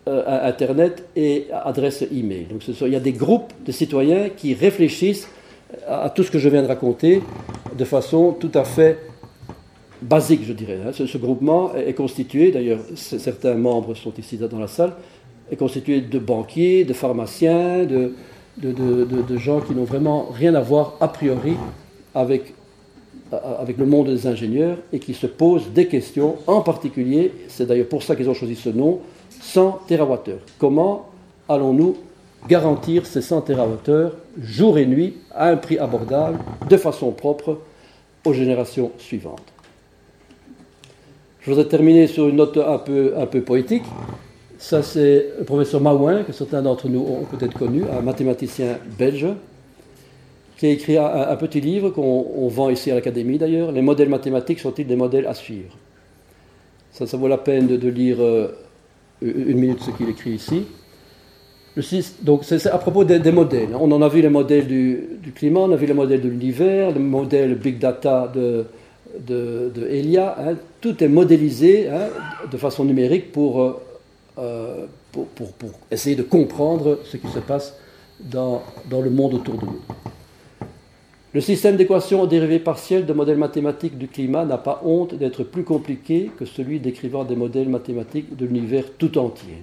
euh, 0.08 0.48
internet 0.48 1.08
et 1.16 1.46
adresse 1.52 2.04
email. 2.12 2.44
Donc 2.44 2.62
il 2.68 2.88
y 2.88 2.96
a 2.96 3.00
des 3.00 3.12
groupes 3.12 3.52
de 3.66 3.72
citoyens 3.72 4.28
qui 4.28 4.54
réfléchissent 4.54 5.28
à, 5.86 6.10
tout 6.10 6.22
ce 6.22 6.30
que 6.30 6.38
je 6.38 6.48
viens 6.48 6.62
de 6.62 6.68
raconter 6.68 7.22
de 7.76 7.84
façon 7.84 8.36
tout 8.38 8.52
à 8.54 8.64
fait 8.64 8.98
basique, 10.00 10.42
je 10.44 10.52
dirais. 10.52 10.78
Hein. 10.86 10.92
Ce, 10.92 11.18
groupement 11.18 11.74
est, 11.74 11.92
constitué, 11.92 12.52
d'ailleurs 12.52 12.80
certains 12.94 13.54
membres 13.54 13.94
sont 13.94 14.12
ici 14.16 14.36
dans 14.36 14.60
la 14.60 14.68
salle, 14.68 14.92
est 15.50 15.56
constitué 15.56 16.00
de 16.00 16.18
banquiers, 16.20 16.84
de 16.84 16.92
pharmaciens, 16.92 17.84
de, 17.84 18.12
de, 18.60 19.36
gens 19.36 19.60
qui 19.60 19.74
n'ont 19.74 19.84
vraiment 19.84 20.28
rien 20.32 20.54
à 20.54 20.60
voir 20.60 20.94
a 21.00 21.08
priori 21.08 21.56
avec, 22.14 22.54
le 23.30 23.86
monde 23.86 24.08
des 24.08 24.26
ingénieurs 24.26 24.78
et 24.92 24.98
qui 24.98 25.14
se 25.14 25.26
posent 25.26 25.68
des 25.70 25.86
questions, 25.86 26.36
en 26.46 26.60
particulier, 26.62 27.32
c'est 27.48 27.66
d'ailleurs 27.66 27.88
pour 27.88 28.02
ça 28.02 28.16
qu'ils 28.16 28.28
ont 28.28 28.34
choisi 28.34 28.56
ce 28.56 28.70
nom, 28.70 29.00
100 29.40 29.80
TWh. 29.88 30.38
Comment 30.58 31.08
allons-nous 31.48 31.96
garantir 32.48 33.06
ces 33.06 33.20
100 33.20 33.42
TWh 33.42 34.12
jour 34.40 34.78
et 34.78 34.86
nuit 34.86 35.16
à 35.34 35.48
un 35.48 35.56
prix 35.56 35.78
abordable, 35.78 36.38
de 36.68 36.76
façon 36.76 37.10
propre, 37.12 37.58
aux 38.24 38.32
générations 38.32 38.92
suivantes? 38.98 39.52
Je 41.40 41.50
voudrais 41.50 41.66
terminer 41.66 42.06
sur 42.06 42.28
une 42.28 42.36
note 42.36 42.58
un 42.58 42.78
peu 42.78 43.40
poétique. 43.42 43.84
Ça, 44.58 44.82
c'est 44.82 45.28
le 45.38 45.44
professeur 45.44 45.80
Maouin, 45.80 46.24
que 46.24 46.32
certains 46.32 46.62
d'entre 46.62 46.88
nous 46.88 47.00
ont 47.00 47.24
peut-être 47.24 47.56
connu, 47.56 47.84
un 47.96 48.02
mathématicien 48.02 48.78
belge, 48.98 49.28
qui 50.56 50.66
a 50.66 50.70
écrit 50.70 50.98
un, 50.98 51.36
petit 51.36 51.60
livre 51.60 51.90
qu'on 51.90 52.48
vend 52.48 52.68
ici 52.68 52.90
à 52.90 52.96
l'Académie 52.96 53.38
d'ailleurs. 53.38 53.70
Les 53.70 53.82
modèles 53.82 54.08
mathématiques 54.08 54.58
sont-ils 54.58 54.86
des 54.86 54.96
modèles 54.96 55.28
à 55.28 55.34
suivre? 55.34 55.76
Ça, 56.90 57.06
ça 57.06 57.16
vaut 57.16 57.28
la 57.28 57.38
peine 57.38 57.68
de, 57.68 57.88
lire 57.88 58.16
euh, 58.20 58.48
une 59.22 59.58
minute 59.58 59.80
ce 59.80 59.92
qu'il 59.92 60.08
écrit 60.08 60.32
ici. 60.32 60.64
donc 62.22 62.42
c'est 62.42 62.66
à 62.66 62.78
propos 62.78 63.04
des, 63.04 63.30
modèles. 63.30 63.76
On 63.78 63.92
en 63.92 64.02
a 64.02 64.08
vu 64.08 64.20
les 64.20 64.28
modèles 64.28 64.66
du, 64.66 65.32
climat, 65.36 65.60
on 65.60 65.70
a 65.70 65.76
vu 65.76 65.86
les 65.86 65.94
modèles 65.94 66.20
de 66.20 66.28
l'univers, 66.28 66.90
le 66.90 66.98
modèle 66.98 67.54
Big 67.54 67.78
Data 67.78 68.32
de, 68.34 68.64
de, 69.20 69.86
Elia. 69.88 70.36
Hein. 70.40 70.54
Tout 70.80 71.04
est 71.04 71.08
modélisé 71.08 71.88
hein, 71.88 72.08
de 72.50 72.56
façon 72.56 72.84
numérique 72.84 73.30
pour 73.30 73.80
euh, 74.38 74.86
pour, 75.12 75.26
essayer 75.90 76.16
de 76.16 76.22
comprendre 76.22 77.00
ce 77.04 77.16
qui 77.16 77.28
se 77.28 77.38
passe 77.38 77.74
dans, 78.20 78.62
dans 78.88 79.00
le 79.00 79.10
monde 79.10 79.34
autour 79.34 79.54
de 79.54 79.66
nous. 79.66 79.80
Le 81.34 81.40
système 81.40 81.76
d'équations 81.76 82.26
dérivées 82.26 82.58
partielles 82.58 83.04
de 83.04 83.12
modèles 83.12 83.36
mathématiques 83.36 83.98
du 83.98 84.08
climat 84.08 84.44
n'a 84.44 84.56
pas 84.56 84.80
honte 84.84 85.14
d'être 85.14 85.44
plus 85.44 85.64
compliqué 85.64 86.30
que 86.38 86.46
celui 86.46 86.80
décrivant 86.80 87.24
des 87.24 87.36
modèles 87.36 87.68
mathématiques 87.68 88.34
de 88.36 88.46
l'univers 88.46 88.84
tout 88.96 89.18
entier. 89.18 89.62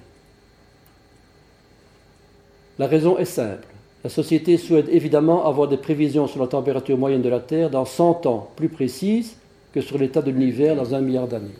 La 2.78 2.86
raison 2.86 3.18
est 3.18 3.24
simple. 3.24 3.66
La 4.04 4.10
société 4.10 4.58
souhaite 4.58 4.88
évidemment 4.88 5.46
avoir 5.46 5.66
des 5.66 5.78
prévisions 5.78 6.28
sur 6.28 6.40
la 6.40 6.46
température 6.46 6.96
moyenne 6.96 7.22
de 7.22 7.28
la 7.28 7.40
Terre 7.40 7.70
dans 7.70 7.84
100 7.84 8.26
ans 8.26 8.50
plus 8.54 8.68
précises 8.68 9.36
que 9.72 9.80
sur 9.80 9.98
l'état 9.98 10.22
de 10.22 10.30
l'univers 10.30 10.76
dans 10.76 10.94
un 10.94 11.00
milliard 11.00 11.26
d'années. 11.26 11.50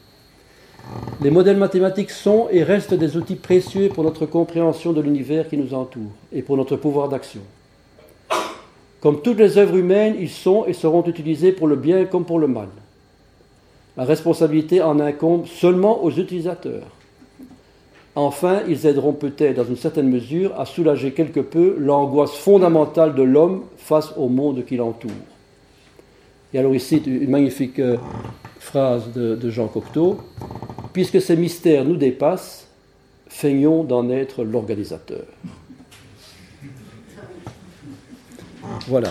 Les 1.23 1.31
modèles 1.31 1.57
mathématiques 1.57 2.11
sont 2.11 2.49
et 2.51 2.63
restent 2.63 2.95
des 2.95 3.17
outils 3.17 3.37
précieux 3.37 3.89
pour 3.89 4.05
notre 4.05 4.27
compréhension 4.27 4.93
de 4.93 5.01
l'univers 5.01 5.49
qui 5.49 5.57
nous 5.57 5.75
entoure 5.75 6.13
et 6.33 6.43
pour 6.43 6.57
notre 6.57 6.77
pouvoir 6.77 7.09
d'action. 7.09 7.41
Comme 9.01 9.23
toutes 9.23 9.39
les 9.39 9.57
œuvres 9.57 9.77
humaines, 9.77 10.17
ils 10.19 10.31
sont 10.31 10.65
et 10.67 10.73
seront 10.73 11.05
utilisés 11.05 11.53
pour 11.53 11.69
le 11.69 11.77
bien 11.77 12.05
comme 12.05 12.25
pour 12.25 12.39
le 12.39 12.49
mal. 12.49 12.69
La 13.97 14.05
responsabilité 14.05 14.83
en 14.83 15.01
incombe 15.01 15.47
seulement 15.47 16.05
aux 16.05 16.11
utilisateurs. 16.11 16.87
Enfin, 18.15 18.63
ils 18.67 18.87
aideront 18.87 19.13
peut-être 19.13 19.57
dans 19.57 19.65
une 19.65 19.77
certaine 19.77 20.09
mesure 20.09 20.59
à 20.59 20.65
soulager 20.65 21.13
quelque 21.13 21.41
peu 21.41 21.77
l'angoisse 21.79 22.35
fondamentale 22.35 23.15
de 23.15 23.23
l'homme 23.23 23.65
face 23.77 24.13
au 24.17 24.29
monde 24.29 24.65
qui 24.67 24.77
l'entoure. 24.77 25.11
Et 26.52 26.59
alors 26.59 26.74
ici, 26.74 27.02
une 27.06 27.31
magnifique 27.31 27.78
euh, 27.78 27.97
phrase 28.59 29.12
de, 29.12 29.51
Jean 29.51 29.68
Cocteau. 29.68 30.20
Puisque 30.93 31.20
ces 31.20 31.36
mystères 31.36 31.85
nous 31.85 31.97
dépassent, 31.97 32.68
feignons 33.28 33.85
d'en 33.85 34.09
être 34.09 34.44
l'organisateur. 34.44 35.24
Voilà. 38.89 39.10